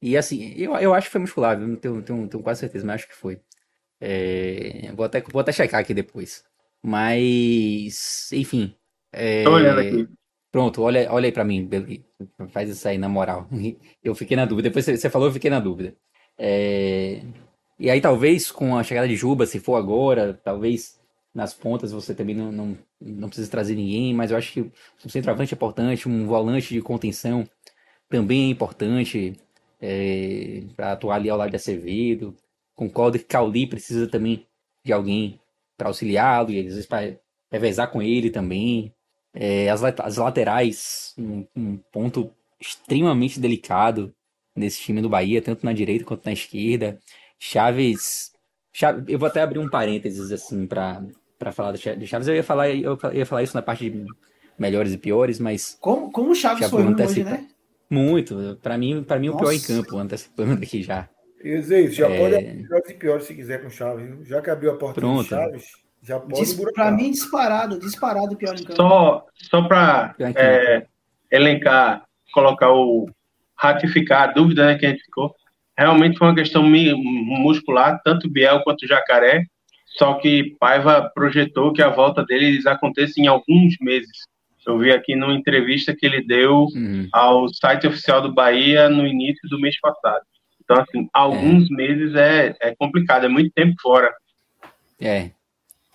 e 0.00 0.16
assim, 0.16 0.54
eu, 0.56 0.74
eu 0.76 0.94
acho 0.94 1.08
que 1.08 1.12
foi 1.12 1.20
muscular, 1.20 1.58
não 1.58 1.76
tenho, 1.76 2.02
tenho, 2.02 2.26
tenho 2.26 2.42
quase 2.42 2.60
certeza, 2.60 2.86
mas 2.86 2.96
acho 2.96 3.08
que 3.08 3.16
foi. 3.16 3.38
É, 4.00 4.92
vou, 4.94 5.04
até, 5.04 5.20
vou 5.20 5.40
até 5.40 5.52
checar 5.52 5.80
aqui 5.80 5.92
depois. 5.92 6.44
Mas, 6.82 8.30
enfim. 8.32 8.74
É, 9.12 9.44
Tô 9.44 9.52
olhando 9.52 9.80
aqui. 9.80 10.08
Pronto, 10.50 10.82
olha, 10.82 11.12
olha 11.12 11.26
aí 11.26 11.32
pra 11.32 11.44
mim, 11.44 11.68
faz 12.48 12.68
isso 12.68 12.88
aí 12.88 12.98
na 12.98 13.08
moral. 13.08 13.48
Eu 14.02 14.14
fiquei 14.14 14.36
na 14.36 14.44
dúvida. 14.44 14.68
Depois 14.68 14.84
você 14.84 15.10
falou, 15.10 15.28
eu 15.28 15.32
fiquei 15.32 15.50
na 15.50 15.60
dúvida. 15.60 15.94
É... 16.36 17.22
E 17.78 17.88
aí 17.88 18.00
talvez 18.00 18.50
com 18.50 18.76
a 18.76 18.82
chegada 18.82 19.06
de 19.08 19.16
Juba, 19.16 19.46
se 19.46 19.60
for 19.60 19.76
agora, 19.76 20.38
talvez 20.44 20.98
nas 21.34 21.54
pontas 21.54 21.92
você 21.92 22.14
também 22.14 22.34
não, 22.34 22.50
não, 22.50 22.78
não 23.00 23.28
precisa 23.28 23.50
trazer 23.50 23.74
ninguém, 23.74 24.12
mas 24.12 24.30
eu 24.30 24.36
acho 24.36 24.52
que 24.52 24.60
um 24.60 25.08
centroavante 25.08 25.54
é 25.54 25.56
importante, 25.56 26.08
um 26.08 26.26
volante 26.26 26.74
de 26.74 26.82
contenção 26.82 27.48
também 28.08 28.48
é 28.48 28.50
importante 28.50 29.36
é, 29.80 30.64
para 30.76 30.92
atuar 30.92 31.16
ali 31.16 31.30
ao 31.30 31.38
lado 31.38 31.50
de 31.50 31.56
Acevedo. 31.56 32.34
Concordo 32.74 33.18
que 33.18 33.24
Cauli 33.24 33.66
precisa 33.66 34.06
também 34.06 34.46
de 34.84 34.92
alguém 34.92 35.40
para 35.76 35.88
auxiliá-lo 35.88 36.50
e 36.50 36.58
às 36.58 36.66
vezes 36.66 36.86
para 36.86 37.16
revezar 37.50 37.90
com 37.90 38.02
ele 38.02 38.30
também. 38.30 38.94
É, 39.32 39.70
as, 39.70 39.82
as 39.82 40.16
laterais, 40.16 41.14
um, 41.18 41.46
um 41.54 41.76
ponto 41.92 42.32
extremamente 42.60 43.40
delicado 43.40 44.14
nesse 44.54 44.80
time 44.80 45.00
do 45.00 45.08
Bahia, 45.08 45.40
tanto 45.40 45.64
na 45.64 45.72
direita 45.72 46.04
quanto 46.04 46.26
na 46.26 46.32
esquerda. 46.32 46.98
Chaves. 47.38 48.32
Chaves 48.72 49.04
eu 49.08 49.18
vou 49.18 49.28
até 49.28 49.40
abrir 49.40 49.58
um 49.58 49.70
parênteses 49.70 50.30
assim 50.30 50.66
para 50.66 51.52
falar 51.52 51.72
de 51.72 52.06
Chaves. 52.06 52.28
Eu 52.28 52.34
ia 52.34 52.44
falar, 52.44 52.70
eu 52.70 52.98
ia 53.12 53.26
falar 53.26 53.42
isso 53.42 53.56
na 53.56 53.62
parte 53.62 53.88
de 53.88 54.04
melhores 54.58 54.92
e 54.92 54.98
piores, 54.98 55.38
mas. 55.38 55.76
Como, 55.80 56.10
como 56.10 56.32
o 56.32 56.34
Chaves, 56.34 56.68
Chaves 56.68 56.70
foi 56.70 56.82
um 56.82 56.94
hoje, 56.94 57.24
né? 57.24 57.48
Muito. 57.88 58.58
Para 58.62 58.76
mim, 58.76 59.02
para 59.02 59.18
mim 59.18 59.30
o 59.30 59.36
pior 59.36 59.52
em 59.52 59.60
campo, 59.60 59.96
antecipando 59.96 60.62
aqui 60.62 60.82
já. 60.82 61.08
Isso, 61.42 61.92
já 61.92 62.08
é... 62.08 62.18
pode 62.18 62.34
abrir 62.34 62.54
melhores 62.54 62.90
e 62.90 62.94
piores 62.94 63.24
se 63.24 63.34
quiser 63.34 63.62
com 63.62 63.70
Chaves. 63.70 64.28
Já 64.28 64.42
que 64.42 64.50
abriu 64.50 64.72
a 64.72 64.76
porta 64.76 65.00
Pronto. 65.00 65.24
Chaves. 65.24 65.68
Já 66.02 66.18
pode 66.18 66.72
Para 66.72 66.90
mim, 66.90 67.10
disparado, 67.10 67.78
disparado 67.78 68.36
pior 68.36 68.54
em 68.54 68.62
campo. 68.62 68.76
Só, 68.76 69.26
só 69.34 69.62
para 69.62 70.14
é, 70.18 70.86
elencar, 71.30 72.04
colocar 72.32 72.72
o. 72.72 73.06
ratificar 73.56 74.28
a 74.28 74.32
dúvida 74.32 74.66
né, 74.66 74.78
que 74.78 74.86
a 74.86 74.90
gente 74.90 75.04
ficou. 75.04 75.34
Realmente 75.76 76.18
foi 76.18 76.28
uma 76.28 76.34
questão 76.34 76.62
muscular, 76.62 78.00
tanto 78.04 78.30
Biel 78.30 78.62
quanto 78.62 78.86
Jacaré. 78.86 79.44
Só 79.98 80.14
que 80.14 80.56
Paiva 80.58 81.10
projetou 81.14 81.72
que 81.72 81.82
a 81.82 81.88
volta 81.88 82.24
deles 82.24 82.66
aconteça 82.66 83.20
em 83.20 83.26
alguns 83.26 83.76
meses. 83.80 84.10
Eu 84.66 84.78
vi 84.78 84.92
aqui 84.92 85.16
numa 85.16 85.34
entrevista 85.34 85.94
que 85.96 86.06
ele 86.06 86.24
deu 86.24 86.66
uhum. 86.74 87.08
ao 87.12 87.48
site 87.48 87.86
oficial 87.86 88.22
do 88.22 88.32
Bahia 88.32 88.88
no 88.88 89.06
início 89.06 89.48
do 89.48 89.58
mês 89.58 89.78
passado. 89.80 90.22
Então, 90.70 90.82
assim, 90.82 91.10
alguns 91.12 91.68
é. 91.68 91.74
meses 91.74 92.14
é, 92.14 92.56
é 92.60 92.74
complicado, 92.76 93.26
é 93.26 93.28
muito 93.28 93.50
tempo 93.50 93.74
fora. 93.82 94.14
É. 95.00 95.30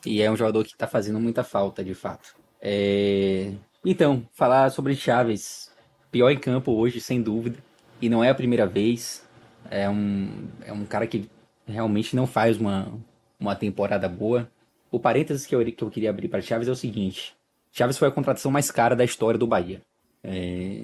E 0.05 0.21
é 0.21 0.29
um 0.29 0.35
jogador 0.35 0.65
que 0.65 0.71
está 0.71 0.85
fazendo 0.85 1.17
muita 1.17 1.45
falta, 1.45 1.81
de 1.81 1.93
fato. 1.93 2.35
É... 2.61 3.53
Então, 3.85 4.27
falar 4.33 4.69
sobre 4.71 4.93
Chaves. 4.93 5.73
Pior 6.11 6.29
em 6.29 6.37
campo 6.37 6.73
hoje, 6.73 6.99
sem 6.99 7.21
dúvida. 7.21 7.57
E 8.01 8.09
não 8.09 8.21
é 8.21 8.29
a 8.29 8.35
primeira 8.35 8.67
vez. 8.67 9.25
É 9.71 9.89
um, 9.89 10.49
é 10.65 10.73
um 10.73 10.85
cara 10.85 11.07
que 11.07 11.29
realmente 11.65 12.13
não 12.13 12.27
faz 12.27 12.57
uma, 12.57 12.91
uma 13.39 13.55
temporada 13.55 14.09
boa. 14.09 14.49
O 14.91 14.99
parênteses 14.99 15.45
que 15.45 15.55
eu, 15.55 15.65
que 15.65 15.83
eu 15.83 15.89
queria 15.89 16.09
abrir 16.09 16.27
para 16.27 16.41
Chaves 16.41 16.67
é 16.67 16.71
o 16.71 16.75
seguinte: 16.75 17.33
Chaves 17.71 17.97
foi 17.97 18.09
a 18.09 18.11
contratação 18.11 18.51
mais 18.51 18.69
cara 18.71 18.95
da 18.95 19.05
história 19.05 19.37
do 19.37 19.47
Bahia. 19.47 19.81
É... 20.21 20.81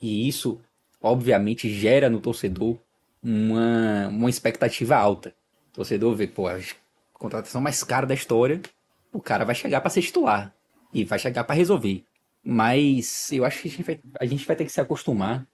E 0.00 0.26
isso, 0.26 0.58
obviamente, 1.02 1.68
gera 1.68 2.08
no 2.08 2.20
torcedor 2.20 2.78
uma, 3.28 4.08
uma 4.08 4.30
expectativa 4.30 4.96
alta. 4.96 5.34
O 5.70 5.74
torcedor 5.74 6.14
vê, 6.16 6.26
pô, 6.26 6.48
a 6.48 6.58
contratação 7.12 7.60
mais 7.60 7.84
cara 7.84 8.06
da 8.06 8.14
história, 8.14 8.60
o 9.12 9.20
cara 9.20 9.44
vai 9.44 9.54
chegar 9.54 9.80
para 9.82 9.90
ser 9.90 10.02
titular. 10.02 10.54
E 10.94 11.04
vai 11.04 11.18
chegar 11.18 11.44
para 11.44 11.54
resolver. 11.54 12.04
Mas 12.42 13.30
eu 13.30 13.44
acho 13.44 13.60
que 13.60 13.68
a 13.68 13.70
gente, 13.70 13.82
vai, 13.82 14.00
a 14.20 14.24
gente 14.24 14.46
vai 14.46 14.56
ter 14.56 14.64
que 14.64 14.72
se 14.72 14.80
acostumar 14.80 15.46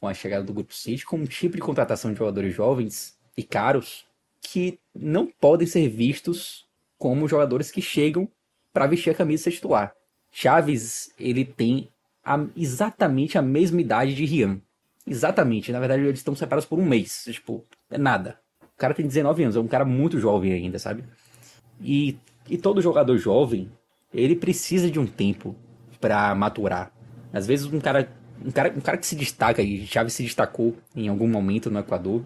com 0.00 0.06
a 0.06 0.14
chegada 0.14 0.44
do 0.44 0.52
Grupo 0.52 0.72
City 0.72 1.04
com 1.04 1.16
um 1.16 1.24
tipo 1.24 1.56
de 1.56 1.62
contratação 1.62 2.12
de 2.12 2.18
jogadores 2.18 2.54
jovens 2.54 3.18
e 3.36 3.42
caros 3.42 4.06
que 4.40 4.78
não 4.94 5.26
podem 5.26 5.66
ser 5.66 5.88
vistos 5.88 6.64
como 6.96 7.26
jogadores 7.26 7.72
que 7.72 7.82
chegam 7.82 8.28
para 8.72 8.86
vestir 8.86 9.10
a 9.10 9.14
camisa 9.14 9.48
e 9.48 9.52
titular. 9.52 9.92
Chaves, 10.30 11.12
ele 11.18 11.44
tem 11.44 11.88
a, 12.24 12.46
exatamente 12.56 13.36
a 13.36 13.42
mesma 13.42 13.80
idade 13.80 14.14
de 14.14 14.24
Rian. 14.24 14.60
Exatamente. 15.06 15.70
Na 15.70 15.78
verdade, 15.78 16.02
eles 16.02 16.18
estão 16.18 16.34
separados 16.34 16.66
por 16.66 16.78
um 16.78 16.84
mês. 16.84 17.24
Tipo, 17.24 17.64
é 17.90 17.96
nada. 17.96 18.38
O 18.62 18.78
cara 18.78 18.92
tem 18.92 19.06
19 19.06 19.44
anos, 19.44 19.56
é 19.56 19.60
um 19.60 19.68
cara 19.68 19.84
muito 19.84 20.18
jovem 20.18 20.52
ainda, 20.52 20.78
sabe? 20.78 21.04
E, 21.80 22.18
e 22.48 22.58
todo 22.58 22.82
jogador 22.82 23.16
jovem, 23.16 23.70
ele 24.12 24.36
precisa 24.36 24.90
de 24.90 24.98
um 24.98 25.06
tempo 25.06 25.56
para 26.00 26.34
maturar. 26.34 26.92
Às 27.32 27.46
vezes 27.46 27.66
um 27.66 27.80
cara, 27.80 28.08
um 28.44 28.50
cara, 28.50 28.74
um 28.76 28.80
cara 28.80 28.98
que 28.98 29.06
se 29.06 29.16
destaca, 29.16 29.62
e 29.62 29.86
Chaves 29.86 30.12
se 30.12 30.22
destacou 30.22 30.76
em 30.94 31.08
algum 31.08 31.28
momento 31.28 31.70
no 31.70 31.78
Equador, 31.78 32.22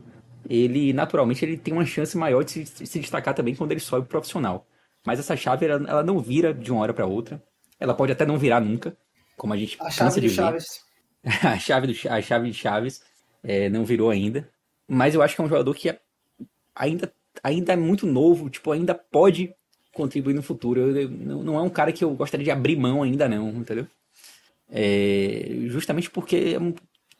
ele 0.48 0.92
naturalmente 0.92 1.44
ele 1.44 1.56
tem 1.56 1.72
uma 1.72 1.84
chance 1.84 2.16
maior 2.16 2.44
de 2.44 2.50
se, 2.50 2.64
de 2.64 2.86
se 2.86 2.98
destacar 2.98 3.34
também 3.34 3.54
quando 3.54 3.70
ele 3.70 3.80
sobe 3.80 4.08
profissional. 4.08 4.66
Mas 5.06 5.18
essa 5.18 5.36
chave 5.36 5.66
ela, 5.66 5.88
ela 5.88 6.02
não 6.02 6.18
vira 6.18 6.52
de 6.52 6.72
uma 6.72 6.82
hora 6.82 6.92
para 6.92 7.06
outra. 7.06 7.42
Ela 7.78 7.94
pode 7.94 8.12
até 8.12 8.26
não 8.26 8.38
virar 8.38 8.60
nunca, 8.60 8.96
como 9.36 9.54
a 9.54 9.56
gente 9.56 9.76
a 9.80 9.90
chave 9.90 10.20
de, 10.20 10.28
de 10.28 10.34
Chaves. 10.34 10.80
a 11.42 11.58
chave 11.58 11.86
do 11.86 12.08
a 12.08 12.20
chave 12.22 12.50
de 12.50 12.56
Chaves 12.56 13.02
é, 13.42 13.68
não 13.68 13.84
virou 13.84 14.10
ainda, 14.10 14.48
mas 14.88 15.14
eu 15.14 15.22
acho 15.22 15.34
que 15.34 15.40
é 15.40 15.44
um 15.44 15.48
jogador 15.48 15.74
que 15.74 15.88
é, 15.88 16.00
ainda 16.74 17.12
ainda 17.42 17.72
é 17.72 17.76
muito 17.76 18.06
novo, 18.06 18.50
tipo 18.50 18.72
ainda 18.72 18.94
pode 18.94 19.54
contribuir 19.92 20.34
no 20.34 20.42
futuro. 20.42 20.80
Eu, 20.80 20.96
eu, 20.96 21.10
não, 21.10 21.56
é 21.56 21.62
um 21.62 21.70
cara 21.70 21.92
que 21.92 22.04
eu 22.04 22.14
gostaria 22.14 22.44
de 22.44 22.50
abrir 22.50 22.76
mão 22.76 23.02
ainda 23.02 23.28
não, 23.28 23.50
entendeu? 23.50 23.86
É, 24.68 25.66
justamente 25.66 26.10
porque 26.10 26.56
é 26.56 26.58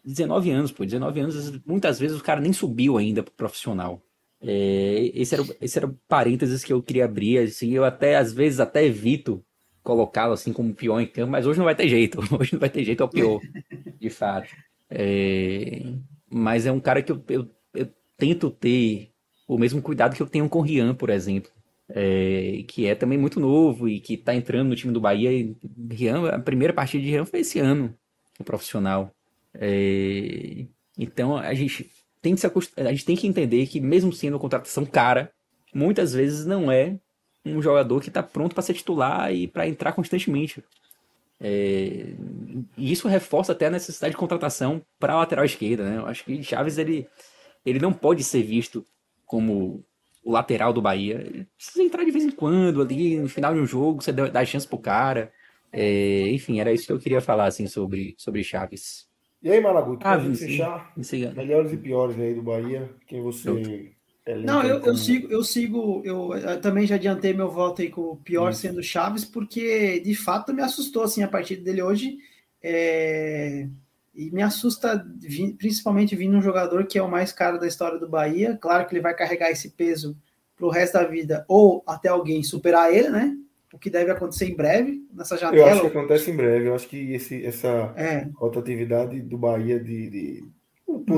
19 0.05 0.51
anos, 0.51 0.73
pô, 0.73 0.85
19 0.85 1.21
anos, 1.21 1.61
muitas 1.67 1.99
vezes 1.99 2.19
o 2.19 2.23
cara 2.23 2.41
nem 2.41 2.53
subiu 2.53 2.97
ainda 2.97 3.23
pro 3.23 3.33
profissional. 3.35 4.03
É, 4.43 5.11
esse, 5.15 5.35
era, 5.35 5.45
esse 5.61 5.79
era 5.79 5.95
parênteses 6.09 6.65
que 6.65 6.73
eu 6.73 6.83
queria 6.83 7.05
abrir, 7.05 7.39
assim, 7.39 7.71
eu 7.73 7.85
até, 7.85 8.17
às 8.17 8.33
vezes, 8.33 8.61
até 8.61 8.85
evito 8.85 9.45
colocá-lo 9.83 10.33
assim 10.33 10.53
como 10.53 10.75
pior 10.75 11.01
em 11.01 11.07
campo, 11.07 11.31
mas 11.31 11.47
hoje 11.47 11.59
não 11.59 11.65
vai 11.65 11.75
ter 11.75 11.89
jeito, 11.89 12.21
hoje 12.39 12.53
não 12.53 12.61
vai 12.61 12.71
ter 12.71 12.85
jeito, 12.85 13.03
é 13.03 13.07
o 13.07 13.09
pior, 13.09 13.41
de 13.99 14.11
fato. 14.11 14.49
É, 14.89 15.83
mas 16.29 16.67
é 16.67 16.73
um 16.73 16.81
cara 16.81 17.03
que 17.03 17.13
eu, 17.13 17.23
eu, 17.29 17.51
eu, 17.75 17.89
tento 18.17 18.51
ter 18.51 19.11
o 19.47 19.57
mesmo 19.57 19.81
cuidado 19.81 20.15
que 20.15 20.23
eu 20.23 20.27
tenho 20.27 20.49
com 20.49 20.59
o 20.59 20.63
Rian, 20.63 20.95
por 20.95 21.11
exemplo, 21.11 21.51
é, 21.89 22.65
que 22.69 22.87
é 22.87 22.95
também 22.95 23.19
muito 23.19 23.41
novo 23.41 23.89
e 23.89 24.01
que 24.01 24.15
está 24.15 24.35
entrando 24.35 24.69
no 24.69 24.77
time 24.77 24.93
do 24.93 25.01
Bahia. 25.01 25.33
E 25.33 25.57
Rian, 25.91 26.29
a 26.29 26.39
primeira 26.39 26.73
partida 26.73 27.03
de 27.03 27.11
Rian 27.11 27.25
foi 27.25 27.41
esse 27.41 27.59
ano, 27.59 27.95
o 28.39 28.45
profissional. 28.45 29.15
É, 29.55 30.67
então 30.99 31.37
a 31.37 31.55
gente 31.55 31.91
tem 32.21 32.35
que 32.35 32.41
se 32.41 32.47
a 32.47 32.93
gente 32.93 33.05
tem 33.05 33.17
que 33.17 33.27
entender 33.27 33.67
que 33.67 33.81
mesmo 33.81 34.13
sendo 34.13 34.35
uma 34.35 34.41
contratação 34.41 34.85
cara, 34.85 35.33
muitas 35.75 36.13
vezes 36.13 36.45
não 36.47 36.71
é 36.71 36.99
um 37.45 37.63
jogador 37.63 38.01
que 38.01 38.09
está 38.09 38.23
pronto 38.23 38.55
para 38.55 38.63
ser 38.63 38.75
titular 38.75 39.33
e 39.33 39.47
para 39.47 39.67
entrar 39.67 39.93
constantemente. 39.93 40.63
É, 41.41 42.15
e 42.77 42.93
isso 42.93 43.09
reforça 43.09 43.53
até 43.53 43.67
a 43.67 43.71
necessidade 43.71 44.13
de 44.13 44.19
contratação 44.19 44.83
para 44.99 45.15
a 45.15 45.19
lateral 45.19 45.45
esquerda. 45.45 45.89
Né? 45.89 45.97
Eu 45.97 46.07
acho 46.07 46.25
que 46.25 46.43
Chaves 46.43 46.77
ele, 46.77 47.07
ele 47.65 47.79
não 47.79 47.93
pode 47.93 48.23
ser 48.23 48.43
visto 48.43 48.85
como 49.25 49.83
o 50.23 50.33
lateral 50.33 50.73
do 50.73 50.83
Bahia. 50.83 51.15
Ele 51.15 51.47
precisa 51.57 51.83
entrar 51.83 52.05
de 52.05 52.11
vez 52.11 52.25
em 52.25 52.31
quando 52.31 52.83
ali 52.83 53.19
no 53.19 53.29
final 53.29 53.55
de 53.55 53.61
um 53.61 53.67
jogo, 53.67 54.03
você 54.03 54.13
dá 54.13 54.45
chance 54.45 54.69
pro 54.69 54.79
cara. 54.79 55.33
É, 55.73 56.29
enfim, 56.29 56.61
era 56.61 56.73
isso 56.73 56.87
que 56.87 56.93
eu 56.93 56.99
queria 56.99 57.21
falar 57.21 57.47
assim 57.47 57.67
sobre, 57.67 58.15
sobre 58.19 58.45
Chaves. 58.45 59.09
E 59.43 59.51
aí, 59.51 59.61
Malaguti, 59.61 60.03
ah, 60.05 60.21
fechar 60.21 60.93
melhores 61.35 61.73
e 61.73 61.77
piores 61.79 62.19
aí 62.19 62.35
do 62.35 62.43
Bahia, 62.43 62.91
quem 63.07 63.23
você 63.23 63.49
eu... 63.49 64.00
Não, 64.37 64.63
eu, 64.63 64.81
eu, 64.81 64.97
sigo, 64.97 65.29
eu 65.31 65.45
sigo, 65.45 66.03
eu, 66.05 66.35
eu, 66.35 66.61
também 66.61 66.87
já 66.87 66.97
adiantei 66.97 67.33
meu 67.33 67.49
voto 67.49 67.83
aí 67.83 67.91
com 67.91 68.03
o 68.03 68.17
pior 68.17 68.51
Isso. 68.51 68.61
sendo 68.61 68.83
Chaves, 68.83 69.25
porque 69.25 70.01
de 70.01 70.15
fato 70.15 70.53
me 70.53 70.63
assustou 70.63 71.03
assim 71.03 71.23
a 71.23 71.29
partida 71.29 71.63
dele 71.63 71.83
hoje. 71.83 72.19
É, 72.63 73.67
e 74.15 74.31
me 74.31 74.43
assusta 74.43 75.07
principalmente 75.57 76.17
vindo 76.17 76.37
um 76.37 76.43
jogador 76.43 76.87
que 76.87 76.99
é 76.99 77.03
o 77.03 77.11
mais 77.11 77.33
caro 77.33 77.59
da 77.59 77.67
história 77.67 77.99
do 77.99 78.09
Bahia. 78.09 78.59
Claro 78.61 78.87
que 78.87 78.95
ele 78.95 79.03
vai 79.03 79.15
carregar 79.15 79.51
esse 79.51 79.71
peso 79.71 80.17
para 80.57 80.67
o 80.67 80.71
resto 80.71 80.95
da 80.95 81.05
vida, 81.05 81.45
ou 81.49 81.83
até 81.87 82.09
alguém 82.09 82.43
superar 82.43 82.93
ele, 82.93 83.09
né? 83.09 83.35
O 83.73 83.79
que 83.79 83.89
deve 83.89 84.11
acontecer 84.11 84.47
em 84.47 84.55
breve 84.55 85.07
nessa 85.13 85.39
janela. 85.39 85.69
Eu 85.69 85.73
acho 85.73 85.81
que 85.81 85.87
acontece 85.87 86.31
em 86.31 86.37
breve. 86.37 86.67
Eu 86.67 86.75
acho 86.75 86.89
que 86.89 87.15
esse, 87.15 87.45
essa 87.47 87.95
é. 87.97 88.29
rotatividade 88.35 89.23
do 89.23 89.39
Bahia 89.39 89.79
de, 89.79 90.11
de 90.11 90.45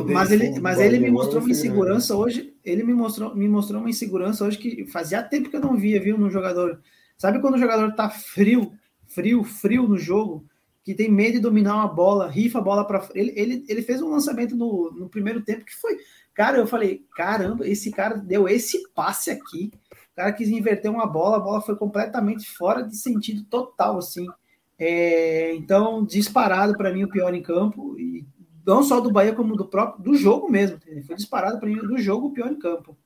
mas 0.05 0.31
ele, 0.31 0.61
mas 0.61 0.79
ele 0.79 0.99
me 0.99 1.11
mostrou 1.11 1.41
uma 1.41 1.51
insegurança 1.51 2.17
hoje. 2.17 2.55
Ele 2.65 2.83
me 2.83 2.95
mostrou, 2.95 3.35
me 3.35 3.49
mostrou 3.49 3.81
uma 3.81 3.91
insegurança 3.91 4.45
hoje 4.45 4.59
que 4.59 4.87
fazia 4.87 5.23
tempo 5.23 5.51
que 5.51 5.57
eu 5.57 5.61
não 5.61 5.77
via, 5.77 6.01
viu, 6.01 6.17
no 6.17 6.31
jogador. 6.31 6.81
Sabe 7.17 7.41
quando 7.41 7.55
o 7.55 7.59
jogador 7.59 7.93
tá 7.95 8.09
frio, 8.09 8.73
frio, 9.07 9.45
frio 9.45 9.87
no 9.87 9.97
jogo, 9.97 10.45
que 10.85 10.95
tem 10.95 11.11
medo 11.11 11.35
de 11.35 11.41
dominar 11.41 11.77
uma 11.77 11.89
bola, 11.89 12.29
rifa 12.29 12.59
a 12.59 12.63
bola 12.63 12.85
para 12.85 13.09
ele, 13.15 13.33
ele, 13.37 13.65
ele 13.69 13.83
fez 13.83 14.03
um 14.03 14.11
lançamento 14.11 14.57
no, 14.57 14.91
no 14.91 15.09
primeiro 15.09 15.41
tempo 15.43 15.65
que 15.65 15.77
foi, 15.77 15.97
cara, 16.35 16.59
eu 16.59 16.67
falei, 16.67 17.05
caramba, 17.15 17.67
esse 17.69 17.91
cara 17.91 18.17
deu 18.17 18.49
esse 18.49 18.89
passe 18.93 19.31
aqui. 19.31 19.71
O 20.13 20.17
cara 20.17 20.33
quis 20.33 20.49
inverter 20.49 20.91
uma 20.91 21.07
bola, 21.07 21.37
a 21.37 21.41
bola 21.41 21.61
foi 21.61 21.77
completamente 21.77 22.51
fora 22.51 22.83
de 22.83 22.97
sentido 22.97 23.45
total, 23.45 23.99
assim. 23.99 24.27
É, 24.79 25.55
então, 25.55 26.05
disparado 26.05 26.77
para 26.77 26.93
mim 26.93 27.05
o 27.05 27.09
pior 27.09 27.33
em 27.33 27.43
campo 27.43 27.97
e 27.99 28.27
não 28.67 28.83
só 28.83 29.01
do 29.01 29.11
Bahia, 29.11 29.35
como 29.35 29.57
do 29.57 29.67
próprio 29.67 30.03
do 30.03 30.15
jogo 30.15 30.51
mesmo. 30.51 30.79
Foi 31.07 31.17
disparado 31.17 31.59
para 31.59 31.69
mim 31.69 31.77
do 31.77 31.99
jogo 31.99 32.29
o 32.29 32.33
pior 32.33 32.51
em 32.51 32.59
campo. 32.59 32.97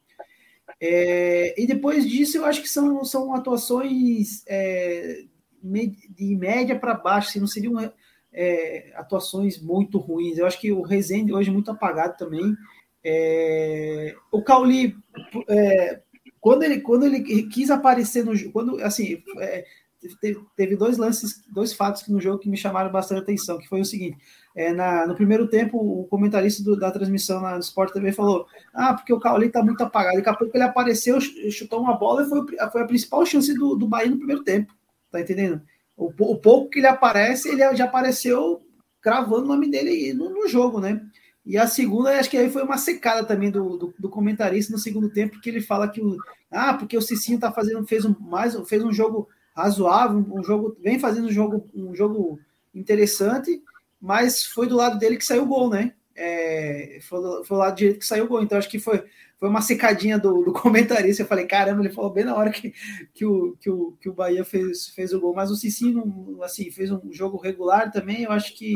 É, 0.80 1.54
e 1.60 1.66
depois 1.66 2.08
disso, 2.08 2.36
eu 2.36 2.44
acho 2.44 2.60
que 2.60 2.68
são, 2.68 3.04
são 3.04 3.34
atuações 3.34 4.42
é, 4.46 5.24
de 5.62 6.36
média 6.36 6.78
para 6.78 6.94
baixo, 6.94 7.30
assim, 7.30 7.40
não 7.40 7.46
seriam 7.46 7.74
é, 8.32 8.92
atuações 8.94 9.60
muito 9.60 9.98
ruins. 9.98 10.38
Eu 10.38 10.46
acho 10.46 10.60
que 10.60 10.70
o 10.70 10.82
Rezende 10.82 11.32
hoje 11.32 11.48
é 11.48 11.52
muito 11.52 11.70
apagado 11.70 12.16
também. 12.16 12.54
É, 13.02 14.14
o 14.30 14.42
Cauli, 14.42 14.96
é, 15.48 16.00
quando, 16.40 16.62
ele, 16.64 16.80
quando 16.80 17.06
ele 17.06 17.44
quis 17.44 17.70
aparecer 17.70 18.24
no 18.24 18.52
quando 18.52 18.80
assim, 18.82 19.22
teve 20.56 20.76
dois 20.76 20.98
lances, 20.98 21.42
dois 21.48 21.72
fatos 21.72 22.06
no 22.08 22.20
jogo 22.20 22.38
que 22.38 22.48
me 22.48 22.56
chamaram 22.56 22.90
bastante 22.90 23.22
atenção, 23.22 23.58
que 23.58 23.68
foi 23.68 23.80
o 23.80 23.84
seguinte, 23.84 24.16
é, 24.54 24.72
na, 24.72 25.06
no 25.06 25.14
primeiro 25.14 25.48
tempo, 25.48 25.78
o 25.78 26.04
comentarista 26.04 26.62
do, 26.62 26.76
da 26.76 26.90
transmissão 26.90 27.40
na 27.40 27.58
Sport 27.58 27.92
TV 27.92 28.12
falou, 28.12 28.46
ah, 28.74 28.94
porque 28.94 29.12
o 29.12 29.20
Cauli 29.20 29.50
tá 29.50 29.62
muito 29.62 29.82
apagado, 29.82 30.16
daqui 30.16 30.28
a 30.28 30.34
pouco 30.34 30.56
ele 30.56 30.64
apareceu, 30.64 31.20
chutou 31.20 31.80
uma 31.80 31.96
bola 31.96 32.22
e 32.22 32.28
foi, 32.28 32.70
foi 32.70 32.82
a 32.82 32.86
principal 32.86 33.26
chance 33.26 33.52
do, 33.54 33.76
do 33.76 33.86
Bahia 33.86 34.10
no 34.10 34.18
primeiro 34.18 34.42
tempo, 34.42 34.74
tá 35.10 35.20
entendendo? 35.20 35.60
O, 35.96 36.06
o 36.06 36.36
pouco 36.36 36.70
que 36.70 36.78
ele 36.78 36.86
aparece, 36.86 37.48
ele 37.48 37.74
já 37.74 37.84
apareceu 37.84 38.62
cravando 39.00 39.44
o 39.44 39.48
nome 39.48 39.70
dele 39.70 40.12
no, 40.12 40.30
no 40.30 40.48
jogo, 40.48 40.80
né? 40.80 41.00
E 41.46 41.56
a 41.56 41.68
segunda, 41.68 42.18
acho 42.18 42.28
que 42.28 42.36
aí 42.36 42.50
foi 42.50 42.64
uma 42.64 42.76
secada 42.76 43.24
também 43.24 43.52
do, 43.52 43.76
do, 43.76 43.94
do, 43.96 44.08
comentarista 44.08 44.72
no 44.72 44.80
segundo 44.80 45.08
tempo, 45.08 45.40
que 45.40 45.48
ele 45.48 45.60
fala 45.60 45.88
que 45.88 46.00
o. 46.00 46.16
Ah, 46.50 46.74
porque 46.74 46.96
o 46.96 47.00
Cicinho 47.00 47.38
tá 47.38 47.52
fazendo, 47.52 47.86
fez 47.86 48.04
um, 48.04 48.16
mais, 48.18 48.56
fez 48.68 48.82
um 48.82 48.92
jogo 48.92 49.28
razoável, 49.56 50.24
um, 50.30 50.44
jogo. 50.44 50.76
Vem 50.80 50.98
fazendo 50.98 51.28
um 51.28 51.32
jogo, 51.32 51.66
um 51.74 51.94
jogo 51.94 52.38
interessante, 52.74 53.62
mas 54.00 54.44
foi 54.44 54.66
do 54.66 54.76
lado 54.76 54.98
dele 54.98 55.16
que 55.16 55.24
saiu 55.24 55.44
o 55.44 55.46
gol, 55.46 55.70
né? 55.70 55.94
É, 56.14 56.98
foi, 57.02 57.20
foi 57.44 57.56
do 57.56 57.60
lado 57.60 57.76
direito 57.76 57.98
que 57.98 58.06
saiu 58.06 58.24
o 58.24 58.28
gol. 58.28 58.42
Então 58.42 58.58
acho 58.58 58.68
que 58.68 58.78
foi, 58.78 59.02
foi 59.38 59.48
uma 59.48 59.62
secadinha 59.62 60.18
do, 60.18 60.42
do 60.42 60.52
comentarista. 60.54 61.22
Eu 61.22 61.26
falei, 61.26 61.46
caramba, 61.46 61.80
ele 61.80 61.94
falou 61.94 62.10
bem 62.10 62.24
na 62.24 62.36
hora 62.36 62.50
que, 62.50 62.74
que, 63.14 63.24
o, 63.24 63.56
que, 63.58 63.70
o, 63.70 63.96
que 64.00 64.08
o 64.08 64.14
Bahia 64.14 64.44
fez, 64.44 64.88
fez 64.88 65.12
o 65.12 65.20
gol. 65.20 65.34
Mas 65.34 65.50
o 65.50 65.56
Cicinho, 65.56 66.38
assim, 66.42 66.70
fez 66.70 66.90
um 66.90 67.00
jogo 67.10 67.38
regular 67.38 67.90
também. 67.90 68.24
Eu 68.24 68.32
acho 68.32 68.54
que 68.54 68.74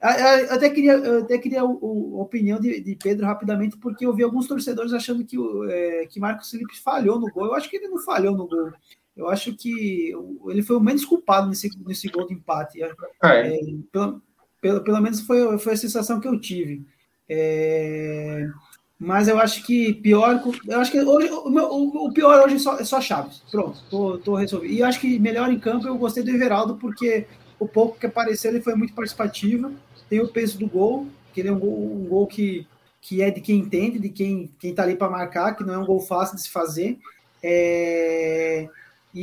eu 0.00 0.54
até 0.54 0.70
queria, 0.70 0.92
eu 0.92 1.22
até 1.24 1.38
queria 1.38 1.60
a, 1.60 1.64
opinião 1.64 2.60
de, 2.60 2.80
de, 2.80 2.94
Pedro 2.94 3.26
rapidamente, 3.26 3.76
porque 3.78 4.06
eu 4.06 4.14
vi 4.14 4.22
alguns 4.22 4.46
torcedores 4.46 4.92
achando 4.92 5.24
que, 5.24 5.36
é, 5.68 6.06
que 6.06 6.20
Marcos 6.20 6.50
Felipe 6.50 6.78
falhou 6.78 7.18
no 7.18 7.28
gol. 7.32 7.46
Eu 7.46 7.54
acho 7.54 7.68
que 7.68 7.76
ele 7.76 7.88
não 7.88 7.98
falhou 7.98 8.36
no 8.36 8.46
gol. 8.46 8.72
Eu 9.18 9.28
acho 9.28 9.52
que 9.52 10.12
ele 10.46 10.62
foi 10.62 10.76
o 10.76 10.80
menos 10.80 11.04
culpado 11.04 11.48
nesse, 11.48 11.68
nesse 11.84 12.08
gol 12.08 12.28
de 12.28 12.34
empate. 12.34 12.80
É, 12.80 12.92
é. 13.24 13.48
É, 13.48 13.60
pelo, 13.90 14.22
pelo, 14.60 14.84
pelo 14.84 15.00
menos 15.00 15.20
foi, 15.20 15.58
foi 15.58 15.72
a 15.72 15.76
sensação 15.76 16.20
que 16.20 16.28
eu 16.28 16.40
tive. 16.40 16.86
É, 17.28 18.48
mas 18.96 19.26
eu 19.26 19.38
acho 19.40 19.64
que 19.64 19.92
pior. 19.94 20.40
Eu 20.66 20.80
acho 20.80 20.92
que 20.92 21.00
hoje, 21.00 21.28
o, 21.30 22.06
o 22.06 22.12
pior 22.12 22.44
hoje 22.44 22.54
é 22.54 22.58
só, 22.60 22.78
é 22.78 22.84
só 22.84 23.00
Chaves. 23.00 23.42
Pronto, 23.50 23.82
tô, 23.90 24.18
tô 24.18 24.34
resolvido. 24.36 24.72
E 24.72 24.78
eu 24.78 24.86
acho 24.86 25.00
que 25.00 25.18
melhor 25.18 25.52
em 25.52 25.58
campo 25.58 25.88
eu 25.88 25.98
gostei 25.98 26.22
do 26.22 26.30
Everaldo, 26.30 26.76
porque 26.76 27.26
o 27.58 27.66
pouco 27.66 27.98
que 27.98 28.06
apareceu 28.06 28.52
ele 28.52 28.62
foi 28.62 28.76
muito 28.76 28.94
participativo 28.94 29.72
tem 30.08 30.20
o 30.20 30.28
peso 30.28 30.58
do 30.58 30.68
gol, 30.68 31.06
que 31.34 31.40
ele 31.40 31.48
é 31.48 31.52
um 31.52 31.58
gol, 31.58 31.96
um 31.96 32.06
gol 32.06 32.26
que, 32.26 32.66
que 33.00 33.20
é 33.20 33.30
de 33.30 33.40
quem 33.40 33.58
entende, 33.58 33.98
de 33.98 34.08
quem 34.08 34.50
quem 34.58 34.70
está 34.70 34.84
ali 34.84 34.94
para 34.96 35.10
marcar, 35.10 35.54
que 35.54 35.64
não 35.64 35.74
é 35.74 35.78
um 35.78 35.84
gol 35.84 36.00
fácil 36.00 36.36
de 36.36 36.42
se 36.42 36.50
fazer. 36.50 36.98
É, 37.42 38.68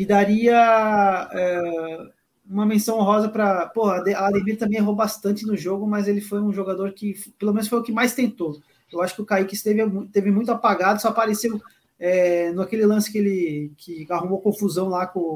e 0.02 0.06
daria 0.06 1.30
é, 1.32 2.08
uma 2.50 2.66
menção 2.66 3.00
honrosa 3.00 3.30
para. 3.30 3.68
Pô, 3.68 3.86
a 3.86 3.98
Ademir 3.98 4.58
também 4.58 4.78
errou 4.78 4.96
bastante 4.96 5.46
no 5.46 5.56
jogo, 5.56 5.88
mas 5.88 6.08
ele 6.08 6.22
foi 6.22 6.42
um 6.42 6.52
jogador 6.52 6.92
que, 6.92 7.14
pelo 7.40 7.54
menos, 7.54 7.68
foi 7.68 7.80
o 7.80 7.84
que 7.84 7.92
mais 7.92 8.14
tentou. 8.14 8.60
Eu 8.92 9.02
acho 9.02 9.16
que 9.16 9.22
o 9.22 9.26
Kaique 9.26 9.56
esteve, 9.56 9.82
esteve 10.06 10.32
muito 10.32 10.52
apagado, 10.52 11.02
só 11.02 11.10
apareceu 11.10 11.62
é, 12.00 12.52
naquele 12.52 12.86
lance 12.86 13.12
que 13.12 13.18
ele 13.18 13.72
que 13.78 14.06
arrumou 14.10 14.42
confusão 14.42 14.90
lá 14.90 15.08
com, 15.08 15.36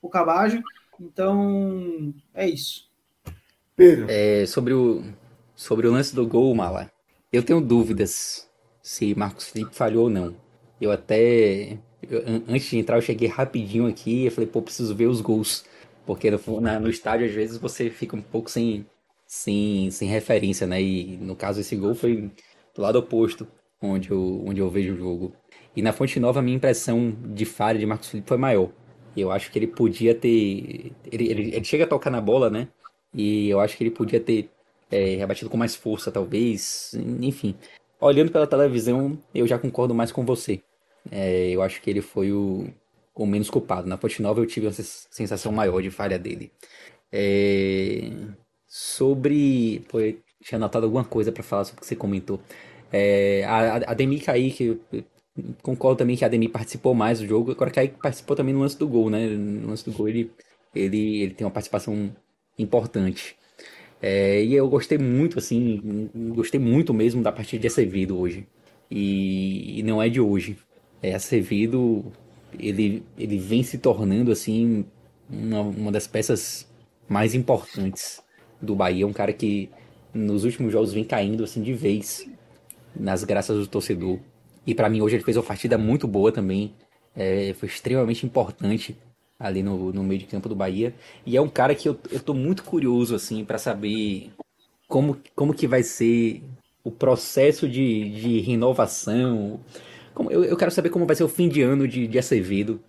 com 0.00 0.06
o 0.06 0.10
Cabajo. 0.10 0.60
Então, 1.00 2.12
é 2.34 2.48
isso. 2.48 2.90
Pedro. 3.74 4.06
É, 4.08 4.44
sobre, 4.46 4.74
o, 4.74 5.02
sobre 5.54 5.86
o 5.86 5.92
lance 5.92 6.14
do 6.14 6.26
gol, 6.26 6.54
Mala, 6.54 6.90
eu 7.32 7.42
tenho 7.42 7.60
dúvidas 7.60 8.48
se 8.82 9.14
Marcos 9.14 9.48
Felipe 9.48 9.74
falhou 9.74 10.04
ou 10.04 10.10
não. 10.10 10.36
Eu 10.80 10.90
até. 10.90 11.78
Antes 12.48 12.68
de 12.68 12.78
entrar, 12.78 12.96
eu 12.96 13.02
cheguei 13.02 13.28
rapidinho 13.28 13.86
aqui 13.86 14.26
e 14.26 14.30
falei, 14.30 14.48
pô, 14.48 14.60
preciso 14.60 14.94
ver 14.94 15.06
os 15.06 15.20
gols. 15.20 15.64
Porque 16.04 16.30
no, 16.30 16.60
na, 16.60 16.80
no 16.80 16.90
estádio, 16.90 17.26
às 17.26 17.32
vezes, 17.32 17.58
você 17.58 17.88
fica 17.90 18.16
um 18.16 18.22
pouco 18.22 18.50
sem, 18.50 18.84
sem, 19.26 19.90
sem 19.90 20.08
referência, 20.08 20.66
né? 20.66 20.82
E 20.82 21.16
no 21.18 21.36
caso, 21.36 21.60
esse 21.60 21.76
gol 21.76 21.94
foi 21.94 22.30
do 22.74 22.82
lado 22.82 22.98
oposto, 22.98 23.46
onde 23.80 24.10
eu, 24.10 24.42
onde 24.46 24.60
eu 24.60 24.68
vejo 24.68 24.94
o 24.94 24.96
jogo. 24.96 25.32
E 25.76 25.82
na 25.82 25.92
Fonte 25.92 26.18
Nova, 26.20 26.40
a 26.40 26.42
minha 26.42 26.56
impressão 26.56 27.16
de 27.34 27.44
falha 27.44 27.78
de 27.78 27.86
Marcos 27.86 28.08
Felipe 28.08 28.28
foi 28.28 28.36
maior. 28.36 28.70
Eu 29.16 29.30
acho 29.30 29.50
que 29.50 29.58
ele 29.58 29.66
podia 29.66 30.14
ter. 30.14 30.92
Ele, 31.10 31.30
ele, 31.30 31.54
ele 31.54 31.64
chega 31.64 31.84
a 31.84 31.86
tocar 31.86 32.10
na 32.10 32.20
bola, 32.20 32.50
né? 32.50 32.68
E 33.14 33.48
eu 33.48 33.60
acho 33.60 33.76
que 33.76 33.84
ele 33.84 33.90
podia 33.90 34.20
ter 34.20 34.50
é, 34.90 35.16
rebatido 35.16 35.50
com 35.50 35.56
mais 35.56 35.74
força, 35.74 36.10
talvez. 36.10 36.94
Enfim, 37.20 37.54
olhando 38.00 38.32
pela 38.32 38.46
televisão, 38.46 39.18
eu 39.34 39.46
já 39.46 39.58
concordo 39.58 39.94
mais 39.94 40.10
com 40.10 40.24
você. 40.24 40.62
É, 41.10 41.50
eu 41.50 41.62
acho 41.62 41.80
que 41.82 41.90
ele 41.90 42.00
foi 42.00 42.32
o, 42.32 42.66
o 43.14 43.26
menos 43.26 43.50
culpado. 43.50 43.88
Na 43.88 43.96
Ponte 43.98 44.22
Nova 44.22 44.40
eu 44.40 44.46
tive 44.46 44.66
uma 44.66 44.72
sensação 44.72 45.52
maior 45.52 45.80
de 45.82 45.90
falha 45.90 46.18
dele. 46.18 46.52
É, 47.12 48.10
sobre. 48.66 49.84
Pô, 49.88 50.00
eu 50.00 50.16
tinha 50.42 50.56
anotado 50.58 50.86
alguma 50.86 51.04
coisa 51.04 51.32
para 51.32 51.42
falar 51.42 51.64
sobre 51.64 51.78
o 51.78 51.80
que 51.82 51.86
você 51.86 51.96
comentou. 51.96 52.40
É, 52.92 53.44
a, 53.44 53.76
a 53.92 53.94
Demi 53.94 54.20
Kaique, 54.20 54.80
concordo 55.62 55.98
também 55.98 56.16
que 56.16 56.24
a 56.24 56.28
Demi 56.28 56.48
participou 56.48 56.94
mais 56.94 57.20
do 57.20 57.26
jogo. 57.26 57.52
Agora 57.52 57.70
Kaique 57.70 57.98
participou 58.00 58.36
também 58.36 58.54
no 58.54 58.60
lance 58.60 58.78
do 58.78 58.88
gol, 58.88 59.10
né? 59.10 59.26
No 59.28 59.68
lance 59.68 59.84
do 59.84 59.92
gol 59.92 60.08
ele, 60.08 60.30
ele, 60.74 61.22
ele 61.22 61.34
tem 61.34 61.46
uma 61.46 61.50
participação 61.50 62.14
importante. 62.58 63.36
É, 64.00 64.42
e 64.44 64.54
eu 64.54 64.68
gostei 64.68 64.98
muito, 64.98 65.38
assim, 65.38 66.10
gostei 66.34 66.60
muito 66.60 66.92
mesmo 66.92 67.22
da 67.22 67.32
partida 67.32 67.60
de 67.62 67.66
Acevedo 67.68 68.18
hoje. 68.18 68.46
E, 68.90 69.78
e 69.80 69.82
não 69.82 70.02
é 70.02 70.08
de 70.08 70.20
hoje. 70.20 70.58
É, 71.02 71.14
Acevedo, 71.14 72.04
ele, 72.58 73.02
ele 73.18 73.38
vem 73.38 73.62
se 73.62 73.78
tornando, 73.78 74.30
assim, 74.30 74.84
uma, 75.28 75.60
uma 75.60 75.92
das 75.92 76.06
peças 76.06 76.66
mais 77.08 77.34
importantes 77.34 78.22
do 78.60 78.74
Bahia. 78.74 79.06
Um 79.06 79.12
cara 79.12 79.32
que 79.32 79.68
nos 80.14 80.44
últimos 80.44 80.72
jogos 80.72 80.92
vem 80.92 81.04
caindo, 81.04 81.44
assim, 81.44 81.62
de 81.62 81.72
vez 81.72 82.28
nas 82.94 83.24
graças 83.24 83.58
do 83.58 83.66
torcedor. 83.66 84.18
E 84.66 84.74
para 84.74 84.88
mim 84.88 85.00
hoje 85.00 85.16
ele 85.16 85.24
fez 85.24 85.36
uma 85.36 85.42
partida 85.42 85.76
muito 85.76 86.06
boa 86.06 86.30
também. 86.30 86.72
É, 87.16 87.52
foi 87.54 87.68
extremamente 87.68 88.24
importante 88.24 88.96
ali 89.38 89.62
no, 89.62 89.92
no 89.92 90.04
meio 90.04 90.20
de 90.20 90.26
campo 90.26 90.48
do 90.48 90.54
Bahia. 90.54 90.94
E 91.26 91.36
é 91.36 91.40
um 91.40 91.48
cara 91.48 91.74
que 91.74 91.88
eu, 91.88 91.98
eu 92.10 92.20
tô 92.20 92.32
muito 92.32 92.62
curioso, 92.62 93.14
assim, 93.14 93.44
para 93.44 93.58
saber 93.58 94.30
como, 94.86 95.18
como 95.34 95.54
que 95.54 95.66
vai 95.66 95.82
ser 95.82 96.42
o 96.84 96.90
processo 96.90 97.68
de, 97.68 98.10
de 98.10 98.40
renovação. 98.40 99.60
Como, 100.14 100.30
eu, 100.30 100.44
eu 100.44 100.56
quero 100.56 100.70
saber 100.70 100.90
como 100.90 101.06
vai 101.06 101.16
ser 101.16 101.24
o 101.24 101.28
fim 101.28 101.48
de 101.48 101.62
ano 101.62 101.86
de, 101.86 102.06
de 102.06 102.18
Acevedo 102.18 102.80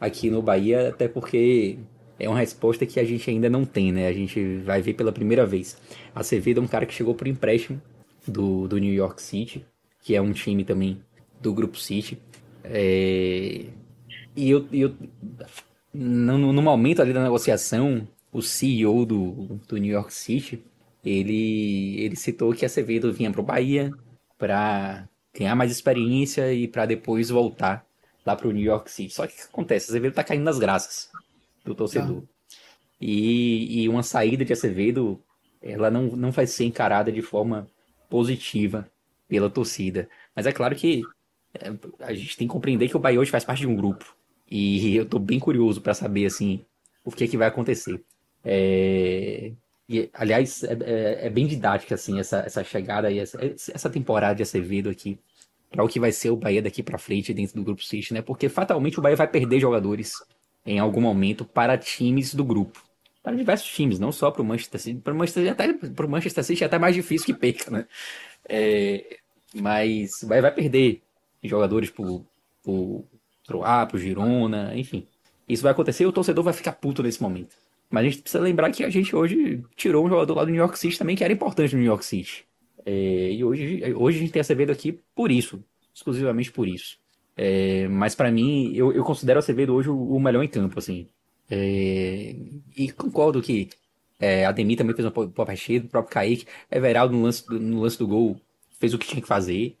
aqui 0.00 0.30
no 0.30 0.42
Bahia, 0.42 0.88
até 0.88 1.08
porque 1.08 1.78
é 2.18 2.28
uma 2.28 2.38
resposta 2.38 2.86
que 2.86 3.00
a 3.00 3.04
gente 3.04 3.28
ainda 3.30 3.48
não 3.48 3.64
tem, 3.64 3.92
né? 3.92 4.06
A 4.08 4.12
gente 4.12 4.58
vai 4.58 4.80
ver 4.80 4.94
pela 4.94 5.12
primeira 5.12 5.44
vez. 5.44 5.76
Acevedo 6.14 6.60
é 6.60 6.62
um 6.62 6.68
cara 6.68 6.86
que 6.86 6.94
chegou 6.94 7.14
por 7.14 7.26
empréstimo 7.26 7.80
do, 8.26 8.68
do 8.68 8.78
New 8.78 8.92
York 8.92 9.20
City, 9.20 9.64
que 10.00 10.14
é 10.14 10.20
um 10.20 10.32
time 10.32 10.64
também 10.64 11.00
do 11.40 11.52
Grupo 11.52 11.78
City. 11.78 12.18
É... 12.64 13.66
E 14.34 14.50
eu, 14.50 14.66
eu 14.72 14.94
no, 15.92 16.52
no 16.52 16.62
momento 16.62 17.02
ali 17.02 17.12
da 17.12 17.22
negociação, 17.22 18.06
o 18.32 18.40
CEO 18.40 19.04
do, 19.04 19.60
do 19.68 19.76
New 19.76 19.92
York 19.92 20.12
City, 20.14 20.62
ele, 21.04 22.00
ele 22.00 22.16
citou 22.16 22.54
que 22.54 22.64
Acevedo 22.64 23.12
vinha 23.12 23.30
para 23.30 23.40
o 23.40 23.44
Bahia 23.44 23.90
para 24.38 25.08
ganhar 25.34 25.54
mais 25.54 25.70
experiência 25.70 26.52
e 26.52 26.68
para 26.68 26.86
depois 26.86 27.30
voltar 27.30 27.86
lá 28.24 28.36
para 28.36 28.48
o 28.48 28.52
New 28.52 28.62
York 28.62 28.90
City. 28.90 29.12
Só 29.12 29.26
que 29.26 29.34
o 29.34 29.36
que 29.36 29.42
acontece? 29.42 29.90
Acevedo 29.90 30.10
está 30.10 30.24
caindo 30.24 30.44
nas 30.44 30.58
graças 30.58 31.10
do 31.64 31.74
torcedor. 31.74 32.22
Ah. 32.24 32.32
E, 33.00 33.82
e 33.82 33.88
uma 33.88 34.02
saída 34.02 34.44
de 34.44 34.52
Acevedo, 34.52 35.20
ela 35.60 35.90
não, 35.90 36.04
não 36.16 36.30
vai 36.30 36.46
ser 36.46 36.64
encarada 36.64 37.10
de 37.10 37.22
forma 37.22 37.68
positiva 38.08 38.88
pela 39.28 39.50
torcida. 39.50 40.08
Mas 40.36 40.46
é 40.46 40.52
claro 40.52 40.76
que 40.76 41.02
é, 41.54 41.72
a 42.00 42.14
gente 42.14 42.36
tem 42.36 42.46
que 42.46 42.52
compreender 42.52 42.88
que 42.88 42.96
o 42.96 43.00
Bahia 43.00 43.18
hoje 43.18 43.30
faz 43.30 43.44
parte 43.44 43.60
de 43.60 43.66
um 43.66 43.74
grupo. 43.74 44.14
E 44.50 44.94
eu 44.94 45.06
tô 45.06 45.18
bem 45.18 45.40
curioso 45.40 45.80
para 45.80 45.94
saber, 45.94 46.26
assim, 46.26 46.64
o 47.04 47.10
que 47.10 47.24
é 47.24 47.26
que 47.26 47.38
vai 47.38 47.48
acontecer. 47.48 48.04
É... 48.44 49.52
E, 49.92 50.08
aliás, 50.14 50.64
é, 50.64 50.72
é, 50.72 51.26
é, 51.26 51.30
bem 51.30 51.46
didática, 51.46 51.94
assim, 51.94 52.18
essa, 52.18 52.38
essa 52.38 52.64
chegada 52.64 53.10
e 53.10 53.18
essa, 53.18 53.38
essa 53.44 53.90
temporada 53.90 54.34
de 54.34 54.42
Acevedo 54.42 54.88
aqui 54.88 55.18
para 55.70 55.84
o 55.84 55.88
que 55.88 56.00
vai 56.00 56.10
ser 56.10 56.30
o 56.30 56.36
Bahia 56.36 56.62
daqui 56.62 56.82
para 56.82 56.96
frente 56.96 57.34
dentro 57.34 57.56
do 57.56 57.62
Grupo 57.62 57.84
City, 57.84 58.14
né? 58.14 58.22
Porque 58.22 58.48
fatalmente 58.48 58.98
o 58.98 59.02
Bahia 59.02 59.16
vai 59.16 59.28
perder 59.28 59.60
jogadores 59.60 60.14
em 60.64 60.78
algum 60.78 61.00
momento 61.00 61.44
para 61.44 61.76
times 61.76 62.34
do 62.34 62.42
grupo. 62.44 62.82
Para 63.22 63.36
diversos 63.36 63.68
times, 63.70 63.98
não 63.98 64.10
só 64.10 64.30
para 64.30 64.40
o 64.40 64.44
Manchester 64.44 64.80
City. 64.80 65.00
Para 65.00 65.12
o 65.12 65.16
Manchester, 65.16 65.54
Manchester 66.08 66.44
City 66.44 66.62
é 66.62 66.66
até 66.66 66.78
mais 66.78 66.94
difícil 66.94 67.26
que 67.26 67.34
perca, 67.34 67.70
né? 67.70 67.86
É, 68.48 69.18
mas 69.54 70.22
o 70.22 70.26
Bahia 70.26 70.42
vai 70.42 70.54
perder 70.54 71.02
jogadores 71.42 71.90
por, 71.90 72.24
por 72.62 73.04
pro 73.46 73.62
A, 73.62 73.84
pro 73.86 73.98
Girona, 73.98 74.72
enfim. 74.74 75.06
Isso 75.48 75.62
vai 75.62 75.72
acontecer 75.72 76.04
e 76.04 76.06
o 76.06 76.12
torcedor 76.12 76.44
vai 76.44 76.54
ficar 76.54 76.72
puto 76.72 77.02
nesse 77.02 77.20
momento. 77.22 77.54
Mas 77.92 78.06
a 78.06 78.08
gente 78.08 78.22
precisa 78.22 78.42
lembrar 78.42 78.70
que 78.70 78.82
a 78.82 78.88
gente 78.88 79.14
hoje 79.14 79.62
tirou 79.76 80.06
um 80.06 80.08
jogador 80.08 80.34
lá 80.34 80.44
do 80.44 80.50
New 80.50 80.58
York 80.58 80.78
City 80.78 80.98
também, 80.98 81.14
que 81.14 81.22
era 81.22 81.32
importante 81.32 81.74
no 81.74 81.80
New 81.80 81.88
York 81.88 82.04
City. 82.04 82.46
É, 82.86 83.32
e 83.32 83.44
hoje, 83.44 83.94
hoje 83.94 84.16
a 84.16 84.20
gente 84.20 84.32
tem 84.32 84.40
Acevedo 84.40 84.72
aqui 84.72 84.98
por 85.14 85.30
isso, 85.30 85.62
exclusivamente 85.94 86.50
por 86.50 86.66
isso. 86.66 86.98
É, 87.36 87.86
mas 87.88 88.14
para 88.14 88.32
mim, 88.32 88.72
eu, 88.74 88.92
eu 88.92 89.04
considero 89.04 89.38
Acevedo 89.38 89.74
hoje 89.74 89.90
o, 89.90 90.16
o 90.16 90.18
melhor 90.18 90.42
em 90.42 90.48
campo, 90.48 90.78
assim. 90.78 91.06
É, 91.50 92.34
e 92.74 92.90
concordo 92.92 93.42
que 93.42 93.68
é, 94.18 94.46
Ademir 94.46 94.78
também 94.78 94.96
fez 94.96 95.04
uma 95.04 95.10
boa 95.10 95.46
partida, 95.46 95.84
o 95.84 95.88
próprio 95.90 96.14
Kaique, 96.14 96.46
Everaldo 96.70 97.14
no 97.14 97.24
lance, 97.24 97.44
no 97.50 97.82
lance 97.82 97.98
do 97.98 98.06
gol 98.06 98.40
fez 98.80 98.94
o 98.94 98.98
que 98.98 99.06
tinha 99.06 99.20
que 99.20 99.28
fazer. 99.28 99.76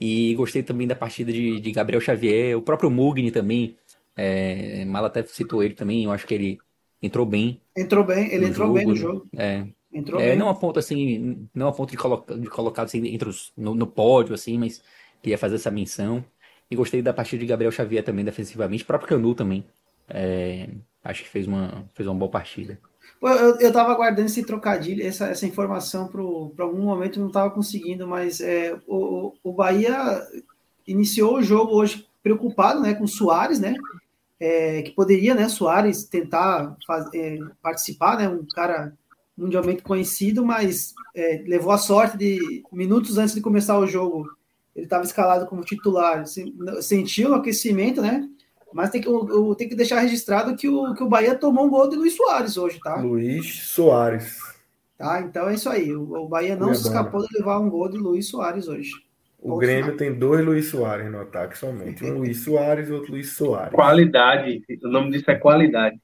E 0.00 0.34
gostei 0.36 0.62
também 0.62 0.86
da 0.86 0.96
partida 0.96 1.30
de, 1.30 1.60
de 1.60 1.72
Gabriel 1.72 2.00
Xavier, 2.00 2.56
o 2.56 2.62
próprio 2.62 2.90
Mugni 2.90 3.30
também. 3.30 3.76
É, 4.16 4.84
Mala 4.86 5.08
até 5.08 5.22
citou 5.22 5.62
ele 5.62 5.74
também, 5.74 6.04
eu 6.04 6.12
acho 6.12 6.26
que 6.26 6.34
ele 6.34 6.58
entrou 7.06 7.24
bem. 7.24 7.60
Entrou 7.76 8.04
bem, 8.04 8.32
ele 8.32 8.46
entrou 8.46 8.66
jogo, 8.66 8.74
bem 8.74 8.86
no 8.86 8.96
jogo. 8.96 9.28
É, 9.36 9.66
Entrou 9.96 10.20
é, 10.20 10.30
bem. 10.30 10.36
não 10.36 10.50
a 10.50 10.54
ponto 10.54 10.78
assim, 10.78 11.48
não 11.54 11.68
a 11.68 11.72
ponto 11.72 11.90
de, 11.90 11.96
colocar, 11.96 12.34
de 12.34 12.48
colocar 12.48 12.82
assim, 12.82 13.06
entre 13.06 13.28
os, 13.28 13.50
no, 13.56 13.74
no, 13.74 13.86
pódio, 13.86 14.34
assim, 14.34 14.58
mas 14.58 14.82
queria 15.22 15.38
fazer 15.38 15.54
essa 15.54 15.70
menção. 15.70 16.22
E 16.70 16.76
gostei 16.76 17.00
da 17.00 17.14
partida 17.14 17.40
de 17.40 17.46
Gabriel 17.46 17.72
Xavier 17.72 18.04
também 18.04 18.24
defensivamente, 18.24 18.82
o 18.82 18.86
próprio 18.86 19.08
Canu 19.08 19.34
também. 19.34 19.64
É, 20.08 20.68
acho 21.02 21.22
que 21.22 21.30
fez 21.30 21.46
uma, 21.46 21.88
fez 21.94 22.06
uma 22.06 22.14
boa 22.14 22.30
partida. 22.30 22.78
Eu, 23.22 23.58
eu 23.58 23.72
tava 23.72 23.92
aguardando 23.92 24.26
esse 24.26 24.44
trocadilho, 24.44 25.06
essa, 25.06 25.28
essa 25.28 25.46
informação 25.46 26.08
para 26.08 26.64
algum 26.64 26.82
momento, 26.82 27.18
não 27.18 27.28
estava 27.28 27.50
conseguindo, 27.50 28.06
mas 28.06 28.40
é, 28.42 28.78
o, 28.86 29.32
o 29.42 29.52
Bahia 29.52 30.20
iniciou 30.86 31.36
o 31.36 31.42
jogo 31.42 31.74
hoje 31.74 32.06
preocupado 32.22 32.82
né, 32.82 32.92
com 32.94 33.04
o 33.04 33.08
Soares, 33.08 33.60
né? 33.60 33.74
É, 34.38 34.82
que 34.82 34.90
poderia, 34.90 35.34
né, 35.34 35.48
Soares, 35.48 36.04
tentar 36.04 36.76
faz, 36.86 37.08
é, 37.14 37.38
participar, 37.62 38.18
né? 38.18 38.28
Um 38.28 38.46
cara 38.46 38.92
mundialmente 39.36 39.82
conhecido, 39.82 40.44
mas 40.44 40.94
é, 41.14 41.42
levou 41.46 41.72
a 41.72 41.78
sorte 41.78 42.16
de 42.16 42.62
minutos 42.72 43.18
antes 43.18 43.34
de 43.34 43.40
começar 43.40 43.78
o 43.78 43.86
jogo, 43.86 44.26
ele 44.74 44.86
estava 44.86 45.04
escalado 45.04 45.46
como 45.46 45.64
titular, 45.64 46.24
sentiu 46.80 47.30
o 47.30 47.34
aquecimento, 47.34 48.00
né? 48.00 48.28
Mas 48.72 48.90
tem 48.90 49.00
que, 49.00 49.08
eu, 49.08 49.26
eu 49.28 49.54
tenho 49.54 49.70
que 49.70 49.76
deixar 49.76 50.00
registrado 50.00 50.54
que 50.56 50.68
o, 50.68 50.94
que 50.94 51.02
o 51.02 51.08
Bahia 51.08 51.34
tomou 51.34 51.64
um 51.64 51.70
gol 51.70 51.88
de 51.88 51.96
Luiz 51.96 52.14
Soares 52.14 52.58
hoje, 52.58 52.78
tá? 52.80 52.96
Luiz 52.96 53.68
Soares. 53.68 54.38
Tá, 54.98 55.20
então 55.20 55.48
é 55.48 55.54
isso 55.54 55.68
aí. 55.68 55.94
O, 55.94 56.24
o 56.24 56.28
Bahia 56.28 56.56
não 56.56 56.74
se 56.74 56.82
escapou 56.82 57.26
de 57.26 57.38
levar 57.38 57.58
um 57.58 57.70
gol 57.70 57.88
de 57.88 57.96
Luiz 57.96 58.28
Soares 58.28 58.68
hoje. 58.68 58.92
O 59.38 59.56
Grêmio 59.58 59.96
tem 59.96 60.12
dois 60.12 60.44
Luiz 60.44 60.68
Soares 60.68 61.10
no 61.10 61.20
ataque 61.20 61.56
somente. 61.56 62.04
Um 62.04 62.18
Luiz 62.18 62.44
Soares 62.44 62.88
e 62.88 62.92
outro 62.92 63.12
Luiz 63.12 63.32
Soares. 63.32 63.72
Qualidade. 63.72 64.62
O 64.82 64.88
nome 64.88 65.10
disso 65.10 65.30
é 65.30 65.36
qualidade. 65.36 65.96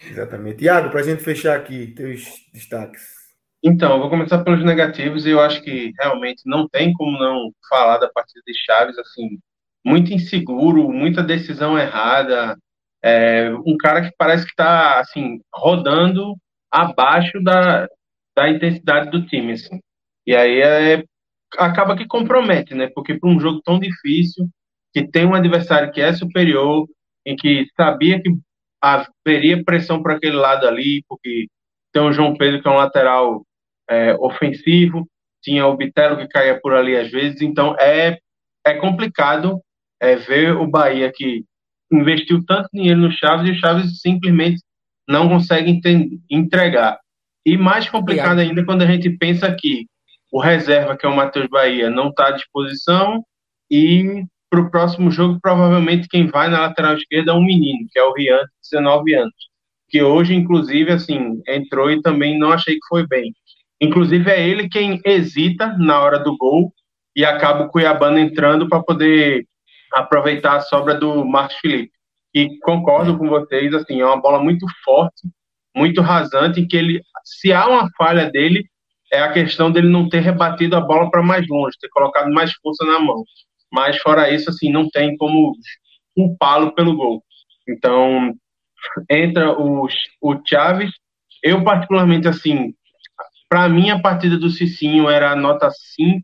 Exatamente. 0.00 0.64
Iago, 0.64 0.90
para 0.90 1.00
a 1.00 1.04
gente 1.04 1.22
fechar 1.22 1.56
aqui, 1.56 1.88
teus 1.88 2.46
destaques. 2.52 3.14
Então, 3.62 3.94
eu 3.94 4.00
vou 4.00 4.10
começar 4.10 4.44
pelos 4.44 4.62
negativos 4.64 5.24
e 5.24 5.30
eu 5.30 5.40
acho 5.40 5.62
que 5.62 5.92
realmente 5.98 6.42
não 6.44 6.68
tem 6.68 6.92
como 6.92 7.18
não 7.18 7.50
falar 7.68 7.98
da 7.98 8.10
partida 8.10 8.42
de 8.46 8.52
Chaves, 8.54 8.98
assim, 8.98 9.38
muito 9.84 10.12
inseguro, 10.12 10.92
muita 10.92 11.22
decisão 11.22 11.78
errada, 11.78 12.56
é, 13.02 13.50
um 13.66 13.76
cara 13.78 14.02
que 14.02 14.14
parece 14.18 14.44
que 14.44 14.52
está 14.52 14.98
assim 14.98 15.40
rodando 15.54 16.34
abaixo 16.70 17.42
da, 17.42 17.86
da 18.34 18.48
intensidade 18.48 19.10
do 19.10 19.26
time, 19.26 19.52
assim. 19.52 19.80
E 20.26 20.34
aí 20.34 20.60
é, 20.60 21.04
acaba 21.58 21.96
que 21.96 22.06
compromete, 22.06 22.74
né? 22.74 22.88
Porque 22.94 23.14
para 23.14 23.28
um 23.28 23.40
jogo 23.40 23.60
tão 23.62 23.78
difícil, 23.78 24.48
que 24.92 25.06
tem 25.06 25.26
um 25.26 25.34
adversário 25.34 25.92
que 25.92 26.00
é 26.00 26.12
superior, 26.12 26.86
em 27.26 27.34
que 27.34 27.66
sabia 27.76 28.20
que 28.20 28.30
haveria 28.80 29.64
pressão 29.64 30.02
para 30.02 30.14
aquele 30.14 30.36
lado 30.36 30.66
ali, 30.66 31.02
porque 31.08 31.46
tem 31.92 32.02
o 32.02 32.12
João 32.12 32.36
Pedro 32.36 32.60
que 32.60 32.68
é 32.68 32.70
um 32.70 32.76
lateral 32.76 33.44
é, 33.88 34.14
ofensivo, 34.14 35.06
tinha 35.42 35.66
o 35.66 35.76
Bitelo 35.76 36.16
que 36.16 36.28
caía 36.28 36.58
por 36.60 36.74
ali 36.74 36.96
às 36.96 37.10
vezes, 37.10 37.40
então 37.40 37.76
é, 37.78 38.18
é 38.66 38.74
complicado 38.74 39.60
é 40.00 40.16
ver 40.16 40.56
o 40.56 40.66
Bahia 40.66 41.10
que 41.14 41.44
investiu 41.90 42.44
tanto 42.44 42.68
dinheiro 42.72 43.00
no 43.00 43.10
Chaves 43.10 43.48
e 43.48 43.52
o 43.52 43.58
Chaves 43.58 44.00
simplesmente 44.00 44.60
não 45.08 45.28
consegue 45.28 45.80
entregar. 46.30 46.98
E 47.46 47.56
mais 47.56 47.88
complicado 47.88 48.38
ainda 48.38 48.64
quando 48.64 48.82
a 48.82 48.86
gente 48.86 49.10
pensa 49.10 49.54
que 49.54 49.86
o 50.34 50.40
reserva, 50.40 50.96
que 50.96 51.06
é 51.06 51.08
o 51.08 51.14
Matheus 51.14 51.46
Bahia, 51.48 51.88
não 51.88 52.08
está 52.08 52.26
à 52.26 52.30
disposição 52.32 53.24
e 53.70 54.24
para 54.50 54.60
o 54.62 54.68
próximo 54.68 55.08
jogo, 55.08 55.38
provavelmente 55.40 56.08
quem 56.08 56.26
vai 56.26 56.48
na 56.48 56.62
lateral 56.62 56.96
esquerda 56.96 57.30
é 57.30 57.34
um 57.34 57.44
menino, 57.44 57.86
que 57.88 57.96
é 57.96 58.02
o 58.02 58.12
Rian, 58.12 58.40
de 58.40 58.70
19 58.72 59.14
anos, 59.14 59.34
que 59.88 60.02
hoje, 60.02 60.34
inclusive, 60.34 60.90
assim, 60.90 61.40
entrou 61.46 61.88
e 61.88 62.02
também 62.02 62.36
não 62.36 62.50
achei 62.50 62.74
que 62.74 62.86
foi 62.88 63.06
bem. 63.06 63.32
Inclusive, 63.80 64.28
é 64.28 64.44
ele 64.44 64.68
quem 64.68 65.00
hesita 65.04 65.68
na 65.78 66.00
hora 66.00 66.18
do 66.18 66.36
gol 66.36 66.72
e 67.14 67.24
acaba 67.24 67.66
o 67.66 67.68
Cuiabano 67.68 68.18
entrando 68.18 68.68
para 68.68 68.82
poder 68.82 69.46
aproveitar 69.92 70.56
a 70.56 70.60
sobra 70.62 70.96
do 70.96 71.24
Marcos 71.24 71.58
Felipe. 71.58 71.92
E 72.34 72.58
concordo 72.58 73.16
com 73.16 73.28
vocês, 73.28 73.72
assim, 73.72 74.00
é 74.00 74.04
uma 74.04 74.20
bola 74.20 74.42
muito 74.42 74.66
forte, 74.84 75.28
muito 75.76 76.00
rasante, 76.00 76.66
que 76.66 76.76
ele, 76.76 77.02
se 77.22 77.52
há 77.52 77.68
uma 77.68 77.88
falha 77.96 78.28
dele, 78.28 78.68
é 79.14 79.20
a 79.20 79.32
questão 79.32 79.70
dele 79.70 79.88
não 79.88 80.08
ter 80.08 80.20
rebatido 80.20 80.76
a 80.76 80.80
bola 80.80 81.10
para 81.10 81.22
mais 81.22 81.46
longe, 81.48 81.76
ter 81.80 81.88
colocado 81.88 82.32
mais 82.32 82.52
força 82.54 82.84
na 82.84 82.98
mão. 82.98 83.22
Mas 83.72 83.98
fora 83.98 84.30
isso, 84.30 84.50
assim, 84.50 84.70
não 84.70 84.88
tem 84.88 85.16
como 85.16 85.52
culpá-lo 86.14 86.74
pelo 86.74 86.96
gol. 86.96 87.22
Então, 87.68 88.34
entra 89.10 89.58
o, 89.58 89.86
o 90.20 90.40
Chaves. 90.46 90.90
Eu, 91.42 91.62
particularmente, 91.62 92.28
assim, 92.28 92.74
para 93.48 93.68
mim, 93.68 93.90
a 93.90 94.00
partida 94.00 94.36
do 94.38 94.50
Cicinho 94.50 95.08
era 95.08 95.36
nota 95.36 95.70
5, 95.70 96.22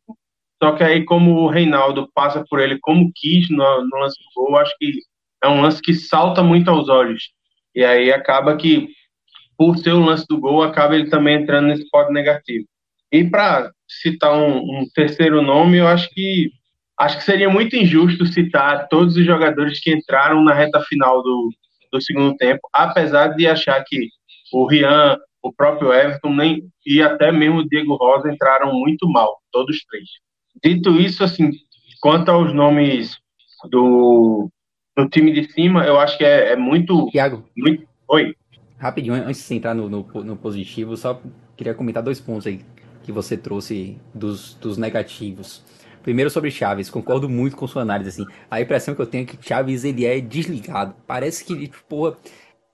só 0.63 0.73
que 0.73 0.85
aí, 0.85 1.05
como 1.05 1.41
o 1.41 1.49
Reinaldo 1.49 2.11
passa 2.15 2.45
por 2.49 2.61
ele 2.61 2.79
como 2.81 3.11
quis 3.15 3.49
no, 3.49 3.57
no 3.57 3.99
lance 3.99 4.17
do 4.19 4.43
gol, 4.43 4.59
acho 4.59 4.75
que 4.79 4.99
é 5.43 5.49
um 5.49 5.63
lance 5.63 5.81
que 5.81 5.95
salta 5.95 6.43
muito 6.43 6.71
aos 6.71 6.89
olhos. 6.89 7.31
E 7.75 7.85
aí 7.85 8.13
acaba 8.13 8.57
que, 8.57 8.89
por 9.57 9.79
ser 9.79 9.93
o 9.93 10.05
lance 10.05 10.27
do 10.29 10.39
gol, 10.39 10.63
acaba 10.63 10.95
ele 10.95 11.09
também 11.09 11.37
entrando 11.37 11.69
nesse 11.69 11.89
pódio 11.89 12.13
negativo. 12.13 12.67
E 13.13 13.25
para 13.25 13.71
citar 13.89 14.33
um, 14.33 14.59
um, 14.59 14.87
terceiro 14.95 15.43
nome, 15.43 15.79
eu 15.79 15.89
acho 15.89 16.09
que 16.11 16.51
acho 16.99 17.19
que 17.19 17.25
seria 17.25 17.49
muito 17.49 17.75
injusto 17.75 18.27
citar 18.27 18.87
todos 18.89 19.17
os 19.17 19.25
jogadores 19.25 19.81
que 19.81 19.93
entraram 19.93 20.45
na 20.45 20.53
reta 20.53 20.81
final 20.83 21.23
do, 21.23 21.51
do 21.91 22.01
segundo 22.01 22.37
tempo, 22.37 22.61
apesar 22.73 23.29
de 23.29 23.47
achar 23.47 23.83
que 23.85 24.09
o 24.53 24.67
Rian, 24.67 25.17
o 25.43 25.53
próprio 25.53 25.93
Everton 25.93 26.35
nem, 26.35 26.63
e 26.87 27.03
até 27.03 27.33
mesmo 27.33 27.61
o 27.61 27.69
Diego 27.69 27.97
Rosa 27.97 28.31
entraram 28.31 28.73
muito 28.73 29.09
mal, 29.09 29.39
todos 29.51 29.83
três. 29.87 30.09
Dito 30.63 31.01
isso, 31.01 31.25
assim, 31.25 31.51
quanto 32.01 32.31
aos 32.31 32.53
nomes 32.53 33.17
do, 33.71 34.51
do 34.97 35.09
time 35.09 35.33
de 35.33 35.51
cima, 35.51 35.85
eu 35.85 35.99
acho 35.99 36.19
que 36.19 36.25
é, 36.25 36.53
é 36.53 36.57
muito. 36.57 37.09
Tiago. 37.11 37.45
Muito... 37.57 37.87
Oi. 38.09 38.35
Rapidinho, 38.79 39.15
antes 39.15 39.47
de 39.47 39.55
entrar 39.55 39.75
no, 39.75 39.89
no, 39.89 40.03
no, 40.25 40.37
positivo, 40.37 40.97
só 40.97 41.21
queria 41.57 41.75
comentar 41.75 42.03
dois 42.03 42.19
pontos 42.19 42.47
aí 42.47 42.61
que 43.11 43.15
você 43.15 43.37
trouxe 43.37 43.97
dos, 44.15 44.55
dos 44.55 44.79
negativos. 44.79 45.63
Primeiro 46.03 46.31
sobre 46.31 46.51
Chaves, 46.51 46.89
concordo 46.89 47.29
muito 47.29 47.57
com 47.57 47.67
sua 47.67 47.83
análise, 47.83 48.09
assim. 48.11 48.27
A 48.51 48.61
impressão 48.61 48.95
que 48.95 49.03
eu 49.03 49.07
tenho 49.07 49.25
é 49.25 49.27
que 49.27 49.37
Chaves, 49.47 49.85
ele 49.85 50.07
é 50.07 50.21
desligado. 50.21 50.95
Parece 51.07 51.45
que, 51.45 51.69
tipo, 51.69 52.17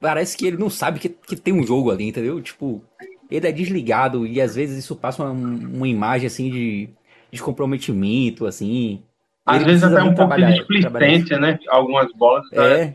parece 0.00 0.36
que 0.36 0.46
ele 0.46 0.56
não 0.56 0.70
sabe 0.70 1.00
que, 1.00 1.08
que 1.08 1.34
tem 1.34 1.52
um 1.52 1.66
jogo 1.66 1.90
ali, 1.90 2.06
entendeu? 2.06 2.40
Tipo, 2.40 2.80
ele 3.28 3.48
é 3.48 3.52
desligado 3.52 4.26
e 4.26 4.40
às 4.40 4.54
vezes 4.54 4.78
isso 4.78 4.94
passa 4.94 5.24
uma, 5.24 5.32
uma 5.32 5.88
imagem, 5.88 6.28
assim, 6.28 6.50
de 6.50 6.90
de 7.36 7.42
comprometimento, 7.42 8.46
assim. 8.46 9.02
Às 9.44 9.62
vezes 9.62 9.84
até 9.84 10.02
um 10.02 10.14
pouco 10.14 10.34
de 10.34 10.46
displicência, 10.54 11.38
né? 11.38 11.58
Algumas 11.68 12.12
bolas. 12.12 12.44
É. 12.52 12.92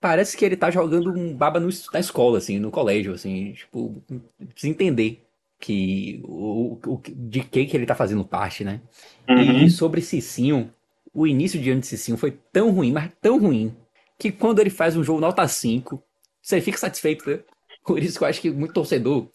Parece 0.00 0.36
que 0.36 0.44
ele 0.44 0.56
tá 0.56 0.70
jogando 0.70 1.12
um 1.12 1.34
baba 1.34 1.60
no, 1.60 1.68
na 1.92 2.00
escola, 2.00 2.38
assim, 2.38 2.58
no 2.58 2.70
colégio, 2.70 3.12
assim, 3.12 3.52
tipo, 3.52 4.02
precisa 4.48 4.70
entender 4.72 5.22
que 5.60 6.22
o, 6.24 6.78
o 6.86 7.02
de 7.06 7.40
que 7.40 7.66
que 7.66 7.76
ele 7.76 7.86
tá 7.86 7.94
fazendo 7.94 8.24
parte, 8.24 8.64
né? 8.64 8.80
Uhum. 9.28 9.64
E 9.64 9.70
sobre 9.70 10.00
Cicinho, 10.00 10.72
o 11.12 11.26
início 11.26 11.60
de 11.60 11.70
ano 11.70 11.80
de 11.80 11.86
Cicinho 11.86 12.16
foi 12.16 12.32
tão 12.52 12.70
ruim, 12.70 12.90
mas 12.90 13.12
tão 13.20 13.38
ruim, 13.38 13.76
que 14.18 14.32
quando 14.32 14.60
ele 14.60 14.70
faz 14.70 14.96
um 14.96 15.04
jogo 15.04 15.20
nota 15.20 15.46
5, 15.46 16.02
você 16.40 16.60
fica 16.60 16.78
satisfeito, 16.78 17.28
né? 17.28 17.40
Por 17.84 18.02
isso 18.02 18.18
que 18.18 18.24
eu 18.24 18.28
acho 18.28 18.40
que 18.40 18.50
muito 18.50 18.72
torcedor 18.72 19.28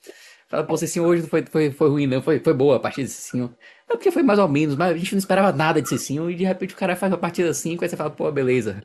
fala, 0.47 0.63
pô, 0.63 0.77
Cicinho 0.77 1.05
hoje 1.05 1.21
não 1.21 1.29
foi, 1.29 1.45
foi, 1.45 1.71
foi 1.71 1.89
ruim, 1.89 2.07
não, 2.07 2.21
foi, 2.21 2.39
foi 2.39 2.53
boa 2.53 2.77
a 2.77 2.79
partida 2.79 3.07
de 3.07 3.13
Cicinho. 3.13 3.55
É 3.87 3.93
porque 3.93 4.11
foi 4.11 4.23
mais 4.23 4.39
ou 4.39 4.47
menos, 4.47 4.75
mas 4.75 4.93
a 4.93 4.97
gente 4.97 5.13
não 5.13 5.19
esperava 5.19 5.51
nada 5.51 5.81
de 5.81 5.89
Cicinho 5.89 6.29
e 6.29 6.35
de 6.35 6.43
repente 6.43 6.73
o 6.73 6.77
cara 6.77 6.95
faz 6.95 7.11
uma 7.11 7.19
partida 7.19 7.49
assim, 7.49 7.77
aí 7.79 7.89
você 7.89 7.95
fala, 7.95 8.09
pô, 8.09 8.31
beleza. 8.31 8.81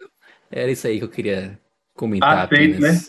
Era 0.51 0.71
isso 0.71 0.87
aí 0.87 0.99
que 0.99 1.05
eu 1.05 1.09
queria 1.09 1.59
comentar. 1.95 2.47
Aceito, 2.47 2.81
né? 2.81 3.01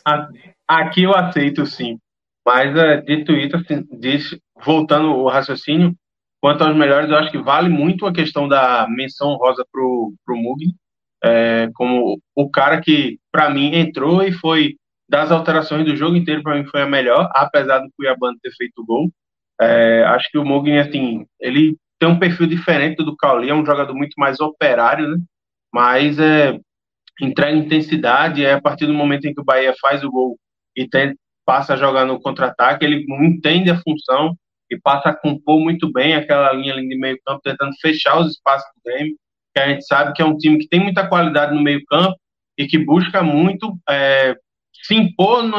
Aqui 0.68 1.04
eu 1.04 1.14
aceito 1.14 1.66
sim. 1.66 2.00
Mas 2.46 2.76
uh, 2.76 3.04
dito 3.06 3.32
isso, 3.34 3.56
assim, 3.56 3.86
diz, 4.00 4.38
voltando 4.64 5.10
o 5.10 5.30
raciocínio, 5.30 5.96
quanto 6.42 6.64
aos 6.64 6.76
melhores, 6.76 7.10
eu 7.10 7.18
acho 7.18 7.32
que 7.32 7.38
vale 7.38 7.70
muito 7.70 8.06
a 8.06 8.14
questão 8.14 8.48
da 8.48 8.88
menção 8.90 9.36
rosa 9.36 9.66
pro, 9.72 10.14
pro 10.26 10.36
Mugni, 10.36 10.74
é, 11.24 11.70
como 11.76 12.20
o 12.36 12.50
cara 12.50 12.82
que, 12.82 13.20
para 13.32 13.50
mim, 13.50 13.76
entrou 13.76 14.24
e 14.24 14.32
foi 14.32 14.76
das 15.08 15.32
alterações 15.32 15.86
do 15.86 15.96
jogo 15.96 16.16
inteiro, 16.16 16.42
para 16.42 16.56
mim, 16.56 16.66
foi 16.66 16.82
a 16.82 16.88
melhor, 16.88 17.30
apesar 17.34 17.80
do 17.80 17.92
Cuiabá 17.96 18.32
ter 18.42 18.52
feito 18.52 18.82
o 18.82 18.86
gol. 18.86 19.12
É, 19.60 20.04
acho 20.06 20.30
que 20.32 20.38
o 20.38 20.46
Mugni, 20.46 20.80
assim, 20.80 21.26
ele 21.40 21.78
tem 22.00 22.10
um 22.10 22.18
perfil 22.18 22.48
diferente 22.48 23.04
do 23.04 23.16
Cauli, 23.16 23.50
é 23.50 23.54
um 23.54 23.66
jogador 23.66 23.94
muito 23.94 24.16
mais 24.18 24.40
operário, 24.40 25.10
né? 25.10 25.18
Mas 25.72 26.18
é, 26.18 26.58
entrega 27.22 27.56
intensidade, 27.56 28.44
é 28.44 28.54
a 28.54 28.62
partir 28.62 28.88
do 28.88 28.94
momento 28.94 29.26
em 29.26 29.34
que 29.34 29.42
o 29.42 29.44
Bahia 29.44 29.74
faz 29.80 30.04
o 30.04 30.10
gol 30.10 30.38
e 30.76 30.88
tem, 30.88 31.14
passa 31.46 31.74
a 31.74 31.78
jogar 31.78 32.06
no 32.06 32.20
contra-ataque, 32.20 32.86
ele 32.86 33.06
entende 33.26 33.70
a 33.70 33.80
função 33.82 34.36
e 34.70 34.80
passa 34.80 35.10
a 35.10 35.16
compor 35.16 35.60
muito 35.60 35.92
bem 35.92 36.16
aquela 36.16 36.52
linha 36.54 36.76
de 36.76 36.98
meio 36.98 37.20
campo, 37.26 37.42
tentando 37.44 37.72
fechar 37.82 38.20
os 38.20 38.32
espaços 38.32 38.68
do 38.76 38.82
Grêmio, 38.92 39.16
que 39.54 39.60
a 39.62 39.68
gente 39.68 39.86
sabe 39.86 40.14
que 40.14 40.22
é 40.22 40.26
um 40.26 40.38
time 40.38 40.60
que 40.60 40.68
tem 40.68 40.80
muita 40.80 41.08
qualidade 41.08 41.54
no 41.54 41.62
meio 41.62 41.84
campo 41.86 42.16
e 42.58 42.66
que 42.66 42.78
busca 42.78 43.22
muito 43.22 43.78
é, 43.90 44.36
se 44.74 44.96
impor 44.96 45.44
no 45.44 45.58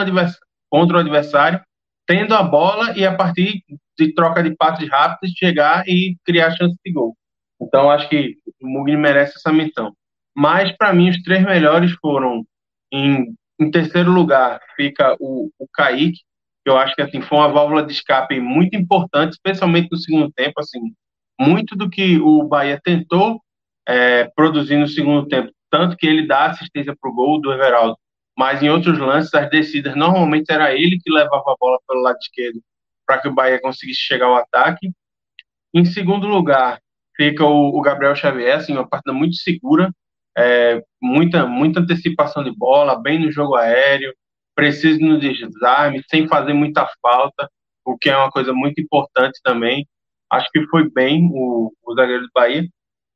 contra 0.71 0.97
o 0.97 1.01
adversário 1.01 1.61
tendo 2.07 2.35
a 2.35 2.43
bola 2.43 2.97
e 2.97 3.07
a 3.07 3.15
partir 3.15 3.63
de 3.99 4.15
troca 4.15 4.43
de 4.43 4.55
passes 4.57 4.89
rápidos 4.89 5.35
chegar 5.37 5.87
e 5.87 6.17
criar 6.25 6.51
chance 6.57 6.77
de 6.85 6.93
gol. 6.93 7.17
Então 7.61 7.91
acho 7.91 8.09
que 8.09 8.37
o 8.61 8.67
Mugni 8.67 8.97
merece 8.97 9.35
essa 9.37 9.53
menção. 9.53 9.95
Mas 10.35 10.73
para 10.73 10.93
mim 10.93 11.11
os 11.11 11.23
três 11.23 11.45
melhores 11.45 11.93
foram 11.93 12.45
em, 12.93 13.35
em 13.61 13.71
terceiro 13.71 14.11
lugar 14.11 14.61
fica 14.77 15.17
o, 15.21 15.51
o 15.59 15.69
Kaique, 15.73 16.21
que 16.65 16.71
eu 16.71 16.77
acho 16.79 16.95
que 16.95 17.03
assim 17.03 17.21
foi 17.21 17.39
uma 17.39 17.49
válvula 17.49 17.83
de 17.83 17.93
escape 17.93 18.39
muito 18.41 18.77
importante, 18.77 19.33
especialmente 19.33 19.89
no 19.91 19.99
segundo 19.99 20.31
tempo, 20.33 20.61
assim, 20.61 20.81
muito 21.41 21.77
do 21.77 21.91
que 21.91 22.19
o 22.19 22.45
Bahia 22.45 22.81
tentou 22.83 23.43
é, 23.87 24.31
produzir 24.37 24.77
no 24.77 24.87
segundo 24.87 25.27
tempo, 25.27 25.53
tanto 25.71 25.97
que 25.97 26.07
ele 26.07 26.27
dá 26.27 26.47
assistência 26.47 26.95
para 26.99 27.11
o 27.11 27.15
gol 27.15 27.41
do 27.41 27.53
Everaldo, 27.53 27.97
mas 28.39 28.63
em 28.63 28.71
outros 28.71 28.99
lances, 28.99 29.35
as 29.35 29.51
descidas, 29.51 29.97
normalmente 29.97 30.51
era 30.51 30.73
ele 30.73 30.99
que 31.03 31.11
levava 31.11 31.53
a 31.53 31.57
bola 31.59 31.79
pelo 31.87 32.03
lado 32.03 32.19
esquerdo 32.21 32.61
para 33.07 33.21
que 33.21 33.29
o 33.29 33.35
Bahia 33.35 33.61
conseguisse 33.61 34.01
chegar 34.01 34.27
ao 34.27 34.37
ataque. 34.37 34.91
Em 35.75 35.85
segundo 35.85 36.27
lugar, 36.27 36.81
fica 37.17 37.45
o, 37.45 37.77
o 37.77 37.81
Gabriel 37.83 38.15
Xavier, 38.15 38.57
assim, 38.57 38.73
uma 38.73 38.89
partida 38.89 39.13
muito 39.13 39.35
segura, 39.37 39.93
é, 40.37 40.83
muita, 41.01 41.47
muita 41.47 41.81
antecipação 41.81 42.43
de 42.43 42.51
bola, 42.57 43.01
bem 43.01 43.19
no 43.19 43.31
jogo 43.31 43.55
aéreo, 43.55 44.13
preciso 44.55 45.01
no 45.01 45.19
desarme, 45.19 46.03
sem 46.09 46.29
fazer 46.29 46.53
muita 46.53 46.89
falta, 47.01 47.49
o 47.85 47.97
que 47.97 48.11
é 48.11 48.17
uma 48.17 48.31
coisa 48.31 48.53
muito 48.53 48.81
importante 48.81 49.41
também. 49.43 49.87
Acho 50.31 50.49
que 50.51 50.67
foi 50.67 50.91
bem 50.91 51.29
o, 51.33 51.73
o 51.85 51.95
zagueiro 51.95 52.23
do 52.23 52.31
Bahia. 52.35 52.67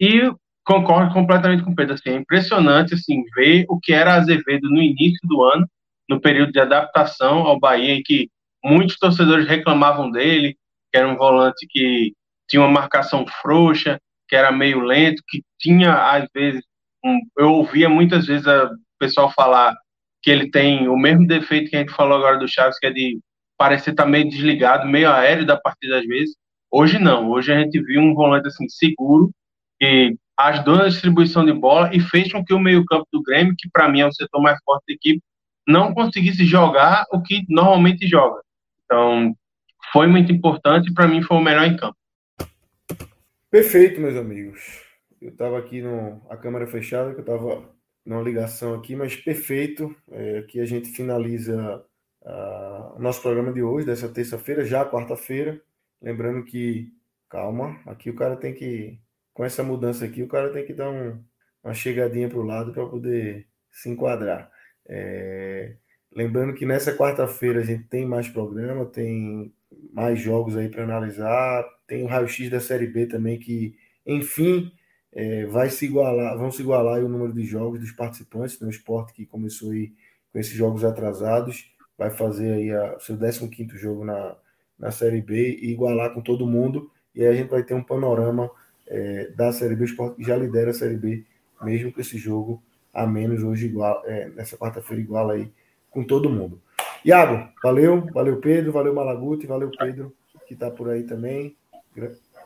E 0.00 0.30
concordo 0.64 1.14
completamente 1.14 1.62
com 1.62 1.70
o 1.70 1.74
Pedro. 1.74 1.94
Assim, 1.94 2.10
é 2.10 2.16
impressionante 2.16 2.94
assim, 2.94 3.22
ver 3.34 3.64
o 3.68 3.78
que 3.80 3.92
era 3.92 4.14
Azevedo 4.14 4.68
no 4.68 4.82
início 4.82 5.20
do 5.24 5.42
ano, 5.42 5.66
no 6.08 6.20
período 6.20 6.52
de 6.52 6.60
adaptação 6.60 7.38
ao 7.38 7.58
Bahia, 7.58 7.94
em 7.94 8.02
que 8.02 8.28
muitos 8.62 8.98
torcedores 8.98 9.46
reclamavam 9.46 10.10
dele, 10.10 10.56
que 10.92 10.98
era 10.98 11.08
um 11.08 11.16
volante 11.16 11.66
que 11.68 12.12
tinha 12.48 12.60
uma 12.60 12.70
marcação 12.70 13.24
frouxa, 13.40 13.98
que 14.28 14.36
era 14.36 14.52
meio 14.52 14.80
lento, 14.80 15.22
que 15.28 15.42
tinha, 15.58 15.94
às 16.10 16.28
vezes, 16.34 16.62
eu 17.38 17.52
ouvia 17.52 17.88
muitas 17.88 18.26
vezes 18.26 18.46
o 18.46 18.70
pessoal 18.98 19.30
falar 19.32 19.76
que 20.22 20.30
ele 20.30 20.50
tem 20.50 20.88
o 20.88 20.96
mesmo 20.96 21.26
defeito 21.26 21.70
que 21.70 21.76
a 21.76 21.80
gente 21.80 21.92
falou 21.92 22.18
agora 22.18 22.38
do 22.38 22.48
Chaves, 22.48 22.78
que 22.78 22.86
é 22.86 22.90
de 22.90 23.18
parecer 23.56 23.90
estar 23.90 24.04
tá 24.04 24.08
meio 24.08 24.28
desligado, 24.28 24.86
meio 24.86 25.10
aéreo 25.10 25.46
da 25.46 25.56
partida 25.56 25.98
às 25.98 26.06
vezes. 26.06 26.34
Hoje 26.70 26.98
não, 26.98 27.30
hoje 27.30 27.52
a 27.52 27.58
gente 27.58 27.80
viu 27.80 28.00
um 28.00 28.14
volante 28.14 28.48
assim 28.48 28.68
seguro, 28.68 29.30
que 29.78 30.16
ajudou 30.36 30.76
na 30.76 30.88
distribuição 30.88 31.44
de 31.44 31.52
bola 31.52 31.90
e 31.94 32.00
fez 32.00 32.30
com 32.30 32.44
que 32.44 32.52
o 32.52 32.58
meio-campo 32.58 33.06
do 33.12 33.22
Grêmio, 33.22 33.54
que 33.56 33.68
para 33.70 33.88
mim 33.88 34.00
é 34.00 34.06
o 34.06 34.12
setor 34.12 34.42
mais 34.42 34.58
forte 34.64 34.84
da 34.88 34.94
equipe, 34.94 35.22
não 35.66 35.94
conseguisse 35.94 36.44
jogar 36.44 37.04
o 37.12 37.22
que 37.22 37.44
normalmente 37.48 38.06
joga. 38.06 38.40
Então, 38.84 39.34
foi 39.92 40.06
muito 40.06 40.32
importante 40.32 40.90
e 40.90 40.94
para 40.94 41.08
mim 41.08 41.22
foi 41.22 41.36
o 41.36 41.40
melhor 41.40 41.66
em 41.66 41.76
campo. 41.76 41.96
Perfeito, 43.50 44.00
meus 44.00 44.16
amigos. 44.16 44.85
Eu 45.20 45.30
estava 45.30 45.58
aqui 45.58 45.82
no 45.82 46.22
a 46.28 46.36
câmera 46.36 46.66
fechada, 46.66 47.12
que 47.12 47.18
eu 47.18 47.20
estava 47.20 47.68
numa 48.04 48.22
ligação 48.22 48.74
aqui, 48.74 48.94
mas 48.94 49.16
perfeito. 49.16 49.94
É, 50.10 50.38
aqui 50.38 50.60
a 50.60 50.66
gente 50.66 50.88
finaliza 50.90 51.84
o 52.96 52.98
nosso 52.98 53.22
programa 53.22 53.52
de 53.52 53.62
hoje, 53.62 53.86
dessa 53.86 54.08
terça-feira, 54.08 54.64
já 54.64 54.84
quarta-feira. 54.84 55.60
Lembrando 56.02 56.44
que, 56.44 56.92
calma, 57.28 57.80
aqui 57.86 58.10
o 58.10 58.16
cara 58.16 58.36
tem 58.36 58.52
que 58.52 58.98
com 59.32 59.44
essa 59.44 59.62
mudança 59.62 60.04
aqui, 60.06 60.22
o 60.22 60.28
cara 60.28 60.50
tem 60.50 60.64
que 60.64 60.72
dar 60.72 60.88
um, 60.90 61.22
uma 61.62 61.74
chegadinha 61.74 62.26
para 62.26 62.38
o 62.38 62.42
lado 62.42 62.72
para 62.72 62.86
poder 62.86 63.46
se 63.70 63.90
enquadrar. 63.90 64.50
É, 64.88 65.76
lembrando 66.10 66.54
que 66.54 66.64
nessa 66.64 66.96
quarta-feira 66.96 67.60
a 67.60 67.64
gente 67.64 67.84
tem 67.84 68.06
mais 68.06 68.28
programa, 68.28 68.86
tem 68.86 69.54
mais 69.92 70.18
jogos 70.18 70.56
aí 70.56 70.70
para 70.70 70.84
analisar, 70.84 71.64
tem 71.86 72.02
o 72.02 72.06
raio-x 72.06 72.48
da 72.48 72.60
Série 72.60 72.86
B 72.86 73.06
também, 73.06 73.38
que, 73.38 73.76
enfim, 74.06 74.72
é, 75.16 75.46
vai 75.46 75.70
se 75.70 75.86
igualar, 75.86 76.36
vão 76.36 76.52
se 76.52 76.60
igualar 76.60 77.02
o 77.02 77.08
número 77.08 77.32
de 77.32 77.42
jogos 77.42 77.80
dos 77.80 77.90
participantes, 77.90 78.60
no 78.60 78.66
né? 78.66 78.72
esporte 78.72 79.14
que 79.14 79.24
começou 79.24 79.70
aí 79.70 79.90
com 80.30 80.38
esses 80.38 80.52
jogos 80.52 80.84
atrasados, 80.84 81.72
vai 81.96 82.10
fazer 82.10 82.52
aí 82.52 82.70
o 82.94 83.00
seu 83.00 83.16
15 83.16 83.78
jogo 83.78 84.04
na, 84.04 84.36
na 84.78 84.90
Série 84.90 85.22
B 85.22 85.58
e 85.62 85.72
igualar 85.72 86.12
com 86.12 86.20
todo 86.20 86.46
mundo, 86.46 86.90
e 87.14 87.22
aí 87.22 87.28
a 87.28 87.32
gente 87.32 87.48
vai 87.48 87.62
ter 87.62 87.72
um 87.72 87.82
panorama 87.82 88.50
é, 88.86 89.30
da 89.34 89.50
Série 89.52 89.74
B, 89.74 89.84
o 89.84 89.86
Sport 89.86 90.16
já 90.18 90.36
lidera 90.36 90.70
a 90.70 90.74
Série 90.74 90.98
B, 90.98 91.24
mesmo 91.62 91.90
com 91.90 92.00
esse 92.02 92.18
jogo 92.18 92.62
a 92.92 93.06
menos 93.06 93.42
hoje, 93.42 93.66
igual, 93.66 94.02
é, 94.04 94.28
nessa 94.28 94.58
quarta-feira, 94.58 95.02
igual 95.02 95.30
aí 95.30 95.50
com 95.90 96.04
todo 96.04 96.28
mundo. 96.28 96.60
Iago, 97.02 97.48
valeu, 97.62 98.06
valeu 98.12 98.38
Pedro, 98.38 98.70
valeu 98.70 98.94
Malaguti, 98.94 99.46
valeu 99.46 99.70
Pedro, 99.70 100.12
que 100.46 100.52
está 100.52 100.70
por 100.70 100.90
aí 100.90 101.04
também. 101.04 101.56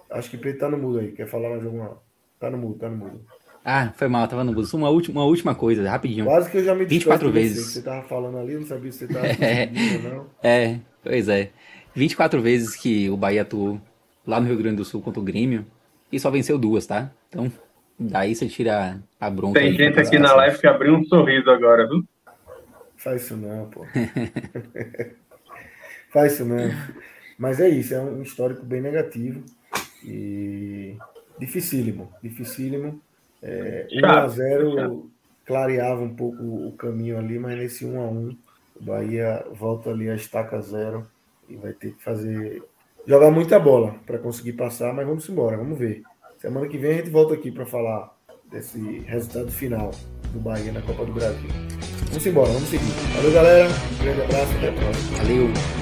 Acho 0.08 0.30
que 0.30 0.36
Pedro 0.36 0.52
está 0.52 0.68
no 0.70 0.78
mudo 0.78 1.00
aí, 1.00 1.10
quer 1.10 1.26
falar 1.26 1.50
mais 1.50 1.64
alguma? 1.64 1.98
Tá 2.40 2.48
no 2.48 2.56
mudo, 2.56 2.78
tá 2.78 2.88
no 2.88 2.96
mudo. 2.96 3.20
Ah, 3.62 3.92
foi 3.94 4.08
mal, 4.08 4.26
tava 4.26 4.42
no 4.42 4.52
mudo. 4.54 4.66
Uma 4.72 4.88
última, 4.88 5.20
uma 5.20 5.26
última 5.26 5.54
coisa, 5.54 5.88
rapidinho. 5.88 6.24
Quase 6.24 6.50
que 6.50 6.56
eu 6.56 6.64
já 6.64 6.74
me 6.74 6.86
24 6.86 7.30
vezes. 7.30 7.66
Você, 7.66 7.72
você 7.74 7.82
tava 7.82 8.02
falando 8.08 8.38
ali, 8.38 8.54
não 8.54 8.64
sabia 8.64 8.90
se 8.90 9.06
você 9.06 9.12
tava 9.12 9.26
é, 9.44 9.70
ou 9.96 10.10
não. 10.10 10.26
É, 10.42 10.78
pois 11.04 11.28
é. 11.28 11.50
24 11.94 12.40
vezes 12.40 12.74
que 12.74 13.10
o 13.10 13.16
Bahia 13.16 13.42
atuou 13.42 13.78
lá 14.26 14.40
no 14.40 14.46
Rio 14.46 14.56
Grande 14.56 14.76
do 14.76 14.84
Sul 14.84 15.02
contra 15.02 15.20
o 15.20 15.24
Grêmio, 15.24 15.66
e 16.10 16.18
só 16.18 16.30
venceu 16.30 16.56
duas, 16.56 16.86
tá? 16.86 17.10
Então, 17.28 17.52
daí 17.98 18.34
você 18.34 18.48
tira 18.48 19.02
a 19.20 19.28
bronca. 19.28 19.60
Tem 19.60 19.74
gente 19.74 20.00
aqui 20.00 20.18
na 20.18 20.34
live 20.34 20.58
que 20.58 20.66
abriu 20.66 20.94
um 20.94 21.04
sorriso 21.04 21.50
agora, 21.50 21.86
viu? 21.86 22.02
Faz 22.96 23.22
isso 23.22 23.36
não, 23.36 23.66
pô. 23.66 23.86
Faz 26.10 26.32
isso 26.32 26.44
não. 26.44 26.70
Mas 27.38 27.60
é 27.60 27.68
isso, 27.68 27.94
é 27.94 28.00
um 28.00 28.22
histórico 28.22 28.64
bem 28.64 28.80
negativo 28.80 29.42
e 30.04 30.96
dificílimo, 31.40 32.12
dificílimo. 32.22 33.00
É, 33.42 33.88
1x0 33.90 35.06
clareava 35.46 36.02
um 36.02 36.14
pouco 36.14 36.42
o 36.42 36.72
caminho 36.72 37.18
ali, 37.18 37.38
mas 37.38 37.58
nesse 37.58 37.84
1x1 37.84 38.36
o 38.80 38.84
Bahia 38.84 39.44
volta 39.52 39.90
ali 39.90 40.08
a 40.08 40.14
estaca 40.14 40.60
zero 40.60 41.06
e 41.48 41.56
vai 41.56 41.72
ter 41.72 41.92
que 41.92 42.02
fazer 42.02 42.62
jogar 43.06 43.30
muita 43.30 43.58
bola 43.58 43.96
para 44.06 44.18
conseguir 44.18 44.52
passar, 44.52 44.94
mas 44.94 45.06
vamos 45.06 45.28
embora, 45.28 45.56
vamos 45.56 45.78
ver. 45.78 46.02
Semana 46.38 46.68
que 46.68 46.78
vem 46.78 46.92
a 46.92 46.94
gente 46.94 47.10
volta 47.10 47.34
aqui 47.34 47.50
para 47.50 47.66
falar 47.66 48.14
desse 48.50 49.00
resultado 49.00 49.50
final 49.50 49.90
do 50.32 50.40
Bahia 50.40 50.72
na 50.72 50.82
Copa 50.82 51.04
do 51.04 51.12
Brasil. 51.12 51.48
Vamos 52.08 52.26
embora, 52.26 52.52
vamos 52.52 52.68
seguir. 52.68 52.92
Valeu, 53.14 53.32
galera. 53.32 53.68
Um 53.68 54.04
grande 54.04 54.22
abraço, 54.22 54.56
até 54.56 54.68
a 54.68 54.72
próxima. 54.72 55.18
Valeu. 55.18 55.79